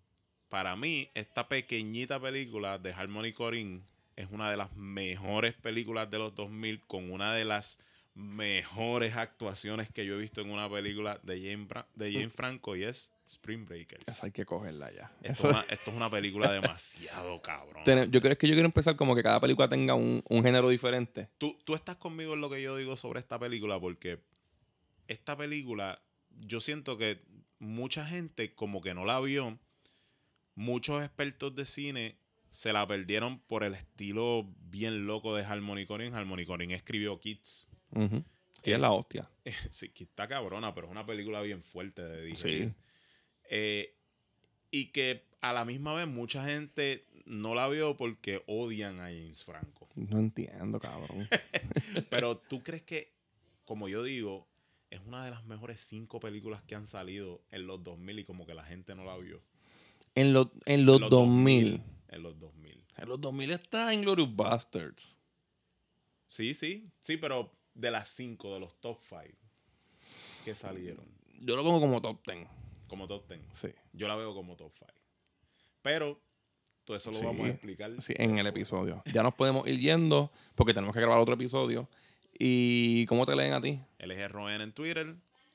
para 0.49 0.75
mí, 0.75 1.11
esta 1.13 1.51
pequeñita 1.51 2.19
película 2.19 2.79
de 2.79 2.95
Harmony 2.95 3.35
Corinne 3.35 3.83
es 4.17 4.29
una 4.31 4.51
de 4.51 4.57
las 4.57 4.75
mejores 4.75 5.53
películas 5.53 6.11
de 6.11 6.17
los 6.17 6.35
2000 6.35 6.81
con 6.87 7.13
una 7.13 7.35
de 7.35 7.45
las 7.45 7.81
mejores 8.15 9.17
actuaciones 9.17 9.91
que 9.91 10.05
yo 10.05 10.15
he 10.15 10.19
visto 10.19 10.41
en 10.41 10.51
una 10.51 10.69
película 10.69 11.19
de 11.23 11.41
Jane, 11.41 11.67
Bra- 11.69 11.87
de 11.95 12.13
Jane 12.13 12.31
Franco 12.31 12.77
y 12.77 12.83
es 12.85 13.13
Spring 13.27 13.65
Breakers. 13.65 14.05
Esa 14.07 14.27
hay 14.27 14.33
que 14.33 14.45
cogerla 14.45 14.93
ya. 14.93 15.11
Esto, 15.23 15.49
es 15.49 15.55
una, 15.57 15.61
esto 15.71 15.91
es 15.91 15.97
una 15.97 16.11
película 16.11 16.51
demasiado 16.53 17.41
cabrón. 17.41 17.85
Yo 18.11 18.21
creo 18.21 18.33
es 18.33 18.39
que 18.39 18.49
yo 18.49 18.55
quiero 18.55 18.67
empezar 18.67 18.97
como 18.97 19.15
que 19.15 19.23
cada 19.23 19.41
película 19.41 19.69
tenga 19.69 19.95
un, 19.95 20.23
un 20.29 20.43
género 20.43 20.69
diferente. 20.69 21.29
Tú, 21.39 21.57
tú 21.65 21.75
estás 21.75 21.97
conmigo 21.97 22.35
en 22.35 22.41
lo 22.41 22.51
que 22.51 22.61
yo 22.61 22.77
digo 22.77 22.97
sobre 22.97 23.21
esta 23.21 23.39
película 23.39 23.79
porque 23.81 24.21
esta 25.09 25.37
película 25.37 26.03
yo 26.41 26.61
siento 26.61 26.97
que 26.99 27.23
mucha 27.59 28.05
gente 28.05 28.55
como 28.55 28.81
que 28.81 28.95
no 28.95 29.05
la 29.05 29.21
vio. 29.21 29.59
Muchos 30.57 31.03
expertos 31.03 31.55
de 31.55 31.65
cine 31.65 32.17
se 32.51 32.73
la 32.73 32.87
perdieron 32.87 33.39
por 33.39 33.63
el 33.65 33.75
estilo 33.75 34.53
bien 34.59 35.07
loco 35.07 35.35
de 35.35 35.45
Harmony 35.45 35.87
Corrin. 35.87 36.13
Harmony 36.15 36.45
Corrin 36.45 36.73
escribió 36.73 37.19
Kids. 37.21 37.69
Ujú. 37.93 38.25
Que 38.63 38.73
Eh, 38.73 38.75
es 38.75 38.81
la 38.81 38.91
hostia. 38.93 39.31
sí, 39.71 39.89
Kids 39.89 40.11
está 40.11 40.29
cabrona, 40.29 40.75
pero 40.75 40.87
es 40.87 40.91
una 40.91 41.07
película 41.07 41.41
bien 41.43 41.63
fuerte 41.63 42.03
de 42.03 42.25
digerir. 42.25 42.69
Sí. 42.69 42.75
Eh, 43.51 43.97
y 44.71 44.87
que 44.87 45.25
a 45.41 45.53
la 45.53 45.65
misma 45.65 45.95
vez 45.95 46.07
mucha 46.07 46.45
gente 46.45 47.07
no 47.25 47.55
la 47.55 47.69
vio 47.69 47.97
porque 47.97 48.43
odian 48.47 49.01
a 49.01 49.05
James 49.05 49.45
Franco. 49.45 49.89
No 49.97 50.19
entiendo, 50.19 50.81
cabrón. 50.81 51.29
Pero 52.11 52.37
tú 52.49 52.63
crees 52.63 52.83
que, 52.83 53.13
como 53.65 53.89
yo 53.89 54.03
digo, 54.03 54.47
es 54.91 55.01
una 55.07 55.25
de 55.25 55.31
las 55.31 55.45
mejores 55.45 55.81
cinco 55.81 56.19
películas 56.21 56.63
que 56.63 56.75
han 56.75 56.87
salido 56.87 57.41
en 57.51 57.67
los 57.67 57.83
2000 57.83 58.19
y 58.21 58.25
como 58.25 58.47
que 58.47 58.55
la 58.55 58.65
gente 58.65 58.95
no 58.95 59.05
la 59.05 59.17
vio. 59.17 59.41
En, 60.15 60.33
los 60.33 60.49
en 60.67 60.87
los 60.87 61.01
En 61.01 61.09
2000. 61.09 61.83
En 62.09 62.23
los 62.23 62.39
2000. 62.39 62.85
En 62.97 63.09
los 63.09 63.21
2000 63.21 63.51
está 63.53 63.95
Inglourious 63.95 64.35
Bastards. 64.35 65.19
Sí, 66.27 66.55
sí, 66.55 66.91
sí, 67.01 67.17
pero 67.17 67.51
de 67.81 67.91
las 67.91 68.09
5, 68.11 68.55
de 68.55 68.61
los 68.61 68.75
top 68.81 68.99
5 69.03 69.23
que 70.45 70.55
salieron, 70.55 71.05
Yo 71.41 71.57
lo 71.57 71.63
pongo 71.63 71.81
como 71.81 72.01
top 72.01 72.21
10. 72.27 72.47
como 72.89 73.07
top 73.07 73.29
10. 73.29 73.41
Sí. 73.53 73.69
Yo 73.93 74.09
la 74.09 74.17
veo 74.17 74.35
como 74.35 74.57
top 74.57 74.73
5. 74.79 74.93
Pero 75.83 76.21
todo 76.85 76.97
eso 76.97 77.11
lo 77.11 77.19
Sí, 77.19 77.25
vamos 77.25 77.47
a 77.47 77.51
explicar. 77.51 77.91
Sí, 78.01 78.15
en 78.17 78.39
el 78.39 78.47
episodio. 78.47 79.03
Ya 79.13 79.23
nos 79.23 79.35
podemos 79.35 79.67
ir 79.67 79.79
yendo 79.81 80.31
porque 80.55 80.75
tenemos 80.75 80.95
que 80.95 81.01
grabar 81.01 81.19
otro 81.19 81.35
episodio. 81.35 81.89
¿Y 82.39 83.05
cómo 83.07 83.27
te 83.27 83.37
leen 83.37 83.53
a 83.53 83.61
ti? 83.61 83.81
LG 83.99 84.29
Roen 84.29 84.61
en 84.61 84.73
Twitter. 84.73 85.15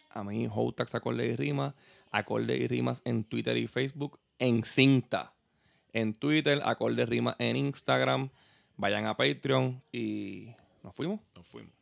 A 0.09 0.23
mí, 0.23 0.47
Hotax, 0.49 0.95
Acorde 0.95 1.25
y 1.27 1.35
Rimas. 1.35 1.73
Acorde 2.11 2.55
y 2.57 2.67
Rimas 2.67 3.01
en 3.05 3.23
Twitter 3.23 3.57
y 3.57 3.67
Facebook. 3.67 4.19
En 4.39 4.63
Cinta. 4.63 5.33
En 5.93 6.13
Twitter, 6.13 6.61
Acorde 6.63 7.01
y 7.03 7.05
Rimas 7.05 7.35
en 7.39 7.55
Instagram. 7.55 8.29
Vayan 8.77 9.05
a 9.07 9.17
Patreon 9.17 9.81
y 9.91 10.49
nos 10.83 10.93
fuimos. 10.95 11.19
Nos 11.35 11.47
fuimos. 11.47 11.73